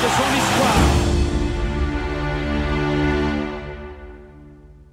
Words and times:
de 0.00 0.06
son 0.06 0.34
histoire. 0.34 0.78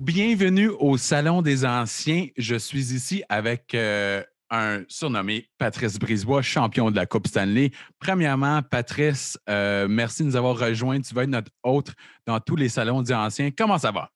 Bienvenue 0.01 0.67
au 0.67 0.97
Salon 0.97 1.41
des 1.41 1.65
Anciens. 1.65 2.27
Je 2.35 2.55
suis 2.57 2.93
ici 2.93 3.23
avec 3.29 3.73
euh, 3.73 4.21
un 4.49 4.83
surnommé 4.89 5.47
Patrice 5.57 5.97
Brisebois, 5.97 6.41
champion 6.41 6.91
de 6.91 6.97
la 6.97 7.05
Coupe 7.05 7.27
Stanley. 7.27 7.71
Premièrement, 7.99 8.61
Patrice, 8.61 9.39
euh, 9.49 9.87
merci 9.89 10.23
de 10.23 10.27
nous 10.27 10.35
avoir 10.35 10.59
rejoints. 10.59 10.99
Tu 10.99 11.13
vas 11.13 11.23
être 11.23 11.29
notre 11.29 11.51
hôte 11.63 11.93
dans 12.25 12.41
tous 12.41 12.57
les 12.57 12.67
salons 12.67 13.01
des 13.01 13.13
anciens. 13.13 13.51
Comment 13.57 13.77
ça 13.77 13.91
va? 13.91 14.09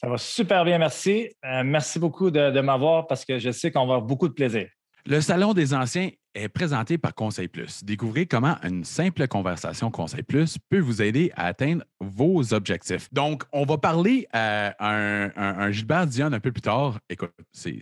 Ça 0.00 0.08
va 0.08 0.16
super 0.16 0.64
bien, 0.64 0.78
merci. 0.78 1.28
Euh, 1.44 1.62
merci 1.64 1.98
beaucoup 1.98 2.30
de, 2.30 2.50
de 2.50 2.60
m'avoir 2.62 3.06
parce 3.06 3.26
que 3.26 3.38
je 3.38 3.50
sais 3.50 3.70
qu'on 3.70 3.80
va 3.80 3.96
avoir 3.96 4.02
beaucoup 4.02 4.28
de 4.28 4.32
plaisir. 4.32 4.68
Le 5.06 5.20
Salon 5.20 5.52
des 5.52 5.74
Anciens 5.74 6.10
est 6.34 6.48
présenté 6.48 6.98
par 6.98 7.14
Conseil 7.14 7.48
Plus. 7.48 7.82
Découvrez 7.84 8.26
comment 8.26 8.56
une 8.62 8.84
simple 8.84 9.26
conversation 9.28 9.90
Conseil 9.90 10.22
Plus 10.22 10.56
peut 10.68 10.78
vous 10.78 11.02
aider 11.02 11.32
à 11.36 11.46
atteindre 11.46 11.82
vos 12.00 12.54
objectifs. 12.54 13.08
Donc, 13.12 13.42
on 13.52 13.64
va 13.64 13.78
parler 13.78 14.26
à 14.32 14.74
un, 14.78 15.30
un- 15.36 15.70
Gilbert 15.70 16.06
Dion 16.06 16.32
un 16.32 16.40
peu 16.40 16.52
plus 16.52 16.62
tard. 16.62 16.98
Écoute, 17.08 17.32
c'est- 17.52 17.80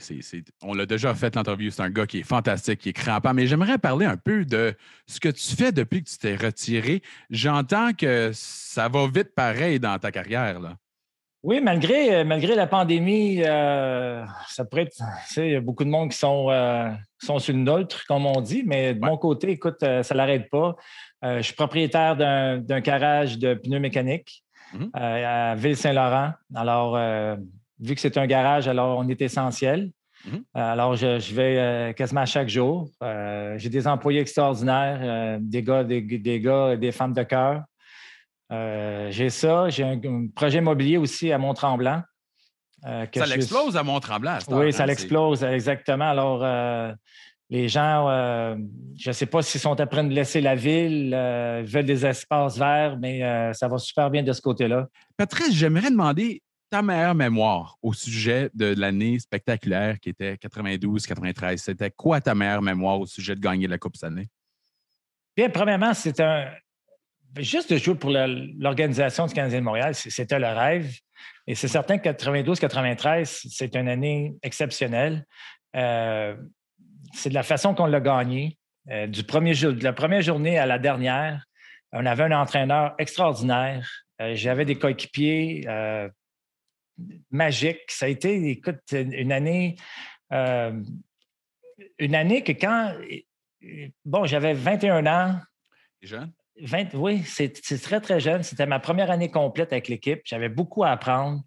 on 0.63 0.75
l'a 0.75 0.87
déjà 0.87 1.15
fait 1.15 1.35
l'entrevue. 1.35 1.71
C'est 1.71 1.83
un 1.83 1.91
gars 1.91 2.07
qui 2.07 2.21
est 2.21 2.23
fantastique, 2.23 2.81
qui 2.81 2.89
est 2.91 2.93
crampant, 2.95 3.35
mais 3.35 3.47
j'aimerais 3.47 3.79
parler 3.79 4.07
un 4.07 4.17
peu 4.17 4.45
de 4.45 4.75
ce 5.07 5.21
que 5.21 5.29
tu 5.29 5.55
fais 5.57 5.73
depuis 5.73 6.03
que 6.03 6.09
tu 6.09 6.19
t'es 6.19 6.37
retiré. 6.37 7.03
J'entends 7.31 7.93
que 7.93 8.31
ça 8.35 8.89
va 8.89 9.07
vite 9.07 9.35
pareil 9.35 9.79
dans 9.81 9.99
ta 9.99 10.11
carrière. 10.11 10.61
Là. 10.61 10.77
Oui, 11.45 11.61
malgré, 11.63 12.15
euh, 12.17 12.25
malgré 12.25 12.57
la 12.57 12.67
pandémie, 12.67 13.43
euh, 13.45 14.25
ça 14.49 14.65
pourrait 14.65 14.83
être. 14.83 14.97
Tu 15.29 15.35
sais, 15.35 15.47
il 15.47 15.53
y 15.53 15.57
a 15.57 15.61
beaucoup 15.61 15.85
de 15.85 15.89
monde 15.89 16.11
qui 16.11 16.19
sont, 16.19 16.51
euh, 16.51 16.91
sont 17.19 17.39
sur 17.39 17.55
le 17.55 17.87
comme 18.09 18.27
on 18.27 18.41
dit, 18.41 18.65
mais 18.67 18.95
de 18.95 19.01
Ouais. 19.01 19.09
mon 19.11 19.17
côté, 19.17 19.51
écoute, 19.51 19.81
euh, 19.85 20.03
ça 20.03 20.15
ne 20.15 20.19
l'arrête 20.19 20.51
pas. 20.51 20.75
Euh, 21.25 21.37
je 21.39 21.43
suis 21.43 21.55
propriétaire 21.55 22.17
d'un 22.17 22.81
garage 22.81 23.39
de 23.39 23.55
pneus 23.55 23.79
mécaniques 23.79 24.43
euh, 24.75 25.51
à 25.53 25.55
Ville-Saint-Laurent. 25.55 26.33
Alors, 26.55 26.99
vu 27.81 27.95
que 27.95 28.01
c'est 28.01 28.17
un 28.19 28.27
garage, 28.27 28.67
alors 28.67 28.99
on 28.99 29.09
est 29.09 29.23
essentiel. 29.23 29.91
Mhm. 30.27 30.43
Alors, 30.55 30.97
je, 30.97 31.21
je 31.21 31.35
vais 31.35 31.95
quasiment 31.95 32.27
chaque 32.27 32.49
jour. 32.49 32.89
J'ai 33.57 33.69
des 33.69 33.87
employés 33.87 34.21
extraordinaires, 34.21 35.39
des 35.41 35.63
gars, 35.63 35.85
des, 35.85 36.01
des 36.01 36.41
gars 36.41 36.73
et 36.73 36.77
des 36.77 36.91
femmes 36.93 37.13
de 37.13 37.23
cœur. 37.23 37.63
Euh, 38.51 39.11
j'ai 39.11 39.31
ça. 39.31 39.69
J'ai 39.69 39.85
un, 39.85 40.01
un 40.03 40.29
projet 40.35 40.59
immobilier 40.59 40.97
aussi 40.97 41.31
à 41.33 41.39
Mont-Tremblant. 41.39 42.03
euh, 42.87 43.07
Ça 43.15 43.25
je- 43.25 43.35
l'explose 43.35 43.77
à 43.77 43.83
Mont-Tremblant. 43.83 44.41
cette 44.41 44.49
Oui, 44.55 44.69
hein? 44.69 44.71
ça 44.71 44.79
C'est- 44.79 44.87
l'explose, 44.87 45.43
exactement. 45.45 46.09
Alors, 46.11 46.41
euh, 46.45 46.93
les 47.51 47.69
gens, 47.69 48.09
je 48.97 49.09
ne 49.09 49.13
sais 49.13 49.27
pas 49.27 49.41
s'ils 49.43 49.61
sont 49.61 49.81
en 49.81 49.87
train 49.87 50.05
de 50.05 50.13
laisser 50.13 50.41
la 50.43 50.55
ville, 50.55 51.11
veulent 51.67 51.87
des 51.87 52.05
espaces 52.05 52.59
verts, 52.59 52.99
mais 52.99 53.21
ça 53.55 53.69
va 53.69 53.79
super 53.79 54.11
bien 54.11 54.23
de 54.23 54.33
ce 54.33 54.41
côté-là. 54.43 54.87
Patrice, 55.17 55.55
j'aimerais 55.55 55.91
demander 55.91 56.43
ta 56.71 56.83
meilleure 56.83 57.15
mémoire 57.15 57.77
au 57.81 57.95
sujet 57.95 58.51
de 58.53 58.75
l'année 58.79 59.19
spectaculaire 59.19 59.99
qui 59.99 60.11
était 60.11 60.37
92-93. 60.37 61.57
C'était 61.57 61.91
quoi 61.91 62.21
ta 62.21 62.35
meilleure 62.35 62.61
mémoire 62.61 63.01
au 63.01 63.07
sujet 63.07 63.35
de 63.35 63.41
gagner 63.41 63.67
la 63.67 63.79
Coupe 63.79 63.97
Stanley? 63.97 64.27
Bien, 65.35 65.49
premièrement, 65.49 65.95
c'est 65.95 66.21
un. 66.21 66.51
Juste 67.37 67.73
de 67.73 67.79
jouer 67.79 67.95
pour 67.95 68.11
l'organisation 68.11 69.27
du 69.27 69.35
Canadien 69.35 69.61
de 69.61 69.65
Montréal, 69.65 69.95
c'était 69.95 70.39
le 70.39 70.47
rêve. 70.47 70.93
Et 71.47 71.55
c'est 71.55 71.69
certain 71.69 71.99
que 71.99 72.09
92-93, 72.09 73.49
c'est 73.51 73.75
une 73.75 73.89
année 73.89 74.35
exceptionnelle. 74.43 75.25
Euh, 75.77 76.37
c'est 77.15 77.29
de 77.31 77.35
la 77.35 77.43
façon 77.43 77.75
qu'on 77.75 77.87
l'a 77.87 78.01
gagné. 78.01 78.59
Euh, 78.91 79.07
du 79.07 79.23
premier 79.25 79.55
jour, 79.55 79.73
de 79.73 79.85
la 79.85 79.93
première 79.93 80.23
journée 80.23 80.59
à 80.59 80.67
la 80.67 80.79
dernière, 80.79 81.45
on 81.93 82.05
avait 82.07 82.25
un 82.25 82.33
entraîneur 82.33 82.95
extraordinaire. 82.99 83.89
Euh, 84.21 84.35
J'avais 84.35 84.65
des 84.65 84.77
coéquipiers 84.77 85.67
magiques. 87.31 87.91
Ça 87.91 88.07
a 88.07 88.09
été, 88.09 88.51
écoute, 88.51 88.81
une 88.93 89.33
année, 89.33 89.77
une 90.31 92.15
année 92.15 92.43
que 92.43 92.53
quand, 92.53 92.95
bon, 94.05 94.25
j'avais 94.27 94.55
21 94.55 95.07
ans, 95.07 95.41
Les 96.03 96.09
jeunes? 96.09 96.33
20 96.63 96.95
oui, 96.95 97.23
c'est 97.25 97.53
très, 97.81 98.01
très 98.01 98.21
jeune. 98.21 98.43
C'était 98.43 98.67
ma 98.67 98.79
première 98.79 99.11
année 99.11 99.31
complète 99.31 99.73
avec 99.73 99.89
l'équipe. 99.89 100.21
J'avais 100.25 100.49
beaucoup 100.49 100.85
à 100.85 100.91
apprendre. 100.91 101.43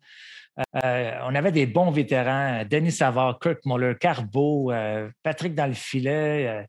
Euh, 0.83 1.19
on 1.23 1.33
avait 1.35 1.51
des 1.51 1.65
bons 1.65 1.91
vétérans, 1.91 2.63
Denis 2.69 2.91
Savard, 2.91 3.39
Kirk 3.39 3.59
Muller, 3.65 3.95
Carbo, 3.99 4.71
euh, 4.71 5.09
Patrick 5.23 5.55
dans 5.55 5.67
le 5.67 5.73
filet. 5.73 6.47
euh. 6.47 6.63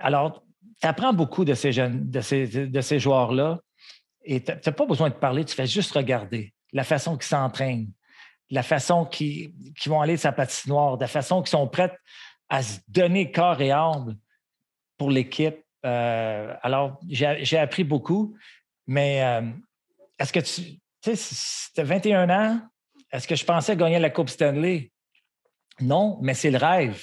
alors, 0.00 0.42
tu 0.80 0.86
apprends 0.86 1.12
beaucoup 1.12 1.44
de 1.44 1.54
ces 1.54 1.72
jeunes, 1.72 2.08
de 2.10 2.20
ces, 2.20 2.46
de 2.46 2.80
ces 2.80 2.98
joueurs-là. 2.98 3.58
Et 4.24 4.42
tu 4.42 4.52
n'as 4.52 4.72
pas 4.72 4.86
besoin 4.86 5.08
de 5.08 5.14
parler, 5.14 5.44
tu 5.44 5.54
fais 5.54 5.66
juste 5.66 5.92
regarder 5.92 6.52
la 6.72 6.84
façon 6.84 7.16
qu'ils 7.16 7.28
s'entraînent, 7.28 7.90
la 8.50 8.62
façon 8.62 9.06
qu'ils 9.06 9.52
vont 9.86 10.00
aller 10.00 10.14
de 10.14 10.20
sa 10.20 10.32
patinoire, 10.32 10.98
la 10.98 11.06
façon 11.06 11.42
qu'ils 11.42 11.50
sont 11.50 11.66
prêts 11.66 11.96
à 12.48 12.62
se 12.62 12.78
donner 12.88 13.30
corps 13.30 13.60
et 13.60 13.70
âme 13.70 14.16
pour 14.96 15.10
l'équipe. 15.10 15.56
Euh, 15.88 16.54
alors, 16.62 17.00
j'ai 17.08 17.58
appris 17.58 17.84
beaucoup, 17.84 18.36
mais 18.86 19.22
euh, 19.24 19.42
est-ce 20.18 20.32
que 20.32 20.40
tu. 20.40 20.78
Tu 21.00 21.10
sais, 21.10 21.16
si 21.16 21.72
tu 21.72 21.80
as 21.80 21.84
21 21.84 22.28
ans, 22.30 22.60
est-ce 23.12 23.26
que 23.28 23.36
je 23.36 23.44
pensais 23.44 23.76
gagner 23.76 23.98
la 24.00 24.10
Coupe 24.10 24.28
Stanley? 24.28 24.90
Non, 25.80 26.18
mais 26.20 26.34
c'est 26.34 26.50
le 26.50 26.58
rêve. 26.58 27.00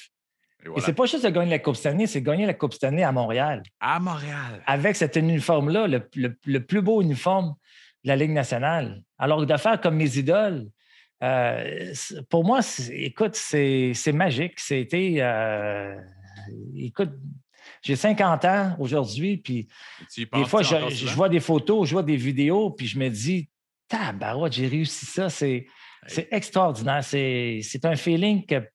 Et 0.75 0.81
c'est 0.81 0.93
pas 0.93 1.05
juste 1.05 1.23
de 1.23 1.29
gagner 1.29 1.51
la 1.51 1.59
Coupe 1.59 1.75
Stanley, 1.75 2.07
c'est 2.07 2.21
gagner 2.21 2.45
la 2.45 2.53
Coupe 2.55 2.73
Stanley 2.73 3.03
à 3.03 3.11
Montréal. 3.11 3.63
À 3.79 3.99
Montréal. 3.99 4.61
Avec 4.65 4.95
cet 4.95 5.15
uniforme-là, 5.15 5.87
le, 5.87 6.09
le- 6.15 6.37
le 6.45 6.59
plus 6.65 6.81
beau 6.81 7.01
uniforme 7.01 7.55
de 8.03 8.09
la 8.09 8.15
Ligue 8.15 8.31
nationale. 8.31 9.01
Alors, 9.17 9.45
de 9.45 9.57
faire 9.57 9.79
comme 9.79 9.95
mes 9.95 10.17
idoles, 10.17 10.67
euh, 11.23 11.93
pour 12.29 12.43
moi, 12.43 12.59
écoute, 12.91 13.35
c'est 13.35 13.93
c'est 13.93 14.11
magique. 14.11 14.59
C'était. 14.59 15.15
euh, 15.19 15.95
écoute, 16.75 17.11
j'ai 17.85 17.95
50 17.95 18.45
ans 18.45 18.75
aujourd'hui, 18.79 19.37
puis 19.37 19.67
des 20.33 20.45
fois, 20.45 20.63
je, 20.63 21.13
vois 21.13 21.29
des 21.29 21.39
photos, 21.39 21.87
je 21.87 21.93
vois 21.93 22.01
des 22.03 22.15
vidéos, 22.15 22.71
puis 22.71 22.87
je 22.87 22.97
me 22.97 23.09
dis, 23.09 23.47
tabarouette, 23.87 24.53
j'ai 24.53 24.67
réussi 24.67 25.05
ça. 25.05 25.29
C'est 25.29 25.67
c'est 26.07 26.27
extraordinaire. 26.31 27.03
C'est 27.03 27.59
c'est 27.63 27.85
un 27.85 27.95
feeling 27.95 28.45
que- 28.45 28.67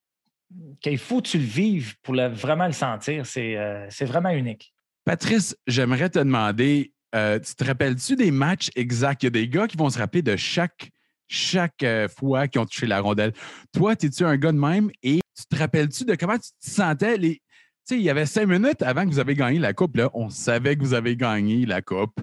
qu'il 0.81 0.98
faut 0.98 1.21
que 1.21 1.28
tu 1.28 1.38
le 1.38 1.44
vives 1.44 1.94
pour 2.03 2.15
le- 2.15 2.28
vraiment 2.28 2.66
le 2.66 2.72
sentir. 2.72 3.26
C'est 3.26 3.56
euh, 3.56 3.87
c'est 3.91 4.04
vraiment 4.04 4.31
unique. 4.31 4.72
Patrice, 5.04 5.56
j'aimerais 5.66 6.10
te 6.10 6.19
demander, 6.21 6.92
euh, 7.16 7.41
tu 7.41 7.54
te 7.54 7.65
rappelles-tu 7.65 8.15
des 8.15 8.31
matchs 8.31 8.71
exacts? 8.77 9.22
Il 9.25 9.27
y 9.27 9.28
a 9.28 9.31
des 9.31 9.48
gars 9.48 9.66
qui 9.66 9.77
vont 9.77 9.91
se 9.91 9.98
rappeler 9.98 10.22
de 10.22 10.37
chaque, 10.37 10.88
chaque 11.27 11.82
euh, 11.82 12.09
fois 12.09 12.47
qu'ils 12.47 12.60
ont 12.60 12.66
touché 12.66 12.87
la 12.87 13.00
rondelle. 13.00 13.32
Toi, 13.72 13.94
es-tu 13.94 14.25
un 14.25 14.37
gars 14.37 14.53
de 14.53 14.59
même? 14.59 14.91
Et 15.03 15.21
tu 15.37 15.44
te 15.50 15.56
rappelles-tu 15.56 16.04
de 16.04 16.15
comment 16.15 16.38
tu 16.38 16.50
te 16.50 16.71
sentais? 16.71 17.16
Les... 17.16 17.41
Tu 17.87 17.95
sais, 17.95 18.01
il 18.01 18.05
y 18.05 18.11
avait 18.11 18.27
cinq 18.27 18.47
minutes 18.47 18.83
avant 18.83 19.05
que 19.05 19.11
vous 19.11 19.19
avez 19.19 19.35
gagné 19.35 19.59
la 19.59 19.73
Coupe. 19.73 19.97
Là, 19.97 20.11
on 20.15 20.31
savait 20.31 20.77
que 20.77 20.81
vous 20.83 20.95
avez 20.95 21.17
gagné 21.17 21.67
la 21.67 21.83
Coupe. 21.83 22.21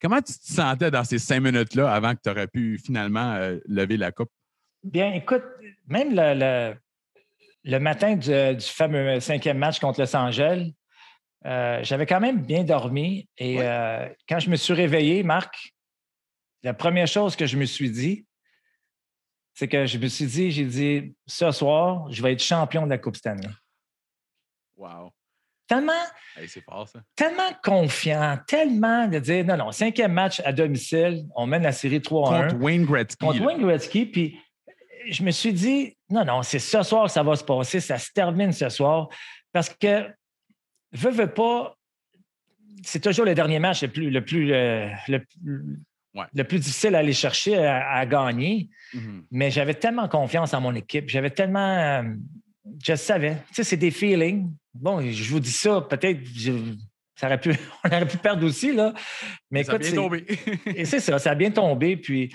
Comment 0.00 0.22
tu 0.22 0.32
te 0.32 0.52
sentais 0.52 0.90
dans 0.90 1.04
ces 1.04 1.18
cinq 1.18 1.40
minutes-là 1.40 1.92
avant 1.92 2.14
que 2.14 2.20
tu 2.24 2.30
aurais 2.30 2.46
pu 2.48 2.78
finalement 2.78 3.34
euh, 3.34 3.58
lever 3.66 3.96
la 3.96 4.10
Coupe? 4.12 4.30
Bien, 4.82 5.12
écoute, 5.12 5.44
même 5.86 6.14
le, 6.14 6.34
le- 6.34 6.76
le 7.64 7.78
matin 7.78 8.16
du, 8.16 8.56
du 8.56 8.66
fameux 8.66 9.20
cinquième 9.20 9.58
match 9.58 9.78
contre 9.78 10.00
Los 10.00 10.16
Angeles, 10.16 10.72
euh, 11.46 11.78
j'avais 11.84 12.06
quand 12.06 12.18
même 12.18 12.42
bien 12.42 12.64
dormi. 12.64 13.28
Et 13.38 13.58
Ouais. 13.58 13.66
euh, 13.68 14.08
quand 14.28 14.40
je 14.40 14.50
me 14.50 14.56
suis 14.56 14.72
réveillé, 14.72 15.22
Marc, 15.22 15.72
la 16.64 16.74
première 16.74 17.06
chose 17.06 17.36
que 17.36 17.46
je 17.46 17.56
me 17.56 17.64
suis 17.64 17.90
dit, 17.90 18.26
c'est 19.54 19.68
que 19.68 19.86
je 19.86 19.98
me 19.98 20.06
suis 20.08 20.26
dit, 20.26 20.50
j'ai 20.50 20.64
dit, 20.64 21.14
ce 21.26 21.50
soir, 21.52 22.10
je 22.10 22.22
vais 22.22 22.32
être 22.32 22.42
champion 22.42 22.84
de 22.84 22.90
la 22.90 22.98
Coupe 22.98 23.16
Stanley. 23.16 23.48
Wow. 24.82 25.12
Tellement, 25.68 25.92
Hey, 26.36 26.48
c'est 26.48 26.60
fort, 26.62 26.88
ça. 26.88 27.00
tellement 27.14 27.50
confiant, 27.62 28.36
tellement 28.46 29.06
de 29.06 29.18
dire, 29.20 29.44
non, 29.44 29.56
non, 29.56 29.72
cinquième 29.72 30.12
match 30.12 30.40
à 30.44 30.52
domicile, 30.52 31.24
on 31.36 31.46
mène 31.46 31.62
la 31.62 31.72
série 31.72 32.02
3 32.02 32.34
1 32.34 32.42
Contre 32.48 32.62
Wayne 32.62 32.84
Gretzky. 32.84 33.24
contre 33.24 33.38
là. 33.40 33.46
Wayne 33.46 33.62
Gretzky. 33.62 34.06
Puis 34.06 34.38
je 35.08 35.22
me 35.22 35.30
suis 35.30 35.52
dit, 35.52 35.96
non, 36.10 36.24
non, 36.24 36.42
c'est 36.42 36.58
ce 36.58 36.82
soir 36.82 37.04
que 37.06 37.12
ça 37.12 37.22
va 37.22 37.36
se 37.36 37.44
passer, 37.44 37.80
ça 37.80 37.96
se 37.96 38.10
termine 38.12 38.52
ce 38.52 38.68
soir. 38.68 39.08
Parce 39.52 39.68
que, 39.70 40.08
veux, 40.92 41.10
veux 41.10 41.32
pas, 41.32 41.76
c'est 42.82 43.00
toujours 43.00 43.24
le 43.24 43.34
dernier 43.34 43.58
match 43.60 43.82
le 43.82 43.88
plus, 43.88 44.10
le 44.10 44.24
plus, 44.24 44.52
euh, 44.52 44.88
le, 45.08 45.24
Ouais. 46.14 46.26
le 46.34 46.44
plus 46.44 46.58
difficile 46.58 46.94
à 46.94 46.98
aller 46.98 47.14
chercher, 47.14 47.56
à, 47.64 47.92
à 47.92 48.04
gagner. 48.04 48.68
Mhm. 48.92 49.24
Mais 49.30 49.50
j'avais 49.50 49.72
tellement 49.74 50.08
confiance 50.08 50.52
en 50.52 50.60
mon 50.60 50.74
équipe. 50.74 51.08
J'avais 51.08 51.30
tellement. 51.30 51.78
euh, 51.78 52.02
je 52.84 52.94
savais. 52.96 53.36
Tu 53.48 53.54
sais, 53.54 53.64
c'est 53.64 53.76
des 53.78 53.90
feelings. 53.90 54.50
Bon, 54.74 55.00
je 55.00 55.30
vous 55.30 55.40
dis 55.40 55.50
ça, 55.52 55.80
peut-être. 55.82 56.20
je- 56.34 56.74
Ça 57.14 57.26
aurait 57.26 57.38
pu, 57.40 57.50
on 57.84 57.88
aurait 57.88 58.06
pu 58.06 58.16
perdre 58.16 58.44
aussi, 58.46 58.72
là. 58.72 58.94
Mais 59.50 59.62
Ça 59.64 59.72
a 59.72 59.74
écoute, 59.76 59.82
bien 59.82 59.90
c'est- 59.90 59.96
tombé. 59.96 60.26
et 60.76 60.84
c'est 60.84 61.00
ça, 61.00 61.18
ça 61.18 61.30
a 61.32 61.34
bien 61.34 61.50
tombé. 61.50 61.96
Puis, 61.96 62.34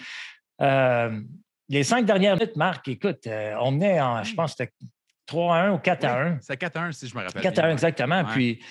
euh, 0.62 1.20
les 1.68 1.84
cinq 1.84 2.06
dernières 2.06 2.36
minutes, 2.36 2.56
Marc, 2.56 2.88
écoute, 2.88 3.26
euh, 3.28 3.56
on 3.60 3.72
menait 3.72 4.00
en, 4.00 4.24
je 4.24 4.34
pense, 4.36 4.52
que 4.56 4.64
c'était 4.64 4.72
3 5.26 5.56
à 5.58 5.60
1 5.66 5.74
ou 5.74 5.78
4 5.80 6.06
à 6.06 6.22
1. 6.22 6.38
C'est 6.42 6.56
4-1, 6.58 6.92
si 6.94 7.08
je 7.08 7.16
me 7.18 7.24
rappelle. 7.24 7.42
4 7.42 7.58
à 7.60 7.62
1, 7.62 7.64
bien, 7.64 7.68
ouais. 7.70 7.74
exactement. 7.74 8.18
Ouais. 8.20 8.32
Puis, 8.34 8.64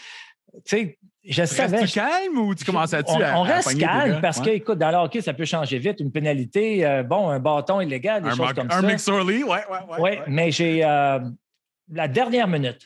sais, 0.65 0.99
je 1.25 1.45
savais. 1.45 1.79
Restes-tu 1.79 1.99
calme 1.99 2.39
ou 2.39 2.55
tu 2.55 2.65
commences 2.65 2.95
à 2.95 3.03
On, 3.09 3.21
à, 3.21 3.39
on 3.39 3.45
à 3.45 3.55
reste 3.55 3.79
calme 3.79 4.21
parce 4.23 4.41
que, 4.41 4.47
Ouais. 4.47 4.57
écoute, 4.57 4.79
dans 4.79 4.91
le 4.93 4.97
hockey, 4.97 5.21
ça 5.21 5.35
peut 5.35 5.45
changer 5.45 5.79
vite. 5.79 5.99
Une 6.01 6.13
pénalité, 6.13 6.87
euh, 6.87 7.03
bon, 7.03 7.29
un 7.29 7.41
bâton 7.41 7.81
illégal, 7.81 8.23
des 8.23 8.31
un, 8.31 8.37
choses 8.37 8.53
comme 8.55 8.71
un 8.71 8.81
ça. 8.81 8.87
McSorley, 8.87 9.43
ouais, 9.43 9.49
ouais, 9.49 9.61
ouais. 9.69 9.97
Oui, 9.99 10.01
ouais. 10.01 10.23
mais 10.29 10.51
j'ai 10.53 10.81
la 10.81 12.09
dernière 12.09 12.49
minute. 12.49 12.81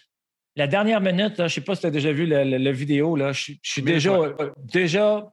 La 0.61 0.67
dernière 0.67 1.01
minute, 1.01 1.39
là, 1.39 1.49
je 1.49 1.55
ne 1.55 1.61
sais 1.61 1.61
pas 1.63 1.75
si 1.75 1.81
tu 1.81 1.87
as 1.87 1.91
déjà 1.91 2.13
vu 2.13 2.27
le 2.27 2.71
vidéo, 2.71 3.17
là, 3.17 3.33
je, 3.33 3.53
je 3.63 3.71
suis 3.71 3.81
déjà, 3.83 4.13
euh, 4.15 4.51
déjà 4.59 5.27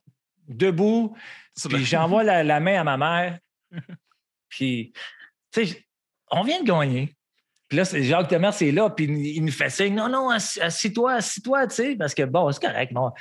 debout, 0.47 1.17
puis 1.69 1.83
j'envoie 1.83 2.23
la, 2.31 2.45
la 2.45 2.59
main 2.61 2.79
à 2.79 2.83
ma 2.85 2.97
mère. 2.97 3.39
Puis, 4.49 4.93
tu 5.51 5.65
sais, 5.65 5.83
on 6.31 6.43
vient 6.43 6.61
de 6.63 6.65
gagner. 6.67 7.13
Puis 7.67 7.77
là, 7.77 7.83
Jacques 7.83 8.29
Demers, 8.29 8.53
c'est 8.53 8.71
là, 8.71 8.89
puis 8.89 9.03
il 9.05 9.43
nous 9.43 9.51
fait 9.51 9.69
signe 9.69 9.93
non, 9.95 10.07
non, 10.07 10.29
assis- 10.29 10.61
assis-toi, 10.61 11.15
assis-toi, 11.15 11.67
tu 11.67 11.75
sais, 11.75 11.95
parce 11.97 12.13
que 12.15 12.23
bon, 12.23 12.49
c'est 12.53 12.61
correct. 12.65 12.93
bon, 12.93 13.11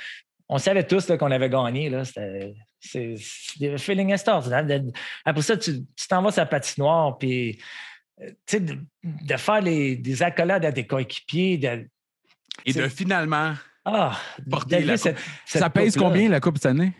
on 0.47 0.57
savait 0.57 0.87
tous 0.87 1.05
qu'on 1.19 1.29
avait 1.31 1.49
gagné. 1.49 1.89
Là, 1.89 2.05
c'était, 2.05 2.53
c'est, 2.79 3.15
c'est 3.19 3.59
des 3.59 3.77
feelings 3.77 4.13
extraordinaires. 4.13 4.65
De- 4.65 4.93
Après 5.25 5.41
ça, 5.41 5.57
tu, 5.57 5.83
t'en 6.07 6.21
vas 6.21 6.31
sur 6.31 6.39
la 6.39 6.45
patinoire, 6.45 7.17
puis 7.17 7.59
euh, 8.21 8.29
tu 8.29 8.35
sais, 8.45 8.59
de, 8.61 8.77
de 9.03 9.35
faire 9.35 9.59
les- 9.59 9.97
des 9.97 10.23
accolades 10.23 10.63
à 10.63 10.71
tes 10.71 10.87
coéquipiers, 10.87 11.57
de, 11.57 11.85
Et 12.65 12.73
de 12.73 12.87
finalement, 12.87 13.53
ah, 13.85 14.17
Porter 14.49 14.97
cette- 14.97 15.17
cette 15.45 15.61
ça 15.61 15.69
pèse 15.69 15.95
combien 15.95 16.29
la 16.29 16.39
Coupe 16.39 16.57
cette 16.57 16.67
année? 16.67 16.93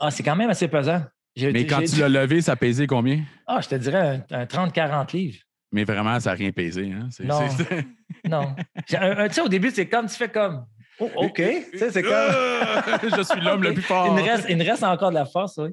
Ah, 0.00 0.10
c'est 0.10 0.22
quand 0.22 0.36
même 0.36 0.50
assez 0.50 0.68
pesant. 0.68 1.02
Mais 1.36 1.66
quand 1.66 1.82
tu 1.84 2.00
l'as 2.00 2.08
levé, 2.08 2.40
ça 2.40 2.56
pesait 2.56 2.86
combien? 2.86 3.22
Ah, 3.46 3.60
je 3.60 3.68
te 3.68 3.74
dirais 3.74 4.24
un, 4.30 4.40
un 4.40 4.44
30-40 4.46 5.12
livres. 5.12 5.38
Mais 5.72 5.84
vraiment, 5.84 6.18
ça 6.20 6.30
n'a 6.30 6.36
rien 6.36 6.52
pesé. 6.52 6.92
Hein? 6.92 7.08
Non. 7.20 7.40
Non. 8.28 8.56
Tu 8.88 8.96
sais, 9.30 9.40
au 9.40 9.48
début, 9.48 9.70
c'est 9.70 9.88
comme 9.88 10.06
tu 10.06 10.14
fais 10.16 10.28
comme. 10.28 10.64
Oh, 10.98 11.10
OK. 11.16 11.42
C'est 11.76 12.02
comme. 12.02 12.12
Je 13.16 13.22
suis 13.22 13.40
l'homme 13.40 13.62
le 13.62 13.74
plus 13.74 13.82
fort. 13.82 14.06
Il 14.08 14.14
me, 14.14 14.22
reste, 14.22 14.46
il 14.48 14.56
me 14.56 14.64
reste 14.64 14.82
encore 14.82 15.10
de 15.10 15.14
la 15.16 15.26
force, 15.26 15.58
oui. 15.58 15.70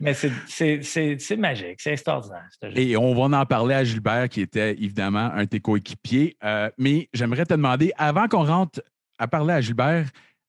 Mais 0.00 0.14
c'est- 0.14 0.32
c'est 0.48 0.82
c'est- 0.82 1.18
c'est 1.20 1.36
magique, 1.36 1.80
c'est 1.80 1.92
extraordinaire. 1.92 2.48
Et 2.74 2.96
on 2.96 3.14
va 3.14 3.38
en 3.40 3.46
parler 3.46 3.74
à 3.74 3.84
Gilbert, 3.84 4.28
qui 4.28 4.40
était 4.40 4.72
évidemment 4.72 5.30
un 5.32 5.44
de 5.44 5.48
tes 5.48 5.60
coéquipiers. 5.60 6.36
Euh, 6.42 6.70
mais 6.78 7.08
j'aimerais 7.12 7.44
te 7.46 7.54
demander, 7.54 7.92
avant 7.96 8.26
qu'on 8.26 8.44
rentre 8.44 8.82
à 9.18 9.28
parler 9.28 9.54
à 9.54 9.60
Gilbert, 9.60 10.06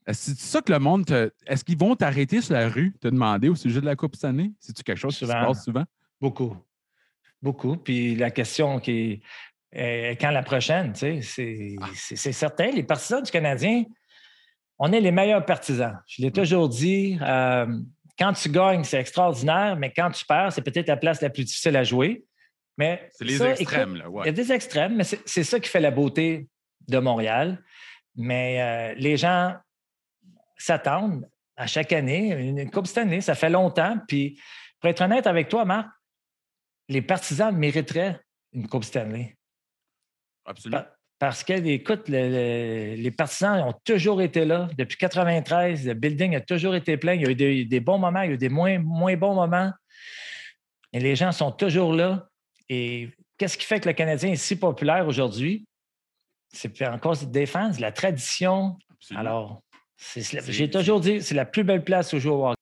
euh, 0.08 0.12
c'est 0.14 0.38
ça 0.38 0.62
que 0.62 0.72
le 0.72 0.80
monde 0.80 1.06
te- 1.06 1.32
Est-ce 1.46 1.64
qu'ils 1.64 1.78
vont 1.78 1.96
t'arrêter 1.96 2.42
sur 2.42 2.54
la 2.56 2.68
rue, 2.68 2.94
te 3.00 3.08
demander 3.08 3.50
au 3.50 3.56
sujet 3.56 3.80
de 3.82 3.86
la 3.86 3.96
Coupe 3.96 4.16
cette 4.16 4.26
année? 4.26 4.52
C'est-tu 4.60 4.82
quelque 4.84 4.98
chose 4.98 5.14
qui 5.14 5.20
se 5.20 5.32
Souvent. 5.32 5.46
passe 5.46 5.64
souvent? 5.64 5.84
Beaucoup. 6.20 6.56
Beaucoup. 7.42 7.78
Puis 7.78 8.16
la 8.16 8.32
question 8.32 8.80
qui 8.80 8.92
est 9.12 9.22
euh, 9.78 10.16
quand 10.20 10.32
la 10.32 10.42
prochaine, 10.42 10.94
tu 10.94 11.00
sais, 11.00 11.20
c'est 11.22 11.76
Ah. 11.80 11.86
c'est- 11.94 12.16
c'est 12.16 12.32
certain. 12.32 12.72
Les 12.72 12.82
partisans 12.82 13.22
du 13.22 13.30
Canadien, 13.30 13.84
on 14.80 14.92
est 14.94 15.02
les 15.02 15.12
meilleurs 15.12 15.46
partisans. 15.46 16.00
Je 16.08 16.22
l'ai 16.22 16.32
toujours 16.32 16.70
dit. 16.70 17.18
euh, 17.22 17.68
quand 18.18 18.34
tu 18.34 18.50
gagnes, 18.50 18.84
c'est 18.84 19.00
extraordinaire, 19.00 19.78
mais 19.78 19.94
quand 19.94 20.12
tu 20.12 20.26
perds, 20.26 20.52
c'est 20.52 20.62
peut-être 20.62 20.88
la 20.88 20.98
place 20.98 21.22
la 21.22 21.30
plus 21.30 21.46
difficile 21.46 21.76
à 21.78 21.84
jouer. 21.84 22.26
Mais 22.78 23.10
C'est 23.14 23.26
les 23.26 23.38
ça, 23.38 23.52
extrêmes, 23.52 23.90
écoute, 23.96 24.00
là. 24.04 24.10
ouais. 24.10 24.24
Il 24.24 24.26
y 24.28 24.30
a 24.30 24.34
des 24.34 24.52
extrêmes, 24.52 24.96
mais 24.96 25.04
c'est 25.04 25.22
c'est 25.28 25.44
ça 25.44 25.60
qui 25.60 25.70
fait 25.70 25.80
la 25.80 25.92
beauté 25.92 26.48
de 26.88 26.98
Montréal. 27.00 27.64
Mais 28.16 28.62
euh, 28.62 28.94
les 28.98 29.16
gens 29.18 29.56
s'attendent 30.58 31.30
à 31.56 31.68
chaque 31.68 31.94
année. 31.94 32.32
Une 32.32 32.70
Coupe 32.72 32.88
cette 32.88 32.98
année, 33.00 33.22
ça 33.22 33.36
fait 33.36 33.50
longtemps. 33.50 33.98
Puis, 34.08 34.40
pour 34.80 34.90
être 34.90 35.02
honnête 35.02 35.28
avec 35.28 35.48
toi, 35.50 35.64
Marc, 35.66 35.88
les 36.90 37.02
partisans 37.02 37.56
mériteraient 37.56 38.20
une 38.54 38.68
Coupe 38.68 38.84
Stanley. 38.84 39.38
Absolument. 40.46 40.84
Pa- 41.20 41.28
Parce 41.28 41.44
que, 41.44 41.54
écoute, 41.54 42.08
le- 42.08 42.30
le- 42.30 42.96
les 42.96 43.12
partisans 43.12 43.62
ont 43.68 43.74
toujours 43.84 44.22
été 44.22 44.46
là. 44.46 44.70
Depuis 44.78 44.98
93, 44.98 45.86
le 45.86 45.94
building 45.94 46.36
a 46.36 46.42
toujours 46.42 46.76
été 46.76 46.96
plein. 46.98 47.14
Il 47.14 47.22
y 47.22 47.26
a 47.26 47.30
eu 47.32 47.36
des, 47.36 47.66
des 47.66 47.80
bons 47.80 47.98
moments, 47.98 48.22
il 48.22 48.28
y 48.28 48.32
a 48.32 48.34
eu 48.36 48.38
des 48.38 48.50
moins, 48.50 48.80
moins 48.80 49.16
bons 49.18 49.36
moments. 49.36 49.72
Et 50.94 51.00
les 51.00 51.16
gens 51.16 51.32
sont 51.32 51.52
toujours 51.52 51.94
là. 51.94 52.28
Et 52.70 53.10
qu'est-ce 53.38 53.58
qui 53.58 53.66
fait 53.66 53.80
que 53.80 53.88
le 53.90 53.94
Canadien 53.94 54.32
est 54.32 54.36
si 54.38 54.56
populaire 54.56 55.08
aujourd'hui? 55.08 55.66
C'est 56.52 56.88
encore 56.88 57.16
des 57.18 57.46
fans, 57.46 57.72
la 57.80 57.92
tradition. 57.92 58.78
absolument. 58.92 59.20
Alors, 59.20 59.62
j'ai 60.48 60.70
toujours 60.70 61.00
dit, 61.00 61.22
c'est 61.22 61.36
la 61.36 61.46
plus 61.46 61.64
belle 61.64 61.84
place 61.84 62.14
où 62.14 62.20
jouer 62.20 62.32
au 62.32 62.48
hockey. 62.48 62.56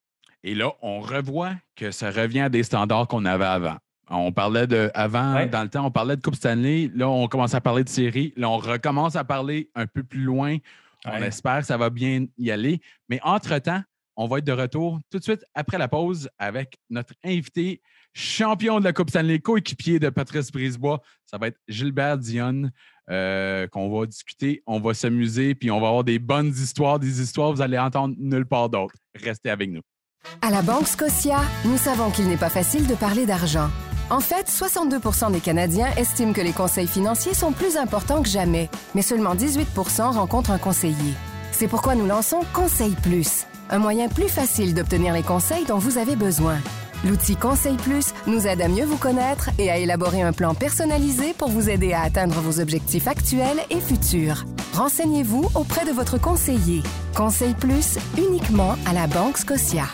Et 0.43 0.55
là, 0.55 0.71
on 0.81 0.99
revoit 0.99 1.53
que 1.75 1.91
ça 1.91 2.09
revient 2.11 2.41
à 2.41 2.49
des 2.49 2.63
standards 2.63 3.07
qu'on 3.07 3.23
avait 3.25 3.45
avant. 3.45 3.77
On 4.09 4.31
parlait 4.31 4.67
de 4.67 4.89
avant, 4.93 5.33
Ouais. 5.35 5.47
dans 5.47 5.63
le 5.63 5.69
temps, 5.69 5.85
on 5.85 5.91
parlait 5.91 6.15
de 6.15 6.21
Coupe 6.21 6.35
Stanley. 6.35 6.89
Là, 6.95 7.09
on 7.09 7.27
commence 7.27 7.53
à 7.53 7.61
parler 7.61 7.83
de 7.83 7.89
série. 7.89 8.33
Là, 8.37 8.49
on 8.49 8.57
recommence 8.57 9.15
à 9.15 9.23
parler 9.23 9.69
un 9.75 9.85
peu 9.85 10.03
plus 10.03 10.21
loin. 10.21 10.57
On 11.05 11.11
Ouais. 11.11 11.27
espère 11.27 11.59
que 11.59 11.65
ça 11.65 11.77
va 11.77 11.89
bien 11.89 12.25
y 12.37 12.51
aller. 12.51 12.79
Mais 13.09 13.19
entre-temps, 13.23 13.81
on 14.15 14.27
va 14.27 14.39
être 14.39 14.45
de 14.45 14.51
retour 14.53 14.99
tout 15.11 15.19
de 15.19 15.23
suite 15.23 15.43
après 15.53 15.77
la 15.77 15.87
pause 15.87 16.29
avec 16.39 16.77
notre 16.89 17.13
invité, 17.23 17.81
champion 18.13 18.79
de 18.79 18.83
la 18.85 18.93
Coupe 18.93 19.09
Stanley, 19.09 19.39
coéquipier 19.39 19.99
de 19.99 20.09
Patrice 20.09 20.51
Brisebois. 20.51 21.01
Ça 21.25 21.37
va 21.37 21.47
être 21.47 21.59
Gilbert 21.67 22.17
Dionne 22.17 22.71
euh, 23.09 23.67
qu'on 23.67 23.89
va 23.89 24.05
discuter. 24.05 24.63
On 24.65 24.79
va 24.79 24.93
s'amuser, 24.93 25.53
puis 25.53 25.69
on 25.69 25.79
va 25.79 25.87
avoir 25.89 26.03
des 26.03 26.17
bonnes 26.19 26.49
histoires, 26.49 26.97
des 26.99 27.21
histoires 27.21 27.51
que 27.51 27.57
vous 27.57 27.61
allez 27.61 27.77
entendre 27.77 28.15
nulle 28.17 28.45
part 28.45 28.69
d'autre. 28.69 28.95
Restez 29.15 29.49
avec 29.49 29.69
nous. 29.69 29.81
À 30.41 30.49
la 30.49 30.61
Banque 30.61 30.87
Scotia, 30.87 31.41
nous 31.65 31.77
savons 31.77 32.09
qu'il 32.09 32.27
n'est 32.27 32.37
pas 32.37 32.49
facile 32.49 32.87
de 32.87 32.95
parler 32.95 33.25
d'argent. 33.25 33.69
En 34.09 34.21
fait, 34.21 34.49
62% 34.49 35.31
des 35.31 35.41
Canadiens 35.41 35.89
estiment 35.97 36.31
que 36.31 36.41
les 36.41 36.53
conseils 36.53 36.87
financiers 36.87 37.33
sont 37.33 37.51
plus 37.51 37.75
importants 37.75 38.21
que 38.21 38.29
jamais, 38.29 38.69
mais 38.95 39.01
seulement 39.01 39.35
18% 39.35 40.13
rencontrent 40.13 40.51
un 40.51 40.57
conseiller. 40.57 41.13
C'est 41.51 41.67
pourquoi 41.67 41.95
nous 41.95 42.05
lançons 42.05 42.39
Conseil 42.53 42.95
Plus, 43.03 43.45
un 43.69 43.79
moyen 43.79 44.07
plus 44.07 44.29
facile 44.29 44.73
d'obtenir 44.73 45.13
les 45.13 45.23
conseils 45.23 45.65
dont 45.65 45.77
vous 45.77 45.97
avez 45.97 46.15
besoin. 46.15 46.57
L'outil 47.05 47.35
Conseil 47.35 47.75
Plus 47.75 48.13
nous 48.27 48.47
aide 48.47 48.61
à 48.61 48.69
mieux 48.69 48.85
vous 48.85 48.97
connaître 48.97 49.49
et 49.59 49.69
à 49.69 49.77
élaborer 49.77 50.21
un 50.21 50.33
plan 50.33 50.55
personnalisé 50.55 51.33
pour 51.33 51.49
vous 51.49 51.69
aider 51.69 51.91
à 51.93 52.01
atteindre 52.01 52.39
vos 52.39 52.61
objectifs 52.61 53.07
actuels 53.07 53.59
et 53.69 53.81
futurs. 53.81 54.45
Renseignez-vous 54.73 55.49
auprès 55.53 55.85
de 55.85 55.91
votre 55.91 56.19
conseiller. 56.19 56.81
Conseil 57.15 57.53
Plus 57.55 57.99
uniquement 58.17 58.75
à 58.85 58.93
la 58.93 59.07
Banque 59.07 59.37
Scotia. 59.37 59.85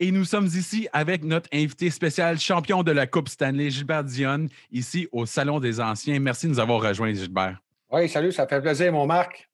Et 0.00 0.12
nous 0.12 0.24
sommes 0.24 0.46
ici 0.46 0.86
avec 0.92 1.24
notre 1.24 1.48
invité 1.52 1.90
spécial, 1.90 2.38
champion 2.38 2.84
de 2.84 2.92
la 2.92 3.08
Coupe 3.08 3.28
Stanley, 3.28 3.70
Gilbert 3.70 4.04
Dionne, 4.04 4.48
ici 4.70 5.08
au 5.10 5.26
Salon 5.26 5.58
des 5.58 5.80
Anciens. 5.80 6.20
Merci 6.20 6.46
de 6.46 6.52
nous 6.52 6.60
avoir 6.60 6.80
rejoints, 6.80 7.12
Gilbert. 7.12 7.60
Oui, 7.90 8.08
salut, 8.08 8.30
ça 8.30 8.46
fait 8.46 8.60
plaisir, 8.60 8.92
mon 8.92 9.06
Marc. 9.06 9.48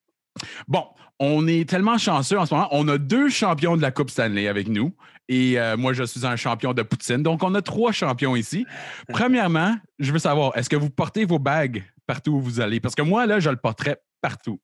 Bon, 0.69 0.85
on 1.19 1.47
est 1.47 1.69
tellement 1.69 1.97
chanceux 1.97 2.39
en 2.39 2.45
ce 2.45 2.55
moment. 2.55 2.69
On 2.73 2.87
a 2.89 2.99
deux 2.99 3.31
champions 3.31 3.77
de 3.77 3.83
la 3.83 3.91
Coupe 3.91 4.11
Stanley 4.11 4.49
avec 4.49 4.69
nous. 4.69 4.95
Et 5.29 5.59
euh, 5.59 5.79
moi, 5.79 5.95
je 5.95 6.05
suis 6.05 6.27
un 6.27 6.37
champion 6.37 6.75
de 6.75 6.83
Poutine. 6.83 7.23
Donc, 7.23 7.43
on 7.43 7.55
a 7.55 7.63
trois 7.63 7.93
champions 7.93 8.37
ici. 8.37 8.67
Premièrement, 9.09 9.77
je 9.99 10.13
veux 10.13 10.19
savoir, 10.19 10.55
est-ce 10.59 10.69
que 10.69 10.77
vous 10.77 10.91
portez 10.91 11.25
vos 11.25 11.39
bagues 11.39 11.85
partout 12.07 12.33
où 12.33 12.41
vous 12.41 12.61
allez? 12.61 12.81
Parce 12.81 12.95
que 12.95 13.03
moi, 13.03 13.25
là, 13.25 13.41
je 13.41 13.49
le 13.49 13.57
porterais 13.57 13.97
partout. 14.21 14.61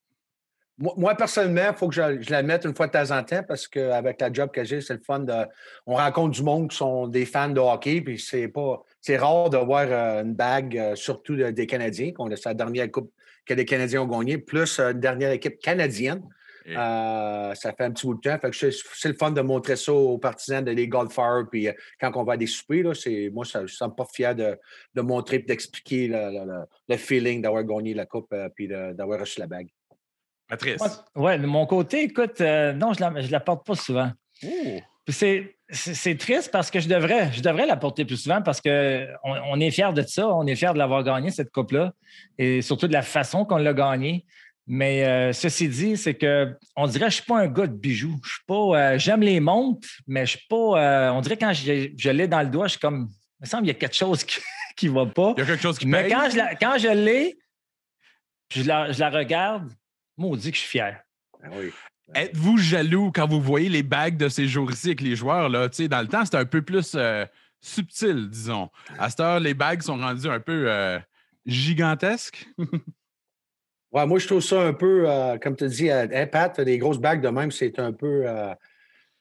Moi, 0.96 1.14
personnellement, 1.14 1.72
il 1.72 1.76
faut 1.76 1.88
que 1.88 1.94
je, 1.94 2.22
je 2.22 2.30
la 2.30 2.42
mette 2.42 2.64
une 2.64 2.74
fois 2.74 2.86
de 2.86 2.92
temps 2.92 3.10
en 3.14 3.22
temps 3.22 3.42
parce 3.46 3.68
qu'avec 3.68 4.18
la 4.18 4.32
job 4.32 4.50
que 4.50 4.64
j'ai, 4.64 4.80
c'est 4.80 4.94
le 4.94 5.00
fun 5.00 5.18
de. 5.20 5.34
On 5.86 5.94
rencontre 5.96 6.30
du 6.34 6.42
monde 6.42 6.70
qui 6.70 6.76
sont 6.78 7.06
des 7.06 7.26
fans 7.26 7.50
de 7.50 7.60
hockey, 7.60 8.00
puis 8.00 8.18
c'est 8.18 8.48
pas. 8.48 8.82
C'est 9.02 9.18
rare 9.18 9.50
de 9.50 9.58
voir 9.58 9.86
euh, 9.90 10.22
une 10.22 10.32
bague, 10.34 10.78
euh, 10.78 10.94
surtout 10.94 11.36
de- 11.36 11.50
des 11.50 11.66
Canadiens, 11.66 12.12
qu'on 12.12 12.30
a 12.30 12.36
sa 12.36 12.54
dernière 12.54 12.90
coupe 12.90 13.12
que 13.44 13.52
les 13.52 13.66
Canadiens 13.66 14.02
ont 14.02 14.06
gagnée, 14.06 14.38
plus 14.38 14.78
euh, 14.78 14.92
une 14.92 15.00
dernière 15.00 15.32
équipe 15.32 15.58
canadienne. 15.58 16.22
Et- 16.66 16.76
ça 17.56 17.72
fait 17.76 17.84
un 17.84 17.90
petit 17.90 18.06
bout 18.06 18.14
de 18.14 18.20
temps. 18.20 18.38
Fait 18.38 18.50
que 18.50 18.56
c'est 18.70 19.08
le 19.08 19.14
fun 19.14 19.32
de 19.32 19.40
montrer 19.42 19.76
ça 19.76 19.92
aux 19.92 20.18
partisans 20.18 20.64
de 20.64 20.70
les 20.70 20.88
golfeurs. 20.88 21.44
Puis 21.50 21.68
quand 22.00 22.12
on 22.14 22.22
va 22.24 22.34
à 22.34 22.36
des 22.38 22.46
soupers, 22.46 22.82
là, 22.84 22.94
c'est, 22.94 23.30
moi, 23.32 23.44
ça, 23.44 23.60
je 23.60 23.64
ne 23.64 23.76
sens 23.76 23.90
pas 23.96 24.04
fier 24.14 24.34
de, 24.34 24.58
de 24.94 25.00
montrer 25.02 25.36
et 25.36 25.40
d'expliquer 25.40 26.08
le, 26.08 26.66
le- 26.88 26.96
feeling 26.96 27.42
d'avoir 27.42 27.64
gagné 27.64 27.92
la 27.94 28.06
coupe 28.06 28.34
puis 28.54 28.68
d'avoir 28.68 29.20
reçu 29.20 29.40
la 29.40 29.46
bague. 29.46 29.68
Patrice. 30.50 30.82
Oui, 31.14 31.38
de 31.38 31.46
mon 31.46 31.64
côté, 31.64 32.02
écoute, 32.02 32.40
euh, 32.40 32.72
non, 32.72 32.92
je 32.92 33.04
ne 33.04 33.10
la, 33.10 33.20
je 33.22 33.30
la 33.30 33.40
porte 33.40 33.64
pas 33.64 33.76
souvent. 33.76 34.10
C'est, 35.08 35.54
triste 36.18 36.50
parce 36.50 36.70
que 36.70 36.80
je 36.80 36.88
devrais, 36.88 37.32
je 37.32 37.40
devrais 37.40 37.66
la 37.66 37.76
porter 37.76 38.04
plus 38.04 38.16
souvent 38.16 38.42
parce 38.42 38.60
qu'on 38.60 39.06
on 39.24 39.60
est 39.60 39.70
fiers 39.70 39.92
de 39.94 40.02
ça, 40.02 40.28
on 40.28 40.46
est 40.46 40.56
fiers 40.56 40.72
de 40.72 40.78
l'avoir 40.78 41.04
gagné, 41.04 41.30
cette 41.30 41.52
coupe-là, 41.52 41.92
et 42.36 42.62
surtout 42.62 42.88
de 42.88 42.92
la 42.92 43.02
façon 43.02 43.44
qu'on 43.44 43.56
l'a 43.58 43.72
gagnée. 43.72 44.24
Mais 44.66 45.04
euh, 45.04 45.32
ceci 45.32 45.68
dit, 45.68 45.96
c'est 45.96 46.14
que 46.14 46.56
on 46.76 46.86
dirait 46.86 47.06
que 47.06 47.12
je 47.12 47.18
ne 47.18 47.22
suis 47.22 47.24
pas 47.24 47.38
un 47.40 47.46
gars 47.48 47.66
de 47.66 47.74
bijoux. 47.76 48.20
Je 48.24 48.30
suis 48.30 48.44
pas. 48.46 48.54
euh, 48.54 48.98
j'aime 48.98 49.20
les 49.22 49.40
montres, 49.40 49.88
mais 50.06 50.26
je 50.26 50.36
suis 50.36 50.46
pas. 50.48 51.12
on 51.12 51.20
dirait 51.20 51.36
que 51.36 51.44
quand 51.44 51.52
je, 51.52 51.88
je 51.96 52.10
l'ai 52.10 52.28
dans 52.28 52.42
le 52.42 52.48
doigt, 52.48 52.66
je 52.66 52.72
suis 52.72 52.80
comme. 52.80 53.08
Il 53.40 53.44
me 53.44 53.46
semble 53.46 53.62
qu'il 53.62 53.72
y 53.72 53.76
a 53.76 53.78
quelque 53.78 53.96
chose 53.96 54.24
qui 54.76 54.88
ne 54.88 54.92
va 54.94 55.06
pas. 55.06 55.34
Il 55.36 55.40
y 55.40 55.42
a 55.42 55.46
quelque 55.46 55.62
chose 55.62 55.78
qui 55.78 55.86
Mais 55.86 56.02
paye. 56.04 56.12
quand 56.12 56.30
je, 56.30 56.36
la, 56.36 56.54
quand 56.56 56.78
je 56.78 56.88
l'ai, 56.88 57.38
je 58.52 58.62
la, 58.64 58.92
je 58.92 59.00
la 59.00 59.10
regarde, 59.10 59.72
maudit 60.20 60.50
que 60.50 60.56
je 60.56 60.62
suis 60.62 60.70
fier. 60.70 61.02
Ah 61.42 61.48
oui. 61.52 61.72
Êtes-vous 62.14 62.58
jaloux 62.58 63.12
quand 63.14 63.28
vous 63.28 63.40
voyez 63.40 63.68
les 63.68 63.82
bagues 63.82 64.16
de 64.16 64.28
ces 64.28 64.46
jours-ci 64.46 64.88
avec 64.88 65.00
les 65.00 65.16
joueurs? 65.16 65.48
Là? 65.48 65.68
Tu 65.68 65.76
sais, 65.76 65.88
Dans 65.88 66.00
le 66.00 66.08
temps, 66.08 66.24
c'était 66.24 66.38
un 66.38 66.44
peu 66.44 66.62
plus 66.62 66.94
euh, 66.96 67.24
subtil, 67.60 68.28
disons. 68.28 68.70
À 68.98 69.10
cette 69.10 69.20
heure, 69.20 69.40
les 69.40 69.54
bagues 69.54 69.82
sont 69.82 69.96
rendues 69.96 70.28
un 70.28 70.40
peu 70.40 70.70
euh, 70.70 70.98
gigantesques. 71.46 72.46
Ouais, 73.92 74.06
moi, 74.06 74.20
je 74.20 74.26
trouve 74.28 74.40
ça 74.40 74.62
un 74.62 74.72
peu, 74.72 75.10
euh, 75.10 75.36
comme 75.38 75.56
tu 75.56 75.66
dis, 75.66 75.90
euh, 75.90 76.06
hein, 76.14 76.26
Pat, 76.28 76.60
des 76.60 76.78
grosses 76.78 77.00
bagues 77.00 77.20
de 77.20 77.28
même, 77.28 77.50
c'est 77.50 77.76
un 77.80 77.92
peu. 77.92 78.24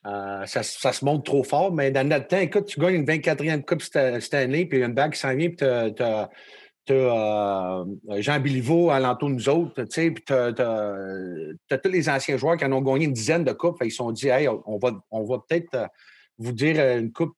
ça, 0.05 0.63
se 0.63 1.03
montre 1.03 1.23
trop 1.23 1.43
fort, 1.43 1.73
mais 1.73 1.89
dans 1.89 2.07
notre 2.07 2.27
temps, 2.27 2.37
écoute, 2.37 2.67
tu 2.67 2.79
gagnes 2.79 2.97
une 2.97 3.05
24e 3.05 3.65
Coupe 3.65 3.81
Stanley, 3.81 4.67
puis 4.67 4.77
une 4.83 4.93
bague 4.93 5.13
qui 5.13 5.19
s'en 5.19 5.35
vient, 5.35 5.47
puis 5.49 5.57
tu 5.57 5.63
as, 5.65 6.29
Jean 6.93 8.39
Biliveau 8.39 8.89
à 8.89 8.99
l'entour 8.99 9.29
de 9.29 9.35
nous 9.35 9.49
autres, 9.49 9.83
tu 9.83 9.91
sais, 9.91 10.11
puis 10.11 10.23
tu 10.25 10.33
as, 10.33 11.77
tous 11.81 11.89
les 11.89 12.09
anciens 12.09 12.37
joueurs 12.37 12.57
qui 12.57 12.65
en 12.65 12.71
ont 12.71 12.81
gagné 12.81 13.05
une 13.05 13.13
dizaine 13.13 13.43
de 13.43 13.51
coupes. 13.51 13.77
Ils 13.83 13.91
se 13.91 13.97
sont 13.97 14.11
dit, 14.11 14.27
hey, 14.27 14.47
on 14.47 14.77
va, 14.77 14.91
on 15.11 15.23
va 15.23 15.39
peut-être 15.47 15.89
vous 16.37 16.51
dire 16.51 16.79
une 16.97 17.11
coupe 17.11 17.35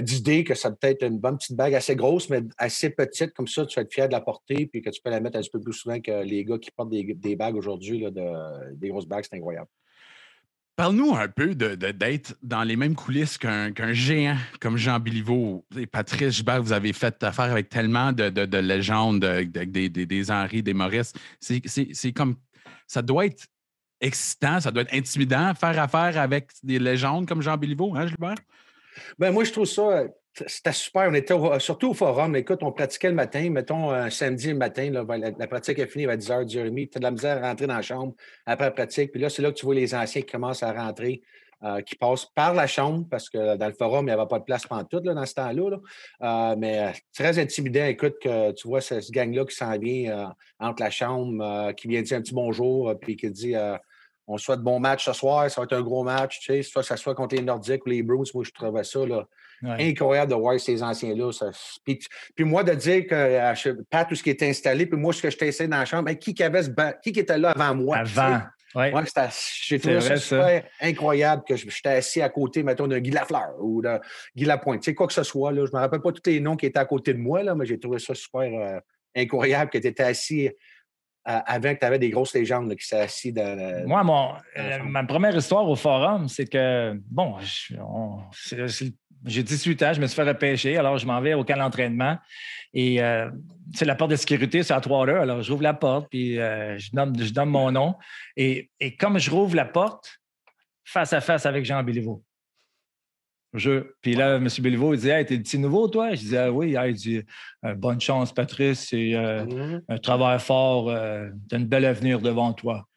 d'idées 0.00 0.44
que 0.44 0.54
ça 0.54 0.70
peut 0.70 0.86
être 0.88 1.04
une 1.04 1.18
bonne 1.18 1.36
petite 1.36 1.56
bague 1.56 1.74
assez 1.74 1.94
grosse, 1.94 2.30
mais 2.30 2.40
assez 2.56 2.90
petite, 2.90 3.34
comme 3.34 3.46
ça, 3.46 3.66
tu 3.66 3.76
vas 3.76 3.82
être 3.82 3.92
fier 3.92 4.08
de 4.08 4.12
la 4.12 4.20
porter, 4.20 4.66
puis 4.66 4.80
que 4.80 4.90
tu 4.90 5.00
peux 5.02 5.10
la 5.10 5.20
mettre 5.20 5.38
un 5.38 5.42
petit 5.42 5.50
peu 5.50 5.60
plus 5.60 5.74
souvent 5.74 6.00
que 6.00 6.22
les 6.22 6.44
gars 6.44 6.58
qui 6.58 6.70
portent 6.70 6.90
des, 6.90 7.36
bagues 7.36 7.56
aujourd'hui, 7.56 8.00
de, 8.00 8.74
des 8.74 8.88
grosses 8.88 9.06
bagues, 9.06 9.24
c'est 9.28 9.36
incroyable. 9.36 9.68
Parle-nous 10.74 11.14
un 11.14 11.28
peu 11.28 11.54
d'être 11.54 12.34
dans 12.42 12.62
les 12.62 12.76
mêmes 12.76 12.94
coulisses 12.94 13.36
qu'un 13.36 13.92
géant 13.92 14.36
comme 14.58 14.78
Jean 14.78 14.98
Biliveau. 14.98 15.66
Et 15.76 15.86
Patrice 15.86 16.36
Gilbert, 16.36 16.62
vous 16.62 16.72
avez 16.72 16.92
fait 16.94 17.22
affaire 17.22 17.50
avec 17.50 17.68
tellement 17.68 18.12
de, 18.12 18.58
légendes, 18.58 19.20
des, 19.20 19.88
des 19.88 20.30
Henri, 20.30 20.62
des 20.62 20.74
Maurice. 20.74 21.12
C'est 21.40 22.12
comme. 22.12 22.36
Ça 22.86 23.02
doit 23.02 23.26
être 23.26 23.46
excitant, 24.00 24.60
ça 24.60 24.70
doit 24.70 24.82
être 24.82 24.94
intimidant, 24.94 25.54
faire 25.54 25.78
affaire 25.78 26.18
avec 26.18 26.50
des 26.62 26.78
légendes 26.78 27.26
comme 27.26 27.40
Jean 27.40 27.56
Biliveau, 27.56 27.94
hein, 27.94 28.06
Gilbert? 28.06 28.36
Ben, 29.18 29.30
moi, 29.32 29.44
je 29.44 29.52
trouve 29.52 29.66
ça. 29.66 30.04
C'était 30.34 30.72
super. 30.72 31.08
On 31.10 31.14
était 31.14 31.34
surtout 31.58 31.90
au 31.90 31.94
forum. 31.94 32.34
Écoute, 32.36 32.62
on 32.62 32.72
pratiquait 32.72 33.08
le 33.08 33.14
matin, 33.14 33.50
mettons 33.50 33.90
un 33.90 34.08
samedi 34.08 34.54
matin. 34.54 34.90
la, 34.90 35.46
pratique 35.46 35.78
est 35.78 35.86
finie 35.86 36.06
à 36.06 36.16
10h, 36.16 36.46
10h30. 36.46 36.88
Tu 36.90 36.96
as 36.96 36.98
de 37.00 37.04
la 37.04 37.10
misère 37.10 37.44
à 37.44 37.48
rentrer 37.48 37.66
dans 37.66 37.76
la 37.76 37.82
chambre 37.82 38.14
après 38.46 38.64
la 38.66 38.70
pratique. 38.70 39.12
Puis 39.12 39.20
là, 39.20 39.28
c'est 39.28 39.42
là 39.42 39.50
que 39.50 39.56
tu 39.56 39.66
vois 39.66 39.74
les 39.74 39.94
anciens 39.94 40.22
qui 40.22 40.32
commencent 40.32 40.62
à 40.62 40.72
rentrer, 40.72 41.20
euh, 41.62 41.82
qui 41.82 41.96
passent 41.96 42.24
par 42.34 42.54
la 42.54 42.66
chambre, 42.66 43.06
parce 43.10 43.28
que 43.28 43.56
dans 43.56 43.66
le 43.66 43.74
forum, 43.74 44.06
il 44.06 44.06
n'y 44.06 44.12
avait 44.12 44.26
pas 44.26 44.38
de 44.38 44.44
place 44.44 44.66
pendant 44.66 44.84
tout 44.84 45.00
dans 45.00 45.26
ce 45.26 45.34
temps-là. 45.34 45.76
Euh, 46.22 46.56
mais 46.56 46.78
euh, 46.78 46.90
très 47.14 47.38
intimidant. 47.38 47.84
Écoute, 47.84 48.14
que 48.22 48.52
tu 48.52 48.68
vois 48.68 48.80
ce, 48.80 49.12
gang-là 49.12 49.44
qui 49.44 49.54
s'en 49.54 49.76
vient 49.76 50.32
entre 50.58 50.82
la 50.82 50.90
chambre, 50.90 51.72
qui 51.72 51.88
vient 51.88 52.00
dire 52.00 52.16
un 52.16 52.22
petit 52.22 52.34
bonjour, 52.34 52.94
puis 52.98 53.16
qui 53.16 53.30
dit 53.30 53.54
on 54.26 54.38
souhaite 54.38 54.60
bon 54.60 54.80
match 54.80 55.04
ce 55.04 55.12
soir, 55.12 55.50
ça 55.50 55.60
va 55.60 55.64
être 55.64 55.74
un 55.74 55.82
gros 55.82 56.04
match, 56.04 56.40
tu 56.40 56.52
sais, 56.52 56.62
soit 56.62 56.82
ça 56.82 56.96
soit 56.96 57.14
contre 57.14 57.34
les 57.34 57.42
Nordiques 57.42 57.84
ou 57.86 57.90
les 57.90 58.02
Bruins, 58.02 58.24
moi 58.34 58.44
je 58.44 58.52
trouvais 58.52 58.84
ça 58.84 59.04
là, 59.04 59.26
incroyable 59.62 60.30
de 60.30 60.36
voir 60.36 60.58
ces 60.58 60.82
anciens-là. 60.82 61.30
Puis, 61.84 62.44
moi 62.44 62.64
de 62.64 62.72
dire 62.74 63.06
que 63.06 63.82
pas 63.90 64.04
tout 64.04 64.14
ce 64.14 64.22
qui 64.22 64.30
était 64.30 64.48
installé, 64.48 64.86
puis 64.86 64.98
moi 64.98 65.12
ce 65.12 65.22
que 65.22 65.30
je 65.30 65.36
t'essaie 65.36 65.68
dans 65.68 65.78
la 65.78 65.84
chambre, 65.84 66.10
qui, 66.12 66.34
qui, 66.34 66.42
avait 66.42 66.62
qui, 67.02 67.12
qui 67.12 67.20
était 67.20 67.38
là 67.38 67.50
avant 67.50 67.74
moi? 67.74 67.98
Avant. 67.98 68.40
Oui. 68.74 68.86
j'ai 69.66 69.78
trouvé 69.78 70.00
ça 70.00 70.16
super 70.16 70.64
incroyable 70.80 71.42
que 71.46 71.56
j'étais 71.56 71.90
assis 71.90 72.22
à 72.22 72.30
côté, 72.30 72.62
mettons, 72.62 72.86
de 72.86 72.98
Guy 72.98 73.10
Lafleur 73.10 73.52
ou 73.60 73.82
de 73.82 74.00
Guy 74.34 74.46
Lapointe. 74.46 74.80
Tu 74.80 74.86
sais, 74.86 74.94
quoi 74.94 75.06
que 75.06 75.12
ce 75.12 75.22
soit, 75.22 75.52
là, 75.52 75.66
je 75.66 75.70
ne 75.70 75.76
me 75.76 75.82
rappelle 75.82 76.00
pas 76.00 76.10
tous 76.10 76.22
les 76.24 76.40
noms 76.40 76.56
qui 76.56 76.64
étaient 76.64 76.78
à 76.78 76.86
côté 76.86 77.12
de 77.12 77.18
moi, 77.18 77.42
là, 77.42 77.54
mais 77.54 77.66
j'ai 77.66 77.78
trouvé 77.78 77.98
ça 77.98 78.14
super 78.14 78.40
euh, 78.40 78.80
incroyable 79.14 79.70
que 79.70 79.76
tu 79.76 79.86
étais 79.86 80.04
assis 80.04 80.48
avant 81.24 81.74
que 81.74 81.78
tu 81.78 81.86
avais 81.86 81.98
des 81.98 82.10
grosses 82.10 82.34
légendes 82.34 82.74
qui 82.74 82.86
s'est 82.86 83.00
assis 83.00 83.32
dans. 83.32 83.86
Moi, 83.86 84.02
mon, 84.02 84.32
euh, 84.58 84.82
ma 84.82 85.04
première 85.04 85.36
histoire 85.36 85.68
au 85.68 85.76
forum, 85.76 86.28
c'est 86.28 86.46
que, 86.46 86.94
bon, 87.10 87.36
j'ai 89.24 89.42
18 89.42 89.82
ans, 89.82 89.92
je 89.92 90.00
me 90.00 90.06
suis 90.06 90.16
fait 90.16 90.28
repêcher, 90.28 90.76
alors 90.76 90.98
je 90.98 91.06
m'en 91.06 91.20
vais 91.20 91.34
au 91.34 91.44
camp 91.44 91.56
d'entraînement. 91.56 92.18
Et 92.74 93.02
euh, 93.02 93.30
c'est 93.74 93.84
la 93.84 93.94
porte 93.94 94.10
de 94.10 94.16
sécurité, 94.16 94.62
c'est 94.62 94.72
à 94.72 94.80
3 94.80 95.08
heures. 95.08 95.22
Alors, 95.22 95.42
j'ouvre 95.42 95.62
la 95.62 95.74
porte, 95.74 96.08
puis 96.10 96.38
euh, 96.38 96.78
je, 96.78 96.90
donne 97.32 97.50
mon 97.50 97.70
nom. 97.70 97.94
Et, 98.36 98.70
et, 98.80 98.96
comme 98.96 99.18
je 99.18 99.30
rouvre 99.30 99.54
la 99.54 99.66
porte, 99.66 100.20
face 100.84 101.12
à 101.12 101.20
face 101.20 101.46
avec 101.46 101.64
Jean 101.64 101.82
Béliveau. 101.82 102.24
Je... 103.54 103.92
Puis 104.00 104.14
là, 104.14 104.36
M. 104.36 104.48
Béliveau, 104.60 104.94
il 104.94 105.00
dit 105.00 105.10
Hey, 105.10 105.26
t'es 105.26 105.36
le 105.36 105.42
petit 105.42 105.58
nouveau, 105.58 105.86
toi? 105.86 106.14
Je 106.14 106.20
disais 106.20 106.38
ah, 106.38 106.50
Oui, 106.50 106.74
il 106.86 106.94
dit 106.94 107.22
euh, 107.64 107.74
Bonne 107.74 108.00
chance, 108.00 108.32
Patrice, 108.32 108.88
c'est 108.88 109.14
euh, 109.14 109.44
mm-hmm. 109.44 109.82
un 109.88 109.98
travail 109.98 110.40
fort, 110.40 110.86
t'as 111.48 111.58
une 111.58 111.66
belle 111.66 111.84
avenir 111.84 112.20
devant 112.20 112.52
toi. 112.52 112.88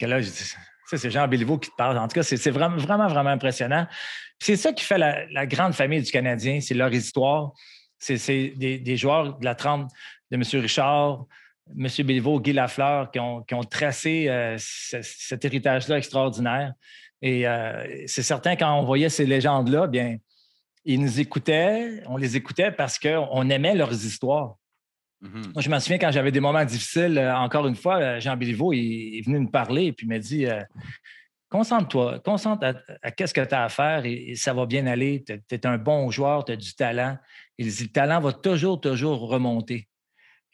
Et 0.00 0.06
là, 0.06 0.20
je 0.20 0.30
dis 0.30 0.54
c'est 0.96 1.10
Jean 1.10 1.28
Béliveau 1.28 1.58
qui 1.58 1.70
te 1.70 1.76
parle. 1.76 1.98
En 1.98 2.08
tout 2.08 2.14
cas, 2.14 2.22
c'est 2.22 2.50
vraiment, 2.50 2.76
vraiment, 2.76 3.30
impressionnant. 3.30 3.86
C'est 4.38 4.56
ça 4.56 4.72
qui 4.72 4.84
fait 4.84 4.98
la, 4.98 5.46
grande 5.46 5.74
famille 5.74 6.02
du 6.02 6.10
Canadien, 6.10 6.60
c'est 6.60 6.74
leur 6.74 6.92
histoire. 6.92 7.52
C'est 7.98 8.52
des, 8.56 8.96
joueurs 8.96 9.38
de 9.38 9.44
la 9.44 9.54
trempe 9.54 9.88
de 10.30 10.36
M. 10.36 10.42
Richard, 10.60 11.24
M. 11.78 11.86
Béliveau, 12.04 12.40
Guy 12.40 12.52
Lafleur, 12.52 13.10
qui 13.10 13.20
ont, 13.20 13.64
tracé 13.70 14.56
cet 14.58 15.44
héritage-là 15.44 15.98
extraordinaire. 15.98 16.72
Et 17.22 17.46
euh, 17.46 18.04
c'est 18.06 18.24
certain, 18.24 18.56
quand 18.56 18.76
on 18.76 18.84
voyait 18.84 19.08
ces 19.08 19.24
légendes-là, 19.24 19.86
bien, 19.86 20.16
ils 20.84 21.00
nous 21.00 21.20
écoutaient, 21.20 22.02
on 22.06 22.16
les 22.16 22.36
écoutait 22.36 22.72
parce 22.72 22.98
qu'on 22.98 23.48
aimait 23.48 23.76
leurs 23.76 23.92
histoires. 23.92 24.56
Mm-hmm. 25.22 25.52
Moi, 25.54 25.62
je 25.62 25.70
me 25.70 25.78
souviens 25.78 25.98
quand 25.98 26.10
j'avais 26.10 26.32
des 26.32 26.40
moments 26.40 26.64
difficiles, 26.64 27.16
euh, 27.16 27.34
encore 27.36 27.66
une 27.66 27.76
fois, 27.76 28.00
euh, 28.00 28.20
Jean 28.20 28.36
Béliveau, 28.36 28.72
il, 28.72 29.18
est 29.18 29.26
venu 29.26 29.38
me 29.38 29.50
parler 29.50 29.86
et 29.86 29.92
puis 29.92 30.06
il 30.06 30.08
m'a 30.08 30.18
dit 30.18 30.46
Concentre-toi, 31.52 32.18
concentre 32.20 32.82
à, 33.02 33.10
qu'est-ce 33.10 33.34
que 33.34 33.44
tu 33.44 33.54
as 33.54 33.64
à 33.64 33.68
faire 33.68 34.06
et, 34.06 34.34
ça 34.36 34.54
va 34.54 34.64
bien 34.64 34.86
aller. 34.86 35.22
Tu 35.22 35.34
es, 35.54 35.66
un 35.66 35.76
bon 35.76 36.10
joueur, 36.10 36.46
tu 36.46 36.52
as 36.52 36.56
du 36.56 36.74
talent. 36.74 37.18
Et 37.58 37.64
le 37.64 37.86
talent 37.88 38.20
va 38.20 38.32
toujours, 38.32 38.80
toujours 38.80 39.28
remonter. 39.28 39.86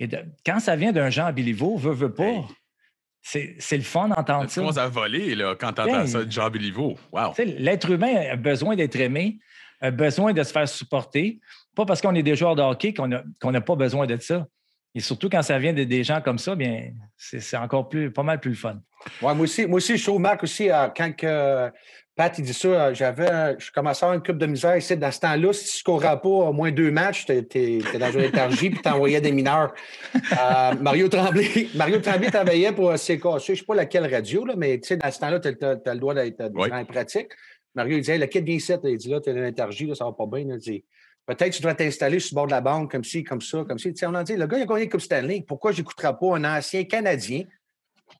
Et 0.01 0.09
quand 0.45 0.59
ça 0.59 0.75
vient 0.75 0.91
d'un 0.91 1.09
Jean 1.09 1.33
Béliveau, 1.33 1.77
veut, 1.77 1.93
veut 1.93 2.13
pas. 2.13 2.45
C'est 3.23 3.77
le 3.77 3.83
fun 3.83 4.09
d'entendre 4.09 4.51
ça. 4.51 4.61
Tu 4.61 4.79
à 4.79 4.89
voler 4.89 5.37
là, 5.37 5.55
quand 5.55 5.73
tu 5.73 5.83
entends 5.83 6.07
ça 6.09 6.25
de 6.25 6.33
Jean 6.33 6.51
Béliveau. 6.51 6.97
Wow. 7.13 7.33
L'être 7.39 7.91
humain 7.91 8.31
a 8.33 8.37
besoin 8.37 8.75
d'être 8.75 8.97
aimé, 8.97 9.39
a 9.81 9.93
besoin 9.93 10.33
de 10.33 10.43
se 10.43 10.51
faire 10.51 10.69
supporter. 10.69 11.39
Pas 11.77 11.87
parce 11.87 12.01
qu'on 12.01 12.17
est 12.17 12.25
des 12.25 12.35
joueurs 12.35 12.57
de 12.57 12.63
hockey 12.63 12.93
qu'on 12.93 13.07
n'a 13.07 13.61
pas 13.61 13.77
besoin 13.77 14.07
de 14.07 14.17
ça. 14.21 14.49
Et 14.95 15.01
surtout 15.01 15.29
quand 15.29 15.43
ça 15.43 15.59
vient 15.59 15.73
de 15.73 15.85
des 15.85 16.03
gens 16.03 16.21
comme 16.21 16.39
ça, 16.39 16.55
bien, 16.55 16.91
c'est 17.17 17.57
encore 17.57 17.89
plus, 17.89 18.11
pas 18.11 18.23
mal 18.23 18.41
plus 18.41 18.51
le 18.51 18.57
fun. 18.57 18.81
Ouais, 19.23 19.35
moi 19.35 19.45
aussi, 19.45 19.67
moi 19.67 19.77
aussi, 19.77 19.97
je 19.97 20.05
trouve, 20.05 20.21
Marc, 20.21 20.43
aussi, 20.43 20.71
euh, 20.71 20.89
quand 20.97 21.15
que, 21.15 21.71
Pat, 22.19 22.37
il 22.37 22.45
dit 22.45 22.53
ça, 22.53 22.69
euh, 22.69 22.95
j'avais, 22.95 23.55
je 23.61 23.71
commençais 23.71 24.05
à 24.05 24.09
avoir 24.09 24.17
une 24.19 24.25
coupe 24.25 24.39
de 24.39 24.47
misère 24.47 24.77
ici. 24.77 24.97
Dans 24.97 25.13
ce 25.13 25.21
temps-là, 25.21 25.53
si 25.53 25.67
tu 25.67 25.71
ne 25.71 25.79
scorais 25.79 26.21
pas 26.21 26.29
au 26.29 26.53
moins 26.53 26.73
deux 26.73 26.91
matchs, 26.91 27.27
tu 27.27 27.33
étais, 27.33 27.79
dans 27.97 28.11
une 28.11 28.23
énergie 28.23 28.71
puis 28.71 28.81
tu 28.83 28.89
envoyais 28.89 29.21
des 29.21 29.31
mineurs. 29.31 29.73
Euh, 30.17 30.75
Mario 30.81 31.09
Tremblay, 31.09 31.69
Mario 31.77 32.01
Tremblay 32.01 32.29
travaillait 32.33 32.73
pour 32.73 32.93
CK. 32.95 32.99
Je 32.99 33.53
ne 33.53 33.57
sais 33.57 33.65
pas 33.65 33.77
laquelle 33.77 34.13
radio, 34.13 34.45
là, 34.45 34.55
mais 34.57 34.79
dans 34.79 35.11
ce 35.13 35.19
temps-là, 35.21 35.39
tu 35.39 35.49
as, 35.65 35.95
le 35.95 36.01
droit 36.01 36.15
d'être 36.15 36.41
en 36.73 36.85
pratique. 36.85 37.29
Mario 37.77 37.99
il 37.99 38.01
disait, 38.01 38.19
le 38.19 38.27
kit 38.27 38.41
vient 38.41 38.57
ici. 38.57 38.73
Il 38.83 38.97
dit 38.97 39.11
là, 39.11 39.21
tu 39.21 39.31
es 39.31 39.35
dans 39.35 39.41
l'énergie, 39.41 39.87
là, 39.87 39.95
ça 39.95 40.05
va 40.05 40.13
pas 40.13 40.27
bien. 40.27 40.41
Il 40.41 40.59
dit, 40.59 40.85
Peut-être 41.29 41.53
tu 41.53 41.61
dois 41.61 41.75
t'installer 41.75 42.21
sur 42.21 42.35
le 42.35 42.37
bord 42.37 42.47
de 42.47 42.53
la 42.53 42.63
banque 42.63 42.91
comme 42.91 43.05
ci, 43.05 43.23
comme 43.23 43.43
ça, 43.43 43.63
comme 43.69 43.79
ci. 43.79 43.93
on 44.05 44.15
a 44.15 44.25
dit, 44.25 44.35
le 44.35 44.47
gars, 44.47 44.57
il 44.57 44.63
a 44.63 44.65
gagné 44.65 44.89
Coupe 44.89 45.03
Stanley. 45.03 45.45
Pourquoi 45.47 45.73
j'écouterai 45.73 46.17
pas 46.19 46.37
un 46.39 46.57
ancien 46.57 46.85
Canadien 46.85 47.45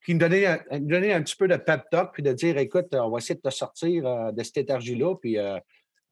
qui 0.05 0.13
me 0.13 0.19
donnait, 0.19 0.45
un, 0.45 0.59
un 0.71 1.23
petit 1.23 1.37
peu 1.37 1.49
de 1.49 1.57
pep 1.57 1.85
talk, 1.91 2.13
puis 2.13 2.23
de 2.23 2.35
dire, 2.35 2.59
écoute, 2.59 2.89
on 2.93 3.09
va 3.09 3.17
essayer 3.17 3.37
de 3.37 3.41
te 3.41 3.49
sortir 3.49 4.07
euh, 4.07 4.31
de 4.31 4.43
cette 4.43 4.59
énergie-là, 4.59 5.15
puis 5.15 5.39
euh, 5.39 5.59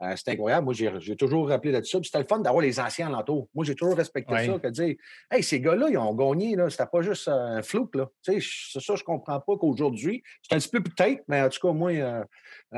euh, 0.03 0.13
c'est 0.15 0.33
incroyable. 0.33 0.65
Moi, 0.65 0.75
j'ai 0.75 1.17
toujours 1.17 1.49
rappelé 1.49 1.73
de 1.73 1.83
ça. 1.83 1.99
Puis 1.99 2.07
c'était 2.07 2.19
le 2.19 2.27
fun 2.29 2.39
d'avoir 2.39 2.63
les 2.63 2.79
anciens 2.79 3.07
alentours. 3.07 3.49
Moi, 3.55 3.65
j'ai 3.65 3.75
toujours 3.75 3.97
respecté 3.97 4.35
ça, 4.47 4.59
que 4.59 4.67
de 4.67 4.71
dire, 4.71 4.97
hey, 5.31 5.43
ces 5.43 5.61
gars-là, 5.61 5.89
ils 5.89 5.97
ont 5.97 6.15
gagné, 6.15 6.55
là. 6.55 6.69
C'était 6.69 6.87
pas 6.87 7.01
juste 7.01 7.29
un 7.29 7.63
flou, 7.63 7.89
là. 7.95 8.07
C'est 8.23 8.41
ça, 8.41 8.95
je 8.95 9.03
comprends 9.03 9.41
pas 9.41 9.57
qu'aujourd'hui, 9.57 10.23
c'est 10.43 10.55
un 10.55 10.59
petit 10.59 10.69
peu 10.69 10.83
peut-être, 10.83 11.23
mais 11.29 11.41
en 11.41 11.49
tout 11.49 11.67
cas, 11.67 11.73
moi, 11.73 11.93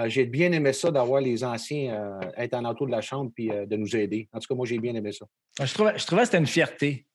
j'ai 0.07 0.27
bien 0.27 0.53
aimé 0.53 0.73
ça 0.73 0.91
d'avoir 0.91 1.21
les 1.21 1.43
anciens 1.43 2.21
être 2.37 2.55
en 2.55 2.65
entour 2.65 2.87
de 2.87 2.93
la 2.93 3.01
chambre, 3.01 3.33
puis 3.35 3.49
de 3.49 3.77
nous 3.77 3.97
aider. 3.97 4.29
En 4.33 4.39
tout 4.39 4.47
cas, 4.49 4.55
moi, 4.55 4.67
j'ai 4.67 4.79
bien 4.79 4.95
aimé 4.95 5.11
ça. 5.13 5.27
Je 5.61 5.75
trouvais, 5.75 5.99
je 5.99 6.07
trouvais 6.07 6.23
que 6.23 6.27
c'était 6.27 6.39
une 6.39 6.47
fierté. 6.47 7.07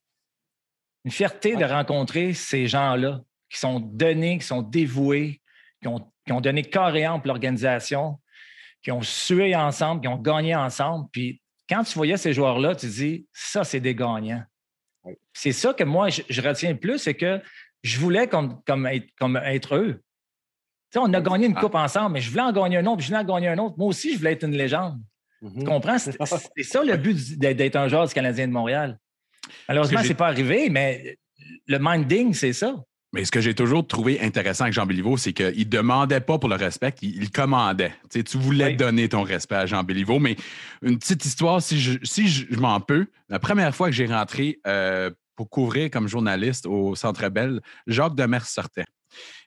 Une 1.06 1.12
fierté 1.12 1.56
de 1.56 1.66
rencontrer 1.66 2.34
ces 2.34 2.68
gens-là 2.68 3.22
qui 3.50 3.60
sont 3.60 3.80
donnés, 3.80 4.40
qui 4.40 4.46
sont 4.46 4.62
dévoués, 4.62 5.42
qui 5.82 5.88
ont, 5.88 6.00
qui 6.26 6.32
ont 6.32 6.42
donné 6.42 6.64
corps 6.64 6.96
et 6.96 7.06
âme 7.06 7.20
pour 7.20 7.28
l'organisation, 7.28 8.20
qui 8.84 8.92
ont 8.92 9.02
sué 9.02 9.56
ensemble, 9.56 10.02
qui 10.02 10.08
ont 10.08 10.18
gagné 10.18 10.56
ensemble. 10.56 11.08
Puis 11.12 11.42
quand 11.70 11.84
tu 11.84 11.94
voyais 11.94 12.18
ces 12.18 12.34
joueurs-là, 12.34 12.76
tu 12.76 12.88
dis, 12.88 13.28
ça, 13.32 13.64
c'est 13.64 13.80
des 13.80 13.96
gagnants. 13.96 14.44
C'est 15.34 15.52
ça 15.52 15.74
que 15.74 15.84
moi, 15.84 16.10
je, 16.10 16.42
retiens 16.42 16.72
le 16.72 16.80
plus, 16.80 17.00
c'est 17.00 17.14
que 17.14 17.42
je 17.82 18.00
voulais 18.00 18.28
comme, 18.28 18.62
comme, 18.66 18.86
être, 18.86 19.08
comme 19.18 19.38
être 19.38 19.76
eux. 19.76 20.02
Tu 20.92 21.00
sais, 21.00 21.00
on 21.00 21.14
a 21.14 21.22
gagné 21.22 21.48
une 21.48 21.58
ah. 21.58 21.60
coupe 21.60 21.76
ensemble, 21.76 22.14
mais 22.14 22.22
je 22.22 22.30
voulais 22.30 22.44
en 22.44 22.52
gagner 22.52 22.78
un 22.78 22.86
autre, 22.86 22.98
puis 22.98 23.08
je 23.08 23.12
voulais 23.12 23.24
en 23.24 23.36
gagner 23.36 23.48
un 23.48 23.58
autre. 23.58 23.76
Moi 23.78 23.88
aussi, 23.88 24.14
je 24.14 24.18
voulais 24.20 24.34
être 24.34 24.44
une 24.44 24.56
légende. 24.56 25.00
Tu 25.42 25.48
mm-hmm. 25.48 25.64
comprends? 25.66 25.98
C'est 26.56 26.64
ça 26.64 26.84
le 26.84 26.96
but 26.96 27.38
d'être 27.40 27.76
un 27.76 27.88
joueur 27.88 28.08
du 28.08 28.14
Canadien 28.14 28.48
de 28.48 28.54
Montréal. 28.54 29.00
Malheureusement, 29.68 30.04
ce 30.04 30.10
n'est 30.10 30.14
pas 30.14 30.28
arrivé, 30.28 30.70
mais 30.70 31.18
le 31.68 31.78
minding, 31.80 32.34
c'est 32.34 32.54
ça. 32.54 32.76
Mais 33.14 33.26
ce 33.26 33.32
que 33.32 33.42
j'ai 33.42 33.54
toujours 33.54 33.86
trouvé 33.86 34.20
intéressant 34.22 34.64
avec 34.64 34.74
Jean 34.74 34.88
Béliveau, 34.88 35.18
c'est 35.18 35.34
qu'il 35.34 35.60
ne 35.60 35.64
demandait 35.64 36.20
pas 36.20 36.40
pour 36.40 36.50
le 36.50 36.56
respect, 36.56 36.96
il, 37.04 37.30
commandait. 37.30 37.94
Tu, 38.10 38.24
tu 38.24 38.38
voulais 38.40 38.74
donner 38.74 39.08
ton 39.08 39.22
respect 39.22 39.56
à 39.56 39.66
Jean 39.68 39.84
Béliveau. 39.84 40.18
Mais 40.20 40.36
une 40.82 40.98
petite 40.98 41.24
histoire, 41.24 41.62
si 41.62 41.80
je, 41.80 42.00
si 42.02 42.28
je, 42.28 42.56
m'en 42.58 42.80
peux, 42.82 43.06
la 43.30 43.38
première 43.38 43.76
fois 43.76 43.88
que 43.90 43.96
j'ai 43.96 44.08
rentré 44.08 44.60
euh, 44.66 45.12
pour 45.36 45.48
couvrir 45.48 45.92
comme 45.92 46.08
journaliste 46.08 46.66
au 46.66 46.96
Centre 46.96 47.30
Bell, 47.30 47.62
Jacques 47.86 48.16
Demers 48.16 48.48
sortait. 48.48 48.86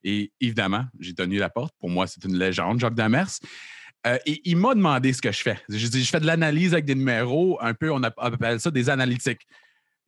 Et 0.04 0.30
évidemment, 0.40 0.84
j'ai 1.00 1.14
tenu 1.14 1.38
la 1.38 1.50
porte. 1.50 1.74
Pour 1.80 1.90
moi, 1.90 2.06
c'est 2.06 2.24
une 2.24 2.38
légende, 2.38 2.78
Jacques 2.78 2.94
Demers. 2.94 3.40
Euh, 4.06 4.18
et 4.26 4.40
il 4.44 4.56
m'a 4.58 4.76
demandé 4.76 5.12
ce 5.12 5.20
que 5.20 5.32
je 5.32 5.42
fais. 5.42 5.58
Je 5.68 5.88
dis, 5.88 6.04
je 6.04 6.08
fais 6.08 6.20
de 6.20 6.26
l'analyse 6.26 6.72
avec 6.72 6.84
des 6.84 6.94
numéros, 6.94 7.58
un 7.60 7.74
peu, 7.74 7.90
on 7.90 8.02
appelle 8.04 8.60
ça 8.60 8.70
des 8.70 8.88
analytiques. 8.88 9.44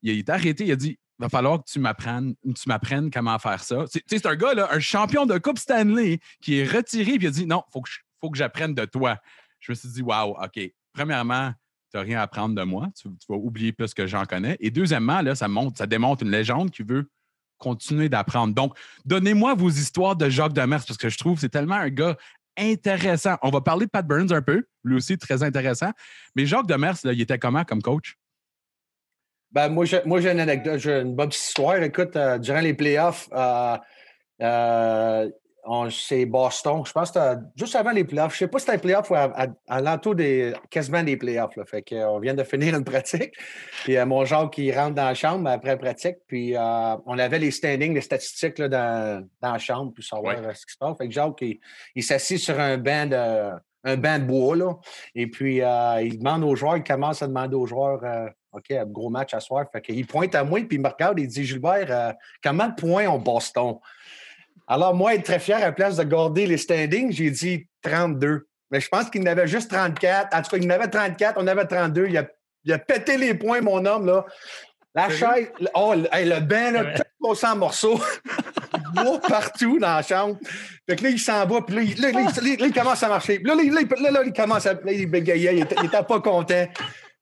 Il 0.02 0.10
est 0.10 0.28
arrêté, 0.28 0.64
il 0.64 0.72
a 0.72 0.76
dit, 0.76 0.98
il 1.18 1.22
va 1.22 1.28
falloir 1.28 1.58
que 1.58 1.70
tu 1.70 1.80
m'apprennes, 1.80 2.34
tu 2.44 2.68
m'apprennes 2.68 3.10
comment 3.10 3.38
faire 3.38 3.62
ça. 3.62 3.84
C'est 4.06 4.26
un 4.26 4.36
gars, 4.36 4.54
là, 4.54 4.68
un 4.70 4.80
champion 4.80 5.26
de 5.26 5.36
Coupe 5.38 5.58
Stanley, 5.58 6.20
qui 6.40 6.58
est 6.58 6.64
retiré, 6.64 7.12
puis 7.18 7.24
il 7.24 7.26
a 7.26 7.30
dit, 7.30 7.46
non, 7.46 7.64
il 7.68 7.72
faut 7.72 7.80
que, 7.80 7.90
faut 8.20 8.30
que 8.30 8.38
j'apprenne 8.38 8.74
de 8.74 8.84
toi. 8.84 9.18
Je 9.60 9.72
me 9.72 9.74
suis 9.74 9.88
dit, 9.88 10.02
wow, 10.02 10.36
OK. 10.40 10.60
Premièrement, 10.92 11.52
tu 11.90 11.96
n'as 11.96 12.02
rien 12.02 12.18
à 12.20 12.22
apprendre 12.22 12.54
de 12.54 12.62
moi. 12.62 12.88
Tu, 13.00 13.08
vas 13.28 13.36
oublier 13.36 13.72
plus 13.72 13.94
que 13.94 14.06
j'en 14.06 14.24
connais. 14.24 14.56
Et 14.60 14.70
deuxièmement, 14.70 15.20
là, 15.22 15.34
ça, 15.34 15.48
montre, 15.48 15.78
ça 15.78 15.86
démontre 15.86 16.22
une 16.22 16.30
légende 16.30 16.70
qui 16.70 16.82
veut 16.82 17.10
continuer 17.58 18.08
d'apprendre. 18.08 18.54
Donc, 18.54 18.76
donnez-moi 19.04 19.54
vos 19.54 19.70
histoires 19.70 20.14
de 20.14 20.28
Jacques 20.28 20.52
Demers 20.52 20.84
parce 20.86 20.98
que 20.98 21.08
je 21.08 21.18
trouve 21.18 21.34
que 21.34 21.40
c'est 21.40 21.48
tellement 21.48 21.74
un 21.74 21.88
gars 21.88 22.16
intéressant. 22.56 23.36
On 23.42 23.50
va 23.50 23.60
parler 23.60 23.86
de 23.86 23.90
Pat 23.90 24.06
Burns 24.06 24.32
un 24.32 24.42
peu, 24.42 24.64
lui 24.84 24.96
aussi 24.96 25.18
très 25.18 25.42
intéressant. 25.42 25.90
Mais 26.36 26.46
Jacques 26.46 26.66
Demers, 26.66 26.96
là, 27.04 27.12
il 27.12 27.20
était 27.20 27.38
comment 27.38 27.64
comme 27.64 27.82
coach? 27.82 28.16
Ben, 29.50 29.70
moi, 29.70 29.86
j'ai 29.86 30.02
une 30.04 30.40
anecdote, 30.40 30.78
j'ai 30.78 31.00
une 31.00 31.14
bonne 31.14 31.30
histoire. 31.30 31.82
Écoute, 31.82 32.16
euh, 32.16 32.38
durant 32.38 32.60
les 32.60 32.74
playoffs, 32.74 33.28
euh, 33.32 33.76
euh, 34.42 35.30
c'est 35.90 36.26
Boston. 36.26 36.82
Je 36.84 36.92
pense 36.92 37.10
que 37.10 37.18
c'était 37.18 37.40
juste 37.56 37.74
avant 37.74 37.92
les 37.92 38.04
playoffs. 38.04 38.36
Je 38.36 38.44
ne 38.44 38.46
sais 38.46 38.50
pas 38.50 38.58
si 38.58 38.66
c'était 38.66 38.76
les 38.76 38.82
playoffs 38.82 39.10
ou 39.10 39.14
à, 39.14 39.80
l'entour 39.80 40.14
des 40.14 40.52
quasiment 40.70 41.02
des 41.02 41.16
playoffs. 41.16 41.56
Là. 41.56 41.64
Fait 41.64 41.82
qu'on 41.82 42.18
vient 42.18 42.34
de 42.34 42.44
finir 42.44 42.76
une 42.76 42.84
pratique. 42.92 43.32
Puis 43.84 43.96
mon 44.04 44.24
Jacques 44.26 44.52
qui 44.52 44.70
rentre 44.70 44.94
dans 44.94 45.06
la 45.06 45.14
chambre 45.14 45.48
après 45.48 45.70
la 45.70 45.76
pratique. 45.76 46.16
Puis 46.26 46.54
on 46.56 47.18
avait 47.18 47.38
les 47.38 47.50
standings, 47.50 47.94
les 47.94 48.00
statistiques 48.00 48.58
là, 48.58 48.68
dans, 48.68 49.28
dans, 49.42 49.52
la 49.52 49.58
chambre 49.58 49.92
pour 49.92 50.04
savoir 50.04 50.36
ce 50.36 50.64
qui 50.64 50.72
se 50.72 50.78
passe. 50.78 50.96
Fait 50.96 51.08
que 51.08 51.12
Jacques, 51.12 51.40
il, 51.42 51.58
il 51.94 52.02
s'assit 52.02 52.38
sur 52.38 52.58
un 52.58 52.78
banc 52.78 53.06
de 53.06 53.52
un 53.84 53.96
banc 53.96 54.18
de 54.18 54.24
bois. 54.24 54.56
Là. 54.56 54.74
Et 55.14 55.26
puis 55.26 55.56
il 55.56 56.18
demande 56.18 56.44
aux 56.44 56.56
joueurs, 56.56 56.78
il 56.78 56.84
commence 56.84 57.22
à 57.22 57.26
demander 57.26 57.56
aux 57.56 57.66
joueurs 57.66 58.02
OK, 58.58 58.76
gros 58.86 59.10
match 59.10 59.34
à 59.34 59.40
soir. 59.40 59.66
Fait 59.72 59.80
qu'il 59.80 60.06
pointe 60.06 60.34
à 60.34 60.44
moi, 60.44 60.60
puis 60.60 60.76
il 60.76 60.80
me 60.80 60.88
regarde 60.88 61.18
et 61.18 61.22
il 61.22 61.28
dit 61.28 61.44
Gilbert, 61.44 61.86
euh, 61.90 62.12
comment 62.42 62.68
de 62.68 62.74
points 62.74 63.06
on 63.06 63.18
Boston? 63.18 63.76
Alors, 64.66 64.94
moi, 64.94 65.14
être 65.14 65.24
très 65.24 65.38
fier, 65.38 65.56
à 65.56 65.60
la 65.60 65.72
place 65.72 65.96
de 65.96 66.04
garder 66.04 66.46
les 66.46 66.58
standings, 66.58 67.12
j'ai 67.12 67.30
dit 67.30 67.66
32. 67.82 68.46
Mais 68.70 68.80
je 68.80 68.88
pense 68.88 69.08
qu'il 69.08 69.22
n'avait 69.22 69.46
juste 69.46 69.70
34. 69.70 70.36
En 70.36 70.42
tout 70.42 70.50
cas, 70.50 70.56
il 70.58 70.66
n'avait 70.66 70.88
34, 70.88 71.36
on 71.40 71.46
avait 71.46 71.64
32. 71.64 72.06
Il 72.08 72.18
a, 72.18 72.26
il 72.64 72.72
a, 72.72 72.78
pété 72.78 73.16
les 73.16 73.34
points, 73.34 73.62
mon 73.62 73.84
homme, 73.86 74.06
là. 74.06 74.26
La 74.94 75.10
chaise, 75.10 75.48
oh, 75.74 75.94
le 75.94 76.40
bain, 76.40 76.72
là, 76.72 76.94
tout 76.94 77.46
en 77.46 77.56
morceaux. 77.56 78.00
bois 78.92 79.20
partout 79.20 79.78
dans 79.78 79.96
la 79.96 80.02
chambre. 80.02 80.36
Fait 80.88 80.96
que 80.96 81.04
là, 81.04 81.10
il 81.10 81.18
s'en 81.18 81.46
va, 81.46 81.62
puis 81.62 81.94
là, 81.94 82.10
là, 82.10 82.66
il 82.66 82.72
commence 82.72 83.02
à 83.02 83.08
marcher. 83.08 83.40
Là, 83.44 83.54
là, 83.54 84.22
il 84.24 84.32
commence 84.32 84.66
à. 84.66 84.74
Là, 84.74 84.92
il 84.92 85.06
bégayait, 85.06 85.56
il 85.56 85.82
n'était 85.82 86.02
pas 86.02 86.20
content. 86.20 86.66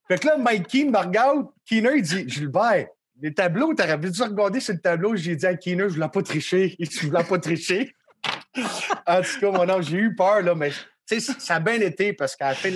Fait 0.09 0.19
que 0.19 0.27
là, 0.27 0.37
Mike 0.37 0.69
Keane 0.69 0.91
me 0.91 0.99
regarde. 0.99 1.47
Keener, 1.69 1.97
il 1.97 2.03
dit 2.03 2.29
Gilbert, 2.29 2.87
les 3.21 3.35
tableaux, 3.35 3.75
t'aurais 3.75 3.99
dû 3.99 4.23
regarder 4.23 4.61
sur 4.61 4.75
le 4.75 4.81
tableau. 4.81 5.17
J'ai 5.17 5.37
dit 5.37 5.47
à 5.47 5.57
Keener, 5.57 5.89
je 5.89 5.95
voulais 5.95 6.09
pas 6.09 6.23
tricher. 6.23 6.77
Je 6.81 7.07
voulais 7.07 7.25
pas 7.25 7.39
tricher. 7.39 7.95
en 9.07 9.21
tout 9.23 9.41
cas, 9.41 9.51
mon 9.51 9.83
j'ai 9.83 9.99
eu 9.99 10.15
peur, 10.15 10.43
là, 10.43 10.55
mais 10.55 10.71
ça 11.07 11.57
a 11.57 11.61
bien 11.61 11.81
été 11.81 12.13
parce 12.13 12.35
qu'à 12.35 12.49
la 12.49 12.55
fin, 12.55 12.71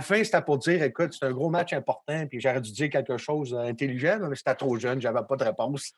fin 0.00 0.24
c'était 0.24 0.40
pour 0.42 0.58
dire 0.58 0.82
écoute, 0.82 1.14
c'est 1.18 1.26
un 1.26 1.32
gros 1.32 1.50
match 1.50 1.72
important, 1.72 2.26
puis 2.26 2.40
j'aurais 2.40 2.60
dû 2.60 2.72
dire 2.72 2.88
quelque 2.88 3.18
chose 3.18 3.50
d'intelligent, 3.50 4.18
mais 4.28 4.36
c'était 4.36 4.54
trop 4.54 4.78
jeune, 4.78 5.00
j'avais 5.00 5.20
pas 5.28 5.36
de 5.36 5.44
réponse. 5.44 5.92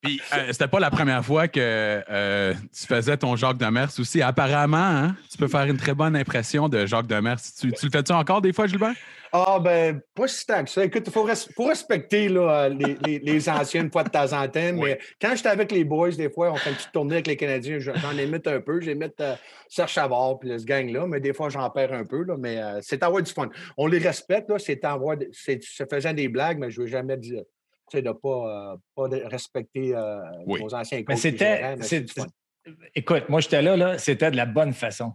Puis 0.00 0.20
euh, 0.34 0.46
c'était 0.50 0.68
pas 0.68 0.80
la 0.80 0.90
première 0.90 1.24
fois 1.24 1.46
que 1.48 1.60
euh, 1.60 2.54
tu 2.72 2.86
faisais 2.86 3.16
ton 3.16 3.36
Jacques 3.36 3.58
Demers 3.58 3.90
aussi. 3.98 4.22
Apparemment, 4.22 4.78
hein, 4.78 5.16
tu 5.30 5.36
peux 5.36 5.48
faire 5.48 5.64
une 5.64 5.76
très 5.76 5.94
bonne 5.94 6.16
impression 6.16 6.68
de 6.68 6.86
Jacques 6.86 7.06
Demers. 7.06 7.36
Tu, 7.58 7.72
tu 7.72 7.86
le 7.86 7.90
fais-tu 7.90 8.12
encore 8.12 8.40
des 8.40 8.52
fois, 8.52 8.66
Gilbert? 8.66 8.94
Ah, 9.32 9.60
ben, 9.62 10.00
pas 10.14 10.26
si 10.26 10.44
tant 10.44 10.64
que 10.64 10.70
ça. 10.70 10.84
Écoute, 10.84 11.04
il 11.06 11.12
faut, 11.12 11.22
respecter 11.64 12.28
là, 12.28 12.68
les, 12.68 12.96
les, 13.06 13.18
les, 13.20 13.48
anciennes 13.48 13.90
fois 13.90 14.02
de 14.02 14.08
temps 14.08 14.32
en 14.32 14.48
temps. 14.48 14.72
Mais 14.74 14.98
quand 15.20 15.36
j'étais 15.36 15.50
avec 15.50 15.70
les 15.70 15.84
boys, 15.84 16.10
des 16.10 16.28
fois, 16.30 16.50
on 16.50 16.56
fait 16.56 16.70
une 16.70 16.76
petite 16.76 16.92
tournée 16.92 17.14
avec 17.14 17.28
les 17.28 17.36
Canadiens. 17.36 17.78
J'en 17.78 18.18
émette 18.18 18.48
un 18.48 18.60
peu. 18.60 18.80
J'émette 18.80 19.20
euh, 19.20 19.36
Serge 19.68 19.92
Chavard 19.92 20.40
puis 20.40 20.50
ce 20.58 20.64
gang-là. 20.64 21.06
Mais 21.06 21.20
des 21.20 21.32
fois, 21.32 21.48
j'en 21.48 21.70
perds 21.70 21.92
un 21.92 22.04
peu. 22.04 22.24
Là, 22.24 22.36
mais 22.38 22.58
euh, 22.58 22.80
c'est 22.82 23.02
avoir 23.04 23.22
du 23.22 23.32
fun. 23.32 23.48
On 23.76 23.86
les 23.86 23.98
respecte. 23.98 24.50
C'est 24.58 24.84
envoie. 24.84 25.14
Se 25.32 25.84
faisant 25.88 26.12
des 26.12 26.28
blagues, 26.28 26.58
mais 26.58 26.70
je 26.70 26.80
ne 26.80 26.86
veux 26.86 26.90
jamais 26.90 27.16
dire 27.16 27.42
de 27.98 28.08
ne 28.08 28.12
pas, 28.12 28.72
euh, 28.72 28.76
pas 28.94 29.08
respecter 29.28 29.94
euh, 29.94 30.20
nos 30.46 30.74
anciens 30.74 30.98
coachs. 30.98 31.08
Mais 31.08 31.16
c'était. 31.16 31.76
Écoute, 32.94 33.28
moi, 33.28 33.40
j'étais 33.40 33.62
là, 33.62 33.76
là 33.76 33.98
c'était 33.98 34.30
de 34.30 34.36
la 34.36 34.46
bonne 34.46 34.72
façon. 34.72 35.14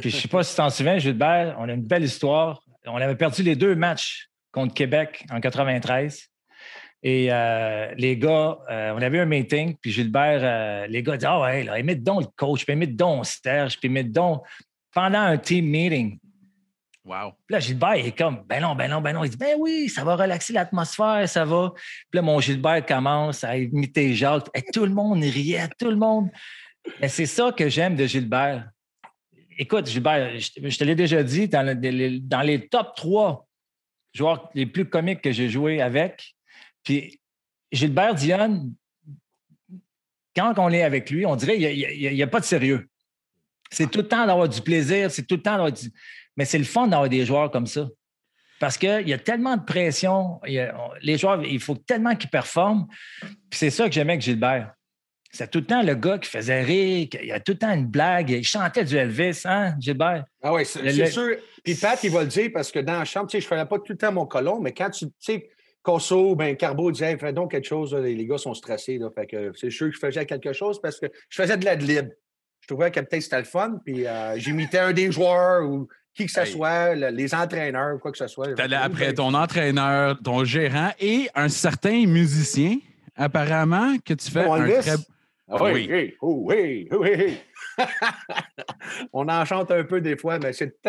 Puis 0.00 0.08
je 0.08 0.16
ne 0.16 0.20
sais 0.22 0.28
pas 0.28 0.42
si 0.42 0.52
tu 0.52 0.56
t'en 0.56 0.70
souviens, 0.70 0.98
Gilbert, 0.98 1.56
on 1.58 1.68
a 1.68 1.72
une 1.74 1.84
belle 1.86 2.04
histoire 2.04 2.62
on 2.86 2.96
avait 2.96 3.16
perdu 3.16 3.42
les 3.42 3.56
deux 3.56 3.74
matchs 3.74 4.28
contre 4.50 4.74
Québec 4.74 5.24
en 5.30 5.40
93. 5.40 6.28
Et 7.04 7.32
euh, 7.32 7.92
les 7.96 8.16
gars, 8.16 8.58
euh, 8.70 8.92
on 8.94 9.02
avait 9.02 9.18
un 9.18 9.26
meeting, 9.26 9.76
puis 9.80 9.90
Gilbert, 9.90 10.40
euh, 10.42 10.86
les 10.86 11.02
gars 11.02 11.16
disaient 11.16 11.26
Ah 11.28 11.40
ouais, 11.40 11.64
là, 11.64 11.78
émette 11.78 12.02
donc 12.02 12.22
le 12.22 12.28
coach, 12.36 12.64
puis 12.64 12.74
émette 12.74 12.94
donc 12.94 13.26
Serge, 13.26 13.78
puis 13.78 13.88
émette 13.88 14.12
donc 14.12 14.42
pendant 14.94 15.18
un 15.18 15.36
team 15.36 15.66
meeting. 15.66 16.18
Wow. 17.04 17.32
Là, 17.48 17.58
Gilbert, 17.58 17.96
il 17.96 18.06
est 18.06 18.16
comme 18.16 18.44
Ben 18.46 18.60
non, 18.60 18.76
ben 18.76 18.88
non, 18.88 19.00
ben 19.00 19.12
non. 19.12 19.24
Il 19.24 19.30
dit 19.30 19.36
Ben 19.36 19.56
oui, 19.58 19.88
ça 19.88 20.04
va 20.04 20.14
relaxer 20.14 20.52
l'atmosphère, 20.52 21.28
ça 21.28 21.44
va. 21.44 21.72
Puis 21.74 22.16
là, 22.16 22.22
mon 22.22 22.40
Gilbert 22.40 22.86
commence 22.86 23.42
à 23.42 23.56
imiter 23.56 24.14
Jacques. 24.14 24.48
Et 24.54 24.62
tout 24.62 24.84
le 24.84 24.94
monde 24.94 25.20
riait, 25.22 25.68
tout 25.78 25.90
le 25.90 25.96
monde. 25.96 26.30
Mais 27.00 27.08
c'est 27.08 27.26
ça 27.26 27.52
que 27.52 27.68
j'aime 27.68 27.96
de 27.96 28.06
Gilbert. 28.06 28.70
Écoute, 29.58 29.86
Gilbert, 29.86 30.38
je, 30.38 30.78
te 30.78 30.84
l'ai 30.84 30.94
déjà 30.94 31.22
dit, 31.22 31.48
dans, 31.48 32.42
les 32.44 32.68
top 32.68 32.94
trois 32.96 33.46
joueurs 34.14 34.50
les 34.54 34.66
plus 34.66 34.88
comiques 34.88 35.22
que 35.22 35.32
j'ai 35.32 35.48
joué 35.48 35.80
avec, 35.80 36.34
puis 36.82 37.20
Gilbert 37.70 38.14
Dionne, 38.14 38.74
quand 40.34 40.54
on 40.58 40.70
est 40.70 40.82
avec 40.82 41.10
lui, 41.10 41.26
on 41.26 41.36
dirait 41.36 41.58
qu'il 41.58 42.14
n'y 42.14 42.22
a, 42.22 42.26
pas 42.26 42.40
de 42.40 42.44
sérieux. 42.44 42.88
C'est 43.70 43.90
tout 43.90 44.00
le 44.00 44.08
temps 44.08 44.26
d'avoir 44.26 44.48
du 44.48 44.60
plaisir, 44.60 45.10
c'est 45.10 45.26
tout 45.26 45.36
le 45.36 45.42
temps 45.42 45.52
d'avoir 45.52 45.72
du... 45.72 45.92
Mais 46.36 46.44
c'est 46.44 46.58
le 46.58 46.64
fun 46.64 46.88
d'avoir 46.88 47.08
des 47.08 47.24
joueurs 47.24 47.50
comme 47.50 47.66
ça. 47.66 47.88
Parce 48.60 48.78
qu'il 48.78 49.08
y 49.08 49.12
a 49.12 49.18
tellement 49.18 49.56
de 49.56 49.64
pression, 49.64 50.40
les 50.44 51.18
joueurs, 51.18 51.42
il 51.44 51.58
faut 51.60 51.74
tellement 51.74 52.14
qu'ils 52.14 52.30
performent. 52.30 52.86
Puis 53.20 53.58
c'est 53.58 53.70
ça 53.70 53.88
que 53.88 53.92
j'aimais 53.92 54.12
avec 54.12 54.22
Gilbert. 54.22 54.72
C'est 55.32 55.50
tout 55.50 55.60
le 55.60 55.66
temps 55.66 55.82
le 55.82 55.94
gars 55.94 56.18
qui 56.18 56.28
faisait 56.28 56.62
rire, 56.62 57.08
il 57.20 57.26
y 57.26 57.32
a 57.32 57.40
tout 57.40 57.52
le 57.52 57.58
temps 57.58 57.72
une 57.72 57.86
blague. 57.86 58.30
Il 58.30 58.44
chantait 58.44 58.84
du 58.84 58.96
Elvis, 58.96 59.42
hein, 59.46 59.74
Gilbert? 59.80 60.26
Ah 60.42 60.52
oui, 60.52 60.64
c'est 60.64 61.06
sûr. 61.06 61.36
Puis 61.64 61.74
Pat, 61.74 61.98
il 62.04 62.10
va 62.10 62.22
le 62.22 62.28
dire 62.28 62.50
parce 62.52 62.70
que 62.70 62.78
dans 62.78 62.98
la 62.98 63.04
chambre, 63.04 63.28
tu 63.28 63.36
sais, 63.36 63.40
je 63.40 63.46
ne 63.46 63.56
faisais 63.56 63.66
pas 63.66 63.78
tout 63.78 63.92
le 63.92 63.96
temps 63.96 64.12
mon 64.12 64.26
colon, 64.26 64.60
mais 64.60 64.72
quand 64.72 64.90
tu 64.90 65.06
sais, 65.18 65.48
Cosso, 65.82 66.36
ben 66.36 66.56
Carbo 66.56 66.92
disait 66.92 67.18
fais 67.18 67.32
donc 67.32 67.50
quelque 67.50 67.66
chose, 67.66 67.94
les 67.94 68.26
gars 68.26 68.38
sont 68.38 68.54
stressés. 68.54 68.98
Là, 68.98 69.10
fait 69.10 69.26
que 69.26 69.52
c'est 69.56 69.70
sûr 69.70 69.88
que 69.88 69.94
je 69.94 69.98
faisais 69.98 70.24
quelque 70.24 70.52
chose 70.52 70.80
parce 70.80 71.00
que 71.00 71.06
je 71.28 71.42
faisais 71.42 71.56
de 71.56 71.64
la 71.64 71.74
libre. 71.74 72.10
Je 72.60 72.68
trouvais 72.68 72.92
que 72.92 73.00
peut-être 73.00 73.22
c'était 73.22 73.38
le 73.38 73.44
fun, 73.44 73.80
puis 73.84 74.06
euh, 74.06 74.38
j'imitais 74.38 74.78
un 74.78 74.92
des 74.92 75.10
joueurs 75.10 75.68
ou 75.68 75.88
qui 76.14 76.26
que 76.26 76.32
ce 76.32 76.44
soit, 76.44 76.94
les 76.94 77.34
entraîneurs, 77.34 77.98
quoi 78.00 78.12
que 78.12 78.18
ce 78.18 78.26
soit. 78.26 78.48
Après 78.58 79.14
ton 79.14 79.34
entraîneur, 79.34 80.18
ton 80.22 80.44
gérant 80.44 80.90
et 81.00 81.28
un 81.34 81.48
certain 81.48 82.06
musicien, 82.06 82.78
apparemment, 83.16 83.96
que 84.04 84.14
tu 84.14 84.30
fais 84.30 84.44
un 84.44 84.80
très 84.80 84.96
ah 85.54 85.64
oui, 85.64 85.86
oui, 85.90 86.14
oh, 86.22 86.44
oui, 86.46 86.88
oui. 86.90 87.36
On 89.12 89.28
en 89.28 89.44
chante 89.44 89.70
un 89.70 89.84
peu 89.84 90.00
des 90.00 90.16
fois, 90.16 90.38
mais 90.38 90.52
c'est 90.54 90.80
tout 90.80 90.88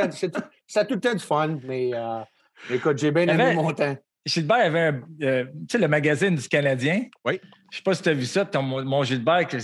le 0.93 0.99
temps 0.99 1.13
du 1.13 1.19
fun. 1.19 1.59
Mais 1.63 1.91
euh, 1.93 2.21
écoute, 2.69 2.97
j'ai 2.97 3.11
bien 3.11 3.27
aimé 3.27 3.55
mon 3.55 3.73
temps. 3.73 3.97
Gilbert 4.25 4.57
avait 4.57 4.79
un, 4.79 5.01
euh, 5.21 5.45
tu 5.45 5.51
sais, 5.71 5.77
le 5.77 5.87
magazine 5.87 6.35
du 6.35 6.47
Canadien. 6.47 7.05
Oui. 7.25 7.39
Je 7.71 7.77
ne 7.77 7.77
sais 7.77 7.83
pas 7.83 7.93
si 7.93 8.03
tu 8.03 8.09
as 8.09 8.13
vu 8.13 8.25
ça, 8.25 8.45
ton, 8.45 8.61
mon 8.61 9.03
Gilbert, 9.03 9.47
que 9.47 9.57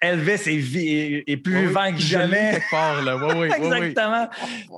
Elvis 0.00 0.32
est, 0.46 1.24
est, 1.26 1.36
plus 1.36 1.66
vivant 1.66 1.90
que 1.92 1.98
jamais. 1.98 2.60
là. 2.70 3.16
Oui, 3.16 3.34
oui, 3.36 3.48
Exactement. 3.56 4.28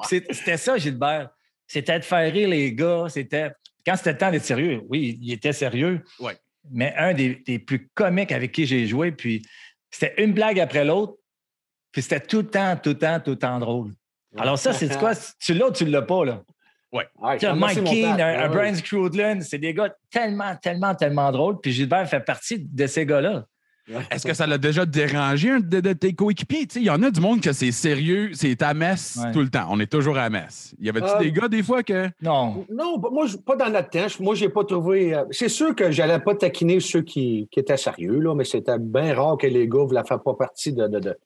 C'était 0.08 0.56
ça, 0.56 0.78
Gilbert. 0.78 1.30
C'était 1.66 1.98
de 1.98 2.04
faire 2.04 2.32
rire 2.32 2.48
les 2.48 2.72
gars. 2.72 3.06
C'était 3.08 3.50
quand 3.84 3.96
c'était 3.96 4.12
le 4.12 4.18
temps 4.18 4.30
d'être 4.30 4.44
sérieux. 4.44 4.82
Oui, 4.88 5.18
il 5.20 5.32
était 5.32 5.52
sérieux. 5.52 6.02
Oui 6.20 6.32
mais 6.70 6.94
un 6.96 7.14
des, 7.14 7.58
plus 7.58 7.88
comiques 7.94 8.32
avec 8.32 8.52
qui 8.52 8.66
j'ai 8.66 8.86
joué. 8.86 9.12
Puis 9.12 9.42
c'était 9.90 10.22
une 10.22 10.32
blague 10.32 10.60
après 10.60 10.84
l'autre. 10.84 11.16
Puis 11.92 12.02
c'était 12.02 12.20
tout 12.20 12.38
le 12.38 12.50
temps, 12.50 12.76
tout 12.76 12.90
le 12.90 12.98
temps, 12.98 13.20
tout 13.20 13.32
le 13.32 13.38
temps 13.38 13.58
drôle. 13.58 13.92
Alors 14.36 14.58
ça, 14.58 14.72
c'est 14.72 14.98
quoi? 14.98 15.12
Tu 15.38 15.54
l'as 15.54 15.68
ou 15.68 15.72
tu 15.72 15.84
ne 15.84 15.90
l'as 15.90 16.02
pas, 16.02 16.24
là? 16.24 16.42
Oui. 16.94 17.02
Mike 17.20 17.84
Keane, 17.84 18.20
un, 18.20 18.48
Brian 18.48 18.74
Scrudlin, 18.74 19.40
c'est 19.40 19.58
des 19.58 19.74
gars 19.74 19.92
tellement, 20.10 20.54
tellement, 20.54 20.94
tellement 20.94 21.32
drôles. 21.32 21.60
Puis 21.60 21.72
Gilbert 21.72 22.08
fait 22.08 22.20
partie 22.20 22.60
de 22.60 22.86
ces 22.86 23.04
gars-là. 23.04 23.46
Est-ce 24.10 24.26
que 24.26 24.34
ça 24.34 24.46
l'a 24.46 24.58
déjà 24.58 24.86
dérangé 24.86 25.50
un 25.50 25.60
de, 25.60 25.92
tes 25.92 26.14
coéquipiers? 26.14 26.66
Il 26.76 26.82
y 26.82 26.90
en 26.90 27.02
a 27.02 27.10
du 27.10 27.20
monde 27.20 27.40
que 27.40 27.52
c'est 27.52 27.72
sérieux, 27.72 28.30
c'est 28.32 28.62
à 28.62 28.72
messe 28.74 29.20
tout 29.32 29.40
le 29.40 29.50
temps. 29.50 29.66
On 29.70 29.78
est 29.80 29.90
toujours 29.90 30.16
à 30.16 30.30
messe. 30.30 30.74
Y 30.80 30.88
avait-tu 30.88 31.24
des 31.24 31.32
gars 31.32 31.48
des 31.48 31.62
fois 31.62 31.82
que. 31.82 32.08
Non. 32.22 32.64
Non, 32.70 32.98
moi, 32.98 33.26
pas 33.44 33.56
dans 33.56 33.70
notre 33.70 33.90
temps. 33.90 34.06
Moi, 34.20 34.34
j'ai 34.34 34.48
pas 34.48 34.64
trouvé. 34.64 35.20
c'est 35.30 35.48
sûr 35.48 35.74
que 35.74 35.90
j'allais 35.90 36.18
pas 36.18 36.34
taquiner 36.34 36.80
ceux 36.80 37.02
qui, 37.02 37.48
étaient 37.56 37.76
sérieux, 37.76 38.18
là, 38.20 38.34
mais 38.34 38.44
c'était 38.44 38.78
bien 38.78 39.14
rare 39.14 39.36
que 39.38 39.46
les 39.46 39.68
gars 39.68 39.86
ne 39.90 40.02
fassent 40.02 40.22
pas 40.24 40.34
partie 40.34 40.72
de, 40.72 40.86
de, 40.86 41.16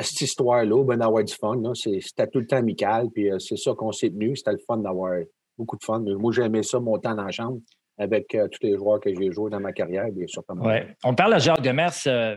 cette 0.00 0.20
histoire-là, 0.20 0.84
ben 0.84 0.96
d'avoir 0.96 1.24
du 1.24 1.34
fun. 1.34 1.60
C'était 1.74 2.26
tout 2.28 2.38
le 2.38 2.46
temps 2.46 2.56
amical, 2.56 3.08
puis 3.14 3.30
c'est 3.38 3.56
ça 3.56 3.72
qu'on 3.76 3.92
s'est 3.92 4.10
tenu. 4.10 4.36
C'était 4.36 4.52
le 4.52 4.60
fun 4.66 4.78
d'avoir 4.78 5.12
beaucoup 5.58 5.76
de 5.76 5.84
fun. 5.84 6.00
Moi, 6.00 6.32
j'ai 6.32 6.42
aimé 6.42 6.62
ça, 6.62 6.80
mon 6.80 6.98
temps 6.98 7.14
dans 7.14 7.24
la 7.24 7.30
chambre 7.30 7.60
avec 7.98 8.34
euh, 8.34 8.48
tous 8.48 8.66
les 8.66 8.76
joueurs 8.76 9.00
que 9.00 9.10
j'ai 9.14 9.32
joués 9.32 9.50
dans 9.50 9.60
ma 9.60 9.72
carrière, 9.72 10.10
bien 10.10 10.26
sûr. 10.26 10.42
Ouais. 10.48 10.86
On 11.04 11.14
parle 11.14 11.34
de 11.34 11.40
Jacques 11.40 11.62
Demers. 11.62 11.92
Euh, 12.06 12.36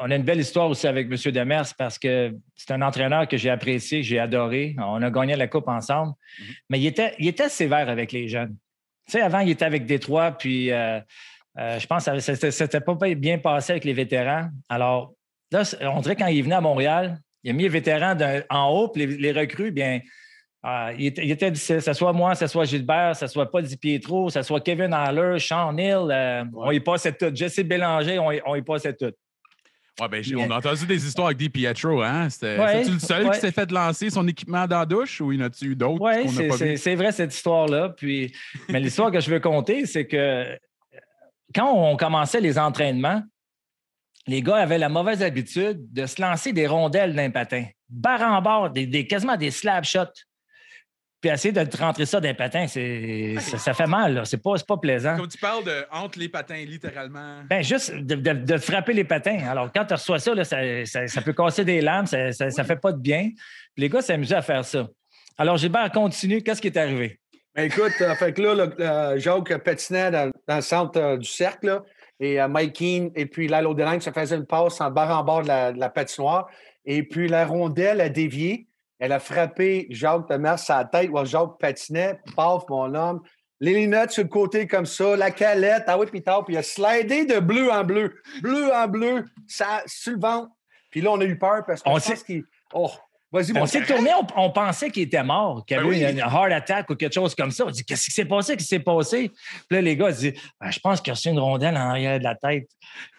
on 0.00 0.10
a 0.10 0.16
une 0.16 0.22
belle 0.22 0.40
histoire 0.40 0.68
aussi 0.68 0.86
avec 0.86 1.06
M. 1.06 1.32
Demers 1.32 1.74
parce 1.76 1.98
que 1.98 2.34
c'est 2.54 2.72
un 2.72 2.82
entraîneur 2.82 3.26
que 3.26 3.36
j'ai 3.36 3.50
apprécié, 3.50 4.00
que 4.00 4.06
j'ai 4.06 4.18
adoré. 4.18 4.76
On 4.78 5.02
a 5.02 5.10
gagné 5.10 5.34
la 5.34 5.48
Coupe 5.48 5.68
ensemble. 5.68 6.12
Mm-hmm. 6.12 6.54
Mais 6.70 6.80
il 6.80 6.86
était, 6.86 7.14
il 7.18 7.26
était 7.26 7.48
sévère 7.48 7.88
avec 7.88 8.12
les 8.12 8.28
jeunes. 8.28 8.56
Tu 9.06 9.12
sais, 9.12 9.22
avant, 9.22 9.40
il 9.40 9.50
était 9.50 9.64
avec 9.64 9.86
Détroit, 9.86 10.32
puis 10.32 10.70
euh, 10.70 11.00
je 11.56 11.86
pense 11.86 12.04
que 12.04 12.20
ça 12.20 12.64
n'était 12.64 12.80
pas 12.80 12.94
bien 13.14 13.38
passé 13.38 13.72
avec 13.72 13.84
les 13.84 13.94
vétérans. 13.94 14.48
Alors, 14.68 15.14
là, 15.50 15.62
on 15.94 16.00
dirait 16.00 16.16
quand 16.16 16.26
il 16.26 16.42
venait 16.42 16.56
à 16.56 16.60
Montréal, 16.60 17.18
il 17.42 17.50
a 17.50 17.54
mis 17.54 17.62
les 17.62 17.68
vétérans 17.70 18.14
en 18.50 18.68
haut, 18.68 18.88
puis 18.88 19.06
les, 19.06 19.16
les 19.16 19.32
recrues, 19.32 19.70
bien, 19.70 20.00
ah, 20.62 20.90
il, 20.98 21.06
était, 21.06 21.26
il 21.26 21.52
difficile. 21.52 21.76
Que 21.76 21.82
ce 21.82 21.92
soit 21.92 22.12
moi, 22.12 22.34
ce 22.34 22.46
soit 22.46 22.64
Gilbert, 22.64 23.14
ce 23.14 23.26
soit 23.26 23.50
Paul 23.50 23.62
DiPietro, 23.62 24.26
que 24.26 24.32
ce 24.32 24.42
soit 24.42 24.60
Kevin 24.60 24.92
Haller, 24.92 25.38
Sean 25.38 25.76
Hill, 25.76 26.08
euh, 26.10 26.44
on 26.54 26.70
y 26.70 26.80
passait 26.80 27.12
tout. 27.12 27.30
Jesse 27.32 27.60
Bélanger, 27.60 28.18
on 28.18 28.32
y, 28.32 28.40
on 28.44 28.54
y 28.56 28.62
passait 28.62 28.94
tout. 28.94 29.12
Ouais, 30.00 30.08
ben, 30.08 30.22
on 30.36 30.50
a 30.50 30.58
entendu 30.58 30.86
des 30.86 31.06
histoires 31.06 31.28
avec 31.28 31.38
DiPietro. 31.38 32.02
Hein? 32.02 32.30
C'était-tu 32.30 32.92
le 32.92 32.98
seul 32.98 33.30
qui 33.30 33.40
s'est 33.40 33.50
fait 33.50 33.70
lancer 33.70 34.10
son 34.10 34.26
équipement 34.28 34.66
dans 34.66 34.80
la 34.80 34.86
douche 34.86 35.20
ou 35.20 35.32
il 35.32 35.40
y 35.40 35.42
en 35.42 35.46
a-tu 35.46 35.74
d'autres? 35.74 36.00
Oui, 36.00 36.76
c'est 36.76 36.94
vrai 36.94 37.10
cette 37.10 37.34
histoire-là. 37.34 37.90
Puis... 37.90 38.32
Mais 38.68 38.78
l'histoire 38.78 39.10
que 39.10 39.20
je 39.20 39.28
veux 39.28 39.40
compter, 39.40 39.86
c'est 39.86 40.06
que 40.06 40.56
quand 41.54 41.72
on 41.72 41.96
commençait 41.96 42.40
les 42.40 42.58
entraînements, 42.58 43.22
les 44.26 44.42
gars 44.42 44.56
avaient 44.56 44.78
la 44.78 44.88
mauvaise 44.88 45.22
habitude 45.22 45.92
de 45.92 46.06
se 46.06 46.20
lancer 46.20 46.52
des 46.52 46.66
rondelles 46.66 47.14
d'un 47.14 47.30
patin. 47.30 47.64
Barre 47.88 48.22
en 48.22 48.42
barre, 48.42 48.70
des, 48.70 49.06
quasiment 49.06 49.36
des 49.36 49.50
slab 49.50 49.84
shots. 49.84 50.04
Puis 51.20 51.30
essayer 51.30 51.50
de 51.50 51.76
rentrer 51.76 52.06
ça 52.06 52.20
dans 52.20 52.28
les 52.28 52.34
patins, 52.34 52.68
c'est, 52.68 53.36
ça, 53.40 53.74
fait 53.74 53.86
mal. 53.86 54.22
C'est 54.24 54.40
pas, 54.40 54.54
pas 54.66 54.76
plaisant. 54.76 55.16
Quand 55.16 55.26
tu 55.26 55.38
parles 55.38 55.64
de 55.64 55.84
entre 55.90 56.18
les 56.18 56.28
patins, 56.28 56.64
littéralement. 56.64 57.42
Ben 57.50 57.62
juste 57.62 57.92
de, 57.92 58.56
frapper 58.58 58.92
les 58.92 59.02
patins. 59.02 59.38
Alors, 59.48 59.72
quand 59.72 59.84
tu 59.84 59.94
reçois 59.94 60.20
ça, 60.20 60.32
ça, 60.44 61.22
peut 61.22 61.32
casser 61.32 61.64
des 61.64 61.80
lames, 61.80 62.06
ça, 62.06 62.30
ça, 62.32 62.64
fait 62.64 62.76
pas 62.76 62.92
de 62.92 63.00
bien. 63.00 63.30
Puis 63.74 63.82
les 63.82 63.88
gars 63.88 64.00
s'amusaient 64.00 64.36
à 64.36 64.42
faire 64.42 64.64
ça. 64.64 64.86
Alors, 65.36 65.56
Gilbert, 65.56 65.90
continue. 65.90 66.42
Qu'est-ce 66.42 66.60
qui 66.60 66.68
est 66.68 66.76
arrivé? 66.76 67.18
Ben 67.54 67.64
écoute, 67.64 67.94
euh, 68.00 68.14
fait 68.14 68.32
que 68.32 68.42
là, 68.42 69.18
Jacques 69.18 69.56
patinait 69.64 70.12
dans, 70.12 70.30
le 70.48 70.60
centre 70.60 71.00
euh, 71.00 71.16
du 71.16 71.28
cercle, 71.28 71.82
et 72.20 72.40
euh, 72.40 72.46
Mike 72.46 72.74
Keane 72.74 73.10
et 73.16 73.26
puis 73.26 73.48
Lalo 73.48 73.74
Delange 73.74 74.02
se 74.02 74.10
faisaient 74.10 74.36
une 74.36 74.46
passe 74.46 74.80
en 74.80 74.92
barre 74.92 75.18
en 75.18 75.24
bord 75.24 75.42
de 75.42 75.48
la, 75.48 75.72
de 75.72 75.80
la 75.80 75.88
patinoire. 75.88 76.48
Et 76.84 77.02
puis 77.02 77.26
la 77.26 77.44
rondelle 77.44 78.00
a 78.00 78.08
dévié. 78.08 78.67
Elle 78.98 79.12
a 79.12 79.20
frappé 79.20 79.86
Jacques 79.90 80.28
Demers 80.28 80.58
sur 80.58 80.74
la 80.74 80.84
tête 80.84 81.10
où 81.10 81.24
Jacques 81.24 81.58
patinait. 81.58 82.18
Paf, 82.34 82.64
mon 82.68 82.94
homme. 82.94 83.22
Les 83.60 83.74
lunettes 83.74 84.12
sur 84.12 84.22
le 84.22 84.28
côté 84.28 84.66
comme 84.68 84.86
ça, 84.86 85.16
la 85.16 85.32
calette, 85.32 85.84
ah 85.88 85.98
oui, 85.98 86.06
puis 86.06 86.20
puis 86.20 86.54
il 86.54 86.56
a 86.56 86.62
slidé 86.62 87.24
de 87.24 87.40
bleu 87.40 87.72
en 87.72 87.82
bleu. 87.82 88.14
Bleu 88.40 88.72
en 88.72 88.86
bleu, 88.86 89.24
ça, 89.48 89.82
sur 89.86 90.12
le 90.12 90.20
ventre. 90.20 90.50
Puis 90.90 91.00
là, 91.00 91.10
on 91.10 91.20
a 91.20 91.24
eu 91.24 91.36
peur 91.36 91.64
parce 91.66 91.82
qu'on 91.82 91.98
sait 91.98 92.16
qu'il. 92.16 92.44
Oh, 92.72 92.90
on 93.30 93.66
s'est 93.66 93.82
tourné, 93.82 94.10
on, 94.36 94.50
pensait 94.50 94.90
qu'il 94.90 95.02
était 95.02 95.22
mort, 95.22 95.64
qu'il 95.66 95.76
ben 95.76 95.86
avait 95.86 96.12
une 96.12 96.18
heart 96.18 96.50
attack 96.50 96.88
ou 96.88 96.94
quelque 96.94 97.12
chose 97.12 97.34
comme 97.34 97.50
ça. 97.50 97.66
On 97.66 97.70
dit 97.70 97.84
Qu'est-ce 97.84 98.06
qui 98.06 98.10
s'est 98.10 98.24
passé? 98.24 98.54
Qu'est-ce 98.56 98.68
qui 98.68 98.76
s'est 98.76 98.78
passé? 98.78 99.30
Puis 99.68 99.76
là, 99.76 99.80
les 99.82 99.96
gars 99.96 100.12
disent 100.12 100.32
ben, 100.60 100.70
Je 100.70 100.80
pense 100.80 101.00
qu'il 101.00 101.10
a 101.10 101.14
reçu 101.14 101.28
une 101.28 101.38
rondelle 101.38 101.76
en 101.76 101.90
arrière 101.90 102.18
de 102.18 102.24
la 102.24 102.34
tête. 102.36 102.68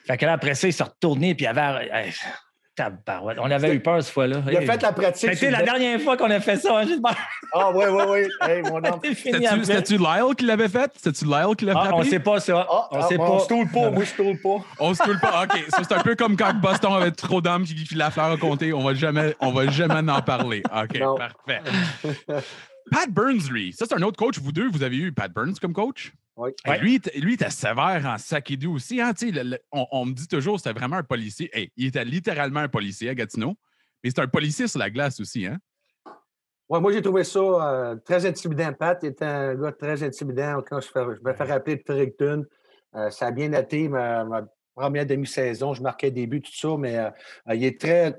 Fait 0.07 0.17
que 0.17 0.25
là, 0.25 0.33
après 0.33 0.55
ça, 0.55 0.67
il 0.67 0.73
s'est 0.73 0.83
retourné, 0.83 1.35
puis 1.35 1.45
il 1.45 1.47
avait. 1.47 2.11
On 3.39 3.51
avait 3.51 3.75
eu 3.75 3.79
peur 3.79 4.01
cette 4.03 4.13
fois-là. 4.13 4.37
Il 4.49 4.57
a 4.57 4.61
fait 4.61 4.81
la 4.81 4.91
pratique. 4.91 5.33
C'était 5.33 5.51
la 5.51 5.63
dernière 5.63 5.99
fois 6.01 6.17
qu'on 6.17 6.29
a 6.29 6.39
fait 6.39 6.57
ça, 6.57 6.79
hein, 6.79 6.85
Ah, 7.53 7.71
oui, 7.73 7.85
oui, 7.89 8.03
oui. 8.07 8.49
Hey, 8.49 8.61
mon 8.61 8.81
C'était-tu 9.03 9.97
Lyle 9.97 10.35
qui 10.37 10.45
l'avait 10.45 10.69
fait? 10.69 10.91
C'était-tu 10.95 11.25
Lyle 11.25 11.55
qui 11.57 11.65
l'avait 11.65 11.79
fait? 11.79 11.87
Ah, 11.91 11.95
on 11.95 12.03
sait 12.03 12.19
pas 12.19 12.39
ça. 12.39 12.67
Ah, 12.69 12.87
on 12.91 13.07
sait 13.07 13.17
pas. 13.17 13.23
On 13.29 13.39
se 13.39 13.47
toule 13.47 13.67
pas. 13.69 13.91
Moi, 13.91 14.03
je 14.03 14.23
toule 14.23 14.37
pas. 14.41 14.65
On 14.79 14.93
se 14.93 15.03
toule 15.03 15.19
pas. 15.19 15.43
OK. 15.43 15.65
C'est 15.69 15.91
un 15.91 16.01
peu 16.01 16.15
comme 16.15 16.35
quand 16.37 16.53
Boston 16.53 16.93
avait 16.93 17.11
trop 17.11 17.41
d'hommes 17.41 17.63
qui 17.63 17.95
la 17.95 18.11
fleur 18.11 18.31
à 18.31 18.37
compter. 18.37 18.73
On 18.73 18.83
va 18.83 18.93
jamais, 18.93 19.35
on 19.39 19.51
va 19.51 19.67
jamais 19.67 20.11
en 20.11 20.21
parler. 20.21 20.63
OK, 20.65 20.99
parfait. 21.17 21.61
Pat 22.91 23.09
Burns, 23.09 23.49
lui. 23.51 23.73
Ça, 23.73 23.85
c'est 23.87 23.95
un 23.95 24.01
autre 24.01 24.17
coach. 24.17 24.39
Vous 24.39 24.51
deux, 24.51 24.69
vous 24.69 24.83
avez 24.83 24.97
eu 24.97 25.11
Pat 25.11 25.31
Burns 25.31 25.55
comme 25.61 25.73
coach? 25.73 26.11
Oui. 26.39 26.51
Lui, 26.79 27.01
lui, 27.15 27.33
il 27.33 27.33
était 27.33 27.49
sévère 27.49 28.05
en 28.05 28.17
sac 28.17 28.49
et 28.49 28.55
doux 28.55 28.75
aussi. 28.75 29.01
Hein, 29.01 29.11
on, 29.73 30.05
me 30.05 30.13
dit 30.13 30.27
toujours 30.27 30.55
que 30.55 30.61
c'était 30.61 30.79
vraiment 30.79 30.95
un 30.95 31.03
policier. 31.03 31.51
il 31.75 31.87
était 31.87 32.05
littéralement 32.05 32.61
un 32.61 32.69
policier 32.69 33.09
à 33.09 33.15
Gatineau, 33.15 33.55
mais 34.01 34.09
c'est 34.09 34.21
un 34.21 34.27
policier 34.27 34.69
sur 34.69 34.79
la 34.79 34.89
glace 34.89 35.19
aussi. 35.19 35.45
Hein? 35.45 35.57
Ouais, 36.69 36.79
moi, 36.79 36.93
j'ai 36.93 37.01
trouvé 37.01 37.25
ça 37.25 37.39
euh, 37.39 37.95
très 38.05 38.25
intimidant. 38.25 38.71
Pat 38.71 39.03
était 39.03 39.25
un 39.25 39.55
gars 39.55 39.73
très 39.73 40.01
intimidant. 40.01 40.61
Quand 40.65 40.79
je, 40.79 40.87
me 41.21 41.33
fais 41.33 41.43
rappeler 41.43 41.75
de 41.75 41.81
Fredericton, 41.85 42.45
euh, 42.95 43.09
ça 43.09 43.27
a 43.27 43.31
bien 43.31 43.51
été 43.51 43.89
ma, 43.89 44.23
ma 44.23 44.47
première 44.73 45.05
demi-saison. 45.05 45.73
Je 45.73 45.81
marquais 45.81 46.09
début, 46.09 46.41
tout 46.41 46.55
ça, 46.55 46.77
mais 46.77 46.97
euh, 46.97 47.09
il 47.53 47.65
est 47.65 47.81
très 47.81 48.17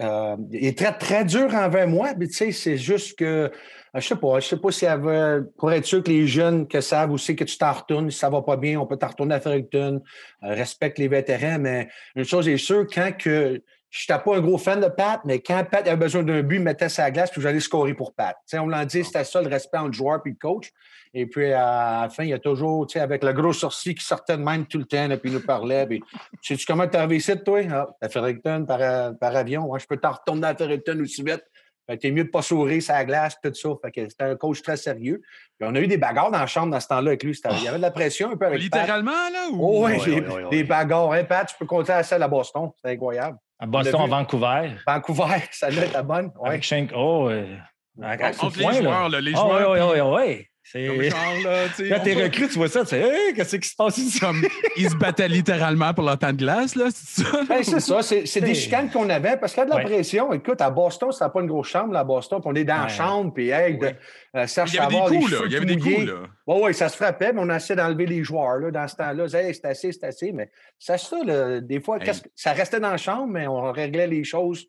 euh, 0.00 0.36
il 0.50 0.66
est 0.66 0.78
très, 0.78 0.92
très 0.96 1.24
dur 1.24 1.54
envers 1.54 1.86
moi, 1.86 2.12
mais 2.16 2.26
tu 2.26 2.34
sais, 2.34 2.52
c'est 2.52 2.76
juste 2.76 3.18
que, 3.18 3.24
euh, 3.24 3.48
je 3.94 4.00
sais 4.00 4.16
pas, 4.16 4.40
je 4.40 4.48
sais 4.48 4.56
pas 4.56 4.70
si 4.70 4.86
avait, 4.86 5.40
pour 5.58 5.72
être 5.72 5.84
sûr 5.84 6.02
que 6.02 6.10
les 6.10 6.26
jeunes 6.26 6.66
que 6.66 6.80
savent 6.80 7.10
aussi 7.10 7.36
que 7.36 7.44
tu 7.44 7.58
t'en 7.58 7.72
retournes, 7.72 8.10
si 8.10 8.18
ça 8.18 8.30
va 8.30 8.40
pas 8.40 8.56
bien, 8.56 8.80
on 8.80 8.86
peut 8.86 8.96
t'en 8.96 9.08
retourner 9.08 9.34
à 9.34 9.40
Fredericton, 9.40 10.02
euh, 10.42 10.54
respecte 10.54 10.98
les 10.98 11.08
vétérans, 11.08 11.58
mais 11.58 11.88
une 12.16 12.24
chose 12.24 12.48
est 12.48 12.56
sûre, 12.56 12.86
quand 12.92 13.12
que, 13.16 13.62
je 13.90 14.04
n'étais 14.08 14.22
pas 14.22 14.36
un 14.36 14.40
gros 14.40 14.56
fan 14.56 14.80
de 14.80 14.86
Pat, 14.86 15.20
mais 15.24 15.40
quand 15.40 15.64
Pat 15.68 15.86
avait 15.86 15.96
besoin 15.96 16.22
d'un 16.22 16.42
but, 16.42 16.56
il 16.56 16.62
mettait 16.62 16.88
sa 16.88 17.10
glace, 17.10 17.30
puis 17.30 17.42
j'allais 17.42 17.60
scorer 17.60 17.92
pour 17.92 18.14
Pat. 18.14 18.36
on 18.54 18.68
l'a 18.68 18.84
dit, 18.84 19.04
c'était 19.04 19.24
ça 19.24 19.42
le 19.42 19.48
respect 19.48 19.78
entre 19.78 19.92
joueur 19.92 20.20
et 20.24 20.28
le 20.30 20.36
coach. 20.36 20.70
Et 21.12 21.26
puis, 21.26 21.52
à 21.52 22.02
la 22.02 22.08
fin, 22.08 22.22
il 22.22 22.30
y 22.30 22.32
a 22.32 22.38
toujours, 22.38 22.86
tu 22.86 22.94
sais, 22.94 23.00
avec 23.00 23.24
le 23.24 23.32
gros 23.32 23.52
sourcil 23.52 23.94
qui 23.94 24.04
sortait 24.04 24.36
de 24.36 24.42
même 24.42 24.66
tout 24.66 24.78
le 24.78 24.84
temps, 24.84 25.10
et 25.10 25.16
puis 25.16 25.30
il 25.30 25.34
nous 25.34 25.44
parlait. 25.44 25.86
Puis, 25.86 26.00
sais-tu 26.40 26.64
comment 26.66 26.86
tu 26.86 26.94
es 26.94 26.96
arrivé 26.98 27.16
ici, 27.16 27.32
toi? 27.44 27.60
Ah, 27.70 27.88
à 28.00 28.08
Fredericton, 28.08 28.64
par, 28.64 29.16
par 29.18 29.34
avion. 29.34 29.62
Moi, 29.62 29.78
je 29.78 29.86
peux 29.86 29.96
t'en 29.96 30.12
retourner 30.12 30.46
à 30.46 30.54
Fredericton 30.54 30.98
aussi 31.00 31.22
vite. 31.22 31.42
Fait 31.90 31.96
que 31.96 32.02
t'es 32.02 32.12
mieux 32.12 32.22
de 32.22 32.28
pas 32.28 32.42
sourire 32.42 32.80
sa 32.80 33.04
glace, 33.04 33.36
tout 33.42 33.52
ça. 33.52 33.68
Fait 33.82 33.90
que 33.90 34.08
c'était 34.08 34.22
un 34.22 34.36
coach 34.36 34.62
très 34.62 34.76
sérieux. 34.76 35.20
Puis 35.58 35.68
on 35.68 35.74
a 35.74 35.80
eu 35.80 35.88
des 35.88 35.96
bagarres 35.96 36.30
dans 36.30 36.38
la 36.38 36.46
chambre 36.46 36.70
dans 36.70 36.78
ce 36.78 36.86
temps-là 36.86 37.08
avec 37.08 37.24
lui. 37.24 37.36
Il 37.36 37.64
y 37.64 37.66
avait 37.66 37.78
de 37.78 37.82
la 37.82 37.90
pression 37.90 38.30
un 38.30 38.36
peu 38.36 38.46
avec 38.46 38.60
Littéralement, 38.60 39.10
là? 39.10 39.48
Ou... 39.52 39.58
Oh, 39.60 39.88
oui, 39.88 40.22
des 40.52 40.62
bagarres. 40.62 41.10
Hein, 41.10 41.24
Pat, 41.24 41.48
tu 41.48 41.56
peux 41.58 41.66
compter 41.66 41.90
à 41.90 42.04
celle 42.04 42.22
à 42.22 42.28
Boston. 42.28 42.70
C'était 42.76 42.94
incroyable. 42.94 43.38
À 43.58 43.66
Boston, 43.66 44.02
à 44.02 44.06
Vancouver. 44.06 44.70
Vancouver, 44.86 45.38
ça 45.50 45.68
doit 45.68 45.82
être 45.82 46.04
bonne. 46.04 46.30
Ouais. 46.38 46.50
Avec 46.50 46.62
Shank. 46.62 46.92
Oh, 46.94 47.28
euh, 47.28 47.56
Entre 48.00 48.58
les 48.58 48.82
joueurs, 48.82 49.08
là. 49.08 49.20
les 49.20 49.32
joueurs. 49.32 49.70
oui, 49.72 50.00
oui, 50.00 50.00
oui. 50.00 50.46
Genre, 50.62 50.96
là, 51.44 51.66
Quand 51.88 52.00
t'es 52.04 52.14
recrues, 52.14 52.48
tu 52.48 52.54
vois 52.54 52.68
ça, 52.68 52.82
tu 52.82 52.88
sais, 52.88 53.00
hey, 53.00 53.34
qu'est-ce 53.34 53.56
qui 53.56 53.68
se 53.68 53.74
passe 53.74 53.98
ici? 53.98 54.20
Comme, 54.20 54.42
ils 54.76 54.88
se 54.88 54.94
battaient 54.94 55.28
littéralement 55.28 55.92
pour 55.94 56.04
leur 56.04 56.18
temps 56.18 56.32
de 56.32 56.36
glace, 56.36 56.76
là, 56.76 56.86
c'est 56.94 57.22
ça? 57.22 57.42
Ben, 57.48 57.62
c'est 57.62 57.80
ça, 57.80 58.02
c'est, 58.02 58.40
des 58.40 58.54
chicanes 58.54 58.90
qu'on 58.90 59.08
avait 59.10 59.36
parce 59.36 59.52
qu'il 59.52 59.64
y 59.64 59.66
a 59.66 59.70
de 59.70 59.76
la 59.76 59.82
pression. 59.82 60.32
Écoute, 60.32 60.60
à 60.60 60.70
Boston, 60.70 61.10
c'était 61.10 61.30
pas 61.30 61.40
une 61.40 61.48
grosse 61.48 61.68
chambre, 61.68 61.92
là, 61.92 62.00
à 62.00 62.04
Boston, 62.04 62.40
puis 62.40 62.50
on 62.52 62.54
est 62.54 62.64
dans 62.64 62.82
la 62.82 62.88
chambre, 62.88 63.32
puis 63.32 63.50
hey, 63.50 63.78
de, 63.78 63.90
euh, 64.36 64.46
Serge 64.46 64.72
Il 64.72 64.76
y 64.76 64.78
avait 64.78 64.94
des 64.94 65.16
coups, 65.16 65.30
là. 65.32 65.38
Il 65.46 65.52
y 65.52 65.56
avait 65.56 65.66
des 65.66 65.78
coups, 65.78 66.06
là. 66.06 66.14
Oui, 66.46 66.60
oui, 66.62 66.74
ça 66.74 66.88
se 66.88 66.96
frappait, 66.96 67.32
mais 67.32 67.40
on 67.42 67.50
essayait 67.50 67.76
d'enlever 67.76 68.06
les 68.06 68.22
joueurs, 68.22 68.58
là, 68.58 68.70
dans 68.70 68.86
ce 68.86 68.96
temps-là. 68.96 69.24
Hey, 69.34 69.54
c'est 69.54 69.64
assez, 69.64 69.92
c'est 69.92 70.04
assez, 70.04 70.30
mais 70.30 70.50
c'est 70.78 70.98
ça, 70.98 71.16
là, 71.24 71.60
des 71.60 71.80
fois, 71.80 71.98
ça 72.36 72.52
restait 72.52 72.80
dans 72.80 72.90
la 72.90 72.96
chambre, 72.96 73.26
mais 73.26 73.46
on 73.48 73.72
réglait 73.72 74.06
les 74.06 74.22
choses 74.22 74.68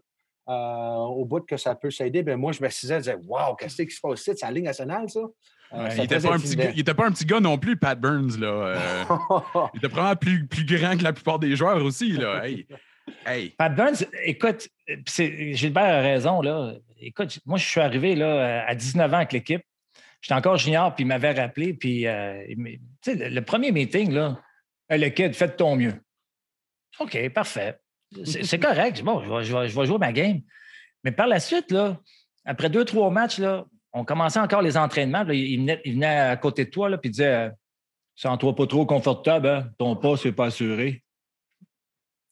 euh, 0.50 0.96
au 0.96 1.26
bout 1.26 1.46
que 1.46 1.58
ça 1.58 1.76
peut 1.76 1.92
s'aider. 1.92 2.24
Ben, 2.24 2.38
moi, 2.38 2.52
je 2.52 2.62
m'assisais 2.62 2.96
et 2.96 3.00
disais, 3.00 3.18
wow, 3.28 3.56
qu'est-ce 3.56 3.82
qui 3.84 3.92
se 3.92 4.02
passe 4.02 4.22
ici? 4.22 4.32
C'est 4.36 4.46
la 4.46 4.52
ligne 4.52 4.66
nationale, 4.66 5.10
ça? 5.10 5.22
Euh, 5.74 5.90
il 5.94 6.02
n'était 6.02 6.20
pas, 6.20 6.30
pas, 6.30 7.08
un 7.08 7.12
petit 7.12 7.26
gars 7.26 7.40
non 7.40 7.58
plus, 7.58 7.78
Pat 7.78 8.00
Burns. 8.00 8.38
Là. 8.38 8.48
Euh. 8.48 9.04
il 9.74 9.78
était 9.78 9.88
vraiment 9.88 10.16
plus, 10.16 10.46
plus 10.46 10.66
grand 10.66 10.98
que 10.98 11.04
la 11.04 11.14
plupart 11.14 11.40
des 11.40 11.56
joueurs 11.56 11.84
aussi. 11.84 12.12
Là. 12.12 12.44
Hey. 13.26 13.50
Pat 13.52 13.74
Burns, 13.74 14.06
écoute, 14.24 14.68
Gilbert 15.18 15.84
a 15.84 16.02
raison. 16.02 16.42
Là. 16.42 16.74
Écoute, 17.00 17.40
moi, 17.46 17.58
je 17.58 17.66
suis 17.66 17.80
arrivé 17.80 18.16
là, 18.16 18.66
à 18.68 18.76
19 18.76 19.12
ans 19.12 19.18
avec 19.18 19.34
l'équipe. 19.34 19.64
J'étais 20.22 20.36
encore 20.36 20.58
junior, 20.58 20.94
puis 20.94 21.04
il 21.04 21.08
m'avait 21.08 21.32
rappelé. 21.32 21.74
Puis, 21.74 22.06
euh, 22.06 22.44
le, 22.56 23.30
le, 23.30 23.42
premier 23.42 23.72
meeting, 23.72 24.12
là, 24.12 24.40
le 24.90 25.10
kid, 25.10 25.34
fais 25.34 25.48
de 25.48 25.54
ton 25.54 25.76
mieux. 25.76 25.96
OK, 27.00 27.30
parfait. 27.30 27.80
C'est 28.26 28.60
correct. 28.60 29.02
Bon, 29.04 29.24
je 29.24 29.30
vais, 29.30 29.44
je, 29.44 29.58
vais, 29.58 29.68
je 29.68 29.80
vais, 29.80 29.86
jouer 29.86 29.98
ma 29.98 30.12
game. 30.12 30.42
Mais 31.04 31.12
par 31.12 31.28
la 31.28 31.40
suite, 31.40 31.72
là, 31.72 32.00
après 32.46 32.70
deux, 32.70 32.86
trois 32.86 33.10
matchs, 33.10 33.40
là, 33.40 33.66
on 33.94 34.06
commençait 34.06 34.40
encore 34.40 34.62
les 34.62 34.78
entraînements. 34.78 35.26
il, 35.30 35.60
venait, 35.94 36.20
à 36.20 36.38
côté 36.38 36.66
de 36.66 36.70
toi, 36.70 36.90
là, 36.90 36.98
puis 36.98 37.10
il 37.10 37.14
disait 37.14 37.52
Sens-toi 38.16 38.56
pas 38.56 38.68
trop 38.68 38.86
confortable, 38.86 39.48
hein? 39.48 39.70
ton 39.78 39.96
pas, 39.96 40.18
c'est 40.18 40.32
pas 40.32 40.46
assuré. 40.46 41.04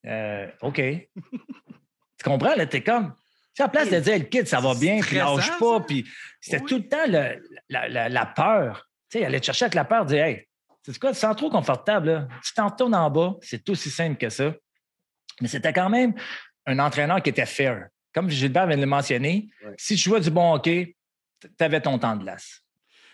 Euh, 0.06 0.48
OK. 0.62 0.76
tu 0.76 2.24
comprends? 2.24 2.56
Là, 2.56 2.66
t'es 2.66 2.84
comme. 2.84 3.14
Tu 3.56 3.62
à 3.62 3.66
la 3.66 3.70
place 3.70 3.90
de 3.90 4.00
dire, 4.00 4.20
le 4.20 4.26
kid, 4.26 4.48
ça 4.48 4.60
va 4.60 4.74
bien, 4.76 5.02
puis 5.02 5.18
lâche 5.18 5.58
pas, 5.58 5.80
puis 5.82 6.08
c'était 6.40 6.64
tout 6.64 6.78
le 6.78 6.88
temps 6.88 7.06
la, 7.70 8.26
peur. 8.28 8.88
Tu 9.10 9.18
sais, 9.18 9.26
aller 9.26 9.40
te 9.40 9.46
chercher 9.48 9.66
avec 9.66 9.76
la 9.76 9.86
peur, 9.86 10.06
dire, 10.06 10.24
hey, 10.24 10.48
c'est 10.84 10.98
quoi, 10.98 11.12
tu 11.12 11.18
sens 11.18 11.36
trop 11.36 11.50
confortable, 11.50 12.08
là? 12.08 12.28
Tu 12.44 12.54
t'en 12.54 12.70
tournes 12.70 12.96
en 12.96 13.10
bas, 13.10 13.36
c'est 13.42 13.68
aussi 13.70 13.90
simple 13.90 14.18
que 14.18 14.30
ça. 14.30 14.54
Mais 15.42 15.48
c'était 15.48 15.74
quand 15.74 15.90
même 15.90 16.14
un 16.68 16.80
entraîneur 16.80 17.22
qui 17.22 17.32
était 17.32 17.46
fair. 17.46 17.88
Comme 18.14 18.30
Gilbert 18.30 18.68
vient 18.68 18.78
de 18.78 18.82
le 18.82 18.88
mentionner, 18.88 19.50
si 19.78 19.96
tu 19.96 20.10
jouais 20.10 20.22
du 20.22 20.30
bon 20.30 20.54
hockey, 20.54 20.96
tu 21.42 21.64
avais 21.64 21.82
ton 21.82 21.98
temps 22.00 22.16
de 22.16 22.24
glace. 22.24 22.64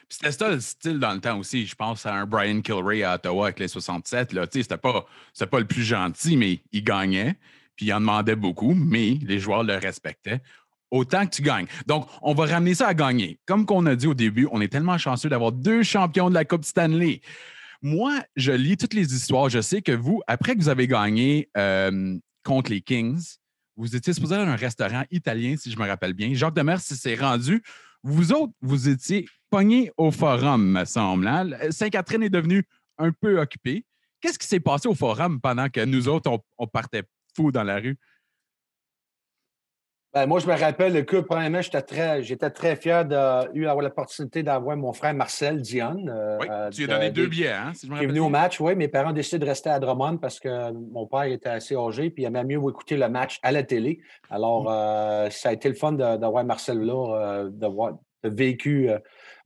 C'était 0.10 0.32
ça 0.32 0.50
le 0.50 0.60
style 0.60 1.00
dans 1.00 1.14
le 1.14 1.20
temps 1.20 1.40
aussi. 1.40 1.66
Je 1.66 1.76
pense 1.76 2.06
à 2.06 2.14
un 2.14 2.26
Brian 2.26 2.62
Kilray 2.62 3.04
à 3.04 3.16
Ottawa 3.16 3.46
avec 3.46 3.60
les 3.60 3.68
67. 3.68 4.38
C'était 4.52 4.78
pas, 4.78 5.06
pas 5.50 5.60
le 5.60 5.66
plus 5.66 5.84
gentil, 5.84 6.38
mais 6.38 6.62
il 6.72 6.84
gagnait. 6.84 7.38
Puis 7.76 7.88
il 7.88 7.94
en 7.94 8.00
demandait 8.00 8.36
beaucoup, 8.36 8.74
mais 8.74 9.18
les 9.22 9.40
joueurs 9.40 9.64
le 9.64 9.76
respectaient. 9.76 10.42
Autant 10.92 11.26
que 11.26 11.36
tu 11.36 11.42
gagnes. 11.42 11.66
Donc, 11.88 12.08
on 12.22 12.34
va 12.34 12.46
ramener 12.46 12.76
ça 12.76 12.88
à 12.88 12.94
gagner. 12.94 13.40
Comme 13.46 13.66
qu'on 13.66 13.86
a 13.88 13.96
dit 13.96 14.08
au 14.08 14.14
début, 14.14 14.48
on 14.52 14.62
est 14.62 14.68
tellement 14.68 14.98
chanceux 14.98 15.28
d'avoir 15.28 15.52
deux 15.52 15.84
champions 15.84 16.30
de 16.30 16.36
la 16.36 16.46
Coupe 16.46 16.64
Stanley. 16.64 17.22
Moi, 17.82 18.22
je 18.36 18.52
lis 18.52 18.78
toutes 18.78 18.94
les 18.94 19.14
histoires. 19.14 19.50
Je 19.50 19.62
sais 19.62 19.82
que 19.82 19.92
vous, 19.92 20.22
après 20.28 20.56
que 20.56 20.62
vous 20.62 20.70
avez 20.70 20.88
gagné 20.88 21.50
euh, 21.58 22.18
contre 22.44 22.72
les 22.72 22.82
Kings, 22.82 23.38
vous 23.76 23.96
étiez 23.96 24.14
supposé 24.14 24.36
aller 24.36 24.46
à 24.46 24.54
un 24.54 24.56
restaurant 24.56 25.04
italien, 25.12 25.56
si 25.58 25.70
je 25.70 25.78
me 25.78 25.86
rappelle 25.86 26.14
bien. 26.14 26.34
Jacques 26.34 26.56
Demers 26.56 26.80
s'est 26.80 27.16
rendu. 27.16 27.62
Vous 28.08 28.34
autres, 28.34 28.54
vous 28.62 28.88
étiez 28.88 29.26
pognés 29.50 29.92
au 29.98 30.12
forum, 30.12 30.64
me 30.64 30.86
semble. 30.86 31.28
Hein? 31.28 31.50
Saint-Catherine 31.72 32.22
est 32.22 32.30
devenue 32.30 32.64
un 33.00 33.12
peu 33.12 33.42
occupée. 33.42 33.84
Qu'est-ce 34.22 34.38
qui 34.38 34.46
s'est 34.46 34.60
passé 34.60 34.88
au 34.88 34.94
forum 34.94 35.42
pendant 35.42 35.70
que 35.70 35.84
nous 35.84 36.08
autres, 36.08 36.40
on, 36.60 36.68
partait 36.68 37.02
fou 37.36 37.52
dans 37.52 37.64
la 37.64 37.78
rue? 37.78 37.98
Ben, 40.16 40.28
moi, 40.28 40.40
je 40.40 40.48
me 40.48 40.54
rappelle, 40.58 40.94
le 40.94 41.04
coup, 41.04 41.22
premièrement, 41.24 41.62
j'étais 41.62 41.82
très, 41.82 42.24
j'étais 42.24 42.50
très 42.50 42.78
fier 42.78 43.04
d'avoir 43.04 43.82
l'opportunité 43.82 44.44
d'avoir 44.44 44.78
mon 44.78 44.94
frère 44.94 45.14
Marcel 45.14 45.60
Dion. 45.60 46.06
Euh, 46.08 46.38
oui, 46.40 46.48
tu 46.72 46.86
lui 46.86 46.94
as 46.94 46.96
donné 46.96 47.12
deux 47.12 47.28
billets, 47.28 47.52
hein, 47.52 47.74
si 47.76 47.86
je 47.86 47.92
me 47.92 47.96
rappelle. 47.96 48.10
est 48.10 48.14
venu 48.14 48.22
au 48.22 48.30
match, 48.30 48.62
oui. 48.62 48.76
Mes 48.76 48.88
parents 48.88 49.10
ont 49.10 49.14
décidé 49.14 49.40
de 49.40 49.46
rester 49.46 49.70
à 49.70 49.78
Drummond 49.78 50.16
parce 50.16 50.40
que 50.40 50.72
mon 50.72 51.06
père 51.06 51.24
était 51.24 51.50
assez 51.50 51.76
âgé, 51.76 52.12
puis 52.12 52.24
il 52.24 52.28
aimait 52.28 52.46
mieux 52.46 52.60
écouter 52.60 52.96
le 52.96 53.10
match 53.10 53.42
à 53.44 53.52
la 53.52 53.64
télé. 53.64 54.00
Alors, 54.30 54.64
mm. 54.64 54.68
euh, 54.70 55.30
ça 55.32 55.50
a 55.50 55.52
été 55.52 55.68
le 55.68 55.76
fun 55.76 55.92
d'avoir 55.92 56.46
Marcel 56.46 56.80
là, 56.80 57.18
euh, 57.18 57.50
d'avoir 57.50 57.96
vécu 58.24 58.90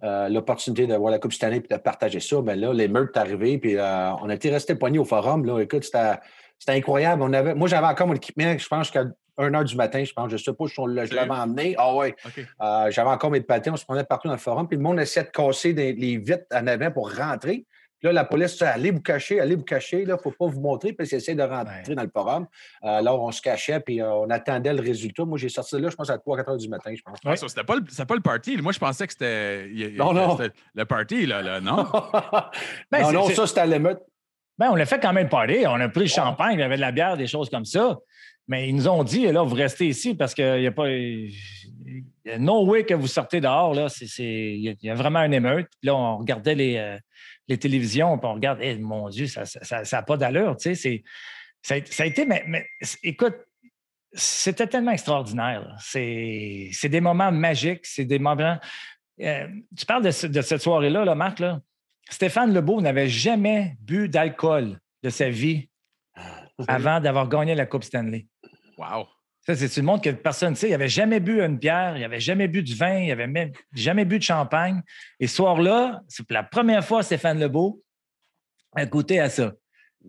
l'opportunité 0.04 0.86
d'avoir 0.86 1.12
la 1.12 1.18
Coupe 1.18 1.34
cette 1.34 1.46
année 1.46 1.64
et 1.68 1.76
de 1.76 1.82
partager 1.82 2.20
ça. 2.20 2.38
Mais 2.44 2.54
ben 2.54 2.60
là, 2.60 2.74
l'émeute 2.74 3.10
est 3.16 3.20
arrivé, 3.20 3.58
puis 3.58 3.76
on 3.76 4.30
a 4.30 4.34
été 4.36 4.52
resté 4.52 4.76
poignés 4.76 5.00
au 5.00 5.04
forum. 5.04 5.46
Là. 5.46 5.60
Écoute, 5.62 5.84
c'était 5.84 6.20
c'était 6.60 6.74
incroyable. 6.74 7.24
On 7.24 7.32
avait, 7.32 7.56
moi, 7.56 7.68
j'avais 7.68 7.88
encore 7.88 8.08
mon 8.08 8.14
équipement, 8.14 8.58
je 8.58 8.68
pense 8.68 8.92
qu'à 8.92 9.06
1 9.40 9.52
h 9.52 9.64
du 9.64 9.76
matin, 9.76 10.04
je 10.04 10.14
pense, 10.14 10.30
je 10.30 10.36
ne 10.36 10.40
sais 10.40 10.54
pas 10.54 10.68
si 10.68 10.76
je 10.76 11.16
l'avais 11.16 11.32
emmené. 11.32 11.76
Ah 11.78 11.96
ouais. 11.96 12.16
Euh, 12.62 12.92
j'avais 12.92 13.10
encore 13.10 13.32
mes 13.32 13.42
patins, 13.42 13.72
on 13.74 13.78
se 13.78 13.86
prenait 13.86 14.04
partout 14.04 14.28
dans 14.28 14.34
le 14.34 14.40
forum. 14.40 14.68
Puis 14.68 14.78
le 14.78 14.84
monde 14.84 15.00
essayait 15.00 15.26
de 15.26 15.32
casser 15.32 15.74
les 15.74 16.18
vitres 16.18 16.46
en 16.54 16.68
avant 16.68 16.92
pour 16.92 17.16
rentrer. 17.16 17.66
Puis 18.00 18.08
là, 18.08 18.14
la 18.14 18.24
police 18.24 18.62
Allez 18.62 18.92
vous 18.92 19.02
cacher, 19.02 19.42
allez 19.42 19.56
vous 19.56 19.64
cacher, 19.64 20.04
il 20.04 20.08
ne 20.08 20.16
faut 20.16 20.32
pas 20.32 20.48
vous 20.48 20.62
montrer, 20.62 20.94
puis 20.94 21.06
essayer 21.06 21.36
de 21.36 21.44
rentrer 21.44 21.96
dans 21.96 22.04
le 22.04 22.10
forum. 22.10 22.48
Euh, 22.84 22.88
alors, 22.88 23.22
on 23.22 23.32
se 23.32 23.42
cachait, 23.42 23.80
puis 23.82 24.02
euh, 24.02 24.10
on 24.10 24.30
attendait 24.30 24.74
le 24.74 24.82
résultat. 24.82 25.26
Moi, 25.26 25.38
j'ai 25.38 25.50
sorti 25.50 25.80
là, 25.80 25.90
je 25.90 25.96
pense, 25.98 26.10
à 26.10 26.18
3 26.18 26.38
4 26.38 26.50
heures 26.50 26.58
du 26.58 26.70
matin, 26.70 26.94
je 26.96 27.02
pense. 27.02 27.18
Ouais, 27.26 27.36
c'était 27.36 27.64
pas, 27.64 27.76
le, 27.76 28.06
pas 28.06 28.16
le 28.16 28.22
party. 28.22 28.58
Moi, 28.62 28.72
je 28.72 28.80
pensais 28.80 29.06
que 29.06 29.12
c'était. 29.14 29.68
Non, 29.98 30.14
non. 30.14 30.38
Le 30.74 30.86
party, 30.86 31.26
là, 31.26 31.42
là 31.42 31.60
non? 31.60 31.86
ben, 32.92 33.02
non, 33.02 33.12
non, 33.12 33.30
ça, 33.30 33.46
c'était 33.46 33.62
à 33.62 33.66
l'émeute. 33.66 34.00
Ben, 34.58 34.70
on 34.72 34.76
l'a 34.76 34.86
fait 34.86 35.00
quand 35.00 35.14
même 35.14 35.30
parler. 35.30 35.66
On 35.68 35.80
a 35.80 35.90
pris 35.90 36.02
le 36.02 36.08
champagne, 36.08 36.54
il 36.56 36.60
y 36.60 36.64
avait 36.64 36.76
de 36.76 36.82
la 36.82 36.92
bière, 36.92 37.18
des 37.18 37.28
choses 37.28 37.50
comme 37.50 37.66
ça. 37.66 37.98
Mais 38.50 38.68
ils 38.68 38.76
nous 38.76 38.88
ont 38.88 39.04
dit, 39.04 39.28
là, 39.28 39.44
vous 39.44 39.54
restez 39.54 39.88
ici 39.88 40.16
parce 40.16 40.34
qu'il 40.34 40.60
n'y 40.60 40.68
a 40.68 40.72
pas. 40.72 40.88
No 42.40 42.66
way 42.66 42.84
que 42.84 42.96
vous 42.96 43.08
sortez 43.08 43.40
dehors. 43.40 43.76
Là. 43.76 43.88
il 44.18 44.76
y 44.82 44.90
a 44.90 44.96
vraiment 44.96 45.20
une 45.20 45.36
émeute. 45.36 45.68
Puis 45.80 45.88
là, 45.88 45.96
on 45.96 46.18
regardait 46.18 46.56
les, 46.56 46.78
euh, 46.78 46.98
les 47.48 47.60
télévisions, 47.60 48.18
puis 48.18 48.28
on 48.28 48.34
regarde, 48.34 48.58
eh, 48.62 48.76
mon 48.78 49.08
Dieu, 49.10 49.28
ça 49.28 49.44
n'a 49.44 49.86
ça, 49.86 50.02
pas 50.02 50.18
d'allure. 50.18 50.58
Tu 50.58 50.76
sais, 50.76 51.04
ça, 51.62 51.76
a 51.76 52.06
été. 52.06 52.26
Mais, 52.26 52.66
écoute, 53.04 53.36
c'était 54.14 54.66
tellement 54.66 54.92
extraordinaire. 54.92 55.76
C'est, 55.80 56.72
des 56.84 57.02
moments 57.02 57.32
magiques. 57.32 57.86
C'est 57.86 58.06
des 58.06 58.18
moments. 58.18 58.58
Euh, 59.22 59.48
tu 59.78 59.86
parles 59.86 60.04
de, 60.04 60.28
de 60.28 60.42
cette 60.42 60.62
soirée-là, 60.62 61.06
là, 61.06 61.14
Marc, 61.14 61.40
là. 61.40 61.62
Stéphane 62.10 62.52
Lebeau 62.52 62.82
n'avait 62.82 63.10
jamais 63.10 63.78
bu 63.80 64.10
d'alcool 64.10 64.80
de 65.04 65.10
sa 65.12 65.30
vie 65.30 65.70
ah, 66.16 66.48
avant 66.68 67.00
d'avoir 67.00 67.30
gagné 67.30 67.54
la 67.54 67.68
Coupe 67.68 67.84
Stanley. 67.84 68.26
Wow! 68.80 69.08
Ça, 69.46 69.56
c'est 69.56 69.76
le 69.78 69.84
monde 69.84 70.02
que 70.02 70.10
personne 70.12 70.52
ne 70.52 70.56
sait. 70.56 70.68
Il 70.68 70.72
n'avait 70.72 70.88
jamais 70.88 71.20
bu 71.20 71.42
une 71.44 71.58
bière, 71.58 71.98
il 71.98 72.02
n'avait 72.02 72.20
jamais 72.20 72.48
bu 72.48 72.64
du 72.64 72.76
vin, 72.76 73.00
il 73.00 73.10
n'avait 73.10 73.28
même 73.28 73.52
jamais 73.74 74.06
bu 74.06 74.20
de 74.20 74.24
champagne. 74.24 74.82
Et 75.20 75.28
ce 75.28 75.36
soir-là, 75.36 76.02
c'est 76.08 76.26
pour 76.26 76.34
la 76.34 76.44
première 76.44 76.86
fois 76.86 77.04
Stéphane 77.04 77.40
Lebeau 77.40 77.82
a 78.76 78.86
goûté 78.86 79.20
à 79.20 79.30
ça. 79.30 79.52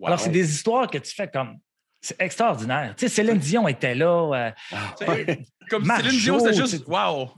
Alors, 0.03 0.19
c'est 0.19 0.29
des 0.29 0.49
histoires 0.49 0.87
que 0.89 0.97
tu 0.97 1.13
fais 1.13 1.27
comme. 1.27 1.57
C'est 1.99 2.19
extraordinaire. 2.19 2.95
Tu 2.97 3.07
sais, 3.07 3.13
Céline 3.13 3.37
Dion 3.37 3.67
était 3.67 3.93
là. 3.93 4.31
Euh, 4.33 4.51
ah, 4.71 4.95
comme 5.69 5.85
Céline 5.85 6.19
Dion, 6.19 6.39
c'était 6.39 6.53
juste 6.53 6.87
wow! 6.87 7.29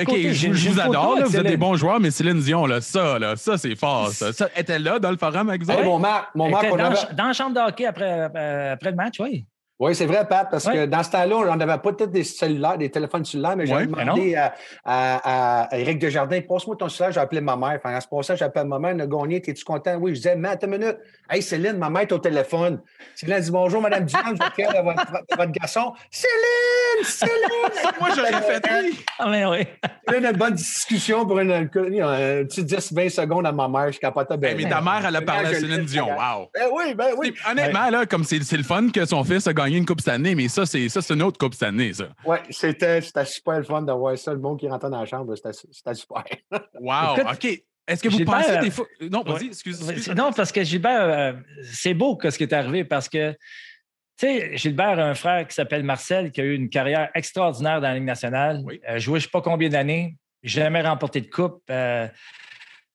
OK, 0.00 0.16
je, 0.30 0.68
vous 0.68 0.80
adore, 0.80 1.20
vous 1.24 1.36
êtes 1.36 1.46
des 1.46 1.56
bons 1.56 1.74
joueurs, 1.74 1.98
mais 1.98 2.10
Céline 2.10 2.40
Dion, 2.40 2.66
là, 2.66 2.80
ça, 2.80 3.18
là, 3.18 3.34
ça 3.34 3.58
c'est 3.58 3.74
fort. 3.74 4.10
Ça. 4.10 4.32
ça. 4.32 4.48
était 4.56 4.78
là 4.78 4.98
dans 4.98 5.10
le 5.10 5.16
forum 5.16 5.48
avec 5.48 5.62
vous? 5.64 5.72
mon 5.82 5.98
Marc, 5.98 6.34
mon 6.34 6.48
Marc, 6.48 6.68
dans, 6.68 7.14
dans, 7.16 7.26
la 7.26 7.32
chambre 7.32 7.54
de 7.54 7.60
hockey 7.60 7.86
après, 7.86 8.30
euh, 8.36 8.72
après 8.74 8.90
le 8.90 8.96
match, 8.96 9.18
oui. 9.18 9.44
Oui, 9.80 9.92
c'est 9.92 10.06
vrai, 10.06 10.24
Pat, 10.24 10.46
parce 10.48 10.66
que 10.66 10.86
dans 10.86 11.02
ce 11.02 11.10
temps-là, 11.10 11.36
on 11.36 11.56
n'avait 11.56 11.72
pas 11.72 11.92
peut-être 11.92 12.12
des 12.12 12.22
cellulaires, 12.22 12.78
des 12.78 12.92
téléphones 12.92 13.24
cellulaires, 13.24 13.56
mais 13.56 13.66
j'ai 13.66 13.86
demandé 13.86 14.36
à, 14.36 14.54
à, 14.84 15.64
à, 15.64 15.76
Éric 15.76 15.98
Desjardins, 15.98 16.40
passe-moi 16.42 16.76
ton 16.76 16.88
cellulaire, 16.88 17.12
j'ai 17.12 17.20
appelé 17.20 17.40
ma 17.40 17.56
mère. 17.56 17.80
Enfin, 17.84 17.92
à 17.92 18.00
ce 18.00 18.06
passage, 18.06 18.38
j'appelle 18.38 18.68
ma 18.68 18.78
mère, 18.78 18.94
le 18.94 19.06
gagné, 19.06 19.42
es-tu 19.44 19.64
content? 19.64 19.96
Oui, 19.96 20.12
je 20.12 20.20
disais, 20.20 20.36
mais 20.36 20.50
attends 20.50 20.68
une 20.68 20.78
minute. 20.78 20.98
Hey, 21.28 21.42
Céline, 21.42 21.76
ma 21.76 21.90
mère 21.90 22.02
est 22.02 22.12
au 22.12 22.18
téléphone. 22.18 22.82
Céline 23.16 23.40
dit 23.40 23.50
bonjour, 23.50 23.82
Madame 23.82 24.04
Diane, 24.04 24.36
je 24.36 24.82
votre, 24.82 25.12
votre 25.36 25.52
garçon. 25.52 25.92
Céline! 26.08 27.04
Céline! 27.04 27.92
Moi, 28.00 28.10
j'aurais 28.14 28.42
fait 28.42 28.62
oui. 28.80 29.04
Ah, 29.18 29.28
mais 29.28 29.44
oui. 29.44 29.66
Céline, 30.08 30.26
une 30.26 30.36
bonne 30.36 30.54
discussion 30.54 31.26
pour 31.26 31.40
une, 31.40 31.50
une, 31.50 31.68
petite 31.68 32.70
10-20 32.70 33.10
secondes 33.10 33.46
à 33.46 33.50
ma 33.50 33.66
mère, 33.66 33.90
je 33.90 33.98
capotais 33.98 34.36
bien. 34.36 34.54
mais 34.56 34.68
ta 34.68 34.80
mère, 34.80 35.04
elle 35.04 35.16
a 35.16 35.22
parlé 35.22 35.48
à 35.48 35.54
Céline 35.54 35.84
Dion. 35.84 36.06
Wow. 36.06 36.48
Ben 36.54 36.68
oui, 36.72 36.94
ben 36.94 37.08
oui. 37.16 37.34
Honnêtement, 37.50 37.90
là, 37.90 38.06
comme 38.06 38.22
c'est 38.22 38.38
le 38.38 38.62
fun 38.62 38.88
que 38.90 39.04
son 39.04 39.24
fils 39.24 39.48
a 39.48 39.52
gagné 39.52 39.63
une 39.66 39.86
Coupe 39.86 40.00
cette 40.00 40.14
année, 40.14 40.34
mais 40.34 40.48
ça, 40.48 40.66
c'est 40.66 40.88
ça, 40.88 41.02
c'est 41.02 41.14
une 41.14 41.22
autre 41.22 41.38
Coupe 41.38 41.54
cette 41.54 41.68
année, 41.68 41.92
ça. 41.92 42.08
Oui, 42.24 42.38
c'était 42.50 43.00
super 43.00 43.58
le 43.58 43.64
fun 43.64 43.82
de 43.82 43.92
voir 43.92 44.16
ça, 44.18 44.32
le 44.32 44.40
monde 44.40 44.58
qui 44.58 44.68
rentrait 44.68 44.90
dans 44.90 45.00
la 45.00 45.06
chambre, 45.06 45.34
c'était 45.34 45.94
super. 45.94 46.24
wow, 46.80 47.30
OK. 47.32 47.62
Est-ce 47.86 48.02
que 48.02 48.08
vous 48.08 48.24
pensez 48.24 48.58
des 48.58 48.70
fois. 48.70 48.86
Non, 49.10 49.22
vas-y, 49.22 49.48
excuse, 49.48 50.08
Non, 50.16 50.32
parce 50.32 50.52
que 50.52 50.64
Gilbert, 50.64 51.02
euh, 51.02 51.32
c'est 51.64 51.94
beau 51.94 52.18
ce 52.22 52.36
qui 52.36 52.44
est 52.44 52.52
arrivé 52.52 52.84
parce 52.84 53.08
que, 53.08 53.32
tu 53.32 54.26
sais, 54.26 54.56
Gilbert 54.56 54.98
a 54.98 55.04
un 55.04 55.14
frère 55.14 55.46
qui 55.46 55.54
s'appelle 55.54 55.82
Marcel 55.82 56.30
qui 56.30 56.40
a 56.40 56.44
eu 56.44 56.54
une 56.54 56.70
carrière 56.70 57.10
extraordinaire 57.14 57.80
dans 57.80 57.88
la 57.88 57.94
Ligue 57.94 58.04
nationale. 58.04 58.62
Oui. 58.64 58.80
Euh, 58.88 58.98
joué 58.98 59.20
je 59.20 59.26
ne 59.26 59.28
sais 59.28 59.30
pas 59.30 59.42
combien 59.42 59.68
d'années, 59.68 60.16
jamais 60.42 60.80
remporté 60.80 61.20
de 61.20 61.28
coupe. 61.28 61.62
Euh, 61.70 62.08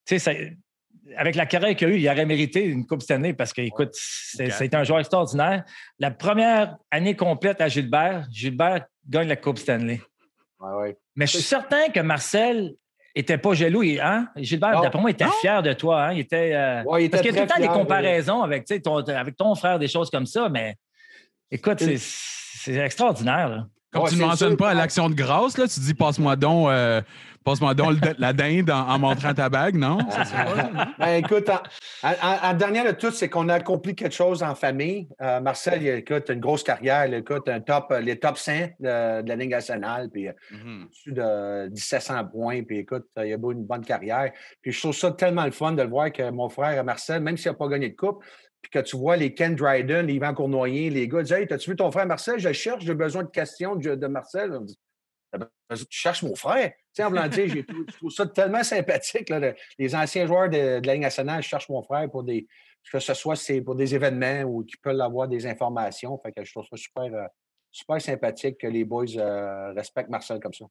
tu 0.08 0.18
sais, 0.18 0.58
avec 1.18 1.36
la 1.36 1.46
carrière 1.46 1.76
qu'il 1.76 1.88
a 1.88 1.92
eue, 1.92 2.00
il 2.00 2.10
aurait 2.10 2.26
mérité 2.26 2.64
une 2.64 2.86
Coupe 2.86 3.02
cette 3.02 3.12
année 3.12 3.34
parce 3.34 3.54
que, 3.54 3.62
écoute, 3.62 3.92
c'est 3.94 4.74
un 4.74 4.84
joueur 4.84 5.00
extraordinaire. 5.00 5.64
La 6.00 6.12
première 6.12 6.78
année 6.92 7.16
complète 7.16 7.62
à 7.62 7.68
Gilbert, 7.68 8.28
Gilbert 8.32 8.86
gagne 9.08 9.28
la 9.28 9.36
Coupe 9.36 9.58
Stanley. 9.58 10.02
Ouais, 10.60 10.98
Mais 11.16 11.26
je 11.26 11.34
suis 11.34 11.42
certain 11.42 11.90
que 11.90 12.00
Marcel 12.00 12.76
n'était 13.16 13.38
pas 13.38 13.54
jaloux. 13.54 13.84
Hein? 14.02 14.28
Gilbert, 14.36 14.82
d'après 14.82 15.00
moi, 15.00 15.10
il 15.10 15.14
était 15.14 15.26
fier 15.42 15.64
de 15.64 15.74
toi. 15.74 16.04
Hein? 16.04 16.14
Il 16.14 16.20
était, 16.20 16.54
euh, 16.54 16.84
parce 17.10 17.22
qu'il 17.22 17.34
y 17.34 17.38
a 17.38 17.46
tout 17.46 17.48
le 17.48 17.48
temps 17.48 17.62
des 17.62 17.80
comparaisons 17.80 18.42
avec, 18.42 18.66
ton, 18.84 18.98
avec 18.98 19.36
ton 19.36 19.56
frère, 19.56 19.80
des 19.80 19.88
choses 19.88 20.10
comme 20.10 20.26
ça. 20.26 20.50
Mais 20.50 20.76
écoute, 21.50 21.80
c'est 21.80 22.76
extraordinaire. 22.76 23.66
Comme 23.92 24.08
tu 24.08 24.16
ne 24.16 24.22
mentionnes 24.22 24.56
pas 24.56 24.70
à 24.70 24.74
l'action 24.76 25.10
de 25.10 25.16
grâce, 25.16 25.58
là, 25.58 25.68
tu 25.68 25.80
dis 25.80 25.96
passe-moi 25.96 26.36
donc, 26.36 26.70
euh, 26.70 27.02
passe-moi 27.44 27.74
donc 27.74 27.98
la 28.20 28.34
dinde 28.34 28.70
en, 28.70 29.00
montrant 29.00 29.34
ta 29.34 29.50
bague, 29.50 29.76
non? 29.76 29.98
ben, 31.00 31.24
écoute, 31.24 31.50
en, 32.04 32.54
dernier 32.54 32.84
de 32.84 32.92
tout, 32.92 33.10
c'est 33.10 33.30
qu'on 33.30 33.50
a 33.50 33.56
accompli 33.56 33.96
quelque 33.96 34.14
chose 34.14 34.44
en 34.44 34.54
famille. 34.54 35.08
Euh, 35.22 35.40
Marcel, 35.40 35.82
il, 35.82 35.88
écoute, 35.88 36.30
une 36.30 36.40
grosse 36.40 36.62
carrière, 36.62 37.08
il, 37.08 37.16
écoute, 37.16 37.50
un 37.50 37.62
top, 37.62 37.92
les 38.00 38.20
top 38.20 38.38
100 38.38 38.52
de, 38.80 39.28
la 39.28 39.36
Ligue 39.36 39.52
nationale, 39.52 40.10
puis 40.12 40.28
mm-hmm. 40.28 40.84
au-dessus 40.86 41.12
de 41.12 41.70
1700 41.70 42.26
points, 42.26 42.62
puis 42.62 42.80
écoute, 42.80 43.08
il 43.18 43.22
a 43.22 43.26
eu 43.26 43.34
une 43.34 43.66
bonne 43.66 43.84
carrière. 43.84 44.32
Puis 44.62 44.72
je 44.72 44.80
trouve 44.80 44.96
ça 44.96 45.12
tellement 45.12 45.46
le 45.46 45.52
fun 45.52 45.72
de 45.72 45.82
le 45.82 45.90
voir 45.90 46.12
que 46.12 46.30
mon 46.30 46.50
frère 46.50 46.84
Marcel, 46.84 47.24
même 47.24 47.38
s'il 47.38 47.50
n'a 47.50 47.58
pas 47.58 47.68
gagné 47.68 47.90
de 47.90 47.96
coupe, 47.96 48.24
puis 48.62 48.72
que 48.72 48.80
tu 48.80 48.98
vois 48.98 49.16
les 49.16 49.34
Ken 49.34 49.56
Dryden, 49.56 50.08
les 50.08 50.16
Yvan 50.16 50.34
Cournoyer, 50.34 50.90
les 50.90 51.08
gars 51.08 51.24
disent 51.24 51.32
Hey, 51.32 51.52
as-tu 51.52 51.72
vu 51.72 51.76
ton 51.76 51.92
frère 51.92 52.06
Marcel? 52.06 52.40
Je 52.40 52.52
cherche, 52.52 52.84
j'ai 52.84 52.94
besoin 52.94 53.24
de 53.24 53.30
questions 53.30 53.76
de, 53.76 54.08
Marcel. 54.08 54.60
Tu 55.70 55.86
cherches 55.90 56.24
mon 56.24 56.36
frère. 56.36 56.72
Tu 56.72 56.76
sais, 56.94 57.04
en 57.04 57.12
blanc, 57.12 57.30
je 57.32 57.62
trouve 57.98 58.12
ça 58.12 58.26
tellement 58.26 58.64
sympathique. 58.64 59.30
Là, 59.30 59.54
les 59.78 59.96
anciens 59.96 60.26
joueurs 60.26 60.50
de, 60.50 60.86
la 60.86 60.94
Ligue 60.94 61.04
nationale 61.04 61.42
cherchent 61.44 61.70
mon 61.70 61.84
frère 61.84 62.10
pour 62.10 62.24
des, 62.24 62.48
que 62.92 63.00
ce 63.00 63.14
soit 63.14 63.62
pour 63.64 63.76
des 63.76 63.96
événements 63.96 64.42
ou 64.44 64.64
qu'ils 64.64 64.80
peuvent 64.80 65.00
avoir 65.00 65.28
des 65.28 65.46
informations. 65.46 66.18
Fait 66.20 66.32
que 66.32 66.44
je 66.44 66.52
trouve 66.52 66.66
ça 66.70 66.76
super, 66.76 67.04
euh, 67.04 67.28
super 67.72 68.02
sympathique 68.02 68.58
que 68.58 68.68
les 68.68 68.84
boys 68.84 69.06
euh, 69.18 69.72
respectent 69.74 70.10
Marcel 70.10 70.40
comme 70.40 70.54
ça. 70.54 70.66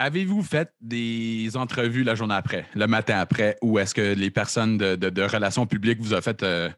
Avez-vous 0.00 0.44
fait 0.44 0.70
des 0.80 1.56
entrevues 1.56 2.04
la 2.04 2.14
journée 2.14 2.36
après, 2.36 2.66
le 2.76 2.86
matin 2.86 3.18
après, 3.18 3.58
ou 3.62 3.80
est-ce 3.80 3.94
que 3.94 4.14
les 4.14 4.30
personnes 4.30 4.78
de, 4.78 5.22
relations 5.22 5.66
publiques 5.66 5.98
vous 6.00 6.14
ont 6.14 6.20
fait 6.20 6.40
euh, 6.44 6.70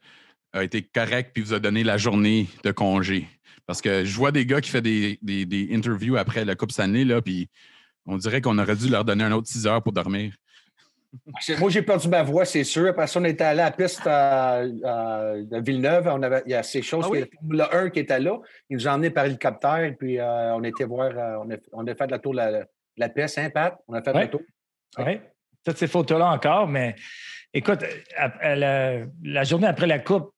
a 0.54 0.64
été 0.64 0.82
correct 0.82 1.32
puis 1.34 1.42
vous 1.42 1.52
a 1.52 1.58
donné 1.58 1.84
la 1.84 1.98
journée 1.98 2.48
de 2.64 2.72
congé? 2.72 3.28
Parce 3.66 3.82
que 3.82 4.06
je 4.06 4.16
vois 4.16 4.32
des 4.32 4.46
gars 4.46 4.62
qui 4.62 4.70
font 4.70 4.80
des, 4.80 5.18
des, 5.20 5.68
interviews 5.70 6.16
après 6.16 6.46
la 6.46 6.54
Coupe 6.54 6.72
Stanley, 6.72 7.04
là, 7.04 7.20
puis 7.20 7.50
on 8.06 8.16
dirait 8.16 8.40
qu'on 8.40 8.58
aurait 8.58 8.74
dû 8.74 8.88
leur 8.88 9.04
donner 9.04 9.24
un 9.24 9.32
autre 9.32 9.48
6 9.48 9.66
heures 9.66 9.82
pour 9.82 9.92
dormir. 9.92 10.32
Moi, 11.58 11.68
j'ai 11.68 11.82
perdu 11.82 12.08
ma 12.08 12.22
voix, 12.22 12.46
c'est 12.46 12.64
sûr. 12.64 12.88
Après 12.88 13.06
ça, 13.06 13.20
on 13.20 13.24
était 13.24 13.44
allé 13.44 13.60
à 13.60 13.64
la 13.66 13.70
piste 13.70 14.06
de 14.06 15.60
Villeneuve. 15.60 16.08
On 16.10 16.22
avait, 16.22 16.42
il 16.46 16.52
y 16.52 16.54
a 16.54 16.62
ces 16.62 16.80
choses. 16.80 17.04
Ah 17.12 17.26
le 17.48 17.76
1 17.76 17.90
qui 17.90 17.98
était 17.98 18.20
là. 18.20 18.38
Il 18.70 18.78
nous 18.78 18.88
a 18.88 18.94
emmenés 18.94 19.10
par 19.10 19.26
hélicoptère. 19.26 19.92
Puis 19.98 20.18
euh, 20.18 20.54
on 20.54 20.62
était 20.64 20.84
voir. 20.84 21.10
Euh, 21.10 21.44
on, 21.44 21.50
a, 21.50 21.56
on, 21.72 21.86
a, 21.86 21.94
fait 21.94 22.10
la 22.10 22.18
tour 22.18 22.32
de 22.32 22.38
la, 22.38 22.64
la 22.96 23.08
piste, 23.08 23.38
hein, 23.38 23.50
Pat? 23.50 23.78
On 23.88 23.94
a 23.94 24.02
fait 24.02 24.12
le 24.12 24.30
tour. 24.30 24.42
Oui. 24.98 25.20
Toutes 25.64 25.78
ces 25.78 25.86
photos-là 25.86 26.30
encore. 26.30 26.66
Mais 26.66 26.96
écoute, 27.52 27.84
la, 28.16 29.06
la, 29.22 29.44
journée 29.44 29.66
après 29.66 29.86
la 29.86 29.98
Coupe, 29.98 30.32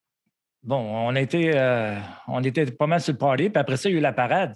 bon, 0.62 0.78
on, 0.78 1.14
a 1.14 1.20
été, 1.20 1.52
euh, 1.54 1.96
on 2.28 2.42
était 2.42 2.66
pas 2.66 2.86
mal 2.86 3.00
sur 3.00 3.12
le 3.12 3.18
party. 3.18 3.50
Puis 3.50 3.60
après 3.60 3.76
ça, 3.76 3.88
il 3.88 3.92
y 3.92 3.94
a 3.96 3.98
eu 3.98 4.02
la 4.02 4.12
parade. 4.12 4.54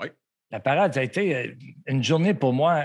Oui. 0.00 0.08
La 0.50 0.60
parade, 0.60 0.94
ça 0.94 1.00
a 1.00 1.02
été 1.02 1.56
une 1.86 2.02
journée 2.02 2.34
pour 2.34 2.52
moi 2.52 2.84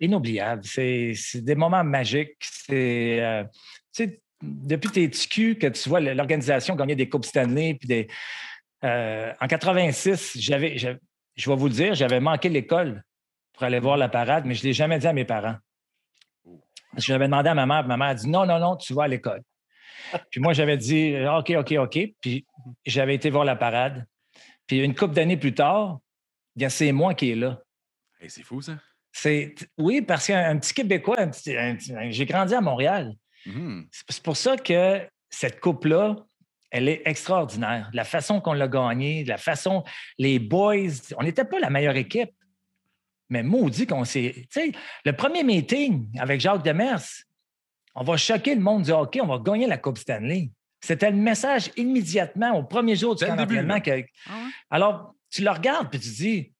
inoubliable. 0.00 0.62
C'est 0.64 1.14
des 1.36 1.54
moments 1.54 1.84
magiques. 1.84 2.36
C'est, 2.40 3.20
euh, 3.20 3.44
depuis 4.42 4.90
tes 4.90 5.10
TQ 5.10 5.56
que 5.56 5.66
tu 5.66 5.88
vois 5.88 6.00
l'organisation 6.00 6.74
gagner 6.74 6.96
des 6.96 7.08
Coupes 7.08 7.26
Stanley. 7.26 7.74
Puis 7.74 7.88
des, 7.88 8.08
euh, 8.84 9.32
en 9.40 9.46
86, 9.46 10.38
j'avais, 10.38 10.76
je 11.40 11.48
vais 11.48 11.56
vous 11.56 11.68
le 11.68 11.72
dire, 11.72 11.94
j'avais 11.94 12.20
manqué 12.20 12.48
l'école 12.50 13.02
pour 13.54 13.62
aller 13.62 13.80
voir 13.80 13.96
la 13.96 14.08
parade, 14.08 14.44
mais 14.44 14.54
je 14.54 14.62
ne 14.62 14.68
l'ai 14.68 14.72
jamais 14.74 14.98
dit 14.98 15.06
à 15.06 15.12
mes 15.14 15.24
parents. 15.24 15.56
Parce 16.92 17.06
que 17.06 17.12
j'avais 17.12 17.26
demandé 17.26 17.48
à 17.48 17.54
ma 17.54 17.66
mère, 17.66 17.86
ma 17.86 17.96
mère 17.96 18.08
a 18.08 18.14
dit 18.14 18.28
non, 18.28 18.44
non, 18.44 18.58
non, 18.58 18.76
tu 18.76 18.92
vas 18.92 19.04
à 19.04 19.08
l'école. 19.08 19.42
Puis 20.30 20.40
moi, 20.40 20.52
j'avais 20.52 20.76
dit 20.76 21.14
OK, 21.26 21.50
OK, 21.56 21.72
OK. 21.72 21.98
Puis 22.20 22.46
j'avais 22.84 23.14
été 23.14 23.30
voir 23.30 23.44
la 23.44 23.56
parade. 23.56 24.06
Puis 24.66 24.80
une 24.80 24.94
couple 24.94 25.14
d'années 25.14 25.36
plus 25.38 25.54
tard, 25.54 25.98
c'est 26.68 26.92
moi 26.92 27.14
qui 27.14 27.30
est 27.30 27.36
là. 27.36 27.62
c'est 28.28 28.42
fou, 28.42 28.60
ça. 28.60 28.76
C'est 29.12 29.54
oui, 29.78 30.02
parce 30.02 30.26
qu'un 30.26 30.58
petit 30.58 30.74
Québécois, 30.74 31.30
j'ai 31.44 32.26
grandi 32.26 32.54
à 32.54 32.60
Montréal. 32.60 33.14
Mmh. 33.46 33.82
C'est 33.90 34.22
pour 34.22 34.36
ça 34.36 34.56
que 34.56 35.00
cette 35.30 35.58
coupe-là, 35.60 36.16
elle 36.70 36.88
est 36.88 37.02
extraordinaire. 37.04 37.90
La 37.92 38.04
façon 38.04 38.40
qu'on 38.40 38.52
l'a 38.52 38.68
gagnée, 38.68 39.24
la 39.24 39.36
façon, 39.36 39.84
les 40.18 40.38
boys, 40.38 40.90
on 41.16 41.22
n'était 41.22 41.44
pas 41.44 41.58
la 41.58 41.70
meilleure 41.70 41.96
équipe, 41.96 42.30
mais 43.28 43.42
maudit 43.42 43.86
qu'on 43.86 44.04
s'est. 44.04 44.34
Tu 44.34 44.46
sais, 44.50 44.72
le 45.04 45.12
premier 45.12 45.42
meeting 45.42 46.08
avec 46.18 46.40
Jacques 46.40 46.64
Demers, 46.64 47.02
on 47.94 48.04
va 48.04 48.16
choquer 48.16 48.54
le 48.54 48.60
monde 48.60 48.82
du 48.82 48.90
hockey, 48.90 49.20
on 49.20 49.26
va 49.26 49.38
gagner 49.38 49.66
la 49.66 49.78
Coupe 49.78 49.98
Stanley. 49.98 50.50
C'était 50.80 51.10
le 51.10 51.16
message 51.16 51.70
immédiatement 51.76 52.56
au 52.56 52.62
premier 52.62 52.96
jour 52.96 53.14
du 53.14 53.24
camp 53.24 53.36
d'entraînement. 53.36 53.78
Ah 54.28 54.32
Alors, 54.70 55.14
tu 55.30 55.42
le 55.42 55.50
regardes 55.50 55.90
puis 55.90 56.00
tu 56.00 56.08
dis 56.08 56.52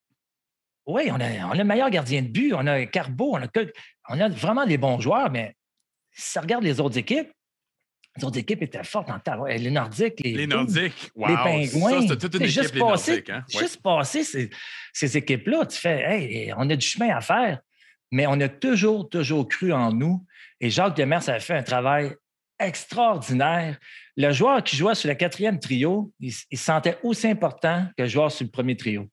oui, 0.87 1.09
on 1.11 1.21
a, 1.21 1.55
le 1.55 1.65
meilleur 1.65 1.91
gardien 1.91 2.23
de 2.23 2.29
but, 2.29 2.53
on 2.53 2.67
a 2.67 2.85
Carbo, 2.87 3.37
on 3.37 3.43
a, 3.43 3.49
on 4.09 4.21
a 4.21 4.29
vraiment 4.29 4.67
des 4.67 4.77
bons 4.77 4.99
joueurs, 4.99 5.31
mais 5.31 5.55
si 6.13 6.33
ça 6.33 6.41
regarde 6.41 6.65
les 6.65 6.81
autres 6.81 6.99
équipes, 6.99 7.31
les 8.17 8.25
autres 8.25 8.39
équipes 8.39 8.63
étaient 8.63 8.83
fortes 8.85 9.09
en. 9.09 9.45
Les 9.45 9.71
Nordiques, 9.71 10.21
les, 10.25 10.33
les 10.33 10.47
Nordiques, 10.47 11.13
les 11.17 11.35
Pingouins. 11.35 12.09
Ça, 12.09 12.17
toute 12.17 12.35
une 12.35 12.43
équipe, 12.43 12.63
juste 12.63 12.75
les. 12.75 13.33
Hein? 13.33 13.45
Juste 13.49 13.83
passer 13.83 14.25
ces, 14.25 14.51
ces 14.93 15.17
équipes-là, 15.17 15.67
tu 15.67 15.79
fais, 15.79 16.03
hey, 16.03 16.53
on 16.57 16.69
a 16.69 16.77
du 16.77 16.87
chemin 16.87 17.15
à 17.15 17.21
faire, 17.21 17.61
mais 18.11 18.27
on 18.27 18.41
a 18.41 18.49
toujours, 18.49 19.09
toujours 19.09 19.49
cru 19.49 19.73
en 19.73 19.93
nous. 19.93 20.27
Et 20.61 20.71
Jacques 20.71 20.97
Demers 20.97 21.29
a 21.29 21.39
fait 21.39 21.55
un 21.55 21.63
travail 21.63 22.15
extraordinaire. 22.59 23.79
Le 24.17 24.33
joueur 24.33 24.63
qui 24.63 24.77
jouait 24.77 24.95
sur 24.95 25.09
le 25.09 25.15
quatrième 25.15 25.59
trio, 25.61 26.13
il, 26.19 26.33
il 26.51 26.59
se 26.59 26.65
sentait 26.65 26.99
aussi 27.03 27.29
important 27.29 27.87
que 27.97 28.03
le 28.03 28.09
joueur 28.09 28.33
sur 28.33 28.45
le 28.45 28.51
premier 28.51 28.77
trio. 28.77 29.09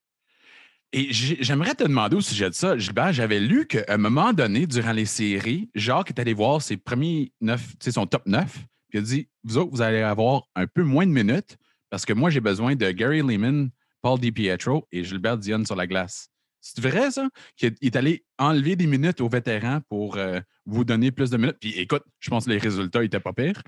Et 0.93 1.09
j'aimerais 1.11 1.75
te 1.75 1.83
demander 1.83 2.15
au 2.15 2.21
sujet 2.21 2.49
de 2.49 2.55
ça, 2.55 2.77
Gilbert, 2.77 3.11
j'avais 3.11 3.41
lu 3.41 3.67
qu'à 3.67 3.83
un 3.89 3.97
moment 3.97 4.31
donné, 4.31 4.65
durant 4.65 4.93
les 4.93 5.05
séries, 5.05 5.69
Jacques 5.75 6.09
est 6.09 6.19
allé 6.19 6.33
voir 6.33 6.61
ses 6.61 6.77
premiers 6.77 7.31
neuf, 7.41 7.75
son 7.79 8.07
top 8.07 8.25
9, 8.25 8.65
puis 8.89 8.99
il 8.99 9.01
a 9.01 9.01
dit 9.03 9.29
Vous 9.43 9.57
autres, 9.57 9.71
vous 9.71 9.81
allez 9.81 10.01
avoir 10.01 10.43
un 10.55 10.67
peu 10.67 10.83
moins 10.83 11.05
de 11.05 11.11
minutes 11.11 11.57
parce 11.89 12.05
que 12.05 12.13
moi, 12.13 12.29
j'ai 12.29 12.41
besoin 12.41 12.75
de 12.75 12.91
Gary 12.91 13.21
Lehman, 13.21 13.69
Paul 14.01 14.19
DiPietro 14.19 14.87
et 14.91 15.03
Gilbert 15.03 15.37
Dionne 15.37 15.65
sur 15.65 15.75
la 15.75 15.87
glace. 15.87 16.29
C'est 16.59 16.81
vrai, 16.81 17.11
ça? 17.11 17.29
Qu'il 17.55 17.75
est 17.81 17.95
allé 17.95 18.25
enlever 18.37 18.75
des 18.75 18.87
minutes 18.87 19.21
aux 19.21 19.29
vétérans 19.29 19.79
pour 19.89 20.17
euh, 20.17 20.39
vous 20.65 20.83
donner 20.83 21.11
plus 21.11 21.29
de 21.29 21.37
minutes? 21.37 21.57
Puis 21.61 21.79
écoute, 21.79 22.03
je 22.19 22.29
pense 22.29 22.45
que 22.45 22.49
les 22.49 22.57
résultats 22.57 22.99
n'étaient 22.99 23.19
pas 23.19 23.31
pires. 23.31 23.61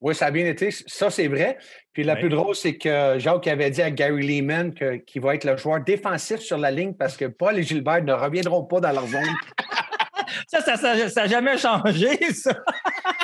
Oui, 0.00 0.14
ça 0.14 0.26
a 0.26 0.30
bien 0.30 0.44
été. 0.46 0.70
Ça, 0.70 1.10
c'est 1.10 1.28
vrai. 1.28 1.56
Puis 1.92 2.02
la 2.02 2.16
plus 2.16 2.28
drôle, 2.28 2.54
c'est 2.54 2.76
que 2.76 3.18
Jacques 3.18 3.46
avait 3.46 3.70
dit 3.70 3.80
à 3.80 3.90
Gary 3.90 4.26
Lehman 4.26 4.74
qu'il 4.74 5.22
va 5.22 5.34
être 5.34 5.44
le 5.44 5.56
joueur 5.56 5.82
défensif 5.82 6.40
sur 6.40 6.58
la 6.58 6.70
ligne 6.70 6.94
parce 6.94 7.16
que 7.16 7.26
Paul 7.26 7.56
et 7.56 7.62
Gilbert 7.62 8.02
ne 8.02 8.12
reviendront 8.12 8.64
pas 8.64 8.80
dans 8.80 8.92
leur 8.92 9.06
zone. 9.06 9.22
ça, 10.48 10.60
ça 10.76 10.94
n'a 10.96 11.26
jamais 11.26 11.56
changé, 11.56 12.16
ça. 12.32 12.52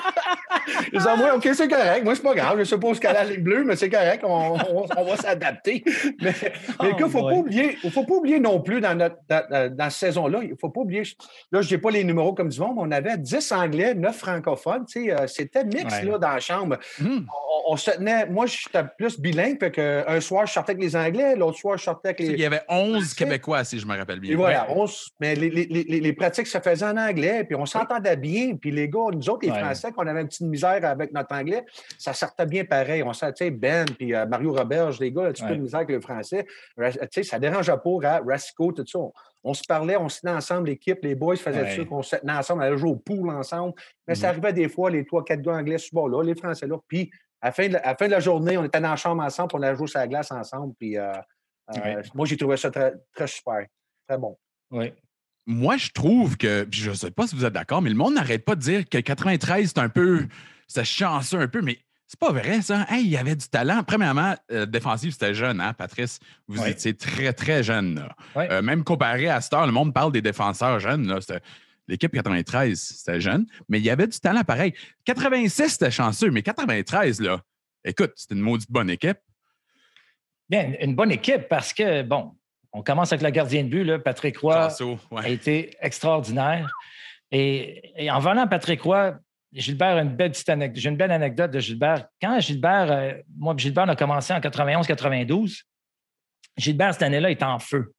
Ils 0.92 1.00
ont 1.06 1.16
dit, 1.16 1.22
OK, 1.34 1.54
c'est 1.54 1.68
correct. 1.68 2.04
Moi, 2.04 2.14
c'est 2.14 2.22
pas 2.22 2.34
grave. 2.34 2.58
Je 2.58 2.64
suppose 2.64 2.98
qu'elle 2.98 3.16
a 3.16 3.24
la 3.24 3.30
ligne 3.30 3.42
bleue, 3.42 3.64
mais 3.64 3.76
c'est 3.76 3.90
correct. 3.90 4.24
On, 4.24 4.54
va 4.54 5.16
s'adapter. 5.16 5.82
Mais, 6.20 6.34
mais 6.82 6.90
il 6.98 7.04
ne 7.04 7.08
faut, 7.08 7.22
pas 7.22 7.34
oublier, 7.34 7.76
faut 7.90 8.04
pas 8.04 8.14
oublier 8.14 8.40
non 8.40 8.60
plus 8.60 8.80
dans, 8.80 8.96
notre, 8.96 9.16
dans, 9.28 9.90
cette 9.90 10.10
saison-là. 10.10 10.40
Il 10.42 10.50
ne 10.50 10.56
faut 10.56 10.68
pas 10.68 10.80
oublier. 10.80 11.02
Là, 11.52 11.62
je 11.62 11.74
n'ai 11.74 11.80
pas 11.80 11.90
les 11.90 12.04
numéros 12.04 12.34
comme 12.34 12.48
du 12.48 12.60
monde, 12.60 12.74
mais 12.76 12.82
on 12.82 12.90
avait 12.90 13.18
10 13.18 13.52
Anglais, 13.52 13.94
9 13.94 14.16
francophones. 14.16 14.84
Euh, 14.96 15.26
c'était 15.26 15.64
mix 15.64 16.02
là, 16.02 16.18
dans 16.18 16.30
la 16.30 16.40
chambre. 16.40 16.78
Hmm. 16.98 17.20
On, 17.66 17.76
se 17.76 17.90
tenait. 17.90 18.26
Moi, 18.26 18.46
j'étais 18.46 18.84
plus 18.96 19.18
bilingue. 19.18 19.58
Fait 19.58 19.70
que, 19.70 20.04
un 20.06 20.20
soir, 20.20 20.46
je 20.46 20.52
sortais 20.52 20.72
avec 20.72 20.82
les 20.82 20.96
Anglais. 20.96 21.36
L'autre 21.36 21.58
soir, 21.58 21.78
je 21.78 21.84
sortais 21.84 22.08
avec 22.08 22.20
les. 22.20 22.26
Il 22.26 22.40
y 22.40 22.44
avait 22.44 22.62
11 22.68 23.14
Québécois, 23.14 23.64
si 23.64 23.78
je 23.78 23.86
me 23.86 23.96
rappelle 23.96 24.20
bien. 24.20 24.32
Et 24.32 24.36
voilà, 24.36 24.70
11. 24.70 25.10
Mais 25.20 25.34
les, 25.34 25.50
les, 25.50 25.66
les, 25.66 26.12
pratiques 26.12 26.46
se 26.46 26.58
faisaient 26.58 26.86
en 26.86 26.96
anglais. 26.96 27.44
Puis 27.44 27.54
on 27.54 27.66
s'entendait 27.66 28.16
bien. 28.16 28.56
Puis 28.56 28.70
les 28.70 28.88
gars, 28.88 29.10
nous 29.12 29.28
autres, 29.28 29.46
les 29.46 29.52
Français, 29.52 29.92
qu'on 29.92 30.06
avait 30.06 30.22
une 30.22 30.28
petite 30.28 30.46
misère 30.50 30.84
avec 30.84 31.12
notre 31.12 31.34
anglais, 31.34 31.64
ça 31.98 32.12
sortait 32.12 32.46
bien 32.46 32.64
pareil. 32.64 33.02
On 33.02 33.12
sait, 33.12 33.32
tu 33.32 33.44
sais, 33.44 33.50
Ben, 33.50 33.86
puis 33.86 34.14
euh, 34.14 34.26
Mario 34.26 34.52
Roberge, 34.52 35.00
les 35.00 35.12
gars, 35.12 35.26
un 35.26 35.32
petit 35.32 35.44
peu 35.44 35.56
de 35.56 35.62
misère 35.62 35.80
avec 35.80 35.90
le 35.90 36.00
français. 36.00 36.46
Tu 36.76 36.92
sais, 37.12 37.22
ça 37.22 37.38
dérangeait 37.38 37.72
pas, 37.72 38.08
à 38.08 38.20
Rasco, 38.20 38.72
tout 38.72 38.86
ça. 38.86 38.98
On, 39.42 39.54
se 39.54 39.62
parlait, 39.66 39.96
on 39.96 40.08
se 40.08 40.20
tenait 40.20 40.32
ensemble, 40.32 40.68
l'équipe, 40.68 40.98
les 41.02 41.14
boys 41.14 41.36
faisaient 41.36 41.76
ça, 41.76 41.84
qu'on 41.84 42.02
se 42.02 42.16
tenait 42.16 42.32
ensemble, 42.32 42.62
on 42.62 42.66
allait 42.66 42.76
jouer 42.76 42.90
au 42.90 42.96
pool 42.96 43.30
ensemble. 43.30 43.74
Mais 44.06 44.14
ça 44.14 44.26
mm-hmm. 44.26 44.30
arrivait 44.30 44.52
des 44.52 44.68
fois, 44.68 44.90
les 44.90 45.06
trois, 45.06 45.24
quatre 45.24 45.40
gars 45.40 45.54
anglais 45.54 45.78
souvent 45.78 46.06
là, 46.06 46.22
les 46.22 46.34
Français 46.34 46.66
là. 46.66 46.76
Puis 46.86 47.10
à 47.40 47.46
la, 47.46 47.52
fin 47.52 47.68
de 47.68 47.72
la, 47.72 47.96
fin 47.96 48.06
de 48.06 48.12
la 48.12 48.20
journée, 48.20 48.58
on 48.58 48.64
était 48.64 48.80
dans 48.80 48.90
la 48.90 48.96
chambre 48.96 49.22
ensemble, 49.22 49.48
puis 49.48 49.58
on 49.58 49.62
allait 49.62 49.76
jouer 49.76 49.86
sur 49.86 49.98
la 49.98 50.08
glace 50.08 50.30
ensemble. 50.30 50.74
Puis 50.78 50.98
euh, 50.98 51.12
euh, 51.76 52.02
moi, 52.14 52.26
j'ai 52.26 52.36
trouvé 52.36 52.56
ça 52.56 52.70
très, 52.70 52.92
très 53.14 53.26
super. 53.26 53.64
Très 54.06 54.18
bon. 54.18 54.36
Oui 54.70 54.92
moi, 55.50 55.76
je 55.76 55.90
trouve 55.90 56.36
que, 56.36 56.66
je 56.70 56.90
ne 56.90 56.94
sais 56.94 57.10
pas 57.10 57.26
si 57.26 57.34
vous 57.34 57.44
êtes 57.44 57.52
d'accord, 57.52 57.82
mais 57.82 57.90
le 57.90 57.96
monde 57.96 58.14
n'arrête 58.14 58.44
pas 58.44 58.54
de 58.54 58.60
dire 58.60 58.88
que 58.88 58.98
93, 58.98 59.72
c'est 59.74 59.78
un 59.80 59.88
peu, 59.88 60.26
c'est 60.68 60.84
chanceux 60.84 61.40
un 61.40 61.48
peu, 61.48 61.60
mais 61.60 61.78
c'est 62.06 62.18
pas 62.18 62.32
vrai, 62.32 62.62
ça. 62.62 62.86
il 62.92 63.08
y 63.08 63.16
avait 63.16 63.36
du 63.36 63.48
talent. 63.48 63.82
Premièrement, 63.84 64.34
euh, 64.52 64.64
défensif, 64.64 65.12
c'était 65.12 65.34
jeune, 65.34 65.60
hein, 65.60 65.72
Patrice? 65.72 66.20
Vous 66.46 66.64
étiez 66.66 66.94
très, 66.94 67.32
très 67.32 67.62
jeune. 67.62 68.08
Euh, 68.36 68.62
même 68.62 68.84
comparé 68.84 69.28
à 69.28 69.40
Star, 69.40 69.66
le 69.66 69.72
monde 69.72 69.92
parle 69.92 70.12
des 70.12 70.22
défenseurs 70.22 70.80
jeunes. 70.80 71.18
L'équipe 71.88 72.12
93, 72.12 72.78
c'était 72.78 73.20
jeune, 73.20 73.46
mais 73.68 73.80
il 73.80 73.84
y 73.84 73.90
avait 73.90 74.06
du 74.06 74.18
talent 74.20 74.44
pareil. 74.44 74.72
86, 75.04 75.68
c'était 75.70 75.90
chanceux, 75.90 76.30
mais 76.30 76.42
93, 76.42 77.20
là, 77.20 77.40
écoute, 77.84 78.12
c'était 78.14 78.36
une 78.36 78.42
maudite 78.42 78.70
bonne 78.70 78.90
équipe. 78.90 79.18
Bien, 80.48 80.72
une 80.80 80.94
bonne 80.94 81.10
équipe 81.10 81.48
parce 81.48 81.72
que, 81.72 82.02
bon, 82.02 82.34
on 82.72 82.82
commence 82.82 83.12
avec 83.12 83.22
le 83.22 83.30
gardien 83.30 83.64
de 83.64 83.68
but, 83.68 83.84
là, 83.84 83.98
Patrick 83.98 84.38
Roy 84.38 84.68
a 85.16 85.28
été 85.28 85.76
extraordinaire. 85.80 86.70
Et, 87.32 88.08
en 88.10 88.20
venant 88.20 88.46
Patrick 88.46 88.82
Roy, 88.82 89.18
Gilbert 89.52 89.96
a 89.96 90.02
une 90.02 90.14
belle 90.14 90.30
petite 90.30 90.48
anecdote. 90.48 90.80
J'ai 90.80 90.88
une 90.88 90.96
belle 90.96 91.10
anecdote 91.10 91.50
de 91.50 91.58
Gilbert. 91.58 92.06
Quand 92.22 92.38
Gilbert, 92.40 92.90
euh, 92.90 93.14
moi, 93.36 93.54
Gilbert 93.56 93.88
a 93.88 93.96
commencé 93.96 94.32
en 94.32 94.38
91-92, 94.38 95.62
Gilbert, 96.56 96.92
cette 96.92 97.02
année-là, 97.02 97.30
est 97.30 97.42
en 97.42 97.58
feu. 97.58 97.92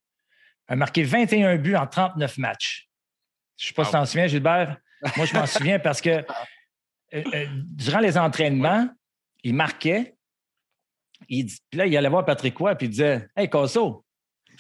Il 0.70 0.74
a 0.74 0.76
marqué 0.78 1.04
21 1.04 1.58
buts 1.58 1.76
en 1.76 1.88
39 1.88 2.38
matchs. 2.38 2.88
Je 3.58 3.66
ne 3.66 3.68
sais 3.68 3.74
pas 3.74 3.84
si 3.84 3.92
tu 3.92 3.98
t'en 3.98 4.06
souviens, 4.06 4.28
Gilbert. 4.28 4.78
Moi, 5.18 5.26
je 5.26 5.34
m'en 5.34 5.46
souviens 5.46 5.80
parce 5.80 6.00
que 6.00 6.10
euh, 6.10 6.24
euh, 7.14 7.46
durant 7.52 8.00
les 8.00 8.18
entraînements, 8.18 8.88
il 9.44 9.54
marquait. 9.54 10.16
Il, 11.28 11.46
puis 11.46 11.78
là, 11.78 11.86
il 11.86 11.96
allait 11.98 12.10
voir 12.10 12.26
Patrick 12.26 12.58
Roy 12.58 12.76
puis 12.76 12.88
il 12.88 12.92
disait 12.92 13.28
Hey, 13.36 13.50
Cosso, 13.50 14.06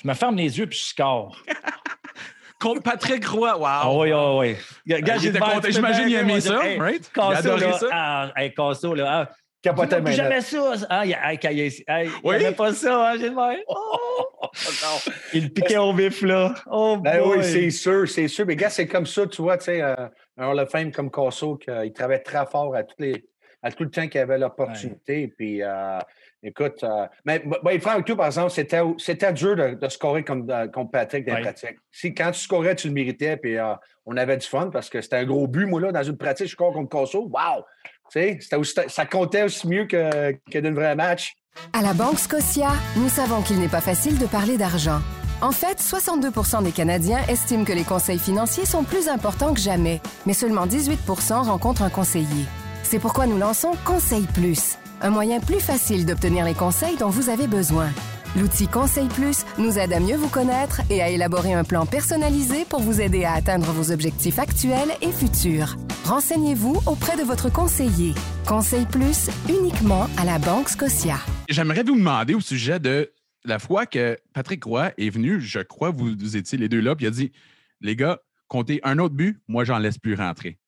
je 0.02 0.08
me 0.08 0.14
ferme 0.14 0.36
les 0.36 0.58
yeux 0.58 0.68
puis 0.68 0.78
je 0.78 0.86
score. 0.86 1.38
contre 2.62 2.84
Patrick 2.84 3.26
Roy. 3.26 3.58
Wow. 3.58 3.66
Ah 3.66 3.92
oui, 3.92 4.14
oui, 4.14 4.56
oui. 4.88 5.02
Content. 5.04 5.70
J'imagine 5.70 6.06
qu'il 6.06 6.16
aimait 6.16 6.42
ça, 6.42 6.60
right? 6.78 7.12
Il 7.16 7.22
a 7.22 7.34
Casso, 7.34 7.50
adoré 7.50 7.66
là, 7.66 7.74
ça? 7.74 7.88
ah, 7.92 8.32
hey, 8.38 8.54
Casso, 8.54 8.94
là, 8.94 9.06
ah, 9.10 9.32
Capotait 9.62 10.02
maintenant. 10.02 10.12
jamais 10.12 10.42
ça. 10.42 10.74
Ah, 10.90 11.06
il, 11.06 11.12
hey, 11.12 11.40
il, 11.44 11.84
hey, 11.88 12.10
Oui? 12.24 12.52
pas 12.56 12.74
ça, 12.74 13.12
hein, 13.12 13.18
Gilbert. 13.18 13.58
Oh! 13.68 14.48
il 15.34 15.54
piquait 15.54 15.78
au 15.78 15.94
vif, 15.94 16.22
là. 16.22 16.54
Oh, 16.70 16.98
Ben 16.98 17.22
boy. 17.22 17.38
oui, 17.38 17.44
c'est 17.44 17.70
sûr, 17.70 18.08
c'est 18.08 18.28
sûr. 18.28 18.46
Mais 18.46 18.56
gars, 18.56 18.70
c'est 18.70 18.88
comme 18.88 19.06
ça, 19.06 19.28
tu 19.28 19.42
vois, 19.42 19.58
tu 19.58 19.66
sais, 19.66 19.82
euh, 19.82 19.96
un 20.38 20.48
Hall 20.48 20.60
of 20.60 20.70
Fame 20.70 20.92
comme 20.92 21.12
Casso, 21.12 21.58
qu'il 21.58 21.94
travaillait 21.94 22.24
très 22.24 22.46
fort 22.46 22.76
à, 22.76 22.84
tous 22.84 22.96
les, 23.00 23.24
à 23.62 23.72
tout 23.72 23.84
le 23.84 23.92
temps 23.92 24.08
qu'il 24.08 24.22
avait 24.22 24.40
l'opportunité. 24.40 25.28
Puis, 25.38 25.62
euh, 25.62 26.00
écoute, 26.44 26.84
euh, 26.84 27.06
mais 27.26 27.42
Franck 27.80 27.94
avec 27.94 28.06
tout, 28.06 28.16
par 28.16 28.28
exemple, 28.28 28.52
c'était, 28.52 28.82
c'était 28.98 29.32
dur 29.34 29.56
de, 29.56 29.76
de 29.76 29.90
scorer 29.90 30.24
comme, 30.24 30.48
contre 30.74 30.92
Patrick 30.92 31.26
dans 31.26 31.34
les 31.36 31.38
Ouais. 31.42 31.44
pratiques. 31.44 31.78
Si, 31.92 32.14
quand 32.14 32.32
tu 32.32 32.40
scorais, 32.40 32.76
tu 32.76 32.88
le 32.88 32.94
méritais, 32.94 33.38
puis 33.38 33.58
euh, 33.58 33.74
on 34.06 34.18
avait 34.18 34.38
du 34.38 34.48
fun 34.48 34.70
parce 34.72 34.90
que 34.90 35.02
c'était 35.02 35.18
un 35.18 35.26
gros 35.26 35.48
but, 35.48 35.66
moi, 35.66 35.80
là, 35.82 35.92
dans 35.92 36.04
une 36.04 36.18
pratique, 36.18 36.48
je 36.48 36.52
score 36.52 36.74
contre 36.74 36.90
Casso. 36.90 37.30
Wow! 37.32 37.64
Tu 38.12 38.20
sais, 38.20 38.38
c'était 38.42 38.56
aussi- 38.58 38.74
ça 38.88 39.06
comptait 39.06 39.44
aussi 39.44 39.68
mieux 39.68 39.86
que, 39.86 40.36
que 40.52 40.60
d'un 40.60 40.74
vrai 40.74 40.96
match. 40.96 41.34
À 41.74 41.82
la 41.82 41.94
Banque 41.94 42.18
Scotia, 42.20 42.70
nous 42.96 43.10
savons 43.10 43.42
qu'il 43.42 43.60
n'est 43.60 43.68
pas 43.68 43.82
facile 43.82 44.18
de 44.18 44.26
parler 44.26 44.58
d'argent. 44.58 45.00
En 45.42 45.52
fait, 45.52 45.80
62% 45.80 46.62
des 46.64 46.72
Canadiens 46.72 47.20
estiment 47.28 47.64
que 47.66 47.74
les 47.74 47.84
conseils 47.84 48.20
financiers 48.20 48.66
sont 48.66 48.84
plus 48.84 49.10
importants 49.10 49.54
que 49.54 49.60
jamais, 49.60 50.00
mais 50.26 50.34
seulement 50.34 50.68
18% 50.68 51.44
rencontrent 51.44 51.82
un 51.82 51.90
conseiller. 51.90 52.46
C'est 52.84 53.00
pourquoi 53.00 53.26
nous 53.26 53.38
lançons 53.38 53.72
Conseil 53.86 54.28
Plus, 54.34 54.78
un 55.02 55.10
moyen 55.10 55.40
plus 55.40 55.60
facile 55.60 56.06
d'obtenir 56.06 56.46
les 56.46 56.54
conseils 56.54 56.98
dont 56.98 57.10
vous 57.10 57.30
avez 57.30 57.48
besoin. 57.48 57.90
L'outil 58.38 58.68
Conseil 58.68 59.08
Plus 59.10 59.46
nous 59.58 59.78
aide 59.78 59.92
à 59.92 60.00
mieux 60.00 60.16
vous 60.16 60.30
connaître 60.30 60.82
et 60.90 61.02
à 61.02 61.10
élaborer 61.10 61.54
un 61.54 61.66
plan 61.66 61.86
personnalisé 61.86 62.64
pour 62.64 62.80
vous 62.80 63.02
aider 63.02 63.26
à 63.26 63.34
atteindre 63.34 63.72
vos 63.74 63.92
objectifs 63.92 64.40
actuels 64.40 64.92
et 65.02 65.12
futurs. 65.12 65.76
Renseignez-vous 66.06 66.82
auprès 66.88 67.18
de 67.18 67.24
votre 67.24 67.52
conseiller. 67.52 68.14
Conseil 68.48 68.86
Plus 68.86 69.30
uniquement 69.50 70.08
à 70.18 70.24
la 70.24 70.40
Banque 70.40 70.70
Scotia. 70.70 71.18
J'aimerais 71.50 71.84
vous 71.84 71.98
demander 71.98 72.34
au 72.34 72.40
sujet 72.40 72.80
de 72.80 73.12
la 73.44 73.60
fois 73.60 73.86
que 73.86 74.18
Patrick 74.34 74.64
Roy 74.64 74.92
est 74.98 75.10
venu, 75.10 75.42
je 75.42 75.60
crois, 75.60 75.90
vous, 75.90 76.16
vous 76.18 76.38
étiez 76.38 76.58
les 76.58 76.70
deux 76.70 76.80
là, 76.80 76.96
puis 76.96 77.06
il 77.06 77.10
a 77.10 77.12
dit 77.12 77.32
Les 77.82 77.98
gars, 77.98 78.20
comptez 78.48 78.80
un 78.84 78.98
autre 79.00 79.16
but, 79.16 79.42
moi, 79.50 79.66
j'en 79.66 79.78
laisse 79.78 79.98
plus 79.98 80.16
rentrer. 80.16 80.61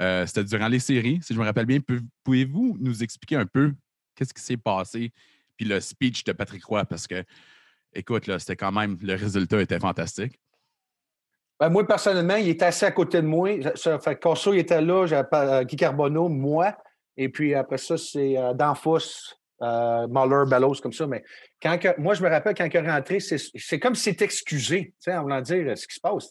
Euh, 0.00 0.26
C'était 0.26 0.44
durant 0.44 0.68
les 0.68 0.78
séries, 0.78 1.20
si 1.22 1.34
je 1.34 1.38
me 1.38 1.44
rappelle 1.44 1.66
bien. 1.66 1.80
Pou- 1.80 1.98
Pouvez-vous 2.24 2.76
nous 2.80 3.02
expliquer 3.02 3.36
un 3.36 3.46
peu 3.46 3.74
qu'est-ce 4.14 4.32
qui 4.34 4.42
s'est 4.42 4.56
passé, 4.56 5.12
puis 5.56 5.66
le 5.66 5.80
speech 5.80 6.24
de 6.24 6.32
Patrick 6.32 6.64
Roy? 6.64 6.84
Parce 6.84 7.06
que, 7.06 7.24
écoute, 7.92 8.24
c'était 8.38 8.56
quand 8.56 8.72
même, 8.72 8.96
le 9.02 9.14
résultat 9.14 9.60
était 9.60 9.80
fantastique. 9.80 10.38
Ben, 11.60 11.70
moi, 11.70 11.84
personnellement, 11.86 12.36
il 12.36 12.48
était 12.50 12.66
assis 12.66 12.84
à 12.84 12.92
côté 12.92 13.20
de 13.20 13.26
moi. 13.26 13.50
Ça 13.74 13.98
fait 13.98 14.16
il 14.54 14.60
était 14.60 14.80
là, 14.80 15.06
pas- 15.24 15.60
euh, 15.60 15.64
Guy 15.64 15.74
Carbonneau, 15.76 16.28
moi. 16.28 16.76
Et 17.16 17.28
puis 17.28 17.52
après 17.54 17.78
ça, 17.78 17.96
c'est 17.98 18.38
euh, 18.38 18.54
Danfous, 18.54 19.34
euh, 19.62 20.06
Bellows, 20.46 20.76
comme 20.80 20.92
ça. 20.92 21.08
Mais 21.08 21.24
quand 21.60 21.76
que- 21.78 22.00
moi, 22.00 22.14
je 22.14 22.22
me 22.22 22.28
rappelle 22.28 22.54
quand 22.54 22.64
il 22.66 22.76
est 22.76 22.88
rentré, 22.90 23.18
c'est 23.18 23.80
comme 23.80 23.96
s'il 23.96 24.16
s'est 24.16 24.24
excusé, 24.24 24.94
en 25.08 25.22
voulant 25.22 25.40
dire 25.40 25.76
ce 25.76 25.88
qui 25.88 25.94
se 25.96 26.00
passe. 26.00 26.28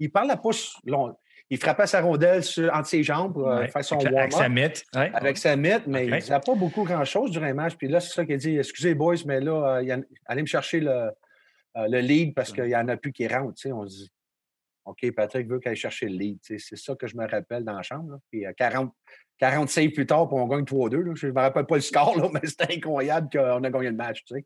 il 0.00 0.10
parle 0.10 0.32
à 0.32 0.36
pouce 0.36 0.74
long. 0.84 1.16
Il 1.48 1.58
frappait 1.58 1.86
sa 1.86 2.00
rondelle 2.00 2.42
sur- 2.42 2.72
entre 2.74 2.88
ses 2.88 3.02
jambes 3.04 3.32
pour 3.34 3.48
euh, 3.48 3.60
Ouais. 3.60 3.68
faire 3.68 3.84
son 3.84 3.98
Avec, 4.04 4.32
sa 4.32 4.48
mythe. 4.48 4.84
Ouais. 4.94 5.10
avec 5.14 5.36
sa 5.38 5.54
mythe, 5.54 5.86
mais 5.86 6.06
il 6.06 6.12
disait 6.18 6.40
pas 6.44 6.54
beaucoup 6.56 6.82
grand-chose 6.84 7.30
durant 7.30 7.46
le 7.46 7.54
match. 7.54 7.76
Puis 7.76 7.86
là, 7.88 8.00
c'est 8.00 8.12
ça 8.14 8.24
qu'il 8.24 8.34
a 8.34 8.38
dit 8.38 8.58
Excusez, 8.58 8.94
boys, 8.94 9.14
mais 9.26 9.40
là, 9.40 9.78
euh, 9.80 10.02
allez 10.26 10.42
me 10.42 10.46
chercher 10.46 10.80
le, 10.80 10.90
euh, 10.90 11.10
le 11.88 12.00
lead 12.00 12.34
parce 12.34 12.52
qu'il 12.52 12.64
n'y 12.64 12.74
en 12.74 12.88
a 12.88 12.96
plus 12.96 13.12
qui 13.12 13.28
rentrent. 13.28 13.54
On 13.72 13.86
se 13.86 13.96
dit 13.96 14.10
OK, 14.86 15.10
Patrick 15.14 15.48
veut 15.48 15.58
qu'elle 15.60 15.70
aille 15.70 15.76
chercher 15.76 16.06
le 16.08 16.16
lead. 16.16 16.38
C'est 16.42 16.58
ça 16.76 16.94
que 16.96 17.06
je 17.06 17.16
me 17.16 17.28
rappelle 17.28 17.64
dans 17.64 17.74
la 17.76 17.82
chambre. 17.82 18.10
là. 18.12 18.18
Puis 18.30 18.44
euh, 18.46 18.52
40, 18.56 18.92
40 19.38 19.68
saves 19.68 19.90
plus 19.90 20.06
tard, 20.06 20.28
puis 20.28 20.36
on 20.38 20.46
gagne 20.48 20.64
3-2. 20.64 20.96
là. 21.00 21.12
Je 21.14 21.26
ne 21.28 21.32
me 21.32 21.40
rappelle 21.40 21.66
pas 21.66 21.74
le 21.76 21.80
score, 21.80 22.16
là, 22.18 22.28
mais 22.32 22.40
c'était 22.44 22.74
incroyable 22.76 23.28
qu'on 23.32 23.62
a 23.62 23.70
gagné 23.70 23.90
le 23.90 23.96
match. 23.96 24.24
Tu 24.24 24.34
sais. 24.34 24.44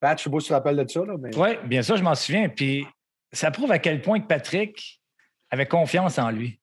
Pat, 0.00 0.18
je 0.18 0.22
ne 0.22 0.24
sais 0.24 0.30
pas 0.30 0.40
si 0.40 0.44
tu 0.46 0.48
te 0.50 0.54
rappelles 0.54 0.76
de 0.76 0.90
ça. 0.90 1.00
Là, 1.00 1.14
mais... 1.18 1.34
Oui, 1.36 1.48
bien 1.64 1.80
sûr, 1.82 1.96
je 1.96 2.02
m'en 2.02 2.14
souviens. 2.14 2.48
Puis 2.50 2.86
ça 3.32 3.50
prouve 3.50 3.72
à 3.72 3.78
quel 3.78 4.02
point 4.02 4.20
que 4.20 4.26
Patrick 4.26 5.00
avait 5.50 5.66
confiance 5.66 6.18
en 6.18 6.30
lui. 6.30 6.60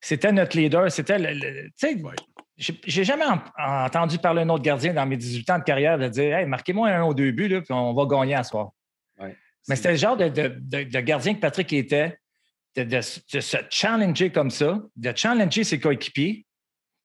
C'était 0.00 0.32
notre 0.32 0.56
leader. 0.56 0.90
C'était 0.90 1.18
le. 1.18 1.32
le- 1.32 1.64
tu 1.70 1.72
sais, 1.76 1.94
Ouais. 2.02 2.14
j'ai- 2.56 3.04
jamais 3.04 3.24
en- 3.24 3.40
entendu 3.84 4.18
parler 4.18 4.42
un 4.42 4.48
autre 4.48 4.62
gardien 4.64 4.92
dans 4.94 5.06
mes 5.06 5.16
18 5.16 5.48
ans 5.50 5.58
de 5.58 5.64
carrière 5.64 5.98
de 5.98 6.08
dire 6.08 6.36
Hey, 6.36 6.46
marquez-moi 6.46 6.88
un 6.90 7.04
ou 7.04 7.14
deux 7.14 7.30
buts, 7.32 7.48
là, 7.48 7.60
puis 7.60 7.72
on 7.72 7.92
va 7.94 8.04
gagner 8.06 8.34
à 8.34 8.42
soir. 8.44 8.70
Ouais. 9.18 9.36
Mais 9.68 9.76
c'était 9.76 9.90
le 9.92 9.96
genre 9.96 10.16
de, 10.16 10.28
de- 10.28 10.54
de- 10.60 10.84
de 10.84 11.00
gardien 11.00 11.34
que 11.34 11.40
Patrick 11.40 11.72
était, 11.72 12.18
de, 12.76 13.00
se 13.00 13.56
challenger 13.70 14.30
comme 14.30 14.50
ça, 14.50 14.80
de 14.96 15.12
challenger 15.16 15.64
ses 15.64 15.80
coéquipiers. 15.80 16.46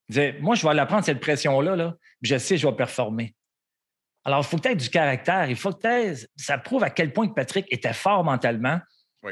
Il 0.10 0.14
disait, 0.14 0.38
moi, 0.42 0.56
je 0.56 0.68
vais 0.68 0.74
la 0.74 0.86
prendre 0.86 1.06
cette 1.06 1.22
pression-là, 1.22 1.76
là, 1.78 1.96
puis 2.22 2.30
je 2.32 2.38
sais 2.38 2.56
que 2.56 2.62
je 2.62 2.68
vais 2.68 2.76
performer. 2.76 3.34
Alors, 4.26 4.42
il 4.42 4.44
faut 4.44 4.58
que 4.58 4.64
tu 4.64 4.68
aies 4.68 4.76
du 4.76 4.90
caractère. 4.90 5.50
Il 5.50 5.56
faut 5.56 5.72
que 5.72 5.80
t'aies- 5.80 6.28
Ça 6.36 6.58
prouve 6.58 6.84
à 6.84 6.90
quel 6.90 7.14
point 7.14 7.28
que 7.28 7.34
Patrick 7.34 7.66
était 7.72 7.94
fort 7.94 8.24
mentalement. 8.24 8.80
Oui. 9.24 9.32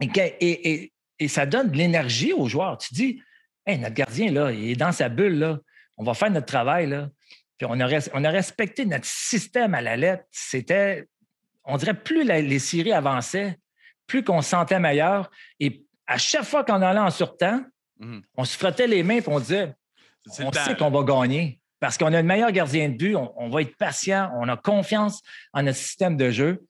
Et- 0.00 0.10
et- 0.40 0.91
et 1.18 1.28
ça 1.28 1.46
donne 1.46 1.70
de 1.70 1.76
l'énergie 1.76 2.32
aux 2.32 2.48
joueurs. 2.48 2.78
Tu 2.78 2.94
dis, 2.94 3.22
hey, 3.66 3.78
notre 3.78 3.94
gardien, 3.94 4.30
là, 4.32 4.50
il 4.52 4.70
est 4.70 4.76
dans 4.76 4.92
sa 4.92 5.08
bulle, 5.08 5.38
là. 5.38 5.58
On 5.96 6.04
va 6.04 6.14
faire 6.14 6.30
notre 6.30 6.46
travail, 6.46 6.88
là. 6.88 7.08
Puis 7.58 7.66
on 7.70 7.78
a, 7.80 7.86
res- 7.86 8.10
on 8.14 8.24
a 8.24 8.30
respecté 8.30 8.84
notre 8.86 9.04
système 9.04 9.74
à 9.74 9.80
la 9.80 9.96
lettre. 9.96 10.24
C'était, 10.30 11.06
on 11.64 11.76
dirait, 11.76 11.94
plus 11.94 12.24
la- 12.24 12.40
les 12.40 12.58
séries 12.58 12.92
avançaient, 12.92 13.58
plus 14.06 14.24
qu'on 14.24 14.42
se 14.42 14.50
sentait 14.50 14.80
meilleur. 14.80 15.30
Et 15.60 15.84
à 16.06 16.18
chaque 16.18 16.44
fois 16.44 16.64
qu'on 16.64 16.82
allait 16.82 16.98
en 16.98 17.10
surtemps, 17.10 17.62
Mhm. 18.00 18.22
on 18.36 18.44
se 18.44 18.56
frottait 18.58 18.88
les 18.88 19.02
mains 19.04 19.18
et 19.18 19.24
on 19.28 19.38
disait, 19.38 19.74
on 20.40 20.50
temps, 20.50 20.64
sait 20.64 20.74
qu'on 20.76 20.90
va 20.90 21.02
gagner 21.04 21.60
parce 21.78 21.96
qu'on 21.98 22.12
a 22.12 22.20
le 22.22 22.26
meilleur 22.26 22.50
gardien 22.52 22.88
de 22.88 22.96
but, 22.96 23.14
on, 23.16 23.32
on 23.36 23.48
va 23.48 23.62
être 23.62 23.76
patient, 23.76 24.30
on 24.36 24.48
a 24.48 24.56
confiance 24.56 25.20
en 25.52 25.62
notre 25.62 25.78
système 25.78 26.16
de 26.16 26.30
jeu. 26.30 26.64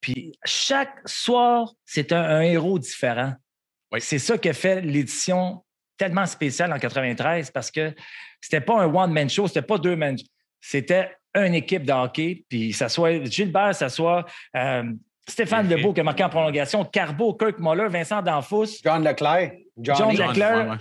Puis 0.00 0.32
chaque 0.44 0.96
soir, 1.06 1.72
c'est 1.84 2.12
un, 2.12 2.22
un 2.22 2.40
héros 2.42 2.78
différent. 2.78 3.34
Oui. 3.92 4.00
C'est 4.00 4.18
ça 4.18 4.38
qui 4.38 4.48
a 4.48 4.52
fait 4.52 4.80
l'édition 4.80 5.62
tellement 5.98 6.26
spéciale 6.26 6.72
en 6.72 6.78
93 6.78 7.50
parce 7.50 7.70
que 7.70 7.94
c'était 8.40 8.60
pas 8.60 8.80
un 8.82 8.86
one-man 8.92 9.28
show, 9.30 9.46
c'était 9.46 9.62
pas 9.62 9.78
deux 9.78 9.94
man 9.96 10.16
C'était 10.60 11.10
une 11.34 11.54
équipe 11.54 11.84
de 11.84 11.92
hockey. 11.92 12.44
Puis 12.48 12.72
ça 12.72 12.88
soit 12.88 13.24
Gilbert, 13.24 13.74
ça 13.74 13.88
soit 13.88 14.24
euh, 14.56 14.84
Stéphane. 15.28 15.68
Lebeau 15.68 15.92
qui 15.92 16.00
a 16.00 16.04
marqué 16.04 16.24
en 16.24 16.28
prolongation, 16.28 16.84
Carbo, 16.84 17.34
Kirk 17.34 17.58
Muller, 17.60 17.88
Vincent 17.88 18.22
Danfous. 18.22 18.66
John 18.82 19.04
Leclerc. 19.04 19.52
John. 19.78 19.96
John, 19.96 20.10
Leclerc. 20.28 20.56
ouais, 20.66 20.70
ouais. 20.72 20.76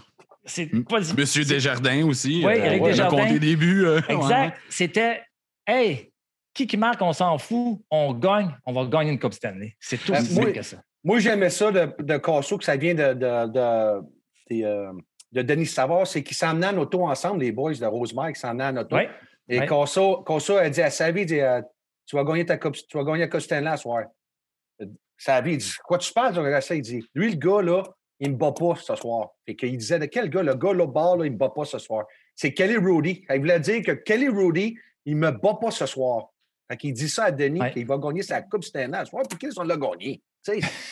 C'est 0.46 0.74
M- 0.74 0.84
pas 0.84 1.00
Monsieur 1.00 1.44
c'est- 1.44 1.54
Desjardins 1.54 2.04
aussi. 2.06 2.42
Oui, 2.44 2.54
Éric 2.54 2.82
on 2.82 2.86
a 2.86 2.90
Desjardins. 2.90 3.18
compté 3.26 3.40
des 3.40 3.56
buts. 3.56 3.86
euh, 3.86 4.02
ouais, 4.10 4.16
Exact. 4.16 4.58
C'était, 4.70 5.22
hey, 5.68 6.12
qui 6.54 6.66
qui 6.66 6.78
marque, 6.78 7.00
on 7.02 7.14
s'en 7.14 7.38
fout, 7.38 7.80
on 7.92 8.14
gagne, 8.14 8.50
on 8.66 8.74
va 8.74 8.86
gagner 8.86 9.12
une 9.12 9.20
Coupe 9.20 9.34
Stanley. 9.34 9.76
C'est 9.80 9.98
tout 10.04 10.12
Ben, 10.12 10.22
aussi 10.22 10.34
moi- 10.34 10.44
simple 10.46 10.56
que 10.56 10.64
ça. 10.64 10.78
Moi, 11.04 11.20
j'aimais 11.20 11.50
ça 11.50 11.72
de, 11.72 11.90
de 12.02 12.18
Casso, 12.18 12.58
que 12.58 12.64
ça 12.64 12.76
vient 12.76 12.94
de, 12.94 13.14
de, 13.14 13.48
de, 13.48 14.64
euh, 14.64 14.92
de 15.32 15.42
Denis 15.42 15.66
Savard, 15.66 16.06
c'est 16.06 16.24
qu'ils 16.24 16.38
s'emmenaient 16.38 16.68
en 16.68 16.78
auto 16.78 17.08
ensemble, 17.08 17.42
les 17.42 17.52
boys 17.52 17.74
de 17.74 17.86
Rosemère, 17.86 18.32
qui 18.34 18.40
s'emmenaient 18.40 18.66
en 18.66 18.78
auto. 18.78 18.98
Et 19.50 19.60
ouais. 19.60 19.66
Casso, 19.66 20.24
Casso 20.24 20.56
a 20.58 20.70
dit 20.70 20.82
à 20.82 20.90
Savy, 20.92 21.22
il 21.22 21.26
dit, 21.26 21.40
euh, 21.40 21.62
tu 22.06 22.16
vas 22.16 22.24
gagner 22.24 22.46
ta 22.46 22.58
coupe, 22.58 22.76
tu 22.76 22.98
vas 22.98 23.04
gagner 23.04 23.22
la 23.22 23.28
Coupe 23.28 23.42
Stanley 23.42 23.72
ce 23.78 23.84
soir. 23.84 24.04
Savy, 25.18 25.54
il 25.54 25.58
dit, 25.58 25.74
quoi 25.84 25.98
tu 25.98 26.12
ça, 26.12 26.76
il 26.76 26.82
dit, 26.82 27.04
lui, 27.14 27.32
le 27.32 27.38
gars, 27.38 27.62
là, 27.62 27.84
il 28.20 28.30
ne 28.30 28.34
me 28.34 28.38
bat 28.38 28.52
pas 28.52 28.76
ce 28.76 28.96
soir. 28.96 29.30
Et 29.48 29.56
qu'il 29.56 29.76
disait, 29.78 30.00
de 30.00 30.06
quel 30.06 30.30
gars? 30.30 30.44
Le 30.44 30.56
gars, 30.56 30.74
là, 30.74 30.86
bas, 30.86 31.16
là, 31.16 31.26
il 31.26 31.30
ne 31.30 31.34
me 31.34 31.38
bat 31.38 31.50
pas 31.50 31.66
ce 31.66 31.80
soir. 31.80 32.06
C'est 32.36 32.54
Kelly 32.54 32.78
Rudy. 32.78 33.26
Il 33.30 33.40
voulait 33.40 33.60
dire 33.60 33.82
que 33.84 33.92
Kelly 33.92 34.30
Rudy, 34.30 34.76
il 35.06 35.16
ne 35.20 35.28
me 35.28 35.32
bat 35.32 35.58
pas 35.60 35.72
ce 35.72 35.86
soir. 35.86 36.30
Fait 36.70 36.78
qu'il 36.78 36.94
dit 36.94 37.10
ça 37.10 37.26
à 37.26 37.32
Denis, 37.32 37.60
Ouais. 37.60 37.72
qu'il 37.72 37.86
va 37.86 37.98
gagner 37.98 38.24
sa 38.24 38.42
Coupe 38.42 38.64
Stanley 38.64 39.00
ce 39.00 39.06
soir, 39.06 39.24
puis 39.28 39.38
qu'ils 39.38 39.60
ont 39.60 39.64
l'a 39.64 39.78
gagné. 39.78 40.22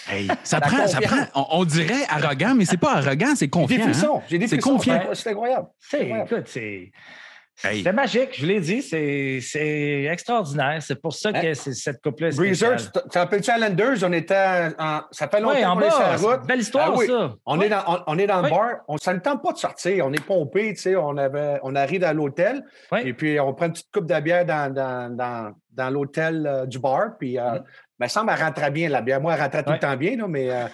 Hey, 0.10 0.28
ça, 0.43 0.62
prend, 0.62 0.86
ça 0.88 1.02
prend, 1.02 1.18
on, 1.34 1.62
on 1.62 1.66
dirait 1.66 2.06
arrogant, 2.08 2.54
mais 2.56 2.66
c'est 2.66 2.78
pas 2.78 2.97
arrogant, 2.97 3.34
c'est 3.36 3.45
J'ai 3.45 3.47
des 3.47 3.50
confiant. 3.50 4.18
hein. 4.18 4.22
J'ai 4.30 4.38
des 4.38 4.47
C'est 4.47 4.56
frissons. 4.60 4.76
confiant. 4.78 5.02
C'est- 5.14 5.30
incroyable. 5.32 5.68
C'est- 5.80 6.12
Ouais. 6.12 6.24
écoute, 6.26 6.43
c'est. 6.47 6.91
Hey. 7.62 7.84
C'est 7.84 7.91
magique, 7.91 8.30
je 8.36 8.41
vous 8.41 8.47
l'ai 8.47 8.62
dit, 8.62 8.82
c'est 8.82 9.39
c'est 9.41 10.04
extraordinaire. 10.06 10.82
C'est 10.82 10.95
pour 11.02 11.14
ça 11.14 11.34
que 11.34 11.54
c'est- 11.54 11.74
cette 11.74 12.02
coupe-là 12.02 12.30
est 12.30 12.36
Breezer, 12.38 12.78
tu 12.78 12.88
te 13.10 13.20
rappelles 13.20 13.41
Islanders? 13.41 13.97
On 14.04 14.14
était 14.14 14.70
en. 14.80 15.02
Ça 15.12 15.28
fait 15.28 15.41
longtemps 15.41 15.72
en 15.72 15.76
qu'on 15.76 15.82
est 15.82 15.89
sur 15.89 16.00
la 16.00 16.16
route. 16.16 16.39
une 16.41 16.47
belle 16.47 16.60
histoire, 16.62 16.91
Ah 16.93 16.97
oui. 16.97 17.08
ça. 17.08 17.34
On, 17.45 17.60
Ouais. 17.60 17.66
est 17.66 17.70
dans, 17.70 17.84
on, 17.86 17.97
on 18.08 18.18
est 18.18 18.28
dans 18.28 18.38
Oui. 18.43 18.50
le 18.50 18.50
bar. 18.56 18.70
On, 18.88 18.95
ça 18.97 19.14
ne 19.14 19.20
tente 19.20 19.43
pas 19.43 19.52
de 19.52 19.58
sortir. 19.58 20.06
On 20.08 20.14
est 20.14 20.24
pompé, 20.24 20.74
tu 20.74 20.80
sais. 20.84 20.95
On, 20.95 21.18
avait, 21.18 21.60
on 21.64 21.76
arrive 21.76 22.06
à 22.06 22.14
l'hôtel. 22.14 22.64
Oui. 22.93 23.00
Et 23.04 23.14
puis, 23.14 23.38
on 23.41 23.54
prend 23.54 23.66
une 23.66 23.74
petite 23.74 23.91
coupe 23.91 24.06
de 24.06 24.20
bière 24.22 24.45
dans, 24.45 24.74
dans, 24.74 25.14
dans, 25.14 25.52
dans 25.74 25.89
l'hôtel 25.89 26.47
euh, 26.47 26.66
du 26.66 26.80
bar. 26.80 27.18
Puis, 27.20 27.38
euh, 27.38 27.56
Mhm. 27.56 27.64
Me 28.00 28.08
semble, 28.08 28.32
elle 28.36 28.41
rentrait 28.43 28.72
bien, 28.72 28.89
la 28.89 29.02
bière. 29.02 29.20
Moi, 29.22 29.34
elle 29.34 29.41
rentrait 29.41 29.64
tout 29.64 29.70
Ouais. 29.70 29.76
le 29.76 29.80
temps 29.82 29.97
bien, 29.97 30.16
là, 30.18 30.28
mais. 30.28 30.50
euh, 30.50 30.68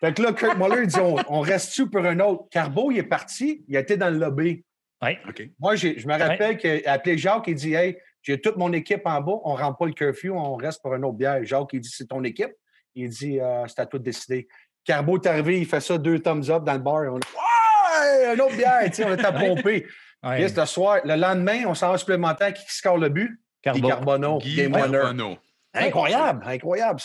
fait 0.00 0.12
que 0.14 0.22
là, 0.22 0.32
Kurt 0.32 0.56
Muller, 0.58 0.82
il 0.82 0.86
dit 0.88 0.98
on, 1.00 1.16
on 1.28 1.40
reste-tu 1.40 1.88
pour 1.88 2.04
un 2.04 2.18
autre? 2.20 2.44
Carbo, 2.50 2.90
il 2.90 2.98
est 2.98 3.02
parti. 3.04 3.64
Il 3.68 3.76
a 3.76 3.80
été 3.80 3.96
dans 3.96 4.10
le 4.10 4.18
lobby. 4.18 4.64
Oui. 5.02 5.16
OK. 5.28 5.42
Moi, 5.60 5.76
je 5.76 5.88
me 6.06 6.18
rappelle 6.18 6.56
qu'il 6.58 6.82
a 6.86 6.92
appelé 6.92 7.18
Jacques 7.18 7.48
et 7.48 7.54
dit 7.54 7.74
Hey, 7.74 7.96
j'ai 8.22 8.40
toute 8.40 8.56
mon 8.56 8.72
équipe 8.72 9.02
en 9.04 9.20
bas, 9.20 9.32
on 9.44 9.56
ne 9.56 9.62
rentre 9.62 9.78
pas 9.78 9.86
le 9.86 9.92
curfew, 9.92 10.30
on 10.32 10.54
reste 10.54 10.80
pour 10.82 10.94
une 10.94 11.04
autre 11.04 11.16
bière. 11.16 11.38
Jacques, 11.44 11.68
il 11.72 11.80
dit 11.80 11.90
C'est 11.92 12.06
ton 12.08 12.22
équipe. 12.24 12.52
Il 12.94 13.08
dit 13.08 13.40
euh, 13.40 13.64
C'est 13.68 13.80
à 13.80 13.86
toi 13.86 13.98
de 13.98 14.04
décider. 14.04 14.46
Carbo 14.84 15.16
est 15.20 15.26
arrivé, 15.26 15.58
il 15.60 15.66
fait 15.66 15.80
ça 15.80 15.96
deux 15.98 16.18
thumbs 16.18 16.50
up 16.50 16.64
dans 16.64 16.72
le 16.74 16.78
bar. 16.80 17.02
On 17.12 17.18
dit 17.18 17.28
Ouais, 17.34 18.34
une 18.34 18.40
autre 18.40 18.56
bière, 18.56 18.80
tu 18.86 18.94
sais, 18.94 19.04
on 19.04 19.12
est 19.16 19.24
à 19.24 19.32
pomper. 19.32 19.86
Ouais. 20.24 20.48
Le 20.48 20.66
soir, 20.66 20.98
le 21.04 21.14
lendemain, 21.16 21.64
on 21.66 21.74
s'en 21.74 21.90
va 21.92 21.98
supplémentaire. 21.98 22.52
Qui 22.54 22.62
score 22.68 22.96
le 22.98 23.08
but? 23.08 23.30
Carbo. 23.60 23.80
Guy 23.80 23.88
Carbonneau. 23.88 24.38
Guy 24.38 24.56
Game 24.56 24.72
winner. 24.74 24.90
Carbonneau. 24.98 25.36
Incroyable, 25.74 26.42
incroyable. 26.46 27.00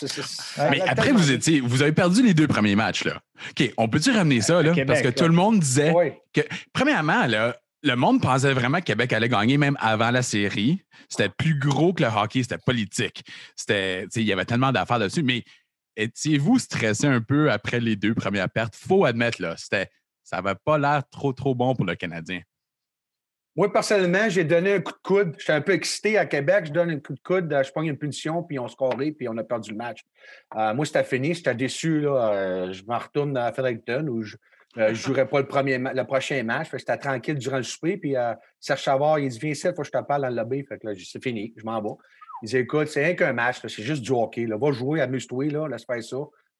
Mais 0.70 0.80
après, 0.82 1.12
vous 1.12 1.30
étiez, 1.32 1.60
vous 1.60 1.80
avez 1.82 1.92
perdu 1.92 2.22
les 2.22 2.34
deux 2.34 2.46
premiers 2.46 2.76
matchs, 2.76 3.04
là. 3.04 3.20
OK, 3.50 3.72
on 3.78 3.88
peut-tu 3.88 4.10
ramener 4.10 4.40
ça, 4.40 4.62
là? 4.62 4.70
Québec, 4.74 4.86
Parce 4.86 5.00
que 5.00 5.06
là. 5.06 5.12
tout 5.12 5.24
le 5.24 5.32
monde 5.32 5.60
disait 5.60 5.92
Oui. 5.94 6.12
que, 6.34 6.42
premièrement, 6.72 7.26
là, 7.26 7.56
le 7.82 7.94
monde 7.94 8.20
pensait 8.20 8.52
vraiment 8.52 8.78
que 8.80 8.84
Québec 8.84 9.12
allait 9.12 9.28
gagner 9.28 9.56
même 9.56 9.76
avant 9.80 10.10
la 10.10 10.22
série. 10.22 10.82
C'était 11.08 11.28
plus 11.30 11.58
gros 11.58 11.92
que 11.94 12.02
le 12.02 12.10
hockey, 12.10 12.42
c'était 12.42 12.58
politique. 12.58 13.22
C'était, 13.56 14.02
tu 14.02 14.08
sais, 14.10 14.20
il 14.20 14.26
y 14.26 14.32
avait 14.32 14.44
tellement 14.44 14.72
d'affaires 14.72 14.98
dessus. 14.98 15.22
Mais 15.22 15.44
étiez-vous 15.96 16.58
stressé 16.58 17.06
un 17.06 17.20
peu 17.20 17.50
après 17.50 17.80
les 17.80 17.96
deux 17.96 18.14
premières 18.14 18.50
pertes? 18.50 18.74
Faut 18.76 19.04
admettre, 19.04 19.40
là, 19.40 19.54
c'était, 19.56 19.88
ça 20.24 20.42
n'avait 20.42 20.58
pas 20.62 20.76
l'air 20.76 21.02
trop, 21.10 21.32
trop 21.32 21.54
bon 21.54 21.74
pour 21.74 21.86
le 21.86 21.94
Canadien. 21.94 22.40
Moi, 23.58 23.72
personnellement, 23.72 24.28
j'ai 24.28 24.44
donné 24.44 24.74
un 24.74 24.80
coup 24.80 24.92
de 24.92 25.02
coude. 25.02 25.34
J'étais 25.36 25.52
un 25.52 25.60
peu 25.60 25.72
excité 25.72 26.16
à 26.16 26.26
Québec. 26.26 26.66
Je 26.66 26.72
donne 26.72 26.90
un 26.90 27.00
coup 27.00 27.12
de 27.12 27.18
coude, 27.18 27.52
euh, 27.52 27.64
je 27.64 27.72
prends 27.72 27.82
une 27.82 27.98
punition, 27.98 28.44
puis 28.44 28.56
on 28.56 28.68
scorait, 28.68 29.10
puis 29.10 29.28
on 29.28 29.36
a 29.36 29.42
perdu 29.42 29.72
le 29.72 29.76
match. 29.76 30.04
Euh, 30.56 30.72
moi, 30.74 30.86
c'était 30.86 31.02
fini. 31.02 31.34
J'étais 31.34 31.56
déçu. 31.56 32.02
Là. 32.02 32.32
Euh, 32.32 32.72
je 32.72 32.84
m'en 32.84 32.98
retourne 32.98 33.36
à 33.36 33.52
Fredericton 33.52 34.06
où 34.06 34.22
je 34.22 34.36
ne 34.76 34.94
jouerai 34.94 35.26
pas 35.26 35.40
le, 35.40 35.48
premier 35.48 35.76
le 35.76 36.04
prochain 36.04 36.40
match. 36.44 36.68
J'étais 36.72 36.96
tranquille 36.98 37.34
durant 37.34 37.56
le 37.56 37.64
souper. 37.64 37.96
Puis 37.96 38.16
euh, 38.16 38.32
Serge 38.60 38.84
Savard, 38.84 39.18
il 39.18 39.28
dit 39.28 39.40
Viens 39.40 39.50
il 39.50 39.74
faut 39.74 39.82
que 39.82 39.88
je 39.88 39.90
te 39.90 40.04
parle 40.04 40.22
dans 40.22 40.28
le 40.28 40.36
lobby. 40.36 40.64
Fait 40.64 40.78
que 40.78 40.86
là, 40.86 40.92
c'est 40.96 41.20
fini, 41.20 41.52
je 41.56 41.64
m'en 41.64 41.82
vais. 41.82 41.96
Il 42.44 42.48
dit 42.48 42.58
Écoute, 42.58 42.86
c'est 42.86 43.04
rien 43.04 43.16
qu'un 43.16 43.32
match, 43.32 43.58
c'est 43.60 43.82
juste 43.82 44.02
du 44.02 44.12
hockey. 44.12 44.46
Là. 44.46 44.56
Va 44.56 44.70
jouer, 44.70 45.00
amuse-toi, 45.00 45.68
laisse 45.68 45.84
faire. 45.84 46.18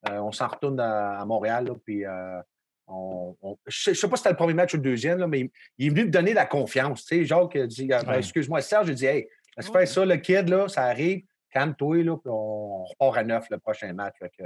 Euh, 0.09 0.17
on 0.19 0.33
s'en 0.33 0.49
retourne 0.49 0.81
à, 0.81 1.23
Montréal. 1.25 1.71
Puis 1.85 2.05
euh, 2.05 2.41
on- 2.89 3.35
on- 3.41 3.57
je 3.67 3.91
ne 3.91 3.95
sais 3.95 4.07
pas 4.09 4.15
si 4.15 4.23
c'était 4.23 4.31
le 4.31 4.35
premier 4.37 4.53
match 4.53 4.73
ou 4.73 4.77
le 4.77 4.83
deuxième, 4.83 5.19
là, 5.19 5.27
mais 5.27 5.41
il, 5.41 5.49
il 5.77 5.87
est 5.87 5.89
venu 5.89 6.05
me 6.05 6.11
donner 6.11 6.33
la 6.33 6.45
confiance. 6.45 7.05
Tu 7.05 7.17
sais, 7.19 7.25
Jacques 7.25 7.55
a 7.55 7.67
dit 7.67 7.89
ah, 7.93 8.03
ben, 8.03 8.11
Ouais. 8.13 8.17
Excuse-moi, 8.19 8.61
Serge, 8.61 8.87
j'ai 8.87 8.93
dit 8.95 9.05
Hey, 9.05 9.27
laisse 9.55 9.69
faire 9.69 9.87
ça, 9.87 10.05
le 10.05 10.17
kid, 10.17 10.49
là, 10.49 10.67
ça 10.67 10.83
arrive, 10.83 11.23
calme-toi, 11.51 12.03
là, 12.03 12.17
puis 12.17 12.29
on, 12.31 12.83
repart 12.85 13.17
à 13.17 13.23
neuf 13.23 13.45
le 13.49 13.57
prochain 13.59 13.93
match. 13.93 14.15
Fait 14.19 14.31
que, 14.37 14.43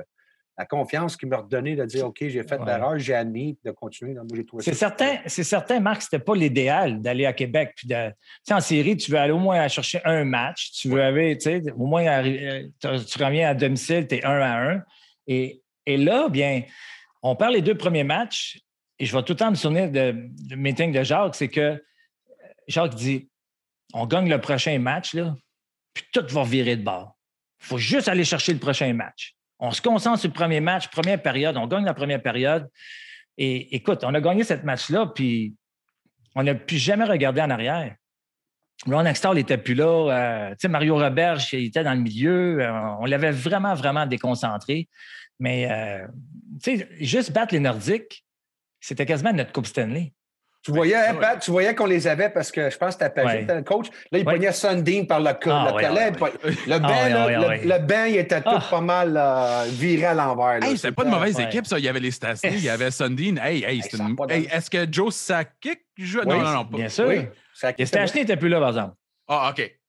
la 0.55 0.65
confiance 0.65 1.17
qu'il 1.17 1.29
m'a 1.29 1.37
redonnée 1.37 1.75
de 1.75 1.83
dire 1.83 2.05
OK, 2.05 2.17
j'ai 2.19 2.43
fait 2.43 2.59
Ouais. 2.59 2.65
l'erreur, 2.67 2.99
j'ai 2.99 3.15
admis, 3.15 3.55
puis 3.55 3.61
de 3.65 3.71
continuer. 3.71 4.13
moi, 4.13 4.23
j'ai 4.35 4.45
trouvé 4.45 4.63
C'est 4.63 4.75
certain, 4.75 5.17
c'est 5.25 5.43
certain, 5.43 5.79
Marc, 5.79 6.03
c'était 6.03 6.19
pas 6.19 6.35
l'idéal 6.35 7.01
d'aller 7.01 7.25
à 7.25 7.33
Québec. 7.33 7.73
Puis 7.75 7.87
de, 7.87 8.11
en 8.51 8.59
série, 8.59 8.95
tu 8.95 9.09
veux 9.09 9.17
aller 9.17 9.31
au 9.31 9.39
moins 9.39 9.59
à 9.61 9.67
chercher 9.67 9.99
un 10.05 10.23
match. 10.25 10.71
Tu 10.73 10.89
veux 10.89 11.01
aller, 11.01 11.35
tu 11.39 11.45
sais, 11.45 11.71
au 11.71 11.87
moins, 11.87 12.05
euh, 12.05 12.67
tu 12.79 13.05
tu 13.05 13.23
reviens 13.23 13.49
à 13.49 13.53
domicile, 13.55 14.07
tu 14.07 14.15
es 14.17 14.25
un 14.25 14.39
à 14.41 14.73
un. 14.73 14.83
Et, 15.25 15.63
et 15.87 15.97
là, 15.97 16.29
bien, 16.29 16.61
on 17.23 17.35
perd 17.35 17.53
les 17.53 17.61
deux 17.61 17.75
premiers 17.75 18.03
matchs. 18.03 18.59
Et 18.99 19.05
je 19.05 19.15
vais 19.15 19.23
tout 19.23 19.33
le 19.33 19.37
temps 19.37 19.49
me 19.49 19.55
souvenir 19.55 19.89
de, 19.89 20.13
du 20.47 20.55
meeting 20.55 20.91
de 20.91 21.03
Jacques, 21.03 21.35
c'est 21.35 21.49
que 21.49 21.83
Jacques 22.67 22.93
dit 22.93 23.29
on 23.93 24.05
gagne 24.05 24.29
le 24.29 24.39
prochain 24.39 24.77
match, 24.79 25.13
là, 25.13 25.35
puis 25.93 26.03
tout 26.13 26.25
va 26.29 26.43
virer 26.43 26.75
de 26.75 26.83
bord. 26.83 27.15
Il 27.61 27.65
faut 27.65 27.77
juste 27.77 28.07
aller 28.07 28.23
chercher 28.23 28.53
le 28.53 28.59
prochain 28.59 28.93
match. 28.93 29.35
On 29.59 29.71
se 29.71 29.81
concentre 29.81 30.19
sur 30.19 30.29
le 30.29 30.33
premier 30.33 30.59
match, 30.59 30.89
première 30.89 31.21
période, 31.21 31.57
on 31.57 31.67
gagne 31.67 31.85
la 31.85 31.93
première 31.93 32.21
période. 32.21 32.69
Et 33.37 33.75
écoute, 33.75 34.03
on 34.03 34.13
a 34.13 34.21
gagné 34.21 34.43
cette 34.43 34.63
match-là, 34.63 35.07
puis 35.07 35.55
on 36.35 36.43
n'a 36.43 36.55
plus 36.55 36.77
jamais 36.77 37.05
regardé 37.05 37.41
en 37.41 37.49
arrière. 37.49 37.95
Ron 38.85 39.05
Extall 39.05 39.35
n'était 39.35 39.57
plus 39.57 39.75
là. 39.75 39.85
euh, 39.85 40.49
tu 40.51 40.55
sais, 40.61 40.67
Mario 40.67 40.95
Roberge, 40.97 41.53
il 41.53 41.65
était 41.67 41.83
dans 41.83 41.93
le 41.93 42.01
milieu. 42.01 42.61
euh, 42.61 42.71
on 42.99 43.05
l'avait 43.05 43.31
vraiment, 43.31 43.73
vraiment 43.75 44.05
déconcentré. 44.05 44.87
Mais, 45.39 45.67
euh, 45.71 46.05
tu 46.63 46.77
sais, 46.79 46.87
juste 46.99 47.31
battre 47.31 47.53
les 47.53 47.59
Nordiques, 47.59 48.23
c'était 48.79 49.05
quasiment 49.05 49.31
notre 49.33 49.51
Coupe 49.51 49.67
Stanley. 49.67 50.13
Tu 50.65 50.71
voyais, 50.71 50.95
hein. 50.95 51.15
Pat, 51.19 51.41
tu 51.41 51.51
voyais 51.51 51.75
qu'on 51.75 51.85
les 51.87 52.07
avait 52.07 52.29
parce 52.29 52.49
que 52.49 52.69
je 52.69 52.77
pense 52.77 52.95
que 52.95 53.03
Ouais. 53.03 53.37
qui 53.39 53.43
était 53.43 53.55
le 53.55 53.63
coach. 53.63 53.87
Là, 54.11 54.19
il 54.19 54.25
Ouais. 54.25 54.33
pognait 54.33 54.51
Sundin 54.53 55.03
par 55.03 55.19
le, 55.19 55.27
Ah, 55.27 55.67
le 55.69 55.75
ouais, 55.75 55.89
ouais. 55.89 56.11
puis 56.11 56.55
Le 56.67 56.79
banc, 56.79 56.87
ouais, 56.87 57.09
là, 57.09 57.25
ouais, 57.25 57.33
le, 57.35 57.47
ouais. 57.47 57.61
le 57.65 57.79
banc, 57.85 58.05
il 58.05 58.15
était 58.15 58.39
tout 58.41 58.49
Ah. 58.49 58.63
pas 58.69 58.79
mal 58.79 59.13
euh, 59.17 59.65
viré 59.71 60.05
à 60.05 60.13
l'envers. 60.13 60.63
Hey, 60.63 60.77
c'était 60.77 60.93
pas 60.93 61.03
de 61.03 61.09
C'était- 61.09 61.19
mauvaise 61.19 61.35
ouais. 61.35 61.43
équipe, 61.43 61.65
ça. 61.65 61.79
Il 61.79 61.83
y 61.83 61.89
avait 61.89 61.99
les 61.99 62.11
Stastny, 62.11 62.51
il 62.53 62.63
y 62.63 62.69
avait 62.69 62.91
Sundin. 62.91 63.35
Hey, 63.43 63.65
hey, 63.65 63.81
une- 63.93 64.31
est-ce 64.53 64.69
que 64.69 64.85
Joe 64.89 65.13
Sakic 65.13 65.81
jouait? 65.97 66.23
Oui, 66.25 66.37
non, 66.37 66.43
non, 66.43 66.53
non. 66.53 66.65
Pas... 66.65 66.77
Bien 66.77 66.87
sûr. 66.89 67.07
Oui. 67.09 67.25
Et 67.77 67.85
Stachny 67.85 68.21
n'était 68.21 68.37
plus 68.37 68.49
là, 68.49 68.59
par 68.59 68.69
exemple. 68.69 68.95
Ah, 69.27 69.51
OK. 69.51 69.79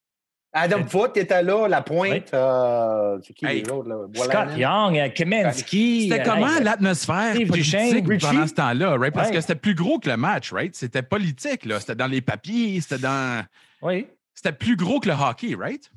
Adam 0.57 0.85
Foote 0.87 1.17
était 1.17 1.43
là, 1.43 1.67
la 1.67 1.83
pointe. 1.83 2.13
Oui. 2.13 2.39
euh, 2.39 3.19
c'est 3.27 3.33
qui 3.33 3.45
Hey. 3.45 3.63
l'autre? 3.65 3.89
là? 3.89 4.07
Scott 4.15 4.35
Wallinen. 4.35 4.59
Young, 4.59 4.99
euh, 4.99 5.09
Kaminsky. 5.09 6.03
C'était 6.09 6.21
euh, 6.21 6.25
comment 6.25 6.57
hey, 6.57 6.63
l'atmosphère 6.63 7.35
politique 7.49 8.07
Richie? 8.09 8.25
pendant 8.27 8.47
ce 8.47 8.55
temps-là, 8.55 8.97
right? 8.97 9.13
Parce 9.13 9.31
Ouais. 9.31 9.35
que 9.35 9.41
c'était 9.41 9.57
plus 9.57 9.75
gros 9.75 9.99
que 9.99 10.09
le 10.09 10.17
match, 10.17 10.53
right? 10.53 10.73
C'était 10.77 11.03
politique, 11.03 11.65
là. 11.65 11.81
C'était 11.81 11.97
dans 11.97 12.07
les 12.07 12.21
papiers, 12.21 12.81
c'était 12.81 12.99
dans... 13.03 13.45
Oui. 13.83 14.07
C'était 14.33 14.53
plus 14.53 14.77
gros 14.77 15.01
que 15.01 15.09
le 15.09 15.15
hockey, 15.17 15.57
right? 15.59 15.91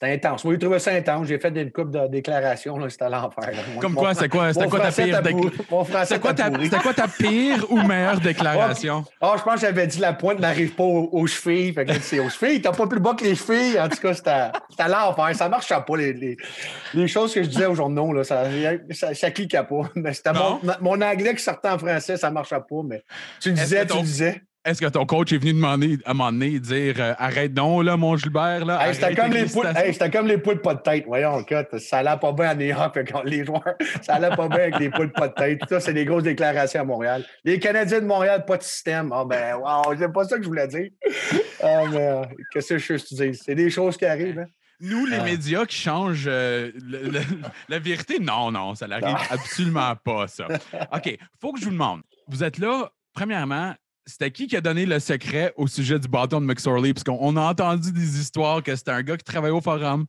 C'était 0.00 0.12
intense. 0.12 0.44
Moi, 0.44 0.54
j'ai 0.54 0.58
trouvé 0.60 0.78
ça 0.78 0.92
intense. 0.92 1.26
J'ai 1.26 1.40
fait 1.40 1.48
une 1.48 1.72
couple 1.72 1.90
de 1.90 2.06
déclarations. 2.06 2.78
là, 2.78 2.88
C'était 2.88 3.08
l'enfer. 3.08 3.50
Comme 3.80 3.94
quoi, 3.96 4.14
c'est 4.14 4.28
quoi, 4.28 4.52
mon 4.52 4.68
quoi 4.68 4.78
ta 4.78 4.92
pire... 4.92 5.16
t'a 5.16 5.22
décla- 5.22 5.30
pourri. 5.32 5.50
Mon 5.72 5.82
français 5.84 6.06
C'était 6.14 6.20
quoi, 6.20 6.34
t'a 6.34 6.78
quoi 6.78 7.08
pire 7.18 7.66
ou 7.68 7.82
meilleure 7.82 8.20
déclaration? 8.20 9.04
Ah, 9.20 9.34
je 9.36 9.42
pense 9.42 9.54
que 9.54 9.60
j'avais 9.62 9.88
dit 9.88 9.98
la 9.98 10.12
pointe 10.12 10.38
n'arrive 10.38 10.76
pas 10.76 10.84
aux, 10.84 11.08
aux 11.10 11.26
chevilles. 11.26 11.72
Fait 11.72 11.84
que 11.84 11.94
c'est 12.00 12.20
aux 12.20 12.28
chevilles. 12.28 12.62
T'as 12.62 12.70
pas 12.70 12.86
plus 12.86 13.00
bas 13.00 13.14
que 13.14 13.24
les 13.24 13.34
chevilles. 13.34 13.80
En 13.80 13.88
tout 13.88 13.96
cas, 13.98 14.14
c'était 14.14 14.88
l'enfer. 14.88 15.34
Ça 15.34 15.48
marchait 15.48 15.74
pas. 15.84 15.96
Les, 15.96 16.12
les, 16.12 16.36
les 16.94 17.08
choses 17.08 17.34
que 17.34 17.42
je 17.42 17.48
disais 17.48 17.66
aux 17.66 17.74
journaux, 17.74 18.12
là, 18.12 18.22
ça, 18.22 18.44
ça, 18.92 19.14
ça 19.14 19.30
cliquait 19.32 19.64
pas. 19.68 19.90
Mais 19.96 20.12
c'était 20.12 20.30
mon, 20.80 21.00
anglais 21.02 21.34
qui 21.34 21.42
sortait 21.42 21.70
en 21.70 21.78
français, 21.78 22.16
ça 22.16 22.30
marchait 22.30 22.54
pas. 22.56 22.82
Mais 22.84 23.02
tu 23.40 23.48
Est-ce 23.50 23.60
disais, 23.62 23.80
tu 23.84 23.94
ton- 23.94 24.02
disais. 24.02 24.42
Est-ce 24.68 24.80
que 24.82 24.86
ton 24.86 25.06
coach 25.06 25.32
est 25.32 25.38
venu 25.38 25.54
demander 25.54 25.98
à 26.04 26.10
un 26.10 26.14
moment 26.14 26.30
donné 26.30 26.58
dire 26.60 26.94
euh, 26.98 27.14
Arrête 27.18 27.54
donc, 27.54 27.84
là, 27.84 27.96
mon 27.96 28.16
Gilbert, 28.16 28.64
là. 28.66 28.86
Hey, 28.86 28.92
c'était 28.94 29.06
arrête 29.06 29.16
comme, 29.18 29.30
tes 29.30 29.38
les 29.38 29.44
poules- 29.44 29.62
félicitations. 29.62 29.86
hey, 29.86 29.92
c'était 29.94 30.10
comme 30.10 30.26
les 30.26 30.38
poules 30.38 30.60
pas 30.60 30.74
de 30.74 30.80
tête. 30.82 31.04
Voyons, 31.06 31.40
écoute, 31.40 31.78
ça 31.78 31.98
allait 31.98 32.18
pas 32.20 32.32
bien 32.32 32.48
à 32.50 32.54
New 32.54 32.66
York. 32.66 33.04
que 33.04 33.26
les 33.28 33.44
joueurs, 33.44 33.62
ça 34.02 34.14
allait 34.16 34.36
pas 34.36 34.48
bien 34.48 34.58
avec 34.58 34.78
les 34.78 34.90
poules 34.90 35.12
pas 35.12 35.28
de 35.28 35.34
tête. 35.34 35.60
Ça, 35.68 35.80
c'est 35.80 35.94
des 35.94 36.04
grosses 36.04 36.22
déclarations 36.24 36.80
à 36.80 36.84
Montréal. 36.84 37.24
Les 37.44 37.58
Canadiens 37.58 38.00
de 38.00 38.06
Montréal, 38.06 38.44
pas 38.46 38.58
de 38.58 38.62
système. 38.62 39.10
Ah, 39.12 39.24
ben, 39.24 39.56
wow, 39.56 39.94
c'est 39.98 40.12
pas 40.12 40.24
ça 40.24 40.36
que 40.36 40.42
je 40.42 40.48
voulais 40.48 40.68
dire. 40.68 40.90
Ah, 41.62 41.82
mais 41.90 41.96
euh, 42.06 42.22
qu'est-ce 42.52 42.74
que 42.74 42.78
je 42.78 42.92
veux 42.92 43.00
te 43.00 43.14
dire? 43.14 43.32
C'est 43.42 43.54
des 43.54 43.70
choses 43.70 43.96
qui 43.96 44.04
arrivent. 44.04 44.38
Hein? 44.40 44.46
Nous, 44.80 45.06
les 45.06 45.16
Ah. 45.16 45.24
médias 45.24 45.64
qui 45.66 45.76
changent 45.76 46.26
euh, 46.28 46.70
le- 46.80 47.08
le- 47.10 47.20
la 47.68 47.78
vérité, 47.80 48.18
non, 48.20 48.52
non, 48.52 48.74
ça 48.76 48.86
n'arrive 48.86 49.06
Non. 49.08 49.16
absolument 49.30 49.94
pas, 49.96 50.28
ça. 50.28 50.46
OK, 50.94 51.18
faut 51.40 51.52
que 51.52 51.58
je 51.58 51.64
vous 51.64 51.72
demande. 51.72 52.02
Vous 52.28 52.44
êtes 52.44 52.58
là, 52.58 52.90
premièrement, 53.12 53.74
c'était 54.08 54.30
qui 54.30 54.46
qui 54.46 54.56
a 54.56 54.60
donné 54.60 54.86
le 54.86 54.98
secret 54.98 55.52
au 55.56 55.66
sujet 55.66 55.98
du 55.98 56.08
bâton 56.08 56.40
de 56.40 56.46
McSorley? 56.46 56.94
Parce 56.94 57.04
qu'on 57.04 57.18
on 57.20 57.36
a 57.36 57.42
entendu 57.42 57.92
des 57.92 58.18
histoires 58.20 58.62
que 58.62 58.74
c'était 58.74 58.90
un 58.90 59.02
gars 59.02 59.16
qui 59.16 59.24
travaillait 59.24 59.54
au 59.54 59.60
forum. 59.60 60.06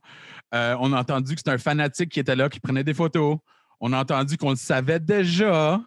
Euh, 0.54 0.74
on 0.80 0.92
a 0.92 1.00
entendu 1.00 1.34
que 1.34 1.40
c'était 1.40 1.50
un 1.50 1.58
fanatique 1.58 2.10
qui 2.10 2.18
était 2.20 2.34
là, 2.34 2.48
qui 2.48 2.58
prenait 2.60 2.82
des 2.84 2.94
photos. 2.94 3.36
On 3.80 3.92
a 3.92 3.98
entendu 4.00 4.36
qu'on 4.36 4.50
le 4.50 4.56
savait 4.56 5.00
déjà. 5.00 5.80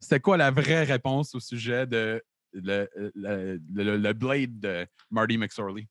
C'était 0.00 0.20
quoi 0.20 0.36
la 0.36 0.50
vraie 0.50 0.84
réponse 0.84 1.34
au 1.34 1.40
sujet 1.40 1.86
de 1.86 2.22
le, 2.52 2.88
le- 3.14 3.60
le- 3.74 3.96
le 3.96 4.12
blade 4.12 4.58
de 4.60 4.86
Marty 5.10 5.36
McSorley? 5.36 5.86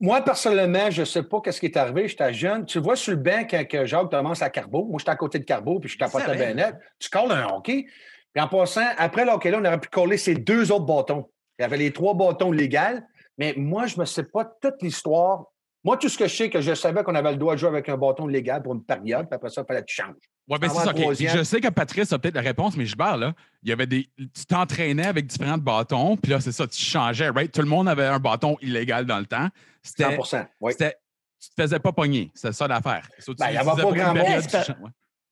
Moi, 0.00 0.22
personnellement, 0.22 0.90
je 0.92 1.00
ne 1.00 1.04
sais 1.06 1.24
pas 1.24 1.40
qu'est-ce 1.40 1.58
qui 1.58 1.66
est 1.66 1.76
arrivé. 1.76 2.06
J'étais 2.06 2.32
jeune. 2.32 2.64
Tu 2.66 2.78
vois 2.78 2.94
sur 2.94 3.12
le 3.12 3.18
banc 3.18 3.44
quand 3.50 3.66
que 3.68 3.84
Jacques 3.84 4.10
commence 4.10 4.40
à 4.40 4.48
Carbo. 4.48 4.84
Moi, 4.84 4.98
j'étais 5.00 5.10
à 5.10 5.16
côté 5.16 5.40
de 5.40 5.44
Carbo, 5.44 5.80
puis 5.80 5.88
je 5.90 5.98
capotais 5.98 6.24
savais. 6.24 6.54
bien 6.54 6.54
net. 6.54 6.76
Tu 7.00 7.10
colles 7.10 7.32
un 7.32 7.46
hockey? 7.48 7.86
Puis 8.34 8.42
en 8.42 8.48
passant, 8.48 8.86
après 8.98 9.28
hockey-là, 9.28 9.58
on 9.60 9.64
aurait 9.64 9.80
pu 9.80 9.88
coller 9.88 10.16
ces 10.16 10.34
deux 10.34 10.72
autres 10.72 10.86
bâtons. 10.86 11.28
Il 11.58 11.62
y 11.62 11.64
avait 11.64 11.76
les 11.76 11.92
trois 11.92 12.14
bâtons 12.14 12.50
légaux. 12.50 13.00
Mais 13.38 13.54
moi, 13.56 13.86
je 13.86 13.96
ne 13.96 14.00
me 14.00 14.04
sais 14.04 14.24
pas 14.24 14.44
toute 14.44 14.82
l'histoire. 14.82 15.44
Moi, 15.84 15.96
tout 15.96 16.08
ce 16.08 16.16
que 16.16 16.28
je 16.28 16.34
sais, 16.36 16.50
que 16.50 16.60
je 16.60 16.74
savais 16.74 17.02
qu'on 17.02 17.14
avait 17.14 17.32
le 17.32 17.36
droit 17.38 17.54
de 17.54 17.58
jouer 17.58 17.68
avec 17.68 17.88
un 17.88 17.96
bâton 17.96 18.26
légal 18.26 18.62
pour 18.62 18.72
une 18.72 18.84
période, 18.84 19.26
puis 19.26 19.34
après 19.34 19.48
ça, 19.50 19.62
il 19.62 19.66
fallait 19.66 19.80
que 19.80 19.86
tu 19.86 19.96
changes. 19.96 20.14
Oui, 20.48 20.58
Ça 20.68 20.92
c'est 21.16 21.26
ça. 21.26 21.38
Je 21.38 21.42
sais 21.44 21.60
que 21.60 21.68
Patrice 21.68 22.12
a 22.12 22.18
peut-être 22.18 22.34
la 22.34 22.40
réponse, 22.40 22.76
mais 22.76 22.86
je 22.86 22.96
barre, 22.96 23.16
là. 23.16 23.32
Il 23.62 23.68
y 23.68 23.72
avait 23.72 23.86
des. 23.86 24.08
Tu 24.16 24.46
t'entraînais 24.46 25.06
avec 25.06 25.26
différents 25.26 25.58
bâtons, 25.58 26.16
puis 26.16 26.30
là, 26.30 26.40
c'est 26.40 26.52
ça, 26.52 26.66
tu 26.66 26.78
changeais, 26.80 27.30
right? 27.30 27.50
Tout 27.52 27.62
le 27.62 27.68
monde 27.68 27.88
avait 27.88 28.06
un 28.06 28.18
bâton 28.18 28.56
illégal 28.60 29.06
dans 29.06 29.18
le 29.18 29.26
temps. 29.26 29.48
C'était. 29.82 30.16
100 30.22 30.44
oui. 30.60 30.72
c'était- 30.72 30.96
Tu 31.40 31.48
te 31.50 31.62
faisais 31.62 31.80
pas 31.80 31.90
pogner. 31.92 32.30
C'est 32.34 32.52
ça 32.52 32.68
l'affaire. 32.68 33.08
Ben, 33.38 33.48
il 33.50 33.54
y 33.54 33.56
avait 33.56 33.82
pas 33.82 33.90
grand 33.90 34.14
monde. 34.14 34.42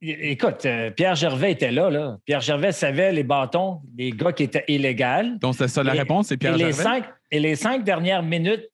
Écoute, 0.03 0.65
euh, 0.65 0.91
Pierre 0.91 1.15
Gervais 1.15 1.53
était 1.53 1.71
là, 1.71 1.91
là. 1.91 2.17
Pierre 2.25 2.41
Gervais 2.41 2.73
savait 2.73 3.13
les 3.13 3.23
bâtons 3.23 3.83
des 3.85 4.13
gars 4.13 4.33
qui 4.33 4.45
étaient 4.45 4.65
illégaux. 4.67 5.37
Donc, 5.41 5.55
c'est 5.57 5.69
ça 5.69 5.83
la 5.83 5.95
Et- 5.95 5.99
réponse, 5.99 6.29
c'est 6.29 6.39
Pierre 6.39 6.55
et, 6.55 6.59
les 6.59 6.73
Gervais? 6.73 6.83
cinq, 6.83 7.05
et 7.31 7.39
les 7.39 7.55
cinq 7.55 7.85
dernières 7.85 8.23
minutes 8.23 8.71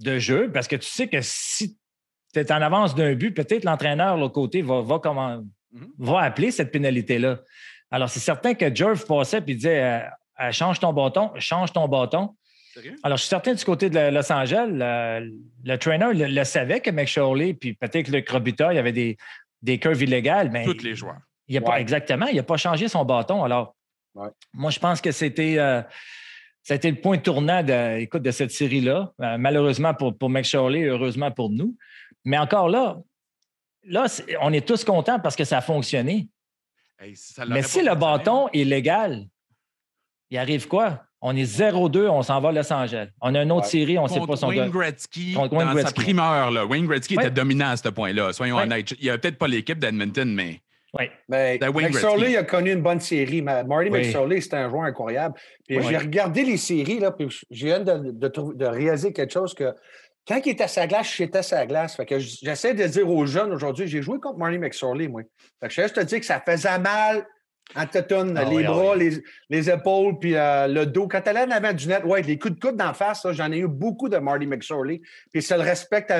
de 0.00 0.18
jeu, 0.18 0.50
parce 0.52 0.66
que 0.66 0.74
tu 0.76 0.88
sais 0.88 1.06
que 1.06 1.18
si 1.20 1.76
tu 2.34 2.40
es 2.40 2.50
en 2.52 2.60
avance 2.62 2.94
d'un 2.96 3.14
but, 3.14 3.30
peut-être 3.32 3.64
l'entraîneur, 3.64 4.16
l'autre 4.16 4.34
côté, 4.34 4.60
va, 4.62 4.80
va, 4.82 4.98
comment, 4.98 5.40
Mhm. 5.72 5.88
va 5.98 6.20
appeler 6.22 6.50
cette 6.50 6.72
pénalité-là. 6.72 7.38
Alors, 7.90 8.08
c'est 8.08 8.20
certain 8.20 8.54
que 8.54 8.74
Jerv 8.74 9.04
passait 9.06 9.38
et 9.38 9.54
disait 9.54 9.82
euh, 9.82 10.00
euh, 10.40 10.50
change 10.52 10.80
ton 10.80 10.92
bâton, 10.92 11.30
change 11.38 11.72
ton 11.72 11.86
bâton. 11.88 12.34
Alors, 13.02 13.16
je 13.18 13.22
suis 13.22 13.28
certain 13.30 13.54
du 13.54 13.64
côté 13.64 13.90
de 13.90 13.98
Los 14.12 14.30
Angeles, 14.32 14.68
le, 14.70 15.32
le 15.64 15.76
trainer 15.78 16.12
le, 16.14 16.26
le 16.26 16.44
savait 16.44 16.80
que 16.80 16.90
McShorley, 16.90 17.54
puis 17.54 17.74
peut-être 17.74 18.06
que 18.06 18.12
le 18.12 18.22
Robitaille, 18.30 18.74
il 18.74 18.76
y 18.76 18.78
avait 18.78 18.92
des, 18.92 19.16
des 19.62 19.78
curves 19.78 20.02
illégales. 20.02 20.50
Mais 20.50 20.64
Tous 20.64 20.82
les 20.82 20.94
joueurs. 20.94 21.20
Il 21.46 21.56
a 21.56 21.60
pas, 21.62 21.80
exactement, 21.80 22.26
il 22.26 22.36
n'a 22.36 22.42
pas 22.42 22.58
changé 22.58 22.88
son 22.88 23.04
bâton. 23.04 23.42
Alors, 23.42 23.74
moi, 24.52 24.70
je 24.70 24.78
pense 24.78 25.00
que 25.00 25.12
c'était. 25.12 25.58
Euh, 25.58 25.82
le 26.70 27.00
point 27.00 27.16
tournant 27.16 27.62
de, 27.62 27.98
écoute, 27.98 28.22
de 28.22 28.30
cette 28.30 28.50
série-là. 28.50 29.12
Euh, 29.22 29.38
malheureusement 29.38 29.94
pour, 29.94 30.16
pour 30.16 30.28
McShirley, 30.28 30.82
heureusement 30.82 31.30
pour 31.30 31.48
nous. 31.48 31.74
Mais 32.26 32.36
encore 32.36 32.68
là, 32.68 32.98
là, 33.84 34.06
on 34.42 34.52
est 34.52 34.66
tous 34.66 34.84
contents 34.84 35.18
parce 35.18 35.34
que 35.34 35.44
ça 35.44 35.58
a 35.58 35.60
fonctionné. 35.62 36.28
Mais 37.48 37.62
si 37.62 37.82
le 37.82 37.94
bâton 37.94 38.48
est 38.52 38.64
légal, 38.64 39.26
il 40.30 40.36
arrive 40.36 40.68
quoi? 40.68 41.04
On 41.20 41.34
est 41.34 41.60
0-2, 41.60 42.08
on 42.08 42.22
s'en 42.22 42.40
va 42.40 42.50
à 42.50 42.52
Los 42.52 42.72
Angeles. 42.72 43.08
On 43.20 43.34
a 43.34 43.42
une 43.42 43.50
autre 43.50 43.66
série, 43.66 43.98
on 43.98 44.04
ne 44.04 44.08
sait 44.08 44.20
pas 44.20 44.36
son 44.36 44.48
Wayne 44.48 44.70
Gretzky, 44.70 45.34
Contre 45.34 45.54
Wayne 45.54 45.74
dans 45.74 45.86
sa 45.86 45.92
primeur, 45.92 46.50
là. 46.52 46.64
Wayne 46.64 46.86
Gretzky 46.86 47.14
était 47.14 47.30
dominant 47.30 47.70
à 47.70 47.76
ce 47.76 47.88
point-là. 47.88 48.32
Soyons 48.32 48.56
honnêtes. 48.56 48.92
Il 48.92 49.04
n'y 49.04 49.10
avait 49.10 49.18
peut-être 49.18 49.38
pas 49.38 49.48
l'équipe 49.48 49.78
d'Edmonton, 49.78 50.32
mais. 50.32 50.60
Oui. 50.94 51.04
Mais 51.28 51.58
McSorley 51.58 52.36
a 52.36 52.44
connu 52.44 52.72
une 52.72 52.82
bonne 52.82 53.00
série. 53.00 53.42
Marty 53.42 53.90
oui. 53.90 54.42
c'était 54.42 54.56
un 54.56 54.70
joueur 54.70 54.84
incroyable. 54.84 55.34
Puis 55.66 55.82
j'ai 55.82 55.98
regardé 55.98 56.44
les 56.44 56.56
séries, 56.56 56.98
là, 56.98 57.10
puis 57.10 57.28
je 57.50 57.66
viens 57.66 57.80
de, 57.80 58.10
de, 58.12 58.32
de, 58.54 58.64
réaliser 58.64 59.12
quelque 59.12 59.32
chose 59.32 59.54
que 59.54 59.74
quand 60.26 60.40
il 60.44 60.52
était 60.52 60.64
à 60.64 60.68
sa 60.68 60.86
glace, 60.86 61.14
j'étais 61.14 61.38
à 61.38 61.42
sa 61.42 61.66
glace. 61.66 61.96
Fait 61.96 62.06
que 62.06 62.18
j'essaie 62.18 62.74
de 62.74 62.86
dire 62.86 63.08
aux 63.08 63.26
jeunes 63.26 63.52
aujourd'hui, 63.52 63.86
j'ai 63.86 64.02
joué 64.02 64.18
contre 64.18 64.38
Marty 64.38 64.58
McSorley, 64.58 65.08
moi. 65.08 65.22
Fait 65.60 65.68
que 65.68 65.74
je 65.74 65.92
te 65.92 66.00
dire 66.00 66.20
que 66.20 66.26
ça 66.26 66.40
faisait 66.40 66.78
mal 66.78 67.26
en 67.76 67.84
ah 68.36 68.44
les 68.44 68.64
bras, 68.64 68.96
Les, 68.96 69.22
les, 69.50 69.70
épaules, 69.70 70.18
puis 70.18 70.34
euh, 70.34 70.66
le 70.66 70.86
dos. 70.86 71.06
Quand 71.06 71.20
elle 71.26 71.38
en 71.38 71.50
avant 71.50 71.72
du 71.72 71.86
net, 71.86 72.02
ouais, 72.04 72.22
les 72.22 72.38
coups 72.38 72.54
de 72.54 72.60
coude 72.60 72.76
d'en 72.76 72.94
face, 72.94 73.26
j'en 73.32 73.52
ai 73.52 73.58
eu 73.58 73.68
beaucoup 73.68 74.08
de 74.08 74.16
Marty 74.16 74.46
McSorley. 74.46 75.02
Puis 75.32 75.42
c'est 75.42 75.56
le 75.56 75.62
respect 75.62 76.04
que 76.04 76.12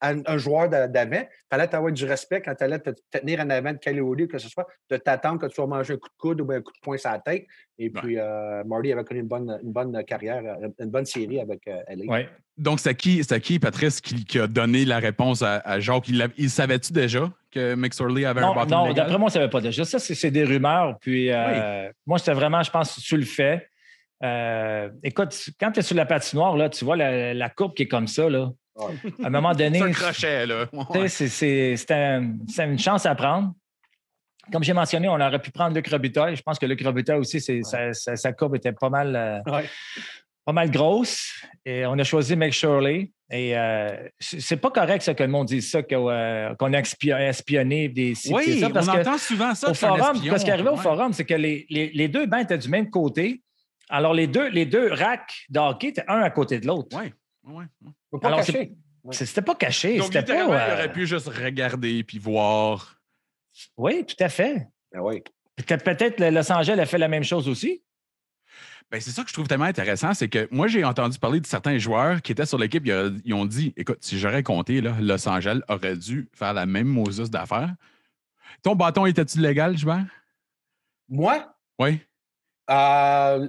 tu 0.00 0.22
un 0.26 0.38
joueur 0.38 0.68
d'avant. 0.68 1.22
Il 1.22 1.48
fallait 1.50 1.74
avoir 1.74 1.92
du 1.92 2.04
respect 2.04 2.42
quand 2.42 2.54
tu 2.54 2.64
allais 2.64 2.78
te, 2.78 2.90
tenir 3.10 3.40
en 3.40 3.50
avant 3.50 3.72
de 3.72 3.78
Kelly 3.78 4.28
que 4.28 4.38
ce 4.38 4.48
soit, 4.48 4.66
de 4.90 4.96
t'attendre 4.96 5.40
que 5.40 5.46
tu 5.46 5.54
sois 5.54 5.66
manger 5.66 5.94
un 5.94 5.96
coup 5.96 6.08
de 6.08 6.18
coude 6.18 6.40
ou 6.40 6.52
un 6.52 6.60
coup 6.60 6.72
de 6.72 6.80
poing 6.82 6.96
sur 6.96 7.10
la 7.10 7.18
tête. 7.18 7.46
Et 7.78 7.90
puis, 7.90 8.18
euh, 8.18 8.64
Marty 8.64 8.92
avait 8.92 9.04
connu 9.04 9.20
une 9.20 9.28
bonne, 9.28 9.58
une 9.62 9.72
bonne 9.72 10.04
carrière, 10.04 10.42
euh, 10.44 10.68
une 10.80 10.90
bonne 10.90 11.06
série 11.06 11.40
avec 11.40 11.60
euh, 11.68 11.80
Ouais. 12.06 12.28
Donc, 12.56 12.80
c'est 12.80 12.94
qui, 12.94 13.20
qui, 13.20 13.58
Patrice, 13.60 14.00
qui, 14.00 14.38
a 14.40 14.48
donné 14.48 14.84
la 14.84 14.98
réponse 14.98 15.42
à, 15.42 15.78
Jacques? 15.78 16.08
Il, 16.08 16.28
il 16.36 16.50
savait-tu 16.50 16.92
déjà 16.92 17.30
que 17.52 17.74
McSorley 17.74 18.24
avait 18.24 18.40
un 18.40 18.52
bâton 18.52 18.86
Non, 18.86 18.92
d'après 18.92 19.12
moi, 19.12 19.22
on 19.22 19.26
ne 19.26 19.30
savait 19.30 19.48
pas 19.48 19.60
déjà. 19.60 19.84
Ça, 19.84 19.98
c'est 20.00 20.30
des 20.30 20.44
rumeurs. 20.44 20.98
Puis, 21.00 21.30
moi, 22.06 22.18
c'était 22.18 22.32
vraiment, 22.32 22.62
je 22.62 22.70
pense, 22.70 22.98
sur 22.98 23.16
le 23.16 23.24
fait. 23.24 23.68
écoute, 25.04 25.50
quand 25.60 25.70
tu 25.70 25.80
es 25.80 25.82
sur 25.82 25.96
la 25.96 26.06
patinoire, 26.06 26.56
là, 26.56 26.68
tu 26.68 26.84
vois 26.84 26.96
la, 26.96 27.32
la 27.32 27.48
courbe 27.48 27.74
qui 27.74 27.84
est 27.84 27.88
comme 27.88 28.08
ça. 28.08 28.28
Là. 28.28 28.50
À 28.78 29.26
un 29.26 29.30
moment 29.30 29.54
donné. 29.54 29.78
c'est 29.78 29.84
un 29.84 29.92
crochet, 29.92 30.46
là. 30.46 30.66
C'est 32.46 32.64
une 32.64 32.78
chance 32.78 33.06
à 33.06 33.14
prendre. 33.14 33.52
Comme 34.52 34.64
j'ai 34.64 34.72
mentionné, 34.72 35.08
on 35.08 35.20
aurait 35.20 35.40
pu 35.40 35.50
prendre 35.50 35.74
Luc 35.74 35.88
Robitaille. 35.88 36.36
Je 36.36 36.42
pense 36.42 36.58
que 36.58 36.66
Luc 36.66 36.82
Robitaille 36.82 37.18
aussi, 37.18 37.40
sa, 37.40 38.32
courbe 38.32 38.56
était 38.56 38.72
pas 38.72 38.88
mal, 38.88 39.14
euh, 39.14 39.62
pas 40.44 40.52
mal 40.52 40.70
grosse. 40.70 41.32
Et 41.64 41.84
on 41.84 41.98
a 41.98 42.04
choisi 42.04 42.34
Meg 42.36 42.52
Shirley. 42.52 43.10
Et 43.30 43.56
euh, 43.58 44.08
c'est 44.18 44.56
pas 44.56 44.70
correct 44.70 45.02
ça, 45.02 45.12
que 45.12 45.22
le 45.22 45.28
monde 45.28 45.48
dise 45.48 45.70
ça, 45.70 45.80
euh, 45.92 46.54
qu'on 46.54 46.72
a 46.72 46.78
espionné 46.78 47.88
des 47.88 48.14
sites. 48.14 48.32
Oui, 48.34 48.58
ça, 48.58 48.70
parce 48.70 48.88
on 48.88 48.92
entend 48.92 49.18
souvent 49.18 49.54
ça. 49.54 49.70
Au 49.70 49.74
forum, 49.74 50.16
ce 50.16 50.44
qui 50.44 50.50
arrivait 50.50 50.70
au 50.70 50.76
forum, 50.76 51.12
c'est 51.12 51.26
que 51.26 51.34
les, 51.34 51.66
les, 51.68 52.08
deux 52.08 52.26
bancs 52.26 52.42
étaient 52.42 52.56
du 52.56 52.70
même 52.70 52.88
côté. 52.88 53.42
Alors, 53.90 54.14
les 54.14 54.26
deux, 54.26 54.48
les 54.48 54.64
deux 54.64 54.92
racks 54.92 55.44
d'hockey 55.50 55.88
étaient 55.88 56.04
un 56.08 56.20
à 56.20 56.30
côté 56.30 56.58
de 56.58 56.66
l'autre. 56.66 56.96
Oui. 56.98 57.12
Ouais. 57.48 57.64
Pas 58.20 58.36
caché. 58.36 58.76
C'était 59.10 59.42
pas 59.42 59.54
caché. 59.54 59.96
Donc, 59.96 60.12
pas, 60.12 60.20
il 60.20 60.42
aurait 60.42 60.88
euh, 60.88 60.88
pu 60.88 61.06
juste 61.06 61.28
regarder 61.28 62.04
puis 62.04 62.18
voir. 62.18 63.00
Oui, 63.76 64.04
tout 64.04 64.22
à 64.22 64.28
fait. 64.28 64.68
Ben 64.92 65.00
oui. 65.00 65.22
Peut-être 65.56 66.20
Los 66.20 66.52
Angeles 66.52 66.78
a 66.78 66.86
fait 66.86 66.98
la 66.98 67.08
même 67.08 67.24
chose 67.24 67.48
aussi. 67.48 67.82
Ben, 68.90 69.00
c'est 69.00 69.10
ça 69.10 69.22
que 69.22 69.28
je 69.28 69.34
trouve 69.34 69.46
tellement 69.46 69.66
intéressant, 69.66 70.14
c'est 70.14 70.28
que 70.28 70.48
moi, 70.50 70.66
j'ai 70.66 70.82
entendu 70.82 71.18
parler 71.18 71.40
de 71.40 71.46
certains 71.46 71.76
joueurs 71.76 72.22
qui 72.22 72.32
étaient 72.32 72.46
sur 72.46 72.56
l'équipe, 72.56 72.86
ils, 72.86 73.34
ont 73.34 73.44
dit 73.44 73.74
Écoute, 73.76 73.98
si 74.00 74.18
j'aurais 74.18 74.42
compté, 74.42 74.80
là, 74.80 74.96
Los 75.00 75.28
Angeles 75.28 75.60
aurait 75.68 75.96
dû 75.96 76.30
faire 76.32 76.54
la 76.54 76.64
même 76.64 76.86
Moses 76.86 77.30
d'affaires. 77.30 77.74
Ton 78.62 78.74
bâton 78.74 79.04
était-tu 79.04 79.40
légal, 79.40 79.76
Joubert? 79.76 80.06
Moi? 81.08 81.54
Oui. 81.78 82.00
Euh, 82.70 83.48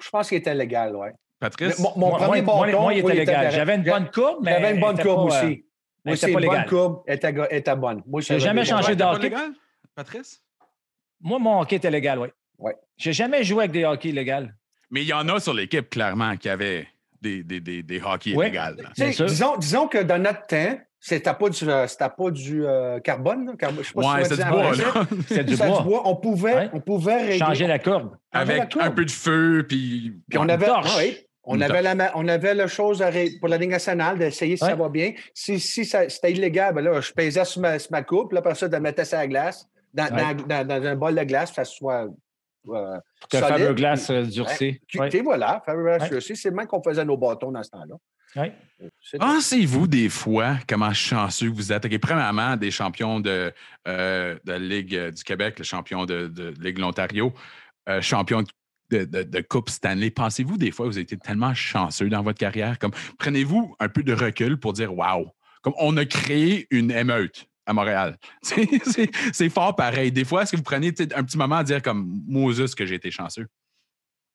je 0.00 0.10
pense 0.10 0.28
qu'il 0.28 0.38
était 0.38 0.54
légal, 0.54 0.94
oui. 0.94 1.08
Patrice? 1.40 1.78
Mon, 1.78 2.10
premier 2.10 2.42
bâton, 2.42 2.80
moi, 2.80 2.94
il 2.94 2.98
était 3.00 3.14
légal. 3.14 3.52
J'avais 3.52 3.76
une 3.76 3.82
bonne 3.82 4.10
courbe, 4.10 4.38
mais. 4.42 4.52
J'avais 4.52 4.74
une 4.74 4.80
bonne 4.80 4.98
courbe 4.98 5.26
aussi. 5.28 5.64
Moi, 6.04 6.16
c'est 6.16 6.32
une 6.32 6.40
bonne 6.40 6.64
courbe 6.66 7.02
était, 7.06 7.76
bonne. 7.76 8.02
Moi, 8.06 8.20
j'ai 8.20 8.40
jamais 8.40 8.64
changé 8.64 8.96
de 8.96 9.04
hockey. 9.04 9.24
légal, 9.24 9.50
Patrice? 9.94 10.42
Moi, 11.20 11.38
mon 11.38 11.60
hockey 11.60 11.76
était 11.76 11.90
légal, 11.90 12.18
oui. 12.18 12.28
Oui. 12.58 12.72
J'ai 12.96 13.12
jamais 13.12 13.44
joué 13.44 13.64
avec 13.64 13.72
des 13.72 13.84
hockey 13.84 14.10
légaux. 14.10 14.48
Mais 14.90 15.02
il 15.02 15.08
y 15.08 15.12
en 15.12 15.28
a 15.28 15.38
sur 15.38 15.54
l'équipe, 15.54 15.90
clairement, 15.90 16.36
qui 16.36 16.48
avaient 16.48 16.88
des, 17.20 17.42
des, 17.42 17.60
des, 17.60 17.82
des 17.82 18.00
hockey 18.00 18.34
oui. 18.34 18.50
Disons, 18.96 19.56
disons 19.56 19.86
que 19.86 19.98
dans 19.98 20.20
notre 20.20 20.46
temps, 20.46 20.78
c'était 21.00 21.34
pas 21.34 21.48
du, 21.48 21.68
euh, 21.68 21.86
pas 21.86 22.30
du 22.30 22.66
euh, 22.66 22.98
carbone. 23.00 23.54
Je 23.60 23.82
sais 23.82 23.92
pas 23.92 24.14
ouais, 24.14 24.24
c'est 24.24 24.36
du 24.36 24.50
bois. 24.50 24.72
C'est 25.28 25.44
du, 25.44 25.56
bois. 25.56 26.02
On 26.04 26.16
pouvait, 26.16 26.70
on 26.72 26.80
pouvait 26.80 27.38
changer 27.38 27.66
la 27.66 27.78
courbe. 27.78 28.16
Avec 28.32 28.76
un 28.76 28.90
peu 28.90 29.04
de 29.04 29.10
feu, 29.10 29.64
puis. 29.68 30.14
Puis 30.28 30.38
on 30.38 30.48
avait. 30.48 30.66
On 31.50 31.60
avait, 31.60 31.82
la, 31.82 32.12
on 32.14 32.28
avait 32.28 32.54
la 32.54 32.66
chose 32.66 33.02
pour 33.40 33.48
la 33.48 33.56
Ligue 33.56 33.70
nationale 33.70 34.18
d'essayer 34.18 34.56
si 34.56 34.64
ça 34.64 34.74
va 34.74 34.88
bien. 34.90 35.12
Si, 35.32 35.58
si 35.58 35.84
c'était 35.86 36.30
illégal, 36.30 36.74
ben 36.74 36.82
là, 36.82 37.00
je 37.00 37.10
pesais 37.12 37.44
sur 37.44 37.62
ma, 37.62 37.78
sur 37.78 37.90
ma 37.90 38.02
coupe, 38.02 38.32
là, 38.32 38.40
après 38.40 38.54
ça, 38.54 38.68
de 38.68 38.76
mettre 38.76 39.04
ça 39.06 39.18
à 39.18 39.22
la 39.22 39.28
glace, 39.28 39.66
dans, 39.94 40.08
dans, 40.46 40.66
dans, 40.66 40.86
un 40.86 40.94
bol 40.94 41.14
de 41.14 41.24
glace, 41.24 41.50
que 41.50 41.56
ça 41.56 41.64
soit. 41.64 42.06
Euh, 42.68 42.98
que 43.30 43.38
fameux 43.38 43.72
glace 43.72 44.10
euh, 44.10 44.24
durcie. 44.24 44.78
Ouais. 44.94 45.08
Voilà, 45.22 45.62
fameux 45.64 45.84
glace 45.84 46.10
durcie. 46.10 46.36
C'est 46.36 46.50
le 46.50 46.56
même 46.56 46.66
qu'on 46.66 46.82
faisait 46.82 47.04
nos 47.04 47.16
bâtons 47.16 47.50
dans 47.50 47.62
ce 47.62 47.70
temps-là. 47.70 47.96
Oui. 48.36 48.52
Pensez-vous 49.18 49.86
des 49.86 50.10
fois 50.10 50.58
comment 50.68 50.92
chanceux 50.92 51.48
vous 51.48 51.72
êtes? 51.72 51.98
premièrement, 51.98 52.56
des 52.56 52.70
champions 52.70 53.20
de, 53.20 53.52
euh, 53.86 54.36
de 54.44 54.52
la 54.52 54.58
Ligue 54.58 55.08
du 55.14 55.24
Québec, 55.24 55.58
le 55.58 55.64
champion 55.64 56.04
de, 56.04 56.26
de 56.26 56.52
Ligue 56.60 56.76
de 56.76 56.82
l'Ontario, 56.82 57.32
euh, 57.88 58.02
champion 58.02 58.42
de 58.42 58.48
de, 58.90 59.40
Coupe 59.40 59.70
Stanley. 59.70 60.10
Pensez-vous 60.10 60.56
des 60.56 60.70
fois 60.70 60.86
que 60.86 60.90
vous 60.90 60.96
avez 60.96 61.02
été 61.02 61.16
tellement 61.16 61.54
chanceux 61.54 62.08
dans 62.08 62.22
votre 62.22 62.38
carrière? 62.38 62.78
Comme 62.78 62.92
prenez-vous 63.18 63.74
un 63.78 63.88
peu 63.88 64.02
de 64.02 64.12
recul 64.12 64.58
pour 64.58 64.72
dire 64.72 64.96
Waouh, 64.96 65.26
comme 65.62 65.74
on 65.78 65.96
a 65.96 66.04
créé 66.04 66.66
une 66.70 66.90
émeute 66.90 67.48
à 67.66 67.74
Montréal. 67.74 68.16
C'est 68.42 69.48
fort 69.50 69.76
pareil. 69.76 70.10
Des 70.10 70.24
fois, 70.24 70.42
est-ce 70.42 70.52
que 70.52 70.56
vous 70.56 70.62
prenez 70.62 70.88
un 70.88 71.22
petit 71.22 71.36
moment 71.36 71.56
à 71.56 71.64
dire 71.64 71.82
comme 71.82 72.22
Moses 72.26 72.74
que 72.74 72.86
j'ai 72.86 72.94
été 72.94 73.10
chanceux? 73.10 73.46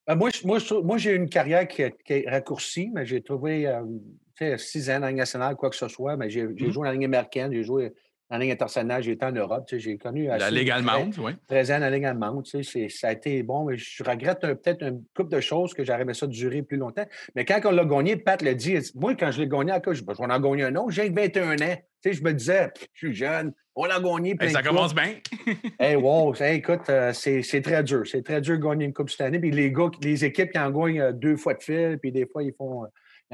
Euh, 0.08 0.16
moi, 0.16 0.30
moi, 0.44 0.58
moi 0.82 0.98
j'ai 0.98 1.14
une 1.14 1.28
carrière 1.28 1.66
qui, 1.66 1.82
est 1.82 2.28
raccourcie, 2.28 2.90
mais 2.94 3.04
j'ai 3.04 3.22
trouvé 3.22 3.66
euh, 3.66 4.56
six 4.58 4.88
ans 4.90 4.94
dans 4.94 5.00
la 5.00 5.08
Ligue 5.08 5.18
nationale, 5.18 5.56
quoi 5.56 5.70
que 5.70 5.76
ce 5.76 5.88
soit. 5.88 6.16
Mais 6.16 6.30
j'ai 6.30 6.44
mmh. 6.44 6.58
joué 6.58 6.72
dans 6.72 6.82
la 6.84 6.92
Ligue 6.92 7.04
américaine, 7.04 7.52
j'ai 7.52 7.64
joué 7.64 7.92
en 8.30 8.38
ligne 8.38 8.52
internationale, 8.52 9.02
j'ai 9.02 9.12
été 9.12 9.24
en 9.24 9.32
Europe. 9.32 9.64
j'ai 9.70 9.98
connu. 9.98 10.26
La 10.26 10.50
Ligue 10.50 10.70
allemande, 10.70 11.14
oui. 11.18 11.32
13 11.48 11.72
ans 11.72 11.78
la 11.78 11.90
Ligue 11.90 12.04
allemande. 12.04 12.46
Ça 12.46 13.08
a 13.08 13.12
été 13.12 13.42
bon, 13.42 13.64
mais 13.64 13.76
je 13.76 14.02
regrette 14.02 14.40
peut-être 14.40 14.82
une 14.82 15.04
couple 15.14 15.30
de 15.30 15.40
choses 15.40 15.74
que 15.74 15.84
j'aurais 15.84 16.02
aimé 16.02 16.14
ça 16.14 16.26
durer 16.26 16.62
plus 16.62 16.76
longtemps. 16.76 17.06
Mais 17.34 17.44
quand 17.44 17.60
on 17.64 17.70
l'a 17.70 17.84
gagné, 17.84 18.16
Pat 18.16 18.40
l'a 18.42 18.54
dit, 18.54 18.78
moi, 18.94 19.14
quand 19.14 19.30
je 19.30 19.42
l'ai 19.42 19.48
gagné, 19.48 19.72
je 19.92 20.04
vais 20.04 20.12
en 20.18 20.40
gagner 20.40 20.64
un 20.64 20.74
autre. 20.76 20.90
J'ai 20.90 21.10
21 21.10 21.56
ans. 21.60 21.76
je 22.04 22.22
me 22.22 22.32
disais, 22.32 22.70
je 22.94 23.06
suis 23.06 23.14
jeune, 23.14 23.52
on 23.76 23.84
l'a 23.84 24.00
gagné. 24.00 24.36
ça 24.48 24.62
commence 24.62 24.94
bien. 24.94 25.16
hey, 25.78 25.96
wow, 25.96 26.34
écoute, 26.34 26.88
euh, 26.88 27.12
c'est 27.12 27.62
très 27.62 27.82
dur. 27.82 28.06
C'est 28.06 28.22
très 28.22 28.40
dur 28.40 28.56
de 28.56 28.62
gagner 28.62 28.86
une 28.86 28.92
Coupe 28.94 29.10
cette 29.10 29.20
année. 29.20 29.38
Puis 29.38 29.50
les 29.50 29.70
gars, 29.70 29.90
les 30.02 30.24
équipes 30.24 30.50
qui 30.52 30.58
en 30.58 30.70
gagnent 30.70 31.00
euh, 31.00 31.12
deux 31.12 31.36
fois 31.36 31.54
de 31.54 31.62
fil, 31.62 31.98
puis 32.00 32.10
des 32.10 32.26
fois, 32.26 32.42
ils 32.42 32.54
font 32.56 32.84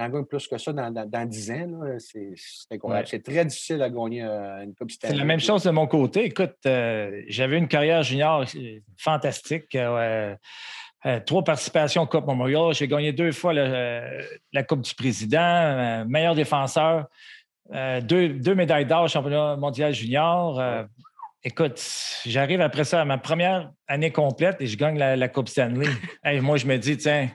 il 0.01 0.07
en 0.07 0.09
gagne 0.09 0.24
plus 0.24 0.46
que 0.48 0.57
ça 0.57 0.72
dans, 0.72 0.90
dans, 0.90 1.26
10 1.26 1.51
ans. 1.51 1.80
C'est 1.98 2.34
incroyable. 2.70 3.07
C'est 3.09 3.22
très 3.22 3.44
difficile 3.44 3.82
à 3.82 3.90
gagner 3.90 4.22
euh, 4.22 4.62
une 4.62 4.74
Coupe 4.74 4.90
C'est 4.90 5.14
la 5.14 5.24
même 5.24 5.40
chose 5.40 5.64
de 5.64 5.70
mon 5.70 5.86
côté. 5.86 6.24
Écoute, 6.24 6.57
euh, 6.66 7.22
j'avais 7.28 7.59
une 7.59 7.68
carrière 7.68 8.03
junior 8.03 8.44
euh, 8.57 8.78
fantastique. 8.96 9.76
trois 11.26 11.44
participations 11.44 12.07
Coupe 12.07 12.26
Memorial. 12.26 12.72
J'ai 12.72 12.88
gagné 12.88 13.12
deux 13.12 13.32
fois 13.32 13.53
la 13.53 14.62
Coupe 14.66 14.82
du 14.82 14.94
Président, 14.94 16.05
meilleur 16.07 16.34
défenseur, 16.34 17.07
deux, 17.70 18.30
deux, 18.30 18.55
médailles 18.55 18.86
d'or 18.86 19.09
championnat 19.09 19.57
mondial 19.57 19.92
junior. 19.92 20.86
Écoute, 21.42 21.82
j'arrive 22.26 22.61
après 22.61 22.84
ça 22.84 23.01
à 23.01 23.05
ma 23.05 23.16
première 23.16 23.70
année 23.86 24.12
complète 24.12 24.57
et 24.61 24.66
je 24.66 24.76
gagne 24.76 24.98
la, 24.98 25.28
Coupe 25.28 25.48
Stanley. 25.48 25.88
moi, 26.42 26.57
je 26.57 26.66
me 26.66 26.76
dis, 26.76 26.96
tiens, 26.96 27.30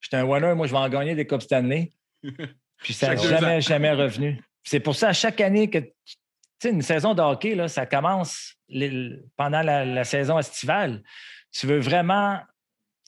J'étais 0.00 0.16
un 0.16 0.24
winner, 0.24 0.54
moi, 0.54 0.66
je 0.66 0.72
vais 0.72 0.78
en 0.78 0.88
gagner 0.88 1.14
des 1.14 1.26
Coupes 1.26 1.42
Stanley. 1.42 1.92
Puis 2.78 2.92
ça 2.92 3.14
n'a 3.14 3.16
jamais, 3.16 3.60
jamais 3.60 3.92
revenu. 3.92 4.40
C'est 4.62 4.80
pour 4.80 4.94
ça, 4.94 5.08
à 5.08 5.12
chaque 5.12 5.40
année 5.40 5.70
que, 5.70 5.78
tu 5.78 5.92
sais, 6.60 6.70
une 6.70 6.82
saison 6.82 7.14
de 7.14 7.22
hockey, 7.22 7.54
là, 7.54 7.68
ça 7.68 7.86
commence 7.86 8.54
pendant 9.36 9.62
la, 9.62 10.04
saison 10.04 10.38
estivale. 10.38 11.02
Tu 11.52 11.66
veux 11.66 11.78
vraiment, 11.78 12.40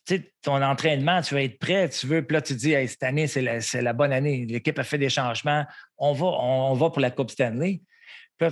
tu 0.07 0.17
sais, 0.17 0.33
ton 0.43 0.63
entraînement, 0.63 1.21
tu 1.21 1.35
veux 1.35 1.43
être 1.43 1.59
prêt, 1.59 1.89
tu 1.89 2.07
veux, 2.07 2.25
puis 2.25 2.35
là, 2.35 2.43
tu 2.43 2.55
dis, 2.55 2.75
cette 2.87 3.03
année, 3.03 3.27
c'est 3.27 3.43
la, 3.83 3.93
bonne 3.93 4.13
année. 4.13 4.47
L'équipe 4.49 4.79
a 4.79 4.85
fait 4.85 4.99
des 4.99 5.11
changements. 5.11 5.67
On 5.99 6.13
va, 6.13 6.27
on, 6.27 6.75
va 6.75 6.91
pour 6.91 7.01
la 7.01 7.11
Coupe 7.11 7.31
Stanley. 7.31 7.83
Puis 8.39 8.49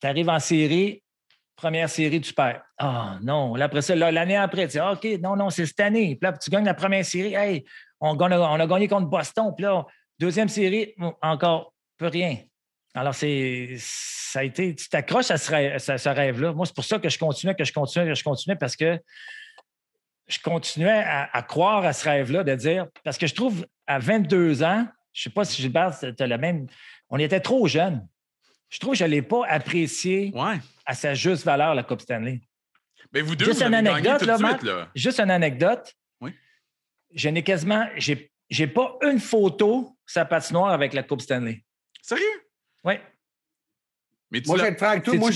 tu 0.00 0.06
arrives 0.06 0.28
en 0.28 0.38
série, 0.38 1.02
première 1.60 1.88
série, 1.88 2.20
tu 2.20 2.32
perds. 2.32 2.62
Ah 2.78 3.18
non. 3.22 3.54
Là, 3.54 3.68
ça, 3.80 3.94
l'année 3.94 4.36
après, 4.36 4.66
tu 4.66 4.78
dis 4.78 4.80
OK, 4.80 5.04
non, 5.22 5.36
non, 5.36 5.50
c'est 5.50 5.66
cette 5.66 5.80
année. 5.80 6.16
Puis 6.16 6.30
là, 6.30 6.32
tu 6.32 6.50
gagnes 6.50 6.64
la 6.64 6.74
première 6.74 7.04
série. 7.04 7.34
Hey, 7.34 7.64
on, 8.00 8.18
a 8.18 8.66
gagné 8.66 8.88
contre 8.88 9.06
Boston. 9.08 9.52
Puis 9.56 9.64
là, 9.64 9.84
deuxième 10.18 10.48
série, 10.48 10.94
encore, 11.22 11.74
peu 11.98 12.06
rien. 12.06 12.38
Alors, 12.94 13.14
c'est, 13.14 13.76
ça 13.78 14.40
a 14.40 14.44
été, 14.44 14.74
tu 14.74 14.88
t'accroches 14.88 15.30
à 15.30 15.36
ce, 15.36 16.08
rêve-là. 16.08 16.52
Moi, 16.52 16.66
c'est 16.66 16.74
pour 16.74 16.84
ça 16.84 16.98
que 16.98 17.08
je 17.08 17.18
continuais, 17.18 17.54
que 17.54 17.64
je 17.64 17.72
continuais, 17.72 18.06
que 18.06 18.14
je 18.14 18.24
continuais, 18.24 18.56
parce 18.56 18.74
que 18.74 18.98
je 20.26 20.38
continuais 20.40 21.04
à, 21.06 21.42
croire 21.42 21.84
à 21.84 21.92
ce 21.92 22.08
rêve-là, 22.08 22.42
de 22.42 22.54
dire, 22.54 22.86
parce 23.04 23.18
que 23.18 23.26
je 23.26 23.34
trouve, 23.34 23.66
à 23.86 23.98
22 23.98 24.62
ans, 24.62 24.86
je 25.12 25.20
ne 25.20 25.22
sais 25.24 25.30
pas 25.30 25.44
si 25.44 25.60
Gilbert, 25.60 25.96
tu 25.98 26.22
as 26.22 26.26
le 26.26 26.38
même, 26.38 26.66
on 27.10 27.18
était 27.18 27.40
trop 27.40 27.66
jeunes. 27.66 28.06
Je 28.70 28.78
trouve 28.78 28.92
que 28.92 28.98
je 28.98 29.04
ne 29.04 29.10
l'ai 29.10 29.22
pas 29.22 29.46
apprécié 29.46 30.32
à 30.86 30.94
sa 30.94 31.14
juste 31.14 31.44
valeur, 31.44 31.74
la 31.74 31.82
Coupe 31.82 32.00
Stanley. 32.00 32.40
Mais 33.12 33.20
vous 33.20 33.34
deux, 33.34 33.46
juste 33.46 33.62
une 33.62 33.74
anecdote, 33.74 34.22
là, 34.22 34.88
Juste 34.94 35.18
une 35.18 35.30
anecdote. 35.30 35.94
Oui. 36.20 36.32
Je 37.12 37.28
n'ai 37.28 37.42
quasiment, 37.42 37.88
j'ai, 37.96 38.30
j'ai 38.48 38.68
pas 38.68 38.96
une 39.02 39.18
photo 39.18 39.96
sa 40.06 40.24
patinoire 40.24 40.70
avec 40.70 40.92
la 40.92 41.02
Coupe 41.02 41.20
Stanley. 41.20 41.64
Sérieux? 42.00 42.24
Oui. 42.84 42.94
Moi. 44.46 44.56
Moi, 45.14 45.30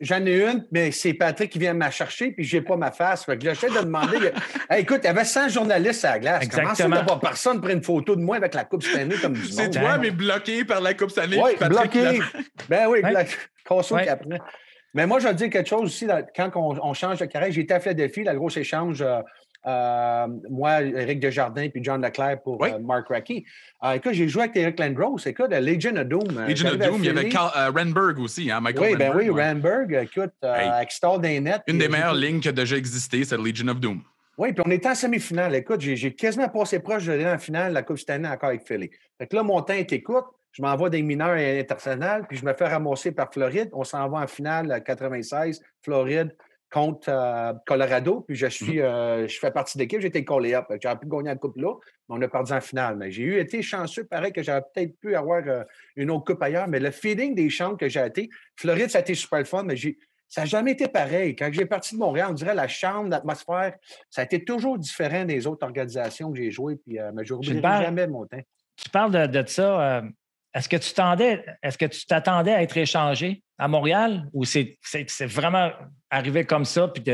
j'en 0.00 0.26
ai, 0.26 0.38
une, 0.38 0.64
mais 0.70 0.90
c'est 0.92 1.14
Patrick 1.14 1.50
qui 1.50 1.58
vient 1.58 1.74
me 1.74 1.90
chercher, 1.90 2.30
puis 2.30 2.44
je 2.44 2.56
n'ai 2.56 2.62
pas 2.62 2.76
ma 2.76 2.92
face. 2.92 3.24
Fait 3.24 3.36
que 3.36 3.42
j'essaie 3.42 3.68
de 3.68 3.80
demander. 3.80 4.30
écoute, 4.76 5.00
il 5.02 5.06
y 5.06 5.10
avait 5.10 5.24
100 5.24 5.48
journalistes 5.48 6.04
à 6.04 6.12
la 6.12 6.18
glace. 6.18 6.44
Exactement. 6.44 6.74
Comment 6.76 6.96
ça, 6.96 7.04
pas 7.04 7.18
personne 7.18 7.60
prend 7.60 7.72
une 7.72 7.82
photo 7.82 8.14
de 8.14 8.22
moi 8.22 8.36
avec 8.36 8.54
la 8.54 8.64
Coupe 8.64 8.82
Stanley 8.82 9.16
comme 9.16 9.34
du 9.34 9.40
monde? 9.40 9.50
C'est 9.50 9.70
toi, 9.70 9.98
mais 9.98 10.10
bloqué 10.10 10.64
par 10.64 10.80
la 10.80 10.94
Coupe 10.94 11.10
Stanley. 11.10 11.40
Oui, 11.42 11.52
bloqué. 11.68 12.20
Ben 12.68 12.88
oui, 12.88 13.00
ouais. 13.00 14.08
après. 14.08 14.38
Mais 14.94 15.06
moi, 15.06 15.18
je 15.18 15.28
vais 15.28 15.32
te 15.34 15.38
dire 15.38 15.50
quelque 15.50 15.68
chose 15.68 15.82
aussi. 15.82 16.06
quand 16.34 16.50
on, 16.54 16.94
change 16.94 17.18
de 17.18 17.26
carrière, 17.26 17.52
j'ai 17.52 17.60
été 17.60 17.74
à 17.74 17.80
Philadelphie, 17.80 18.24
la 18.24 18.34
grosse 18.34 18.56
échange. 18.56 19.02
Euh, 19.02 19.20
euh, 19.66 20.26
moi, 20.48 20.82
Eric 20.82 21.20
Desjardins 21.20 21.68
puis 21.68 21.82
John 21.82 22.00
Leclerc 22.00 22.42
pour 22.42 22.62
euh, 22.64 22.78
Mark 22.78 23.08
Racky. 23.08 23.44
Euh, 23.82 23.92
écoute, 23.92 24.12
j'ai 24.12 24.28
joué 24.28 24.44
avec 24.44 24.56
Eric 24.56 24.78
Landros. 24.78 25.18
Écoute, 25.26 25.50
Legion 25.50 25.96
of 25.96 26.06
Doom. 26.06 26.46
Legion 26.46 26.68
of 26.68 26.78
Doom, 26.78 26.96
il 27.00 27.06
y 27.06 27.08
avait 27.08 27.30
Renberg 27.74 28.18
aussi, 28.20 28.50
hein, 28.50 28.60
Michael 28.60 28.92
oui, 28.92 28.96
ben 28.96 29.12
oui, 29.16 29.28
Renberg. 29.28 29.92
Écoute, 29.92 30.34
avec 30.42 30.92
Stall 30.92 31.20
Net. 31.20 31.62
Une 31.66 31.78
des 31.78 31.88
meilleures 31.88 32.14
lignes 32.14 32.40
qui 32.40 32.48
a 32.48 32.52
déjà 32.52 32.76
existé, 32.76 33.24
c'est 33.24 33.36
Legion 33.36 33.68
of 33.68 33.80
Doom. 33.80 34.02
Oui, 34.38 34.52
puis 34.52 34.62
on 34.66 34.70
était 34.70 34.90
en 34.90 34.94
semi-finale. 34.94 35.54
Écoute, 35.54 35.80
j'ai 35.80 36.14
quasiment 36.14 36.48
passé 36.48 36.78
proche 36.78 37.06
de 37.06 37.24
en 37.24 37.38
finale 37.38 37.72
la 37.72 37.82
Coupe 37.82 37.98
Stanley 37.98 38.28
encore 38.28 38.50
avec 38.50 38.66
Philly. 38.66 38.90
Fait 39.18 39.26
que 39.26 39.34
là, 39.34 39.42
mon 39.42 39.62
temps 39.62 39.74
était 39.74 40.02
court. 40.02 40.34
Je 40.52 40.62
m'envoie 40.62 40.88
des 40.88 41.02
mineurs 41.02 41.36
internationales, 41.36 42.24
puis 42.28 42.38
je 42.38 42.44
me 42.44 42.54
fais 42.54 42.66
ramasser 42.66 43.12
par 43.12 43.32
Floride. 43.32 43.68
On 43.72 43.84
s'en 43.84 44.08
va 44.08 44.18
en 44.18 44.26
finale 44.26 44.70
à 44.72 44.80
96, 44.80 45.60
Floride 45.82 46.34
contre 46.70 47.08
euh, 47.08 47.52
Colorado, 47.66 48.22
puis 48.26 48.36
je 48.36 48.46
suis, 48.46 48.78
mhm. 48.78 48.84
euh, 48.84 49.28
je 49.28 49.38
fais 49.38 49.50
partie 49.50 49.78
de 49.78 49.82
l'équipe, 49.82 50.00
j'étais 50.00 50.24
collé 50.24 50.54
up. 50.54 50.66
J'aurais 50.82 50.98
pu 50.98 51.06
gagner 51.06 51.28
la 51.28 51.36
coupe 51.36 51.56
là, 51.56 51.74
mais 52.08 52.16
on 52.16 52.22
a 52.22 52.28
perdu 52.28 52.52
en 52.52 52.60
finale. 52.60 52.96
Mais 52.96 53.10
j'ai 53.10 53.22
eu 53.22 53.38
été 53.38 53.62
chanceux, 53.62 54.04
pareil, 54.04 54.32
que 54.32 54.42
j'aurais 54.42 54.62
peut-être 54.74 54.98
pu 54.98 55.14
avoir 55.14 55.42
euh, 55.46 55.62
une 55.94 56.10
autre 56.10 56.24
coupe 56.24 56.42
ailleurs, 56.42 56.68
mais 56.68 56.80
le 56.80 56.90
feeling 56.90 57.34
des 57.34 57.50
chambres 57.50 57.78
que 57.78 57.88
j'ai 57.88 58.04
été, 58.04 58.28
Floride, 58.56 58.90
ça 58.90 58.98
a 58.98 59.00
été 59.00 59.14
super 59.14 59.38
le 59.38 59.44
fun, 59.44 59.62
mais 59.62 59.76
ça 60.28 60.42
n'a 60.42 60.44
jamais 60.44 60.72
été 60.72 60.88
pareil. 60.88 61.36
Quand 61.36 61.50
j'ai 61.52 61.66
parti 61.66 61.94
de 61.94 62.00
Montréal, 62.00 62.28
on 62.30 62.34
dirait 62.34 62.54
la 62.54 62.68
chambre, 62.68 63.10
l'atmosphère, 63.10 63.74
ça 64.10 64.22
a 64.22 64.24
été 64.24 64.44
toujours 64.44 64.78
différent 64.78 65.24
des 65.24 65.46
autres 65.46 65.64
organisations 65.64 66.32
que 66.32 66.38
j'ai 66.38 66.50
jouées, 66.50 66.76
puis 66.76 66.98
mais 67.14 67.24
je 67.24 67.34
n'oublierai 67.34 67.84
jamais 67.84 68.06
mon 68.08 68.26
temps. 68.26 68.40
Tu 68.76 68.90
parles 68.90 69.12
de, 69.12 69.40
de 69.40 69.46
ça. 69.46 70.02
Est-ce 70.56 70.70
que 70.70 70.76
tu 70.76 70.94
t'attendais, 70.94 71.44
est-ce 71.62 71.76
que 71.76 71.84
tu 71.84 72.06
t'attendais 72.06 72.52
à 72.52 72.62
être 72.62 72.78
échangé 72.78 73.42
à 73.58 73.68
Montréal 73.68 74.26
ou 74.32 74.46
c'est, 74.46 74.78
vraiment 75.20 75.70
arrivé 76.08 76.46
comme 76.46 76.64
ça? 76.64 76.88
Puis 76.88 77.04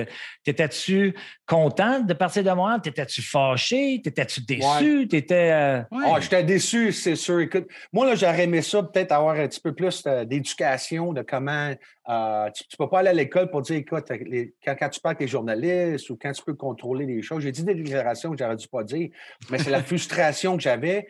t'étais-tu 0.44 1.12
content 1.44 1.98
de 1.98 2.14
partir 2.14 2.44
de 2.44 2.50
Montréal? 2.52 2.80
T'étais-tu 2.80 3.20
fâché? 3.20 4.00
T'étais-tu 4.04 4.42
déçu? 4.42 5.08
T'étais. 5.08 5.50
Euh, 5.50 5.82
ah, 5.90 6.20
j'étais 6.20 6.44
déçu, 6.44 6.92
c'est 6.92 7.16
sûr. 7.16 7.40
Écoute, 7.40 7.66
moi, 7.92 8.06
là, 8.06 8.14
j'aurais 8.14 8.44
aimé 8.44 8.62
ça, 8.62 8.80
peut-être 8.80 9.10
avoir 9.10 9.34
un 9.34 9.48
petit 9.48 9.60
peu 9.60 9.74
plus 9.74 10.04
euh, 10.06 10.24
d'éducation 10.24 11.12
de 11.12 11.22
comment. 11.22 11.74
Euh, 12.08 12.50
tu 12.54 12.62
ne 12.72 12.76
peux 12.78 12.88
pas 12.88 13.00
aller 13.00 13.08
à 13.08 13.12
l'école 13.12 13.50
pour 13.50 13.62
dire, 13.62 13.74
écoute, 13.74 14.04
quand, 14.08 14.88
tu 14.88 15.00
parles 15.00 15.16
avec 15.16 15.20
les 15.20 15.26
journalistes 15.28 16.10
ou 16.10 16.16
quand 16.16 16.30
tu 16.30 16.44
peux 16.44 16.54
contrôler 16.54 17.06
les 17.06 17.22
choses. 17.22 17.42
J'ai 17.42 17.50
dit 17.50 17.64
des 17.64 17.74
déclarations 17.74 18.30
que 18.30 18.38
j'aurais 18.38 18.54
dû 18.54 18.68
pas 18.68 18.84
dire, 18.84 19.08
mais 19.50 19.58
c'est 19.58 19.70
la 19.70 19.82
frustration 19.82 20.56
que 20.56 20.62
j'avais. 20.62 21.08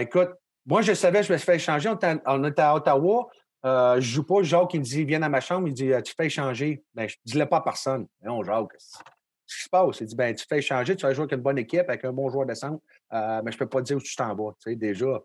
écoute, 0.00 0.30
moi, 0.66 0.82
je 0.82 0.94
savais, 0.94 1.22
je 1.22 1.32
me 1.32 1.36
suis 1.36 1.44
fait 1.44 1.56
échanger. 1.56 1.90
On 2.26 2.44
était 2.44 2.62
à 2.62 2.74
Ottawa. 2.74 3.28
Euh, 3.64 3.94
je 3.94 3.96
ne 3.96 4.00
joue 4.00 4.24
pas. 4.24 4.42
Jacques, 4.42 4.74
il 4.74 4.80
me 4.80 4.84
dit 4.84 5.04
Viens 5.04 5.22
à 5.22 5.28
ma 5.28 5.40
chambre. 5.40 5.68
Il 5.68 5.74
dit 5.74 5.92
euh, 5.92 6.00
Tu 6.00 6.14
fais 6.16 6.26
échanger. 6.26 6.82
Ben, 6.94 7.08
je 7.08 7.16
ne 7.16 7.32
dis-le 7.32 7.46
pas 7.46 7.58
à 7.58 7.60
personne. 7.62 8.06
Non, 8.22 8.42
Jacques, 8.42 8.72
qu'est-ce 8.72 9.56
qui 9.56 9.62
se 9.64 9.68
passe? 9.68 10.00
Il 10.00 10.06
dit 10.06 10.16
ben, 10.16 10.34
Tu 10.34 10.44
fais 10.46 10.58
échanger, 10.58 10.96
tu 10.96 11.06
vas 11.06 11.12
jouer 11.12 11.24
avec 11.24 11.32
une 11.32 11.42
bonne 11.42 11.58
équipe, 11.58 11.88
avec 11.88 12.04
un 12.04 12.12
bon 12.12 12.30
joueur 12.30 12.46
de 12.46 12.54
centre. 12.54 12.82
Euh, 13.12 13.42
mais 13.44 13.52
je 13.52 13.56
ne 13.56 13.58
peux 13.60 13.68
pas 13.68 13.82
dire 13.82 13.96
où 13.96 14.00
tu 14.00 14.16
t'en 14.16 14.34
vas. 14.34 14.52
Tu 14.62 14.70
sais, 14.70 14.76
déjà, 14.76 15.22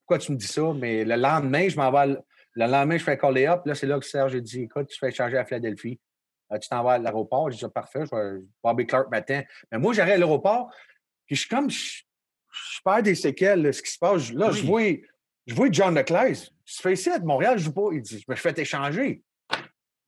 pourquoi 0.00 0.18
tu 0.18 0.32
me 0.32 0.36
dis 0.36 0.46
ça? 0.46 0.72
Mais 0.74 1.04
le 1.04 1.16
lendemain, 1.16 1.68
je 1.68 1.76
m'en. 1.76 1.90
Le 2.56 2.66
lendemain, 2.66 2.96
je 2.96 3.04
fais 3.04 3.16
coller 3.16 3.46
up. 3.46 3.62
Là, 3.64 3.74
c'est 3.74 3.86
là 3.86 3.98
que 3.98 4.06
Serge 4.06 4.36
dit 4.36 4.62
Écoute, 4.62 4.88
tu 4.88 4.98
fais 4.98 5.08
échanger 5.08 5.36
à 5.36 5.44
Philadelphie. 5.44 6.00
tu 6.60 6.68
t'en 6.68 6.82
vas 6.84 6.92
à 6.92 6.98
l'aéroport. 6.98 7.50
Je 7.50 7.58
dis 7.58 7.72
Parfait, 7.72 8.04
je 8.04 8.14
vais 8.14 8.44
Bobby 8.62 8.86
Clark 8.86 9.10
matin. 9.10 9.42
Mais 9.72 9.78
moi, 9.78 9.92
j'arrive 9.92 10.14
à 10.14 10.18
l'aéroport. 10.18 10.72
Puis 11.26 11.36
je 11.36 11.40
suis 11.40 11.48
comme 11.48 11.70
je 11.70 12.02
perds 12.84 13.02
des 13.02 13.14
séquelles, 13.14 13.72
ce 13.72 13.82
qui 13.82 13.90
se 13.90 13.98
passe. 13.98 14.32
Là, 14.32 14.50
je, 14.50 14.64
vois, 14.64 14.82
je 15.46 15.54
vois 15.54 15.68
John 15.70 15.94
Leclerc. 15.94 16.36
Je 16.64 16.80
fais 16.80 16.94
ici, 16.94 17.10
à 17.10 17.18
Montréal, 17.18 17.58
je 17.58 17.64
joue 17.64 17.72
pas. 17.72 17.88
Il 17.92 18.02
dit, 18.02 18.18
je 18.18 18.24
me 18.30 18.36
fais 18.36 18.54
échanger. 18.56 19.22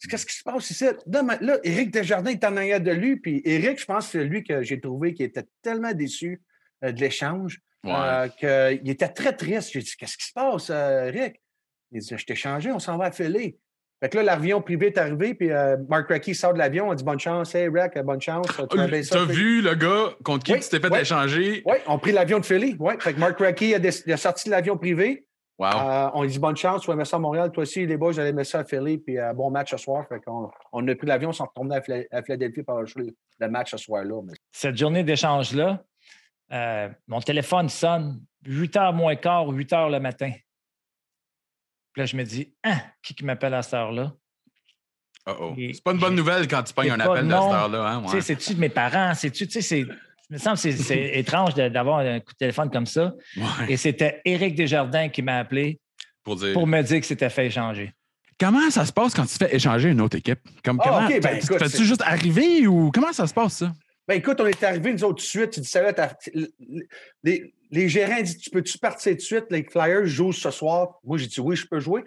Qu'est-ce 0.09 0.27
qui 0.27 0.37
se 0.37 0.43
passe 0.43 0.71
ici? 0.71 0.85
Là, 1.07 1.59
Éric 1.65 1.91
Desjardins 1.91 2.31
est 2.31 2.45
en 2.45 2.57
arrière 2.57 2.81
de 2.81 2.93
lui. 2.93 3.17
Puis 3.17 3.43
Éric, 3.45 3.81
je 3.81 3.87
pense 3.87 4.07
que 4.07 4.13
c'est 4.13 4.25
lui 4.25 4.45
que 4.45 4.63
j'ai 4.63 4.81
trouvé 4.81 5.15
qui 5.15 5.25
était 5.25 5.47
tellement 5.63 5.93
déçu 5.93 6.43
euh, 6.85 6.93
de 6.93 7.01
l'échange 7.01 7.61
euh, 7.87 8.29
qu'il 8.29 8.89
était 8.91 9.09
très 9.09 9.35
triste. 9.35 9.73
J'ai 9.73 9.81
dit, 9.81 9.93
qu'est-ce 9.99 10.17
qui 10.17 10.27
se 10.27 10.33
passe, 10.33 10.71
Éric? 10.71 11.35
Euh, 11.35 11.39
il 11.93 12.01
dit, 12.01 12.15
je 12.17 12.25
t'ai 12.25 12.35
changé, 12.35 12.71
on 12.73 12.79
s'en 12.79 12.97
va 12.97 13.07
à. 13.07 13.59
Fait 14.01 14.11
que 14.11 14.19
là, 14.19 14.25
l'avion 14.25 14.61
privé 14.61 14.89
est 14.89 14.99
arrivé, 14.99 15.35
puis 15.35 15.51
euh, 15.51 15.79
Mark 15.89 16.09
Recchi 16.09 16.35
sort 16.35 16.53
de 16.53 16.59
l'avion, 16.59 16.91
on 16.91 16.95
dit 16.95 17.03
bonne 17.03 17.19
chance, 17.19 17.55
hey 17.55 17.69
Rick, 17.69 17.99
bonne 18.05 18.21
chance. 18.21 18.47
Tu 18.71 18.79
as, 18.79 19.25
vu 19.25 19.63
le 19.63 19.75
gars 19.75 20.15
contre 20.23 20.45
qui 20.45 20.53
tu 20.61 20.69
t'es 20.69 20.81
fait 20.81 21.01
échanger? 21.01 21.63
Oui, 21.65 21.77
on 21.87 21.95
a 21.95 21.99
pris 21.99 22.13
l'avion 22.13 22.39
de 22.39 22.45
Philly. 22.45 22.77
Oui, 22.79 22.93
fait 23.01 23.15
que 23.15 23.19
Mark 23.19 23.39
Recchi 23.39 23.75
a, 23.75 24.17
sorti 24.19 24.49
de 24.49 24.51
l'avion 24.51 24.77
privé. 24.77 25.27
Wow. 25.59 25.69
Euh, 25.69 26.11
on 26.13 26.25
dit 26.27 26.39
bonne 26.39 26.57
chance, 26.59 26.83
tu 26.83 26.89
vas 26.89 26.97
mettre 26.97 27.09
ça 27.09 27.17
à 27.17 27.21
Montréal. 27.21 27.51
Toi 27.51 27.63
aussi, 27.63 27.87
les 27.87 27.97
boys, 27.97 28.13
j'allais 28.13 28.35
mettre 28.35 28.51
ça 28.51 28.59
à 28.59 28.65
Philly, 28.65 28.99
puis 28.99 29.19
euh, 29.19 29.33
bon 29.33 29.51
match 29.51 29.71
ce 29.71 29.79
soir. 29.79 30.07
Fait 30.07 30.21
qu'on 30.21 30.51
on 30.73 30.87
a 30.87 30.95
pris 30.95 31.07
l'avion, 31.07 31.31
on 31.31 31.33
s'est 31.33 31.43
retourné 31.43 31.77
à, 32.11 32.23
Philadelphie 32.23 32.63
pour 32.63 32.83
le 32.83 33.49
match 33.49 33.71
ce 33.71 33.79
soir-là. 33.79 34.21
Cette 34.53 34.77
journée 34.77 35.05
d'échange-là, 35.05 35.83
mon 37.09 37.21
téléphone 37.21 37.71
sonne 37.71 38.21
8 38.45 38.77
h 38.77 38.95
moins 38.95 39.17
quart, 39.17 39.49
8 39.49 39.73
h 39.73 39.91
le 39.91 40.01
matin. 40.01 40.33
Puis 41.97 42.03
là, 42.03 42.07
je 42.09 42.17
me 42.19 42.25
dis, 42.25 42.53
ah, 42.63 42.83
qui, 43.03 43.15
qui 43.15 43.25
m'appelle 43.25 43.55
à 43.55 43.63
cette 43.63 43.73
heure-là? 43.73 44.13
Oh 45.27 45.33
oh. 45.41 45.55
C'est 45.57 45.83
pas 45.83 45.93
une 45.93 45.99
bonne 45.99 46.15
nouvelle 46.15 46.47
quand 46.47 46.63
tu 46.63 46.75
pognes 46.75 46.91
un 46.91 47.01
appel 47.01 47.25
de 47.25 47.31
cette 47.31 47.41
heure-là. 47.41 47.89
Hein? 47.89 48.05
Ouais. 48.05 48.21
C'est-tu 48.21 48.53
de 48.53 48.61
mes 48.61 48.69
parents? 48.69 49.15
C'est-tu, 49.15 49.49
tu 49.49 49.63
sais, 49.63 49.81
il 49.81 49.89
me 50.29 50.37
semble 50.37 50.59
que 50.59 50.71
c'est 50.73 51.13
étrange 51.19 51.55
d'avoir 51.55 52.01
un 52.01 52.21
coup 52.21 52.35
de 52.35 52.37
téléphone 52.37 52.71
comme 52.71 52.85
ça. 52.85 53.15
Et 53.67 53.79
c'était 53.79 54.21
Éric 54.27 54.55
Desjardins 54.55 55.09
qui 55.09 55.23
m'a 55.23 55.39
appelé 55.39 55.81
pour, 56.23 56.37
me 56.37 56.83
dire 56.83 57.01
que 57.01 57.07
c'était 57.07 57.31
fait 57.31 57.47
échanger. 57.47 57.95
Comment 58.39 58.71
ça 58.71 58.85
se 58.85 58.93
passe 58.93 59.15
quand 59.15 59.25
tu 59.25 59.37
fais 59.37 59.57
échanger 59.57 59.89
une 59.89 60.03
autre 60.03 60.19
équipe? 60.19 60.41
Comme, 60.63 60.79
ah, 60.85 61.07
comment, 61.09 61.09
ben, 61.09 61.41
fais-tu 61.41 61.83
juste 61.87 62.03
arriver 62.03 62.67
ou 62.67 62.91
comment 62.93 63.15
ça 63.15 63.27
se 63.27 63.33
passe, 63.33 63.55
ça? 63.55 63.73
Ben 64.07 64.17
écoute, 64.17 64.39
on 64.39 64.47
est 64.47 64.63
arrivé, 64.63 64.93
nous 64.93 65.03
autres, 65.05 65.15
tout 65.15 65.23
de 65.23 65.29
suite. 65.29 65.51
Tu 65.51 65.61
dis, 65.61 65.69
ça 65.69 65.81
va 65.81 65.95
les, 67.23 67.55
les, 67.71 67.89
gérants 67.89 68.21
disent, 68.21 68.39
tu 68.39 68.51
peux-tu 68.51 68.79
partir 68.79 69.13
tout 69.13 69.17
de 69.17 69.23
suite? 69.23 69.45
Les 69.51 69.65
Flyers 69.65 70.07
jouent 70.07 70.33
ce 70.33 70.51
soir. 70.51 71.01
Moi, 71.05 71.19
j'ai 71.19 71.27
dit, 71.27 71.41
oui, 71.41 71.57
je 71.57 71.67
peux 71.67 71.81
jouer. 71.81 72.05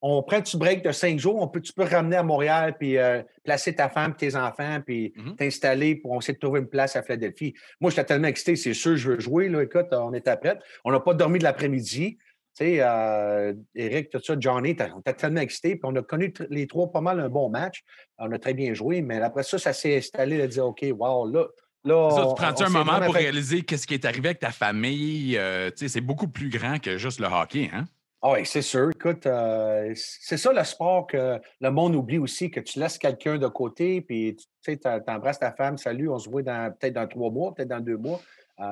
on 0.00 0.22
prend 0.22 0.40
tu 0.40 0.56
break 0.56 0.84
de 0.84 0.92
cinq 0.92 1.18
jours. 1.18 1.40
On 1.40 1.48
peut, 1.48 1.60
tu 1.60 1.72
peux 1.72 1.84
ramener 1.84 2.16
à 2.16 2.22
Montréal, 2.22 2.76
puis 2.78 2.98
euh, 2.98 3.22
placer 3.44 3.74
ta 3.74 3.88
femme, 3.88 4.14
tes 4.14 4.36
enfants, 4.36 4.80
puis 4.84 5.12
mm-hmm. 5.16 5.36
t'installer 5.36 5.96
pour 5.96 6.16
essayer 6.16 6.34
de 6.34 6.38
trouver 6.38 6.60
une 6.60 6.68
place 6.68 6.96
à 6.96 7.02
Philadelphie. 7.02 7.54
Moi, 7.80 7.90
j'étais 7.90 8.04
tellement 8.04 8.28
excité. 8.28 8.56
C'est 8.56 8.74
sûr, 8.74 8.96
je 8.96 9.12
veux 9.12 9.20
jouer. 9.20 9.48
Là. 9.48 9.62
Écoute, 9.62 9.86
on 9.92 10.12
était 10.14 10.36
prêts. 10.36 10.58
On 10.84 10.92
n'a 10.92 11.00
pas 11.00 11.14
dormi 11.14 11.38
de 11.38 11.44
l'après-midi. 11.44 12.18
Tu 12.54 12.64
sais, 12.64 12.78
euh, 12.80 13.54
Eric, 13.74 14.10
tout 14.10 14.20
ça, 14.22 14.36
Johnny, 14.38 14.76
on 14.94 15.00
était 15.00 15.14
tellement 15.14 15.40
excités. 15.40 15.76
Puis 15.76 15.82
on 15.84 15.96
a 15.96 16.02
connu 16.02 16.34
les 16.50 16.66
trois 16.66 16.90
pas 16.90 17.00
mal 17.00 17.18
un 17.20 17.30
bon 17.30 17.48
match. 17.48 17.82
On 18.18 18.30
a 18.30 18.38
très 18.38 18.52
bien 18.52 18.74
joué, 18.74 19.00
mais 19.00 19.20
après 19.22 19.42
ça, 19.42 19.58
ça 19.58 19.72
s'est 19.72 19.96
installé 19.96 20.38
de 20.38 20.46
dire 20.46 20.66
OK, 20.66 20.84
wow, 20.98 21.26
là. 21.30 21.46
Là, 21.84 22.10
ça, 22.10 22.26
tu 22.28 22.34
prends-tu 22.34 22.62
un 22.62 22.68
moment 22.68 23.00
pour 23.00 23.14
réaliser 23.14 23.62
qu'est-ce 23.62 23.86
qui 23.86 23.94
est 23.94 24.04
arrivé 24.04 24.28
avec 24.28 24.38
ta 24.38 24.50
famille? 24.50 25.36
Euh, 25.36 25.70
c'est 25.74 26.00
beaucoup 26.00 26.28
plus 26.28 26.48
grand 26.48 26.78
que 26.78 26.96
juste 26.96 27.20
le 27.20 27.26
hockey, 27.26 27.70
hein? 27.72 27.84
Ah 28.24 28.32
oui, 28.32 28.46
c'est 28.46 28.62
sûr. 28.62 28.90
Écoute, 28.94 29.26
euh, 29.26 29.92
c'est 29.96 30.36
ça 30.36 30.52
le 30.52 30.62
sport 30.62 31.08
que 31.08 31.40
le 31.60 31.70
monde 31.70 31.96
oublie 31.96 32.18
aussi, 32.18 32.52
que 32.52 32.60
tu 32.60 32.78
laisses 32.78 32.96
quelqu'un 32.96 33.36
de 33.36 33.48
côté, 33.48 34.00
puis 34.00 34.36
tu 34.64 34.78
embrasses 35.08 35.40
ta 35.40 35.50
femme, 35.50 35.76
salut, 35.76 36.08
on 36.08 36.20
se 36.20 36.30
voit 36.30 36.44
peut-être 36.44 36.94
dans 36.94 37.08
trois 37.08 37.32
mois, 37.32 37.52
peut-être 37.52 37.70
dans 37.70 37.80
deux 37.80 37.96
mois. 37.96 38.20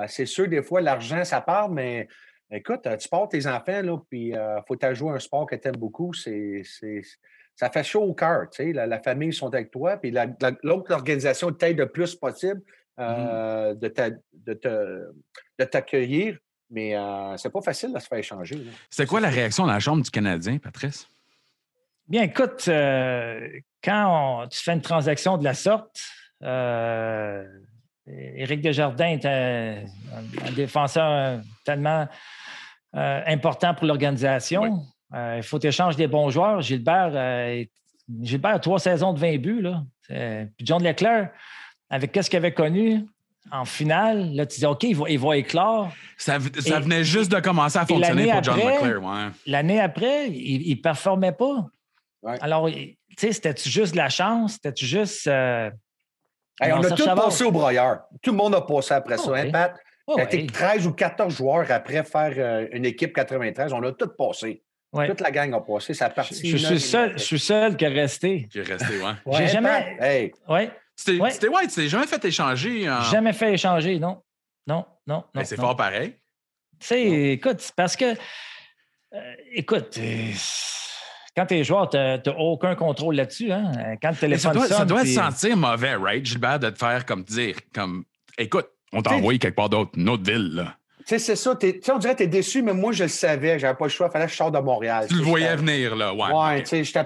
c'est 0.06 0.26
sûr, 0.26 0.46
des 0.46 0.62
fois, 0.62 0.80
l'argent, 0.80 1.24
ça 1.24 1.40
part, 1.40 1.68
mais 1.68 2.06
Écoute, 2.52 2.86
euh, 2.86 2.96
tu 2.96 3.08
portes 3.08 3.30
tes 3.30 3.46
enfants, 3.46 3.82
là, 3.82 3.96
puis 4.08 4.28
il 4.28 4.36
euh, 4.36 4.60
faut 4.66 4.76
jouer 4.92 5.12
un 5.12 5.18
sport 5.20 5.46
que 5.46 5.54
tu 5.54 5.68
aimes 5.68 5.76
beaucoup. 5.76 6.12
C'est 6.12 6.62
ça 7.54 7.70
fait 7.70 7.84
chaud 7.84 8.02
au 8.02 8.14
cœur. 8.14 8.46
La, 8.58 8.86
la 8.86 9.00
famille 9.00 9.32
sont 9.32 9.54
avec 9.54 9.70
toi, 9.70 9.96
puis 9.98 10.12
l'autre 10.62 10.92
organisation 10.92 11.52
t'aide 11.52 11.78
le 11.78 11.88
plus 11.88 12.14
possible 12.14 12.60
euh, 12.98 13.74
mm-hmm. 13.74 15.02
de 15.58 15.64
t'accueillir. 15.64 16.38
Mais 16.70 16.94
euh, 16.94 17.36
c'est 17.36 17.50
pas 17.50 17.62
facile 17.62 17.92
de 17.92 17.98
se 17.98 18.06
faire 18.06 18.18
échanger. 18.18 18.62
C'est 18.90 19.06
quoi 19.06 19.20
la 19.20 19.28
réaction 19.28 19.66
de 19.66 19.72
la 19.72 19.80
Chambre 19.80 20.02
du 20.02 20.10
Canadien, 20.10 20.58
Patrice? 20.58 21.08
Bien, 22.06 22.22
écoute, 22.22 22.64
euh, 22.68 23.48
quand 23.82 24.46
tu 24.50 24.62
fais 24.62 24.72
une 24.72 24.80
transaction 24.80 25.36
de 25.36 25.44
la 25.44 25.54
sorte, 25.54 26.00
Éric 28.06 28.60
Desjardins 28.60 29.08
est 29.08 29.26
un, 29.26 29.84
défenseur 30.54 31.40
tellement 31.64 32.08
important 32.92 33.74
pour 33.74 33.86
l'organisation. 33.86 34.84
il 35.12 35.42
faut 35.42 35.60
échanger 35.60 35.96
des 35.96 36.08
bons 36.08 36.30
joueurs. 36.30 36.60
Gilbert, 36.60 37.66
Gilbert 38.20 38.54
a 38.54 38.58
trois 38.58 38.78
saisons 38.78 39.12
de 39.12 39.18
20 39.18 39.38
buts. 39.38 39.62
Là. 39.62 39.84
Puis 40.56 40.66
John 40.66 40.82
Leclerc, 40.82 41.30
avec 41.90 42.12
qu'est-ce 42.12 42.30
qu'il 42.30 42.38
avait 42.38 42.54
connu 42.54 43.04
en 43.50 43.64
finale, 43.64 44.34
là, 44.34 44.46
tu 44.46 44.60
dis 44.60 44.66
OK, 44.66 44.84
il 44.84 44.96
va, 44.96 45.08
il 45.08 45.18
va 45.18 45.36
éclore. 45.36 45.92
Ça, 46.16 46.38
venait 46.38 47.04
juste 47.04 47.32
de 47.32 47.40
commencer 47.40 47.78
à 47.78 47.86
fonctionner 47.86 48.30
pour 48.30 48.42
John 48.42 48.56
Leclerc. 48.56 49.32
L'année 49.46 49.80
après, 49.80 50.28
il 50.28 50.70
ne 50.70 50.80
performait 50.80 51.32
pas. 51.32 51.66
Alors, 52.40 52.68
tu 52.70 52.96
sais, 53.18 53.32
c'était-tu 53.32 53.68
juste 53.68 53.92
de 53.92 53.98
la 53.98 54.08
chance? 54.08 54.54
C'était-tu 54.54 54.86
juste. 54.86 55.26
Euh, 55.26 55.70
on, 56.60 56.82
a 56.82 56.90
tout 56.90 57.04
passé 57.04 57.44
au 57.44 57.50
broyeur. 57.50 58.00
Tout 58.22 58.32
le 58.32 58.36
monde 58.36 58.54
a 58.54 58.60
passé 58.60 58.94
après 58.94 59.16
ça, 59.16 59.34
hein, 59.34 59.50
Pat? 59.50 59.74
Oh, 60.06 60.16
13 60.16 60.86
ou 60.86 60.92
14 60.92 61.34
joueurs 61.34 61.70
après 61.70 62.02
faire 62.02 62.34
euh, 62.36 62.66
une 62.72 62.84
équipe 62.84 63.14
93. 63.14 63.72
On 63.72 63.82
a 63.82 63.92
tout 63.92 64.08
passé. 64.08 64.62
Toute 64.92 65.20
la 65.20 65.30
gang 65.30 65.54
a 65.54 65.60
passé. 65.60 65.94
Ça 65.94 66.12
je, 66.16 66.34
je, 66.34 66.56
suis 66.56 66.80
seul, 66.80 67.12
je 67.16 67.22
suis 67.22 67.38
seul 67.38 67.76
qui 67.76 67.84
est 67.84 67.88
resté. 67.88 68.48
Qui 68.50 68.58
est 68.58 68.62
resté, 68.62 68.98
ouais. 68.98 69.36
J'ai 69.38 69.46
jamais. 69.46 69.96
Hey. 70.00 70.32
Ouais. 70.48 70.70
C'était 71.00 71.18
ouais. 71.48 71.48
ouais, 71.48 71.66
tu 71.66 71.74
t'es 71.76 71.88
jamais 71.88 72.06
fait 72.06 72.22
échanger. 72.26 72.82
Jamais 73.10 73.32
fait 73.32 73.54
échanger, 73.54 73.98
non. 73.98 74.22
Non, 74.66 74.84
non, 75.06 75.24
non. 75.34 75.44
c'est 75.44 75.56
fort 75.56 75.74
pareil. 75.74 76.14
Tu 76.78 76.86
sais, 76.86 77.32
écoute, 77.32 77.72
parce 77.74 77.96
que, 77.96 78.12
euh, 79.14 79.34
écoute, 79.52 79.96
euh, 79.98 80.32
quand 81.34 81.46
tu 81.46 81.54
es 81.54 81.64
joueur, 81.64 81.88
tu 81.88 81.96
n'as 81.96 82.20
aucun 82.36 82.74
contrôle 82.74 83.14
là-dessus. 83.14 83.50
Hein? 83.50 83.96
Quand 84.02 84.10
le 84.10 84.16
téléphone 84.16 84.52
ça 84.52 84.52
doit, 84.52 84.66
sonne, 84.66 84.76
ça 84.76 84.84
doit 84.84 85.04
se 85.04 85.14
sentir 85.14 85.56
mauvais, 85.56 85.94
right, 85.94 86.24
Gilbert, 86.24 86.58
de 86.58 86.68
te 86.68 86.78
faire 86.78 87.06
comme 87.06 87.24
dire, 87.24 87.56
comme, 87.74 88.04
écoute, 88.36 88.68
on 88.92 89.00
t'a 89.00 89.12
envoyé 89.12 89.38
quelque 89.38 89.56
part 89.56 89.70
d'autre, 89.70 89.92
une 89.96 90.08
autre 90.08 90.30
ville, 90.30 90.54
là. 90.54 90.76
Tu 91.06 91.18
sais, 91.18 91.18
c'est 91.18 91.36
ça. 91.36 91.52
on 91.94 91.98
dirait 91.98 92.12
que 92.12 92.18
tu 92.18 92.24
es 92.24 92.28
déçu, 92.28 92.62
mais 92.62 92.74
moi, 92.74 92.92
je 92.92 93.04
le 93.04 93.08
savais. 93.08 93.58
J'avais 93.58 93.76
pas 93.76 93.86
le 93.86 93.90
choix. 93.90 94.08
Il 94.08 94.12
fallait 94.12 94.26
que 94.26 94.32
je 94.32 94.36
sorte 94.36 94.54
de 94.54 94.60
Montréal. 94.60 95.06
Tu 95.08 95.16
le 95.16 95.22
voyais 95.22 95.56
venir, 95.56 95.96
là. 95.96 96.14
Ouais, 96.14 96.30
ouais 96.30 96.62
tu 96.62 96.68
sais, 96.68 96.84
j'étais 96.84 97.04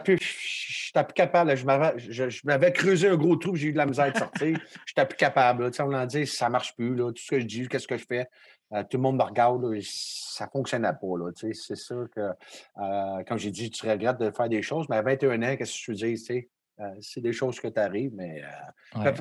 plus, 0.95 1.05
plus 1.05 1.15
capable. 1.15 1.57
Je 1.57 2.47
m'avais 2.47 2.73
creusé 2.73 3.09
un 3.09 3.17
gros 3.17 3.37
trou, 3.37 3.57
j'ai 3.57 3.69
eu 3.69 3.73
de 3.73 3.79
la 3.79 3.87
misère 3.87 4.13
de 4.13 4.19
sortir. 4.19 4.59
Je 4.87 4.93
n'étais 4.93 5.07
plus 5.07 5.17
capable. 5.17 5.71
On 5.79 5.89
l'a 5.89 6.07
dit, 6.07 6.27
ça 6.27 6.47
ne 6.47 6.53
marche 6.53 6.75
plus. 6.77 6.95
Là. 6.95 7.11
Tout 7.13 7.23
ce 7.23 7.31
que 7.31 7.41
je 7.41 7.47
dis, 7.47 7.69
qu'est-ce 7.69 7.89
que 7.89 7.97
je 7.97 8.05
fais? 8.07 8.29
Euh, 8.73 8.83
tout 8.83 8.97
le 8.97 9.03
monde 9.03 9.17
me 9.17 9.23
regarde. 9.23 9.63
ça 9.83 10.45
ne 10.45 10.51
fonctionnait 10.51 10.93
pas. 10.93 11.51
C'est 11.53 11.77
sûr 11.77 12.07
que, 12.15 12.21
euh, 12.21 13.25
comme 13.27 13.39
j'ai 13.39 13.51
dit, 13.51 13.71
tu 13.71 13.89
regrettes 13.89 14.19
de 14.19 14.31
faire 14.31 14.49
des 14.49 14.63
choses, 14.63 14.87
mais 14.89 14.97
à 14.97 15.03
21 15.03 15.43
ans, 15.43 15.57
qu'est-ce 15.57 15.87
que 15.87 15.93
je 15.95 16.07
dis? 16.07 16.49
Euh, 16.81 16.91
c'est 17.01 17.21
des 17.21 17.33
choses 17.33 17.61
que 17.61 17.69
tu 17.69 17.79
arrives, 17.79 18.13
mais 18.15 18.43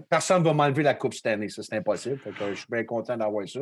personne 0.09 0.41
ne 0.41 0.47
va 0.47 0.53
m'enlever 0.53 0.84
la 0.84 0.95
coupe 0.95 1.13
cette 1.13 1.28
année. 1.28 1.49
Ça, 1.49 1.61
c'est 1.61 1.76
impossible. 1.76 2.19
je 2.26 2.53
suis 2.55 2.67
bien 2.69 2.84
content 2.84 3.17
d'avoir 3.17 3.47
ça. 3.47 3.61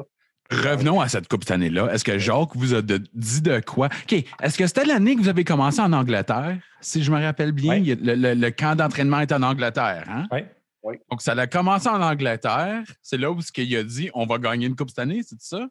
Revenons 0.52 1.00
à 1.00 1.08
cette 1.08 1.28
Coupe 1.28 1.44
cette 1.44 1.52
année-là. 1.52 1.94
Est-ce 1.94 2.04
que 2.04 2.18
Jacques 2.18 2.56
vous 2.56 2.76
a 2.76 2.82
dit 2.82 3.42
de 3.42 3.60
quoi? 3.62 3.88
OK. 3.88 4.24
Est-ce 4.42 4.58
que 4.58 4.68
c'était 4.68 4.86
l'année 4.86 5.16
que 5.16 5.22
vous 5.22 5.30
avez 5.30 5.44
commencé 5.44 5.80
en 5.80 5.94
Angleterre? 5.94 6.58
Si 6.82 7.04
je 7.04 7.12
me 7.12 7.22
rappelle 7.22 7.54
bien, 7.54 7.82
le, 7.82 8.50
camp 8.50 8.76
d'entraînement 8.76 9.22
est 9.22 9.32
en 9.32 9.44
Angleterre. 9.44 10.06
Hein? 10.10 10.28
Oui. 10.32 10.40
oui. 10.84 10.96
Donc, 11.10 11.22
ça 11.22 11.32
a 11.34 11.48
commencé 11.48 11.88
en 11.88 12.02
Angleterre. 12.02 12.84
C'est 13.02 13.18
là 13.18 13.32
où 13.32 13.40
il 13.58 13.78
a 13.78 13.84
dit 13.84 14.10
on 14.14 14.26
va 14.26 14.38
gagner 14.38 14.68
une 14.68 14.76
Coupe 14.76 14.90
cette 14.90 15.00
année, 15.00 15.22
c'est 15.24 15.42
ça? 15.42 15.68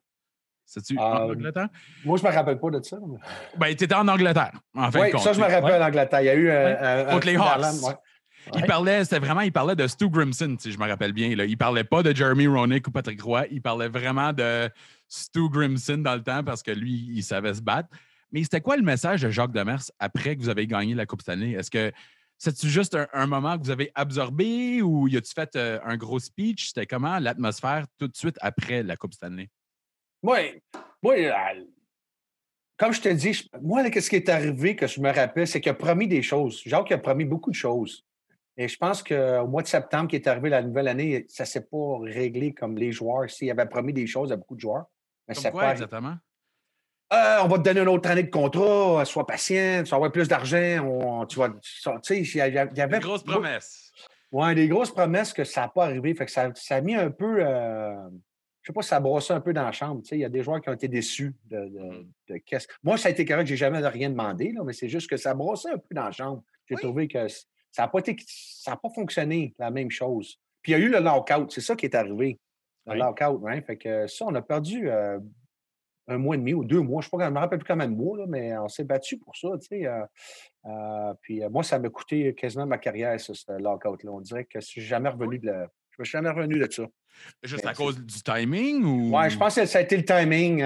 C'est-tu 0.64 0.96
en 0.98 1.02
euh, 1.02 1.32
Angleterre? 1.32 1.68
Moi, 2.04 2.16
je 2.16 2.24
ne 2.24 2.30
me 2.30 2.34
rappelle 2.34 2.60
pas 2.60 2.70
de 2.70 2.80
ça. 2.82 2.96
Ben, 3.58 3.74
tu 3.74 3.84
étais 3.84 3.94
en 3.94 4.06
Angleterre, 4.06 4.52
en 4.74 4.90
fin 4.92 5.00
oui, 5.00 5.20
ça, 5.20 5.32
je 5.32 5.40
me 5.40 5.46
rappelle 5.46 5.82
en 5.82 5.86
Angleterre. 5.86 6.20
Il 6.20 6.26
y 6.26 6.28
a 6.28 6.34
eu 6.34 6.50
un. 6.50 7.04
Contre 7.06 7.26
les 7.26 7.36
Hawks. 7.36 7.96
Il 8.54 8.64
parlait, 8.64 9.04
c'était 9.04 9.18
vraiment, 9.18 9.42
il 9.42 9.52
parlait 9.52 9.76
de 9.76 9.86
Stu 9.86 10.08
Grimson, 10.08 10.56
si 10.58 10.72
je 10.72 10.78
me 10.78 10.86
rappelle 10.86 11.12
bien. 11.12 11.34
Là. 11.36 11.44
Il 11.44 11.56
parlait 11.56 11.84
pas 11.84 12.02
de 12.02 12.14
Jeremy 12.14 12.46
Roenick 12.46 12.86
ou 12.88 12.90
Patrick 12.90 13.20
Roy. 13.22 13.46
Il 13.50 13.62
parlait 13.62 13.88
vraiment 13.88 14.32
de 14.32 14.68
Stu 15.08 15.48
Grimson 15.48 15.98
dans 15.98 16.14
le 16.14 16.22
temps 16.22 16.42
parce 16.42 16.62
que 16.62 16.70
lui, 16.70 17.10
il 17.12 17.22
savait 17.22 17.54
se 17.54 17.62
battre. 17.62 17.88
Mais 18.32 18.42
c'était 18.42 18.60
quoi 18.60 18.76
le 18.76 18.82
message 18.82 19.22
de 19.22 19.30
Jacques 19.30 19.52
Demers 19.52 19.82
après 19.98 20.36
que 20.36 20.42
vous 20.42 20.48
avez 20.48 20.66
gagné 20.66 20.94
la 20.94 21.06
Coupe 21.06 21.22
cette 21.22 21.30
année? 21.30 21.52
Est-ce 21.52 21.70
que 21.70 21.92
c'est 22.38 22.66
juste 22.66 22.96
un, 23.12 23.26
moment 23.26 23.58
que 23.58 23.64
vous 23.64 23.70
avez 23.70 23.90
absorbé 23.94 24.80
ou 24.82 25.08
y 25.08 25.16
a-tu 25.16 25.32
fait 25.32 25.56
euh, 25.56 25.78
un 25.84 25.96
gros 25.96 26.18
speech? 26.18 26.68
C'était 26.68 26.86
comment 26.86 27.18
l'atmosphère 27.18 27.86
tout 27.98 28.08
de 28.08 28.16
suite 28.16 28.36
après 28.40 28.82
la 28.82 28.96
Coupe 28.96 29.12
cette 29.12 29.24
année? 29.24 29.50
Oui, 30.22 30.60
oui. 31.02 31.26
Euh, 31.26 31.34
comme 32.78 32.92
je 32.92 33.00
te 33.02 33.08
dis, 33.10 33.46
moi, 33.60 33.84
ce 33.84 34.08
qui 34.08 34.16
est 34.16 34.28
arrivé, 34.30 34.74
que 34.74 34.86
je 34.86 35.00
me 35.00 35.12
rappelle, 35.12 35.46
c'est 35.46 35.60
qu'il 35.60 35.70
a 35.70 35.74
promis 35.74 36.08
des 36.08 36.22
choses. 36.22 36.62
Jacques 36.64 36.92
a 36.92 36.98
promis 36.98 37.26
beaucoup 37.26 37.50
de 37.50 37.56
choses. 37.56 38.06
Et 38.60 38.68
je 38.68 38.76
pense 38.76 39.02
qu'au 39.02 39.46
mois 39.46 39.62
de 39.62 39.66
septembre, 39.66 40.08
qui 40.08 40.16
est 40.16 40.26
arrivé 40.26 40.50
la 40.50 40.60
nouvelle 40.60 40.86
année, 40.86 41.24
ça 41.30 41.44
ne 41.44 41.46
s'est 41.46 41.62
pas 41.62 41.96
réglé 42.02 42.52
comme 42.52 42.76
les 42.76 42.92
joueurs. 42.92 43.30
S'il 43.30 43.50
avait 43.50 43.64
promis 43.64 43.94
des 43.94 44.06
choses 44.06 44.32
à 44.32 44.36
beaucoup 44.36 44.54
de 44.54 44.60
joueurs. 44.60 44.84
Mais 45.26 45.34
comme 45.34 45.50
quoi, 45.50 45.62
pas... 45.62 45.72
exactement? 45.72 46.16
Euh, 47.14 47.38
on 47.42 47.48
va 47.48 47.56
te 47.56 47.62
donner 47.62 47.80
une 47.80 47.88
autre 47.88 48.10
année 48.10 48.24
de 48.24 48.30
contrat, 48.30 49.02
sois 49.06 49.26
patient, 49.26 49.82
tu 49.82 49.88
vas 49.88 49.96
avoir 49.96 50.12
plus 50.12 50.28
d'argent, 50.28 51.24
tu 51.24 51.38
vas. 51.38 51.48
Tu 51.48 51.90
sais, 52.02 52.20
il 52.20 52.36
y 52.36 52.40
avait. 52.42 52.98
Des 52.98 52.98
grosses 52.98 53.24
promesses. 53.24 53.92
Oui, 54.30 54.54
des 54.54 54.68
grosses 54.68 54.90
promesses 54.90 55.32
que 55.32 55.44
ça 55.44 55.62
n'a 55.62 55.68
pas 55.68 55.86
arrivé. 55.86 56.14
Fait 56.14 56.26
que 56.26 56.30
ça, 56.30 56.50
ça, 56.54 56.76
a 56.76 56.80
mis 56.82 56.94
un 56.94 57.10
peu. 57.10 57.42
Euh, 57.42 57.94
je 57.94 58.08
ne 58.08 58.66
sais 58.66 58.72
pas 58.74 58.82
si 58.82 58.88
ça 58.90 58.96
a 58.96 59.00
brossé 59.00 59.32
un 59.32 59.40
peu 59.40 59.54
dans 59.54 59.64
la 59.64 59.72
chambre. 59.72 60.02
Il 60.12 60.18
y 60.18 60.24
a 60.26 60.28
des 60.28 60.42
joueurs 60.42 60.60
qui 60.60 60.68
ont 60.68 60.74
été 60.74 60.86
déçus 60.86 61.34
de, 61.46 61.60
de, 61.60 62.06
de 62.28 62.36
qu'est-ce. 62.44 62.68
Moi, 62.82 62.98
ça 62.98 63.08
a 63.08 63.10
été 63.10 63.24
correct, 63.24 63.46
j'ai 63.46 63.56
jamais 63.56 63.78
rien 63.88 64.10
demandé, 64.10 64.52
là, 64.52 64.60
mais 64.66 64.74
c'est 64.74 64.90
juste 64.90 65.08
que 65.08 65.16
ça 65.16 65.30
a 65.30 65.34
brossé 65.34 65.70
un 65.70 65.78
peu 65.78 65.94
dans 65.94 66.04
la 66.04 66.12
chambre. 66.12 66.42
J'ai 66.68 66.76
trouvé 66.76 67.08
que 67.08 67.26
ça 67.72 67.82
n'a 67.82 67.88
pas, 67.88 68.00
pas 68.02 68.90
fonctionné, 68.94 69.54
la 69.58 69.70
même 69.70 69.90
chose. 69.90 70.38
Puis 70.62 70.72
il 70.72 70.78
y 70.78 70.82
a 70.82 70.84
eu 70.84 70.88
le 70.88 71.00
lockout, 71.00 71.50
c'est 71.50 71.60
ça 71.60 71.76
qui 71.76 71.86
est 71.86 71.94
arrivé. 71.94 72.38
Le 72.86 72.96
lockout, 72.96 73.40
hein? 73.46 73.60
Fait 73.62 73.76
que 73.76 74.06
ça, 74.06 74.24
on 74.26 74.34
a 74.34 74.42
perdu 74.42 74.90
euh, 74.90 75.18
un 76.08 76.18
mois 76.18 76.34
et 76.34 76.38
demi 76.38 76.54
ou 76.54 76.64
deux 76.64 76.80
mois. 76.80 77.02
Je 77.02 77.08
ne 77.14 77.30
me 77.30 77.38
rappelle 77.38 77.60
plus 77.60 77.68
combien 77.68 77.86
de 77.86 77.94
mois, 77.94 78.18
là, 78.18 78.24
mais 78.26 78.56
on 78.58 78.68
s'est 78.68 78.84
battu 78.84 79.16
pour 79.18 79.36
ça. 79.36 79.48
Tu 79.60 79.68
sais, 79.68 79.86
euh, 79.86 80.02
euh, 80.66 81.14
puis 81.20 81.40
moi, 81.50 81.62
ça 81.62 81.78
m'a 81.78 81.88
coûté 81.88 82.34
quasiment 82.34 82.66
ma 82.66 82.78
carrière, 82.78 83.18
ça, 83.20 83.32
ce 83.32 83.52
lockout-là. 83.52 84.10
On 84.10 84.20
dirait 84.20 84.44
que 84.44 84.60
je 84.60 84.66
suis 84.66 84.82
jamais 84.82 85.08
revenu 85.08 85.38
de 85.38 85.46
la... 85.46 85.68
Je 85.90 86.02
me 86.02 86.04
suis 86.04 86.12
jamais 86.12 86.30
revenu 86.30 86.58
de 86.58 86.70
ça. 86.70 86.84
Juste 87.42 87.66
à 87.66 87.74
cause 87.74 88.00
du 88.00 88.22
timing 88.22 88.82
ou? 88.82 89.16
Oui, 89.16 89.28
je 89.28 89.36
pense 89.36 89.54
que 89.56 89.66
ça 89.66 89.78
a 89.78 89.82
été 89.82 89.96
le 89.96 90.04
timing. 90.04 90.62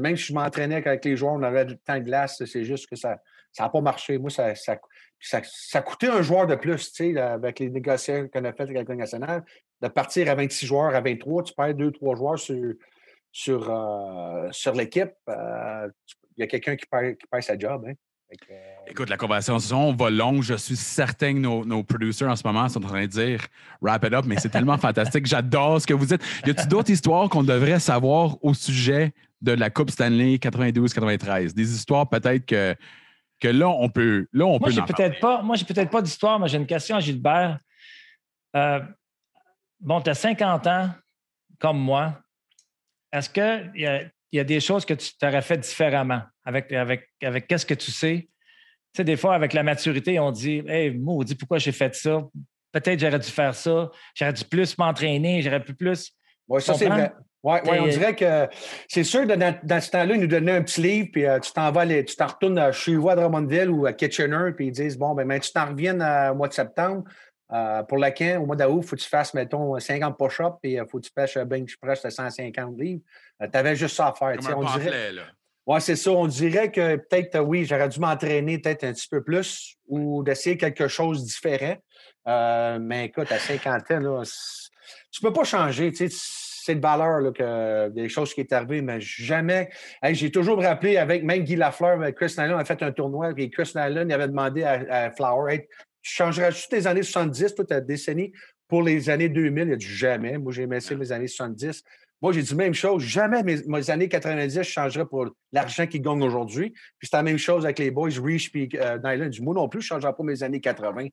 même 0.00 0.16
si 0.16 0.24
je 0.24 0.32
m'entraînais 0.32 0.76
avec 0.84 1.04
les 1.04 1.16
joueurs, 1.16 1.34
on 1.34 1.42
avait 1.42 1.64
le 1.64 1.76
temps 1.76 1.98
de 1.98 2.04
glace, 2.04 2.42
c'est 2.44 2.64
juste 2.64 2.88
que 2.88 2.96
ça 2.96 3.18
n'a 3.58 3.68
pas 3.68 3.80
marché. 3.80 4.18
Moi, 4.18 4.30
ça, 4.30 4.54
ça, 4.54 4.78
ça, 5.20 5.82
coûtait 5.82 6.08
un 6.08 6.22
joueur 6.22 6.46
de 6.46 6.54
plus, 6.54 6.92
tu 6.92 7.12
sais, 7.14 7.20
avec 7.20 7.58
les 7.58 7.70
négociations 7.70 8.28
qu'on 8.28 8.44
a 8.44 8.52
faites 8.52 8.68
avec 8.68 8.76
la 8.76 8.82
Ligue 8.82 8.98
nationale, 8.98 9.44
de 9.80 9.88
partir 9.88 10.30
à 10.30 10.34
26 10.34 10.66
joueurs, 10.66 10.94
à 10.94 11.00
23, 11.00 11.42
tu 11.44 11.54
perds 11.54 11.74
2-3 11.74 12.16
joueurs 12.16 12.38
sur, 12.38 12.74
sur, 13.32 13.70
euh, 13.70 14.48
sur 14.50 14.72
l'équipe. 14.72 15.12
Euh, 15.28 15.88
il 16.36 16.40
y 16.40 16.44
a 16.44 16.46
quelqu'un 16.46 16.76
qui 16.76 16.86
perd, 16.86 17.16
qui 17.16 17.42
sa 17.42 17.58
job. 17.58 17.84
Hein. 17.88 17.94
Euh, 18.50 18.54
Écoute, 18.86 19.08
la 19.08 19.16
conversation 19.16 19.94
va 19.94 20.10
longue. 20.10 20.42
Je 20.42 20.54
suis 20.54 20.76
certain 20.76 21.34
que 21.34 21.38
nos, 21.38 21.64
nos 21.64 21.82
producers 21.82 22.28
en 22.28 22.36
ce 22.36 22.46
moment 22.46 22.68
sont 22.68 22.84
en 22.84 22.88
train 22.88 23.02
de 23.02 23.06
dire 23.06 23.40
wrap 23.80 24.04
it 24.04 24.12
up, 24.12 24.24
mais 24.26 24.36
c'est 24.38 24.50
tellement 24.50 24.76
fantastique. 24.76 25.26
J'adore 25.26 25.80
ce 25.80 25.86
que 25.86 25.94
vous 25.94 26.06
dites. 26.06 26.22
Y 26.46 26.50
a-t-il 26.50 26.68
d'autres 26.68 26.90
histoires 26.90 27.28
qu'on 27.28 27.42
devrait 27.42 27.80
savoir 27.80 28.36
au 28.42 28.52
sujet 28.54 29.12
de 29.40 29.52
la 29.52 29.70
Coupe 29.70 29.90
Stanley 29.90 30.36
92-93? 30.36 31.54
Des 31.54 31.74
histoires 31.74 32.08
peut-être 32.08 32.44
que 32.44 32.74
que 33.40 33.48
là, 33.48 33.68
on 33.68 33.88
peut. 33.88 34.26
Là, 34.32 34.46
on 34.46 34.58
moi, 34.58 34.70
j'ai 34.70 34.82
peut-être 34.82 35.20
pas, 35.20 35.42
moi, 35.42 35.56
j'ai 35.56 35.64
peut-être 35.64 35.90
pas 35.90 36.02
d'histoire, 36.02 36.38
mais 36.38 36.48
j'ai 36.48 36.58
une 36.58 36.66
question 36.66 36.96
à 36.96 37.00
Gilbert. 37.00 37.58
Euh, 38.56 38.80
bon, 39.80 40.00
tu 40.00 40.10
as 40.10 40.14
50 40.14 40.66
ans, 40.66 40.90
comme 41.58 41.78
moi. 41.78 42.20
Est-ce 43.12 43.30
qu'il 43.30 43.72
y 43.76 43.86
a, 43.86 44.02
y 44.32 44.38
a 44.38 44.44
des 44.44 44.60
choses 44.60 44.84
que 44.84 44.94
tu 44.94 45.16
t'aurais 45.16 45.42
fait 45.42 45.58
différemment 45.58 46.22
avec, 46.44 46.72
avec, 46.72 47.08
avec 47.22 47.46
qu'est-ce 47.46 47.66
que 47.66 47.74
tu 47.74 47.90
sais? 47.90 48.28
Tu 48.92 48.98
sais, 48.98 49.04
des 49.04 49.16
fois, 49.16 49.34
avec 49.34 49.52
la 49.52 49.62
maturité, 49.62 50.18
on 50.18 50.30
dit 50.30 50.62
Hey, 50.66 50.92
dit 51.24 51.34
pourquoi 51.34 51.58
j'ai 51.58 51.72
fait 51.72 51.94
ça? 51.94 52.22
Peut-être 52.72 53.00
j'aurais 53.00 53.18
dû 53.18 53.30
faire 53.30 53.54
ça. 53.54 53.90
J'aurais 54.14 54.32
dû 54.32 54.44
plus 54.44 54.76
m'entraîner. 54.76 55.40
J'aurais 55.42 55.62
pu 55.62 55.74
plus. 55.74 56.12
Oui, 56.48 56.60
ça, 56.60 56.74
c'est 56.74 56.88
vrai. 56.88 57.12
Oui, 57.44 57.54
ouais, 57.64 57.80
on 57.80 57.86
dirait 57.86 58.16
que 58.16 58.48
c'est 58.88 59.04
sûr, 59.04 59.24
dans, 59.24 59.58
dans 59.62 59.80
ce 59.80 59.90
temps-là, 59.90 60.14
ils 60.14 60.20
nous 60.20 60.26
donnaient 60.26 60.56
un 60.56 60.62
petit 60.62 60.80
livre, 60.80 61.08
puis 61.12 61.24
euh, 61.24 61.38
tu 61.38 61.52
t'en 61.52 61.70
vas, 61.70 61.86
tu 61.86 62.16
t'en 62.16 62.26
retournes 62.26 62.58
euh, 62.58 62.72
chez 62.72 62.96
vous 62.96 63.08
à 63.08 63.14
Drummondville 63.14 63.70
ou 63.70 63.86
à 63.86 63.92
Kitchener, 63.92 64.52
puis 64.56 64.66
ils 64.66 64.72
disent 64.72 64.98
Bon, 64.98 65.14
ben, 65.14 65.26
ben 65.26 65.38
tu 65.38 65.52
t'en 65.52 65.66
reviens 65.66 66.00
euh, 66.00 66.32
au 66.32 66.34
mois 66.34 66.48
de 66.48 66.54
septembre. 66.54 67.04
pour 67.88 67.98
la 67.98 68.10
camp, 68.10 68.42
au 68.42 68.46
mois 68.46 68.56
d'août, 68.56 68.80
il 68.82 68.86
faut 68.86 68.96
que 68.96 69.00
tu 69.00 69.08
fasses, 69.08 69.34
mettons, 69.34 69.78
50 69.78 70.18
push-ups, 70.18 70.56
puis 70.60 70.72
il 70.72 70.84
faut 70.90 70.98
que 70.98 71.06
tu 71.06 71.12
pêches 71.12 71.38
bench 71.38 71.76
press 71.80 72.02
de 72.02 72.10
150 72.10 72.78
livres. 72.78 73.02
tu 73.40 73.58
avais 73.58 73.76
juste 73.76 73.96
ça 73.96 74.08
à 74.08 74.14
faire. 74.14 74.36
Comme 74.36 74.46
un 74.46 74.56
on 74.56 74.64
pamphlet, 74.64 75.12
là. 75.12 75.22
Oui, 75.68 75.82
c'est 75.82 75.96
ça. 75.96 76.12
On 76.12 76.26
dirait 76.26 76.72
que 76.72 76.96
peut-être, 76.96 77.40
oui, 77.40 77.66
j'aurais 77.66 77.90
dû 77.90 78.00
m'entraîner 78.00 78.58
peut-être 78.58 78.84
un 78.84 78.92
petit 78.94 79.06
peu 79.06 79.22
plus 79.22 79.76
ou 79.86 80.22
d'essayer 80.22 80.56
quelque 80.56 80.88
chose 80.88 81.20
de 81.20 81.26
différent. 81.26 81.76
Euh, 82.26 82.78
mais 82.80 83.04
écoute, 83.06 83.30
à 83.30 83.38
50 83.38 83.90
ans, 83.90 84.00
là, 84.00 84.22
tu 85.10 85.20
peux 85.20 85.32
pas 85.32 85.44
changer. 85.44 85.92
Tu 85.92 86.08
sais, 86.08 86.16
c'est 86.68 86.74
de 86.74 86.80
valeur 86.80 87.20
là, 87.20 87.32
que 87.32 87.88
des 87.88 88.10
choses 88.10 88.34
qui 88.34 88.42
sont 88.42 88.52
arrivées, 88.52 88.82
mais 88.82 89.00
jamais. 89.00 89.70
J'ai 90.12 90.30
toujours 90.30 90.62
rappelé 90.62 90.98
avec 90.98 91.24
même 91.24 91.42
Guy 91.42 91.56
Lafleur, 91.56 91.98
Chris 92.14 92.34
Nylon 92.36 92.58
a 92.58 92.64
fait 92.66 92.82
un 92.82 92.92
tournoi, 92.92 93.32
et 93.36 93.48
Chris 93.48 93.72
Nylon 93.74 94.10
avait 94.10 94.28
demandé 94.28 94.64
à, 94.64 95.10
Flower 95.12 95.66
Tu 96.02 96.12
changerais 96.12 96.52
juste 96.52 96.70
tes 96.70 96.86
années 96.86 97.02
70, 97.02 97.54
toute 97.54 97.68
ta 97.68 97.80
décennie, 97.80 98.32
pour 98.68 98.82
les 98.82 99.08
années 99.08 99.30
2000? 99.30 99.68
Il 99.68 99.72
a 99.72 99.76
dit 99.76 99.86
jamais. 99.86 100.36
Moi, 100.36 100.52
j'ai 100.52 100.64
aimé 100.64 100.78
mes 100.90 101.12
années 101.12 101.26
70. 101.26 101.82
Moi, 102.20 102.32
j'ai 102.32 102.42
dit 102.42 102.54
même 102.54 102.74
chose. 102.74 103.02
Jamais 103.02 103.42
mes, 103.42 103.90
années 103.90 104.08
90, 104.08 104.58
je 104.58 104.62
changerais 104.62 105.06
pour 105.06 105.26
l'argent 105.52 105.86
qu'ils 105.86 106.02
gagnent 106.02 106.22
aujourd'hui. 106.22 106.70
Puis 106.98 107.08
c'est 107.08 107.16
la 107.16 107.22
même 107.22 107.38
chose 107.38 107.64
avec 107.64 107.78
les 107.78 107.90
boys, 107.90 108.10
Reach 108.22 108.50
et 108.54 108.68
euh, 108.74 108.98
Nyland. 109.02 109.30
Moi 109.40 109.54
non 109.54 109.68
plus, 109.68 109.80
je 109.80 109.86
ne 109.86 110.00
changerais 110.00 110.12
pas 110.12 110.22
mes 110.22 110.42
années 110.42 110.60
80. 110.60 111.06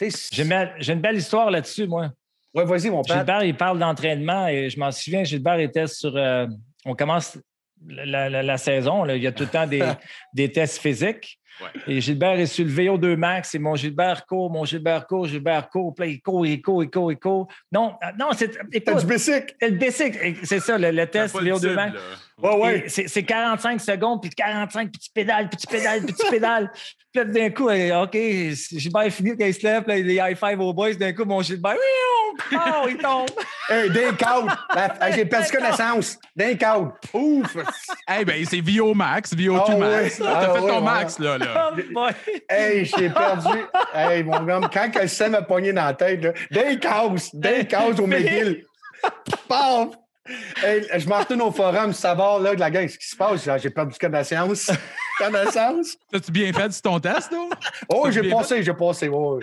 J'ai 0.00 0.92
une 0.92 1.00
belle 1.00 1.16
histoire 1.16 1.50
là-dessus, 1.50 1.86
moi. 1.86 2.10
Oui, 2.54 2.64
vas-y, 2.64 2.90
mon 2.90 3.02
père. 3.02 3.18
Gilbert, 3.18 3.42
il 3.42 3.56
parle 3.56 3.78
d'entraînement 3.78 4.46
et 4.46 4.70
je 4.70 4.78
m'en 4.78 4.92
souviens, 4.92 5.24
Gilbert 5.24 5.58
était 5.58 5.86
sur. 5.86 6.16
Euh, 6.16 6.46
on 6.84 6.94
commence 6.94 7.38
la, 7.86 8.56
saison, 8.56 9.04
il 9.06 9.22
y 9.22 9.26
a 9.26 9.32
tout 9.32 9.42
le 9.42 9.48
temps 9.48 9.66
des, 9.66 9.82
des 10.34 10.50
tests 10.50 10.78
physiques. 10.80 11.38
Et 11.86 12.00
Gilbert 12.00 12.38
est 12.38 12.46
sur 12.46 12.64
le 12.64 12.70
VO2 12.70 13.16
max 13.16 13.54
et 13.54 13.58
mon 13.58 13.76
Gilbert 13.76 14.26
court, 14.26 14.50
mon 14.50 14.64
Gilbert 14.64 15.06
court, 15.06 15.26
Gilbert 15.26 15.68
court, 15.68 15.94
puis 15.94 16.12
il 16.12 16.20
court, 16.20 16.46
il 16.46 16.60
court, 16.60 16.82
il 16.82 16.90
court, 16.90 17.12
il 17.12 17.18
court. 17.18 17.48
Non, 17.70 17.94
euh, 18.02 18.08
non, 18.18 18.30
c'est. 18.32 18.50
T'as 18.84 18.94
du 18.94 19.06
basic. 19.06 19.54
C'est 19.60 19.70
le 19.70 19.78
basic. 19.78 20.14
C'est 20.42 20.60
ça, 20.60 20.78
le, 20.78 21.06
test 21.06 21.34
VO2 21.36 21.74
max. 21.74 21.98
Ouais, 22.42 22.56
ouais. 22.56 22.84
C'est 22.88 23.22
45 23.22 23.80
secondes, 23.80 24.20
puis 24.20 24.30
45, 24.30 24.90
puis 24.90 25.00
tu 25.00 25.10
pédales, 25.10 25.48
puis 25.48 25.56
tu 25.56 25.66
pédales, 25.66 26.04
puis 26.04 26.14
tu 26.14 26.30
pédales. 26.30 26.70
puis 27.12 27.22
là, 27.22 27.24
d'un 27.24 27.50
coup, 27.50 27.68
euh, 27.68 28.02
OK, 28.02 28.16
Gilbert 28.72 29.12
finit 29.12 29.36
quand 29.36 29.46
il 29.46 29.54
se 29.54 29.62
lève, 29.62 29.84
là, 29.86 29.96
il 29.96 30.10
high 30.10 30.36
five 30.36 30.60
aux 30.60 30.72
boys. 30.72 30.94
D'un 30.94 31.12
coup, 31.12 31.24
mon 31.24 31.42
Gilbert, 31.42 31.76
oh, 32.52 32.86
il 32.88 32.96
tombe. 32.96 33.28
hey, 33.70 33.88
d'un 33.90 34.12
cadre. 34.14 34.66
J'ai 35.14 35.24
perdu 35.24 35.50
connaissance. 35.50 36.18
D'un 36.34 36.54
cadre. 36.54 36.92
Ouf. 37.12 37.56
hey, 38.08 38.24
ben, 38.24 38.44
c'est 38.44 38.60
VO 38.60 38.94
max, 38.94 39.32
VO2 39.32 39.62
oh, 39.68 39.78
max. 39.78 40.18
T'as 40.18 40.50
ah, 40.50 40.54
fait 40.54 40.66
ton 40.66 40.80
max, 40.80 41.18
là. 41.20 41.38
Là. 41.44 41.72
Oh, 41.96 42.08
hey, 42.48 42.84
j'ai 42.84 43.10
perdu. 43.10 43.58
hey, 43.94 44.22
mon 44.22 44.42
gars, 44.42 44.60
quand 44.72 44.90
quelqu'un 44.90 45.28
m'a 45.28 45.42
pogné 45.42 45.72
dans 45.72 45.84
la 45.84 45.94
tête, 45.94 46.22
là, 46.22 46.32
d'un 46.50 46.76
casse, 46.76 47.34
d'un 47.34 47.64
casse 47.64 47.98
au 47.98 48.06
McGill. 48.06 48.64
Paf! 49.48 49.88
Hey, 50.62 50.86
je 50.96 51.06
m'en 51.08 51.18
retourne 51.18 51.42
au 51.42 51.52
forum, 51.52 51.92
savoir 51.92 52.38
là, 52.38 52.54
de 52.54 52.60
la 52.60 52.70
gang, 52.70 52.88
ce 52.88 52.96
qui 52.96 53.06
se 53.06 53.16
passe. 53.16 53.48
J'ai 53.60 53.70
perdu 53.70 53.98
connaissance. 53.98 54.70
Connaissance. 55.18 55.96
As-tu 56.12 56.32
bien 56.32 56.52
fait 56.52 56.72
sur 56.72 56.82
ton 56.82 57.00
test, 57.00 57.32
là? 57.32 57.48
Oh, 57.88 58.10
j'ai 58.10 58.28
passé, 58.30 58.62
j'ai 58.62 58.74
passé. 58.74 59.08
Oh, 59.12 59.40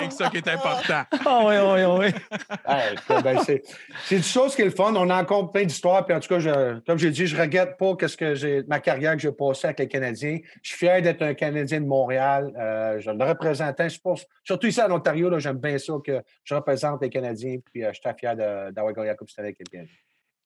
c'est 0.00 0.12
ça 0.12 0.30
qui 0.30 0.38
est 0.38 0.48
important. 0.48 1.02
Oh, 1.26 1.42
oui, 1.46 1.54
oui, 1.58 1.84
oui. 1.98 3.22
ben, 3.22 3.38
c'est 3.44 3.62
une 4.10 4.22
chose 4.22 4.54
qui 4.54 4.62
est 4.62 4.66
le 4.66 4.70
fun. 4.70 4.94
On 4.94 5.08
a 5.10 5.20
encore 5.20 5.52
plein 5.52 5.64
d'histoires. 5.64 6.04
Puis 6.04 6.14
en 6.14 6.20
tout 6.20 6.28
cas, 6.28 6.38
je, 6.38 6.80
comme 6.80 6.98
j'ai 6.98 7.10
dit, 7.10 7.26
je 7.26 7.36
ne 7.36 7.40
regrette 7.40 7.76
pas 7.76 7.94
ce 8.06 8.16
que 8.16 8.34
j'ai, 8.34 8.62
ma 8.64 8.80
carrière 8.80 9.14
que 9.14 9.22
j'ai 9.22 9.32
passée 9.32 9.66
avec 9.66 9.78
les 9.80 9.88
Canadiens. 9.88 10.38
Je 10.62 10.68
suis 10.68 10.78
fier 10.78 11.02
d'être 11.02 11.22
un 11.22 11.34
Canadien 11.34 11.80
de 11.80 11.86
Montréal. 11.86 12.52
Euh, 12.58 13.00
je 13.00 13.10
le 13.10 13.24
représente. 13.24 13.76
Je 13.78 14.00
pense, 14.00 14.26
surtout 14.44 14.66
ici 14.66 14.80
à 14.80 14.88
l'Ontario, 14.88 15.38
j'aime 15.38 15.58
bien 15.58 15.78
ça 15.78 15.94
que 16.04 16.22
je 16.44 16.54
représente 16.54 17.02
les 17.02 17.10
Canadiens. 17.10 17.58
Puis 17.72 17.84
euh, 17.84 17.90
je 17.92 18.00
suis 18.00 18.18
fier 18.18 18.36
d'avoir 18.36 18.92
gagné 18.92 19.08
la 19.08 19.14
Coupe 19.14 19.28
avec 19.36 19.58
les 19.58 19.64
Canadiens. 19.64 19.94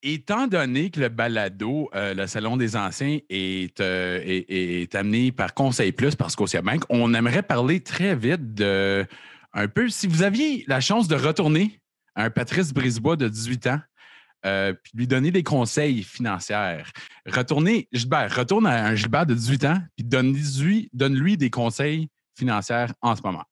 Étant 0.09 0.47
donné 0.47 0.91
que 0.91 1.01
le 1.01 1.09
balado, 1.09 1.91
euh, 1.97 2.15
le 2.15 2.29
Salon 2.29 2.57
des 2.57 2.77
Anciens, 2.77 3.19
est, 3.29 3.81
euh, 3.81 4.21
est, 4.25 4.95
amené 4.95 5.33
par 5.33 5.53
Conseil 5.53 5.91
Plus, 5.91 6.15
par 6.15 6.31
Scotiabank, 6.31 6.85
on 6.91 7.13
aimerait 7.13 7.43
parler 7.43 7.81
très 7.81 8.15
vite 8.15 8.55
de 8.55 9.05
un 9.53 9.67
peu, 9.67 9.89
si 9.89 10.07
vous 10.07 10.23
aviez 10.23 10.65
la 10.69 10.79
chance 10.79 11.09
de 11.09 11.17
retourner 11.17 11.81
à 12.15 12.23
un 12.23 12.31
Patrice 12.31 12.73
Brisebois 12.73 13.17
de 13.17 13.29
18 13.29 13.67
ans, 13.67 13.81
euh, 14.45 14.75
puis 14.75 14.93
lui 14.95 15.07
donner 15.09 15.33
des 15.33 15.43
conseils 15.43 16.05
financiers. 16.05 16.85
Retournez, 17.27 17.89
Gilbert, 17.91 18.33
retourne 18.33 18.69
à 18.69 18.87
un 18.87 18.95
Gilbert 18.95 19.27
de 19.27 19.35
18 19.35 19.65
ans, 19.65 19.79
puis 19.97 20.05
donne-lui 20.05 20.89
donne 20.93 21.37
des 21.37 21.51
conseils 21.51 22.09
financiers 22.39 22.87
en 23.03 23.17
ce 23.17 23.23
moment. 23.23 23.43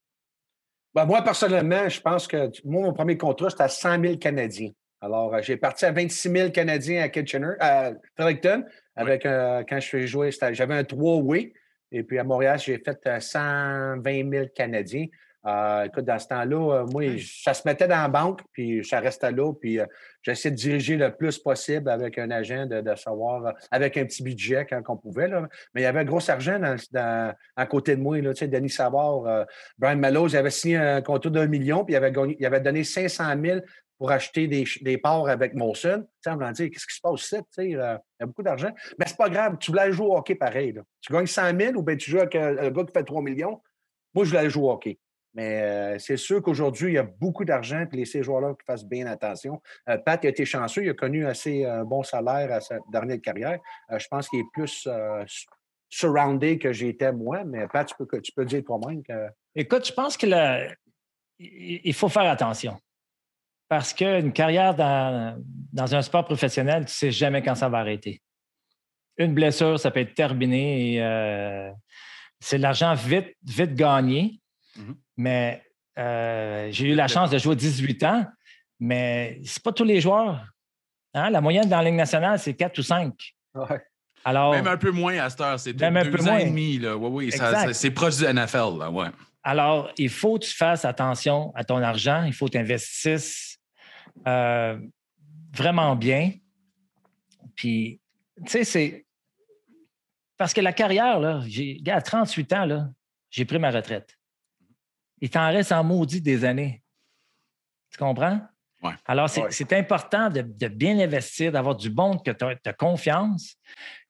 Ben, 0.94 1.04
moi, 1.04 1.20
personnellement, 1.22 1.88
je 1.88 2.00
pense 2.00 2.28
que 2.28 2.48
moi, 2.64 2.82
mon 2.82 2.92
premier 2.92 3.18
contrat, 3.18 3.50
c'était 3.50 3.64
à 3.64 3.68
100 3.68 4.00
000 4.00 4.16
Canadiens. 4.18 4.70
Alors, 5.04 5.34
euh, 5.34 5.42
j'ai 5.42 5.58
parti 5.58 5.84
à 5.84 5.92
26 5.92 6.30
000 6.30 6.50
Canadiens 6.50 7.02
à 7.02 7.10
Kitchener, 7.10 7.52
à 7.60 7.92
Fredericton, 8.16 8.64
avec 8.96 9.24
quand 9.24 9.80
je 9.80 9.86
suis 9.86 10.06
joué, 10.06 10.30
j'avais 10.52 10.74
un 10.74 10.84
3 10.84 11.16
way 11.16 11.52
Et 11.92 12.02
puis 12.02 12.18
à 12.18 12.24
Montréal, 12.24 12.58
j'ai 12.58 12.78
fait 12.78 12.98
120 13.20 14.02
euh, 14.06 14.30
000 14.30 14.46
Canadiens. 14.54 15.06
Euh, 15.46 15.84
écoute, 15.84 16.06
dans 16.06 16.18
ce 16.18 16.28
temps-là, 16.28 16.86
moi, 16.90 17.04
ça 17.18 17.52
se 17.52 17.68
mettait 17.68 17.86
dans 17.86 18.00
la 18.00 18.08
banque, 18.08 18.40
puis 18.50 18.82
ça 18.82 18.98
restait 19.00 19.30
là, 19.30 19.52
puis 19.52 19.78
j'essayais 20.22 20.52
de 20.52 20.56
diriger 20.56 20.96
le 20.96 21.14
plus 21.14 21.38
possible 21.38 21.90
avec 21.90 22.16
un 22.16 22.30
agent, 22.30 22.64
de, 22.64 22.94
savoir, 22.94 23.52
avec 23.70 23.98
un 23.98 24.06
petit 24.06 24.22
budget 24.22 24.64
quand 24.64 24.80
on 24.88 24.96
pouvait. 24.96 25.28
Là. 25.28 25.46
Mais 25.74 25.82
il 25.82 25.84
y 25.84 25.86
avait 25.86 26.00
un 26.00 26.04
gros 26.04 26.30
argent 26.30 26.58
dans, 26.92 27.34
à 27.56 27.66
côté 27.66 27.94
de 27.94 28.00
moi. 28.00 28.18
Là, 28.22 28.32
tu 28.32 28.38
sais, 28.38 28.48
Denis 28.48 28.70
Savard, 28.70 29.44
Brian 29.76 29.96
Mellows, 29.96 30.34
avait 30.34 30.48
signé 30.48 30.78
un 30.78 31.02
contrat 31.02 31.28
d'un 31.28 31.46
million, 31.46 31.84
puis 31.84 31.92
il 31.92 31.98
avait, 31.98 32.12
il 32.38 32.46
avait 32.46 32.60
donné 32.60 32.82
500 32.82 33.34
000 33.38 33.60
pour 34.04 34.10
acheter 34.10 34.46
des, 34.48 34.64
des 34.82 34.98
parts 34.98 35.26
avec. 35.30 35.54
Tu 35.54 35.60
sais, 35.80 35.96
on 36.26 36.36
dire, 36.36 36.70
qu'est-ce 36.70 36.86
qui 36.86 36.94
se 36.94 37.00
passe 37.00 37.22
ici? 37.22 37.36
Euh, 37.56 37.56
il 37.56 37.70
y 38.20 38.22
a 38.22 38.26
beaucoup 38.26 38.42
d'argent. 38.42 38.68
Mais 38.98 39.06
c'est 39.06 39.16
pas 39.16 39.30
grave, 39.30 39.56
tu 39.58 39.70
voulais 39.70 39.90
jouer 39.92 40.08
au 40.08 40.16
hockey 40.18 40.34
pareil. 40.34 40.78
Tu 41.00 41.10
gagnes 41.10 41.26
100 41.26 41.58
000 41.58 41.74
ou 41.76 41.82
bien 41.82 41.96
tu 41.96 42.10
joues 42.10 42.18
avec 42.18 42.34
un, 42.34 42.70
gars 42.70 42.84
qui 42.84 42.92
fait 42.92 43.02
3 43.02 43.22
millions. 43.22 43.62
Moi, 44.12 44.26
je 44.26 44.30
voulais 44.36 44.50
jouer 44.50 44.64
au 44.64 44.72
hockey. 44.72 44.98
Mais 45.32 45.62
euh, 45.62 45.98
c'est 45.98 46.18
sûr 46.18 46.42
qu'aujourd'hui, 46.42 46.90
il 46.90 46.94
y 46.96 46.98
a 46.98 47.02
beaucoup 47.02 47.46
d'argent, 47.46 47.86
puis 47.90 48.06
ces 48.06 48.22
joueurs-là 48.22 48.52
qui 48.58 48.66
fassent 48.66 48.84
bien 48.84 49.06
attention. 49.06 49.62
Euh, 49.88 49.96
Pat 49.96 50.22
a 50.22 50.28
été 50.28 50.44
chanceux, 50.44 50.84
il 50.84 50.90
a 50.90 50.94
connu 50.94 51.24
assez 51.24 51.64
un 51.64 51.84
bon 51.84 52.02
salaire 52.02 52.52
à 52.52 52.60
sa 52.60 52.80
dernière 52.92 53.22
carrière. 53.22 53.58
je 53.90 54.06
pense 54.08 54.28
qu'il 54.28 54.40
est 54.40 54.50
plus 54.52 54.86
surroundé 55.88 56.58
que 56.58 56.74
j'étais 56.74 57.10
moi, 57.10 57.42
mais 57.44 57.66
Pat, 57.68 57.88
tu 57.88 57.94
peux, 57.96 58.20
tu 58.20 58.32
peux 58.32 58.44
dire 58.44 58.62
toi-même 58.64 59.02
que. 59.02 59.28
Écoute, 59.54 59.86
je 59.86 59.94
pense 59.94 60.18
que 60.18 60.26
il 61.38 61.94
faut 61.94 62.10
faire 62.10 62.30
attention. 62.30 62.78
Parce 63.68 63.92
qu'une 63.92 64.32
carrière 64.32 64.74
dans, 64.74 65.94
un 65.94 66.02
sport 66.02 66.24
professionnel, 66.24 66.84
tu 66.84 66.90
ne 66.90 66.94
sais 66.94 67.10
jamais 67.10 67.42
quand 67.42 67.54
ça 67.54 67.68
va 67.68 67.78
arrêter. 67.78 68.20
Une 69.16 69.34
blessure, 69.34 69.78
ça 69.78 69.90
peut 69.90 70.00
être 70.00 70.14
terminé. 70.14 71.02
Euh, 71.02 71.70
c'est 72.40 72.58
de 72.58 72.62
l'argent 72.62 72.94
vite, 72.94 73.34
vite 73.46 73.74
gagné. 73.74 74.40
Mm-hmm. 74.78 74.94
Mais 75.16 75.62
euh, 75.98 76.68
j'ai 76.70 76.88
eu 76.90 76.94
la 76.94 77.08
chance 77.08 77.30
de 77.30 77.38
jouer 77.38 77.52
à 77.52 77.56
18 77.56 78.02
ans, 78.04 78.26
mais 78.80 79.40
ce 79.44 79.60
pas 79.60 79.72
tous 79.72 79.84
les 79.84 80.00
joueurs. 80.00 80.44
Hein? 81.14 81.30
La 81.30 81.40
moyenne 81.40 81.68
dans 81.68 81.78
la 81.78 81.84
Ligue 81.84 81.94
nationale, 81.94 82.38
c'est 82.38 82.54
4 82.54 82.78
ou 82.78 82.82
5. 82.82 83.14
Alors, 84.24 84.52
même 84.52 84.66
un 84.66 84.76
peu 84.76 84.90
moins 84.90 85.18
à 85.18 85.30
cette 85.30 85.40
heure, 85.42 85.60
c'est 85.60 85.72
deux, 85.74 85.84
un 85.84 85.92
peu 85.92 86.18
ans 86.28 86.38
et 86.38 86.46
demi. 86.46 86.78
Là. 86.78 86.96
Oui, 86.96 87.30
oui, 87.30 87.72
c'est 87.72 87.90
proche 87.90 88.16
du 88.16 88.24
NFL. 88.24 88.78
Là, 88.78 88.90
ouais. 88.90 89.08
Alors, 89.42 89.90
il 89.98 90.08
faut 90.08 90.38
que 90.38 90.46
tu 90.46 90.54
fasses 90.54 90.86
attention 90.86 91.52
à 91.54 91.64
ton 91.64 91.82
argent, 91.82 92.24
il 92.24 92.32
faut 92.32 92.46
que 92.46 92.52
tu 92.52 92.58
investisses 92.58 93.53
euh, 94.26 94.78
vraiment 95.52 95.96
bien. 95.96 96.32
Puis, 97.54 98.00
tu 98.44 98.50
sais, 98.50 98.64
c'est. 98.64 99.06
Parce 100.36 100.52
que 100.52 100.60
la 100.60 100.72
carrière, 100.72 101.20
là, 101.20 101.42
j'ai, 101.46 101.80
à 101.86 102.02
38 102.02 102.52
ans, 102.52 102.64
là, 102.64 102.88
j'ai 103.30 103.44
pris 103.44 103.58
ma 103.58 103.70
retraite. 103.70 104.16
Il 105.20 105.30
t'en 105.30 105.46
reste 105.50 105.72
en 105.72 105.84
maudit 105.84 106.20
des 106.20 106.44
années. 106.44 106.82
Tu 107.90 107.98
comprends? 107.98 108.40
Ouais. 108.82 108.92
Alors, 109.06 109.30
c'est, 109.30 109.72
important 109.72 110.28
de, 110.28 110.42
bien 110.68 110.98
investir, 110.98 111.52
d'avoir 111.52 111.76
du 111.76 111.88
bon, 111.88 112.18
que 112.18 112.32
tu 112.32 112.44
as, 112.44 112.72
confiance. 112.72 113.56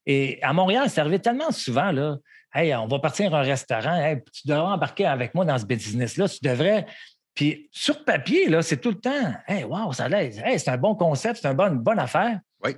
Et 0.06 0.42
à 0.42 0.52
Montréal, 0.52 0.90
ça 0.90 1.02
arrivait 1.02 1.18
tellement 1.18 1.50
souvent, 1.52 1.92
là. 1.92 2.16
Hey, 2.52 2.74
on 2.74 2.86
va 2.86 3.00
partir 3.00 3.34
à 3.34 3.40
un 3.40 3.42
restaurant. 3.42 4.16
tu 4.32 4.46
devrais 4.46 4.72
embarquer 4.72 5.06
avec 5.06 5.34
moi 5.34 5.44
dans 5.44 5.58
ce 5.58 5.66
business-là. 5.66 6.28
Tu 6.28 6.38
devrais. 6.42 6.86
Puis 7.34 7.68
sur 7.72 8.04
papier, 8.04 8.48
là, 8.48 8.62
c'est 8.62 8.76
tout 8.76 8.90
le 8.90 9.00
temps, 9.00 9.34
hey, 9.48 9.64
wow, 9.64 9.92
ça 9.92 10.08
l'aide. 10.08 10.40
Hey, 10.44 10.58
c'est 10.58 10.70
un 10.70 10.76
bon 10.76 10.94
concept, 10.94 11.40
c'est 11.42 11.48
une 11.48 11.56
bonne, 11.56 11.78
bonne 11.78 11.98
affaire. 11.98 12.38
Oui. 12.62 12.76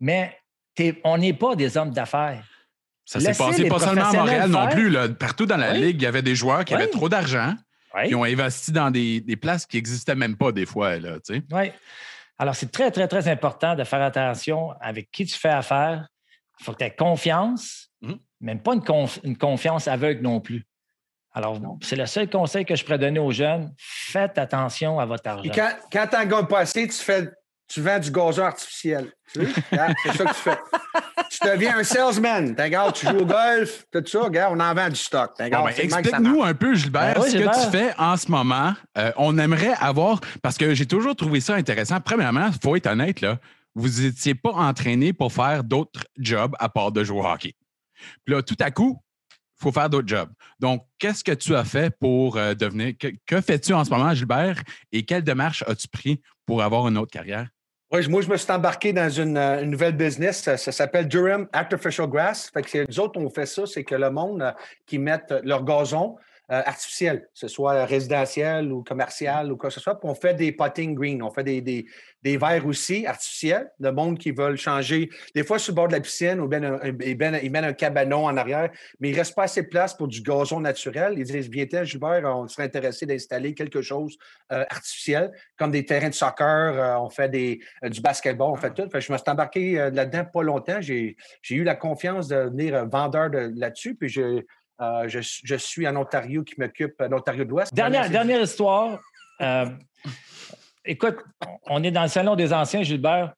Mais 0.00 0.36
on 1.04 1.18
n'est 1.18 1.32
pas 1.32 1.56
des 1.56 1.76
hommes 1.76 1.90
d'affaires. 1.90 2.44
Ça 3.04 3.20
s'est 3.20 3.34
passé 3.34 3.68
pas 3.68 3.78
seulement 3.78 4.04
à 4.04 4.12
Montréal 4.12 4.50
non 4.50 4.68
plus. 4.68 4.90
Là. 4.90 5.08
Partout 5.08 5.46
dans 5.46 5.56
la 5.56 5.72
Ligue, 5.72 6.00
il 6.00 6.04
y 6.04 6.06
avait 6.06 6.22
des 6.22 6.36
joueurs 6.36 6.64
qui 6.64 6.74
avaient 6.74 6.88
trop 6.88 7.08
d'argent, 7.08 7.54
qui 8.06 8.14
ont 8.14 8.24
investi 8.24 8.70
dans 8.70 8.90
des, 8.90 9.20
places 9.40 9.66
qui 9.66 9.78
n'existaient 9.78 10.14
même 10.14 10.36
pas 10.36 10.52
des 10.52 10.66
fois. 10.66 10.98
Là, 10.98 11.16
oui. 11.30 11.72
Alors, 12.40 12.54
c'est 12.54 12.70
très, 12.70 12.92
très, 12.92 13.08
très 13.08 13.26
important 13.26 13.74
de 13.74 13.82
faire 13.82 14.02
attention 14.02 14.72
avec 14.80 15.10
qui 15.10 15.26
tu 15.26 15.36
fais 15.36 15.48
affaire. 15.48 16.06
Il 16.60 16.64
faut 16.64 16.72
que 16.72 16.78
tu 16.78 16.84
aies 16.84 16.94
confiance, 16.94 17.90
même 18.40 18.60
pas 18.60 18.74
une 19.24 19.36
confiance 19.36 19.88
aveugle 19.88 20.22
non 20.22 20.40
plus. 20.40 20.64
Alors, 21.34 21.60
c'est 21.82 21.96
le 21.96 22.06
seul 22.06 22.28
conseil 22.28 22.64
que 22.64 22.74
je 22.74 22.84
pourrais 22.84 22.98
donner 22.98 23.20
aux 23.20 23.32
jeunes. 23.32 23.72
Faites 23.76 24.38
attention 24.38 24.98
à 24.98 25.06
votre 25.06 25.28
argent. 25.28 25.50
quand, 25.54 25.70
quand 25.92 26.06
tu 26.06 26.16
n'en 26.16 26.24
gagnes 26.24 26.46
pas 26.46 26.60
assez, 26.60 26.88
tu, 26.88 26.96
fais, 26.96 27.30
tu 27.68 27.80
vends 27.80 27.98
du 27.98 28.10
gazon 28.10 28.44
artificiel. 28.44 29.12
Tu 29.32 29.46
c'est 29.46 30.16
ça 30.16 30.24
que 30.24 30.28
tu 30.28 30.34
fais. 30.34 30.58
tu 31.30 31.38
deviens 31.46 31.78
un 31.78 31.84
salesman. 31.84 32.56
Regarde, 32.58 32.94
tu 32.94 33.06
joues 33.06 33.18
au 33.18 33.26
golf, 33.26 33.84
tout 33.92 34.02
ça, 34.06 34.20
regarde, 34.20 34.54
on 34.56 34.60
en 34.60 34.74
vend 34.74 34.88
du 34.88 34.96
stock. 34.96 35.32
Ben, 35.38 35.50
explique-nous 35.76 36.42
un 36.42 36.54
peu, 36.54 36.74
Gilbert, 36.74 37.20
ben 37.20 37.22
ce 37.22 37.36
que 37.36 37.64
tu 37.64 37.70
fais 37.70 37.92
en 37.98 38.16
ce 38.16 38.30
moment. 38.30 38.74
Euh, 38.96 39.12
on 39.16 39.36
aimerait 39.38 39.74
avoir, 39.80 40.20
parce 40.42 40.56
que 40.56 40.74
j'ai 40.74 40.86
toujours 40.86 41.14
trouvé 41.14 41.40
ça 41.40 41.54
intéressant. 41.54 42.00
Premièrement, 42.00 42.48
il 42.52 42.58
faut 42.62 42.74
être 42.74 42.86
honnête, 42.86 43.20
là, 43.20 43.38
vous 43.74 44.02
n'étiez 44.02 44.34
pas 44.34 44.52
entraîné 44.52 45.12
pour 45.12 45.32
faire 45.32 45.62
d'autres 45.62 46.04
jobs 46.16 46.56
à 46.58 46.68
part 46.68 46.90
de 46.90 47.04
jouer 47.04 47.20
au 47.20 47.26
hockey. 47.26 47.54
Puis 48.24 48.34
là, 48.34 48.42
tout 48.42 48.56
à 48.60 48.70
coup, 48.70 49.00
faut 49.60 49.72
faire 49.72 49.90
d'autres 49.90 50.08
jobs. 50.08 50.30
Donc, 50.60 50.84
qu'est-ce 50.98 51.24
que 51.24 51.32
tu 51.32 51.54
as 51.54 51.64
fait 51.64 51.94
pour 51.98 52.36
euh, 52.36 52.54
devenir. 52.54 52.94
Que, 53.26 53.40
fais-tu 53.40 53.72
en 53.72 53.84
ce 53.84 53.90
moment, 53.90 54.14
Gilbert, 54.14 54.62
et 54.92 55.04
quelle 55.04 55.22
démarche 55.22 55.64
as-tu 55.66 55.88
pris 55.88 56.20
pour 56.46 56.62
avoir 56.62 56.88
une 56.88 56.96
autre 56.98 57.10
carrière? 57.10 57.48
Oui, 57.90 58.06
moi, 58.08 58.20
je 58.20 58.28
me 58.28 58.36
suis 58.36 58.52
embarqué 58.52 58.92
dans 58.92 59.08
une, 59.08 59.38
euh, 59.38 59.64
nouvelle 59.64 59.96
business. 59.96 60.42
Ça, 60.42 60.56
s'appelle 60.58 61.08
Durham 61.08 61.48
Artificial 61.52 62.06
Grass. 62.06 62.50
Fait 62.52 62.62
que 62.62 62.86
nous 62.86 63.00
autres, 63.00 63.18
on 63.18 63.30
fait 63.30 63.46
ça, 63.46 63.64
c'est 63.66 63.82
que 63.82 63.94
le 63.94 64.10
monde 64.10 64.42
euh, 64.42 64.52
qui 64.86 64.98
met 64.98 65.18
leur 65.42 65.64
gazon 65.64 66.16
euh, 66.50 66.62
artificiel, 66.64 67.20
que 67.20 67.26
ce 67.34 67.46
soit 67.46 67.84
résidentiel 67.84 68.72
ou 68.72 68.82
commercial 68.82 69.52
ou 69.52 69.58
quoi 69.58 69.68
que 69.68 69.74
ce 69.74 69.80
soit. 69.80 70.00
On 70.02 70.14
fait 70.14 70.32
des 70.32 70.50
potting 70.50 70.94
green, 70.94 71.22
on 71.22 71.30
fait 71.30 71.44
des, 71.44 71.60
des, 71.60 72.36
verres 72.38 72.66
aussi 72.66 73.06
artificiels, 73.06 73.70
de 73.78 73.90
monde 73.90 74.18
qui 74.18 74.30
veulent 74.30 74.56
changer. 74.56 75.10
Des 75.34 75.44
fois, 75.44 75.58
sur 75.58 75.72
le 75.72 75.76
bord 75.76 75.88
de 75.88 75.92
la 75.92 76.00
piscine, 76.00 76.40
ou 76.40 76.48
bien, 76.48 76.80
ils 77.04 77.18
mettent 77.18 77.64
un 77.64 77.72
cabanon 77.74 78.24
en 78.24 78.36
arrière, 78.38 78.70
mais 78.98 79.10
il 79.10 79.12
ne 79.12 79.18
reste 79.18 79.34
pas 79.34 79.42
assez 79.42 79.60
de 79.60 79.66
place 79.66 79.92
pour 79.92 80.08
du 80.08 80.22
gazon 80.22 80.60
naturel. 80.60 81.18
Ils 81.18 81.24
disent 81.24 81.50
Viens, 81.50 81.84
Gilbert, 81.84 82.22
on 82.24 82.48
serait 82.48 82.62
intéressé 82.62 83.04
d'installer 83.04 83.52
quelque 83.52 83.82
chose 83.82 84.16
euh, 84.50 84.64
artificiel, 84.70 85.32
comme 85.58 85.70
des 85.70 85.84
terrains 85.84 86.08
de 86.08 86.14
soccer, 86.14 86.46
euh, 86.48 86.96
on 86.98 87.10
fait 87.10 87.28
des, 87.28 87.60
du 87.82 88.00
basketball, 88.00 88.52
on 88.52 88.56
fait 88.56 88.72
tout. 88.72 88.88
je 88.90 89.12
me 89.12 89.18
suis 89.18 89.30
embarqué 89.30 89.90
là-dedans 89.92 90.24
pas 90.24 90.42
longtemps. 90.42 90.80
J'ai 90.80 91.14
eu 91.50 91.62
la 91.62 91.74
confiance 91.74 92.28
de 92.28 92.36
devenir 92.36 92.88
vendeur 92.88 93.28
là-dessus, 93.32 93.94
puis 93.94 94.08
je 94.08 94.42
euh, 94.80 95.08
je, 95.08 95.56
suis 95.56 95.88
en 95.88 95.96
Ontario 95.96 96.44
qui 96.44 96.54
m'occupe, 96.58 97.00
en 97.00 97.12
Ontario 97.12 97.44
de 97.44 97.50
l'Ouest. 97.50 97.74
Dernière, 97.74 98.08
dernière 98.08 98.42
histoire. 98.42 98.98
Euh, 99.40 99.66
écoute, 100.84 101.16
on 101.66 101.82
est 101.82 101.90
dans 101.90 102.02
le 102.02 102.08
Salon 102.08 102.36
des 102.36 102.52
Anciens, 102.52 102.82
Gilbert. 102.82 103.34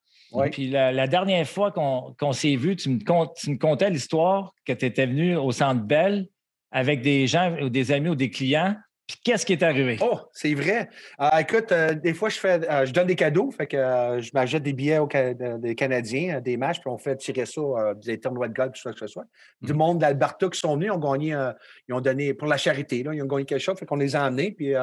Puis 0.53 0.71
la, 0.71 1.07
dernière 1.09 1.49
fois 1.49 1.73
qu'on 1.73 2.33
s'est 2.33 2.55
vu, 2.55 2.77
tu 2.77 2.91
me, 2.91 2.99
tu 3.35 3.51
me 3.51 3.59
contais 3.59 3.91
l'histoire 3.91 4.53
que 4.65 4.73
tu 4.73 4.85
étais 4.85 5.07
venu 5.07 5.37
au 5.37 5.51
Centre 5.51 5.83
Bell 5.83 6.29
avec 6.71 7.03
des 7.03 7.27
gens 7.27 7.57
ou 7.61 7.69
des 7.69 7.91
amis 7.91 8.11
ou 8.11 8.15
des 8.15 8.31
clients 8.31 8.77
qu'est-ce 9.23 9.47
qui 9.47 9.53
est 9.53 9.63
arrivé? 9.63 9.99
Oh, 10.01 10.19
c'est 10.33 10.55
vrai. 10.55 10.89
Euh, 11.21 11.29
écoute, 11.39 11.73
euh, 11.73 11.95
des 11.95 12.15
fois, 12.15 12.29
je 12.29 12.39
fais, 12.39 12.61
euh, 12.71 12.87
je 12.87 12.93
donne 12.93 13.07
des 13.07 13.17
cadeaux. 13.17 13.51
Fait 13.51 13.67
que 13.67 13.77
je 13.77 14.31
m'achète 14.35 14.63
des 14.63 14.73
billets 14.73 14.99
aux 14.99 15.09
des 15.09 15.75
Canadiens, 15.75 16.41
des 16.41 16.57
matchs, 16.57 16.81
puis 16.81 16.91
on 16.91 16.99
fait 16.99 17.17
tirer 17.17 17.47
ça, 17.47 17.61
des 18.05 18.19
tournois 18.19 18.49
de 18.49 18.55
golf, 18.55 18.73
tout 18.73 18.83
ça 18.83 18.93
que 18.93 18.99
ce 18.99 19.07
soit. 19.07 19.25
Du 19.63 19.73
mm. 19.73 19.77
monde 19.77 19.99
d'Alberta 19.99 20.49
qui 20.49 20.59
sont 20.59 20.75
venus, 20.75 20.91
ont 20.91 20.99
gagné, 20.99 21.37
ils 21.89 21.95
ont 21.95 22.01
donné 22.01 22.35
pour 22.35 22.49
la 22.49 22.57
charité, 22.57 23.03
là, 23.03 23.13
ils 23.15 23.23
ont 23.23 23.27
gagné 23.27 23.45
quelque 23.45 23.61
chose, 23.61 23.79
fait 23.79 23.87
qu'on 23.87 23.97
les 23.97 24.17
a 24.17 24.27
emmenés. 24.27 24.53
Puis 24.53 24.75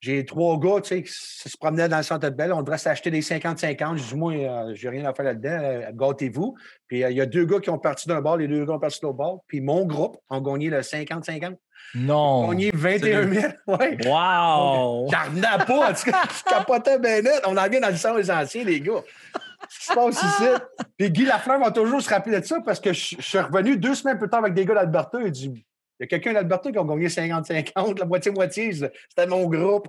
j'ai 0.00 0.24
trois 0.24 0.58
gars, 0.58 0.80
tu 0.80 0.88
sais, 0.88 1.02
qui 1.02 1.12
se 1.12 1.56
promenaient 1.56 1.88
dans 1.88 1.96
le 1.96 2.02
centre 2.04 2.28
de 2.28 2.34
Belle. 2.34 2.52
On 2.52 2.62
devrait 2.62 2.78
s'acheter 2.78 3.10
des 3.10 3.20
50-50. 3.20 3.96
Je 3.96 4.08
dis, 4.08 4.14
moi, 4.14 4.32
euh, 4.32 4.72
j'ai 4.74 4.88
rien 4.88 5.04
à 5.04 5.12
faire 5.12 5.24
là-dedans. 5.24 5.58
Euh, 5.60 5.90
gâtez-vous. 5.92 6.54
Puis 6.86 7.00
il 7.00 7.16
y 7.16 7.20
a 7.20 7.26
deux 7.26 7.44
gars 7.44 7.58
qui 7.58 7.70
ont 7.70 7.78
parti 7.78 8.08
d'un 8.08 8.20
bord, 8.20 8.36
les 8.36 8.46
deux 8.46 8.64
gars 8.64 8.74
ont 8.74 8.78
parti 8.78 9.00
de 9.00 9.06
l'autre 9.06 9.18
bord. 9.18 9.44
Puis 9.48 9.60
mon 9.60 9.84
groupe 9.86 10.16
a 10.30 10.40
gagné 10.40 10.70
le 10.70 10.80
50-50. 10.80 11.56
Non. 11.96 12.44
On 12.44 12.48
gagné 12.50 12.70
21 12.72 13.32
000. 13.32 13.52
Ouais. 13.66 13.98
Wow! 14.06 15.08
J'en 15.10 15.64
pas. 15.66 15.90
En 15.90 15.92
tout 15.92 16.10
cas, 16.10 16.22
je 16.30 16.44
capotais 16.44 16.98
bien 16.98 17.22
net. 17.22 17.42
On 17.46 17.56
en 17.56 17.68
vient 17.68 17.80
dans 17.80 17.90
le 17.90 17.96
sang 17.96 18.14
des 18.14 18.30
anciens, 18.30 18.64
les 18.64 18.80
gars. 18.80 19.02
Ce 19.68 19.78
qui 19.80 19.86
se 19.86 19.92
passe 19.92 20.22
ici. 20.22 20.44
Puis 20.96 21.10
Guy 21.10 21.24
Lafleur 21.24 21.58
va 21.58 21.70
toujours 21.70 22.00
se 22.00 22.08
rappeler 22.08 22.40
de 22.40 22.46
ça 22.46 22.60
parce 22.64 22.80
que 22.80 22.92
je, 22.92 23.16
suis 23.20 23.38
revenu 23.38 23.76
deux 23.76 23.94
semaines 23.94 24.18
plus 24.18 24.28
tard 24.28 24.40
avec 24.40 24.54
des 24.54 24.64
gars 24.64 24.74
d'Alberta. 24.74 25.18
Il 25.24 25.30
dit 25.32 25.66
il 25.98 26.02
y 26.02 26.04
a 26.04 26.06
quelqu'un 26.06 26.32
d'Alberta 26.32 26.70
qui 26.70 26.78
a 26.78 26.84
gagné 26.84 27.08
50-50, 27.08 27.98
la 27.98 28.04
moitié-moitié. 28.04 28.72
C'était 28.72 29.26
mon 29.26 29.48
groupe. 29.48 29.88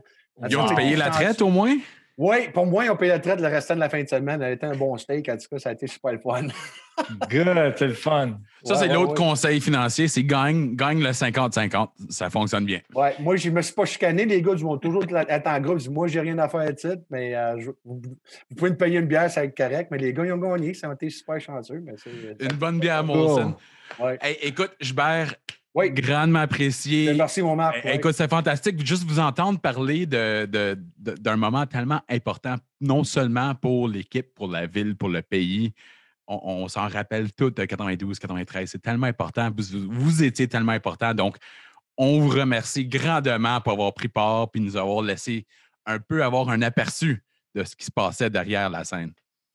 Ils 0.50 0.58
ont 0.58 0.74
payé 0.76 0.96
la 0.96 1.10
traite 1.10 1.42
au 1.42 1.50
moins? 1.50 1.76
Oui, 2.22 2.50
pour 2.54 2.66
moi, 2.66 2.84
ils 2.84 2.90
ont 2.90 2.98
payé 2.98 3.14
la 3.14 3.20
traite 3.20 3.40
le 3.40 3.48
restant 3.48 3.76
de 3.76 3.80
la 3.80 3.88
fin 3.88 4.04
de 4.04 4.10
semaine. 4.10 4.42
Elle 4.42 4.52
était 4.52 4.66
un 4.66 4.76
bon 4.76 4.98
steak. 4.98 5.30
En 5.30 5.38
tout 5.38 5.48
cas, 5.50 5.58
ça 5.58 5.70
a 5.70 5.72
été 5.72 5.88
super 5.88 6.12
le 6.12 6.20
fun. 6.20 6.48
Good, 7.30 7.74
c'est 7.78 7.88
le 7.88 7.94
fun. 7.94 8.40
Ça, 8.66 8.76
c'est 8.76 8.90
l'autre 8.90 9.14
conseil 9.14 9.62
financier, 9.62 10.10
c'est 10.10 10.26
gagne, 10.26 10.76
gagne 10.76 11.02
le 11.02 11.12
50-50. 11.12 11.88
Ça 12.10 12.30
fonctionne 12.30 12.66
bien. 12.66 12.82
Oui, 12.94 13.08
moi, 13.22 13.38
je 13.38 13.50
ne 13.50 13.56
me 13.56 13.62
suis 13.62 13.74
pas 13.74 13.86
chicané. 13.86 14.26
Les 14.26 14.42
gars, 14.42 14.52
ils 14.54 14.64
vont 14.66 14.78
toujours 14.78 15.06
être 15.10 15.48
en 15.48 15.60
groupe. 15.62 15.88
Moi, 15.88 16.08
j'ai 16.08 16.20
rien 16.20 16.38
à 16.40 16.50
faire 16.50 16.60
à 16.60 16.74
titre, 16.74 17.04
mais 17.10 17.34
euh, 17.36 17.56
vous, 17.86 18.02
pouvez 18.58 18.72
me 18.72 18.76
payer 18.76 19.00
une 19.00 19.08
bière, 19.08 19.32
ça 19.32 19.40
va 19.40 19.46
être 19.46 19.56
correct. 19.56 19.88
Mais 19.90 19.98
les 19.98 20.12
gars, 20.12 20.26
ils 20.26 20.34
ont 20.34 20.38
gagné. 20.38 20.74
Ça 20.74 20.90
a 20.90 20.94
été 20.94 21.10
super 21.10 21.40
chanceux. 21.40 21.82
Mais 21.86 21.94
une 22.42 22.58
bonne 22.58 22.82
bière, 22.82 23.02
Molson. 23.02 23.56
Ouais. 23.98 24.20
écoute, 24.42 24.72
Jubert, 24.82 25.36
oui. 25.76 25.92
Grandement 25.92 26.40
apprécié. 26.40 27.08
Ben, 27.08 27.18
merci, 27.18 27.42
mon 27.42 27.56
Marc. 27.56 27.78
Eh, 27.84 27.96
écoute, 27.96 28.14
c'est 28.14 28.30
fantastique. 28.30 28.86
Juste 28.86 29.04
vous 29.04 29.20
entendre 29.20 29.60
parler 29.60 30.06
d'un 30.06 30.46
de, 30.46 30.78
de, 30.98 31.32
moment 31.36 31.66
tellement 31.66 32.02
important, 32.10 32.56
non 32.82 33.04
seulement 33.04 33.54
pour 33.56 33.88
l'équipe, 33.88 34.34
pour 34.34 34.48
la 34.48 34.66
ville, 34.66 34.96
pour 34.96 35.10
le 35.10 35.22
pays. 35.22 35.74
On, 36.28 36.68
s'en 36.68 36.88
rappelle 36.88 37.34
tout 37.34 37.50
de 37.50 37.66
92, 37.66 38.20
93. 38.20 38.70
C'est 38.70 38.82
tellement 38.82 39.08
important. 39.08 39.50
Vous, 39.56 40.24
étiez 40.24 40.48
tellement 40.48 40.74
important. 40.74 41.16
Donc, 41.16 41.38
on 41.98 42.20
vous 42.20 42.30
remercie 42.30 42.86
grandement 42.86 43.60
pour 43.62 43.74
avoir 43.74 43.94
pris 43.96 44.10
part 44.10 44.48
et 44.54 44.60
nous 44.60 44.78
avoir 44.78 45.02
laissé 45.02 45.48
un 45.88 45.98
peu 45.98 46.24
avoir 46.24 46.50
un 46.50 46.62
aperçu 46.62 47.24
de 47.56 47.64
ce 47.64 47.76
qui 47.76 47.86
se 47.86 47.92
passait 47.92 48.30
derrière 48.30 48.70
la 48.70 48.84
scène. 48.84 49.12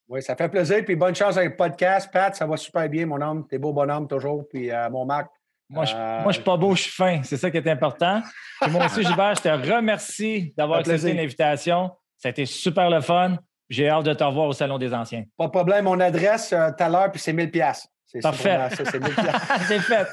Oui, 0.08 0.20
ça 0.20 0.34
fait 0.34 0.48
plaisir. 0.48 0.84
Puis 0.84 0.96
bonne 0.96 1.14
chance 1.14 1.36
avec 1.36 1.50
le 1.50 1.56
podcast, 1.56 2.10
Pat. 2.12 2.34
Ça 2.34 2.44
va 2.44 2.56
super 2.56 2.88
bien, 2.88 3.06
mon 3.06 3.20
homme. 3.20 3.46
T'es 3.46 3.58
beau 3.58 3.72
bonhomme 3.72 4.08
toujours. 4.08 4.46
Puis 4.48 4.70
euh, 4.70 4.90
mon 4.90 5.06
Marc, 5.06 5.30
moi, 5.68 5.84
je, 5.84 5.94
ne 6.26 6.32
suis 6.32 6.42
pas 6.42 6.56
beau, 6.56 6.74
je 6.74 6.82
suis 6.82 6.92
fin. 6.92 7.22
C'est 7.22 7.36
ça 7.36 7.50
qui 7.50 7.56
est 7.56 7.68
important. 7.68 8.22
Puis 8.60 8.70
moi 8.70 8.86
aussi, 8.86 9.02
Gilbert, 9.02 9.34
je 9.34 9.42
te 9.42 9.48
remercie 9.48 10.52
d'avoir 10.56 10.80
accepté 10.80 11.12
l'invitation. 11.12 11.90
Ça 12.18 12.28
a 12.28 12.30
été 12.30 12.46
super 12.46 12.90
le 12.90 13.00
fun. 13.00 13.36
J'ai 13.70 13.88
hâte 13.88 14.04
de 14.04 14.12
te 14.12 14.22
revoir 14.22 14.48
au 14.48 14.52
Salon 14.52 14.78
des 14.78 14.92
Anciens. 14.92 15.24
Pas 15.36 15.46
de 15.46 15.50
problème. 15.50 15.86
Mon 15.86 15.98
adresse 16.00 16.52
euh, 16.52 16.68
tout 16.76 16.84
à 16.84 16.88
l'heure, 16.88 17.10
puis 17.10 17.20
c'est 17.20 17.32
1000 17.32 17.50
pièces. 17.50 17.88
Parfait. 18.22 18.58
C'est 19.66 19.80
fait. 19.80 20.06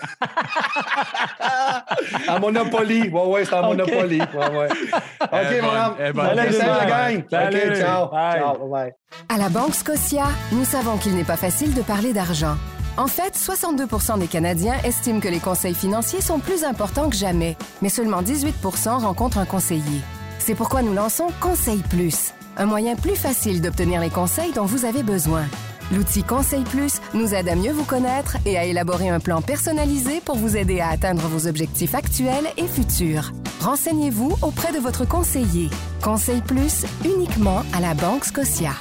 à 2.28 2.40
Monopoly. 2.40 3.10
Oui, 3.14 3.22
oui, 3.28 3.42
c'est 3.46 3.54
à 3.54 3.62
Monopoly. 3.62 4.20
Ouais, 4.20 4.58
ouais. 4.58 4.68
OK, 5.22 5.30
eh 5.32 5.62
mon 5.62 5.70
homme. 5.70 5.96
Eh 6.00 6.54
Salut, 6.54 6.80
la 6.80 6.86
gang. 6.86 7.18
OK, 7.20 7.76
ciao. 7.78 8.10
Ciao. 8.10 8.68
Bye. 8.68 8.94
À 9.30 9.38
la 9.38 9.50
Banque 9.50 9.76
Scotia, 9.76 10.26
nous 10.52 10.66
savons 10.66 10.98
qu'il 10.98 11.16
n'est 11.16 11.24
pas 11.24 11.38
facile 11.38 11.74
de 11.74 11.82
parler 11.82 12.14
d'argent. 12.14 12.56
En 12.98 13.08
fait, 13.08 13.38
62% 13.38 14.20
des 14.20 14.28
Canadiens 14.28 14.78
estiment 14.84 15.20
que 15.20 15.28
les 15.28 15.40
conseils 15.40 15.74
financiers 15.74 16.22
sont 16.22 16.40
plus 16.40 16.64
importants 16.64 17.10
que 17.10 17.16
jamais, 17.16 17.58
mais 17.82 17.90
seulement 17.90 18.22
18% 18.22 19.00
rencontrent 19.00 19.38
un 19.38 19.46
conseiller. 19.46 20.02
C'est 20.40 20.56
pourquoi 20.56 20.82
nous 20.82 20.94
lançons 20.94 21.28
Conseil 21.40 21.82
Plus, 21.90 22.34
un 22.58 22.66
moyen 22.66 22.96
plus 22.96 23.16
facile 23.16 23.62
d'obtenir 23.62 24.02
les 24.02 24.10
conseils 24.10 24.52
dont 24.54 24.66
vous 24.66 24.86
avez 24.86 25.04
besoin. 25.04 25.46
L'outil 25.94 26.24
Conseil 26.24 26.64
Plus 26.64 27.02
nous 27.14 27.34
aide 27.34 27.50
à 27.50 27.56
mieux 27.56 27.72
vous 27.72 27.84
connaître 27.84 28.38
et 28.46 28.58
à 28.58 28.66
élaborer 28.66 29.10
un 29.10 29.20
plan 29.20 29.42
personnalisé 29.42 30.22
pour 30.22 30.36
vous 30.36 30.56
aider 30.56 30.80
à 30.80 30.90
atteindre 30.90 31.28
vos 31.28 31.48
objectifs 31.48 31.96
actuels 31.96 32.48
et 32.58 32.68
futurs. 32.68 33.32
Renseignez-vous 33.62 34.38
auprès 34.42 34.74
de 34.74 34.80
votre 34.80 35.06
conseiller. 35.06 35.70
Conseil 36.02 36.42
Plus 36.42 36.86
uniquement 37.04 37.64
à 37.74 37.82
la 37.82 37.94
Banque 37.94 38.26
Scotia. 38.26 38.72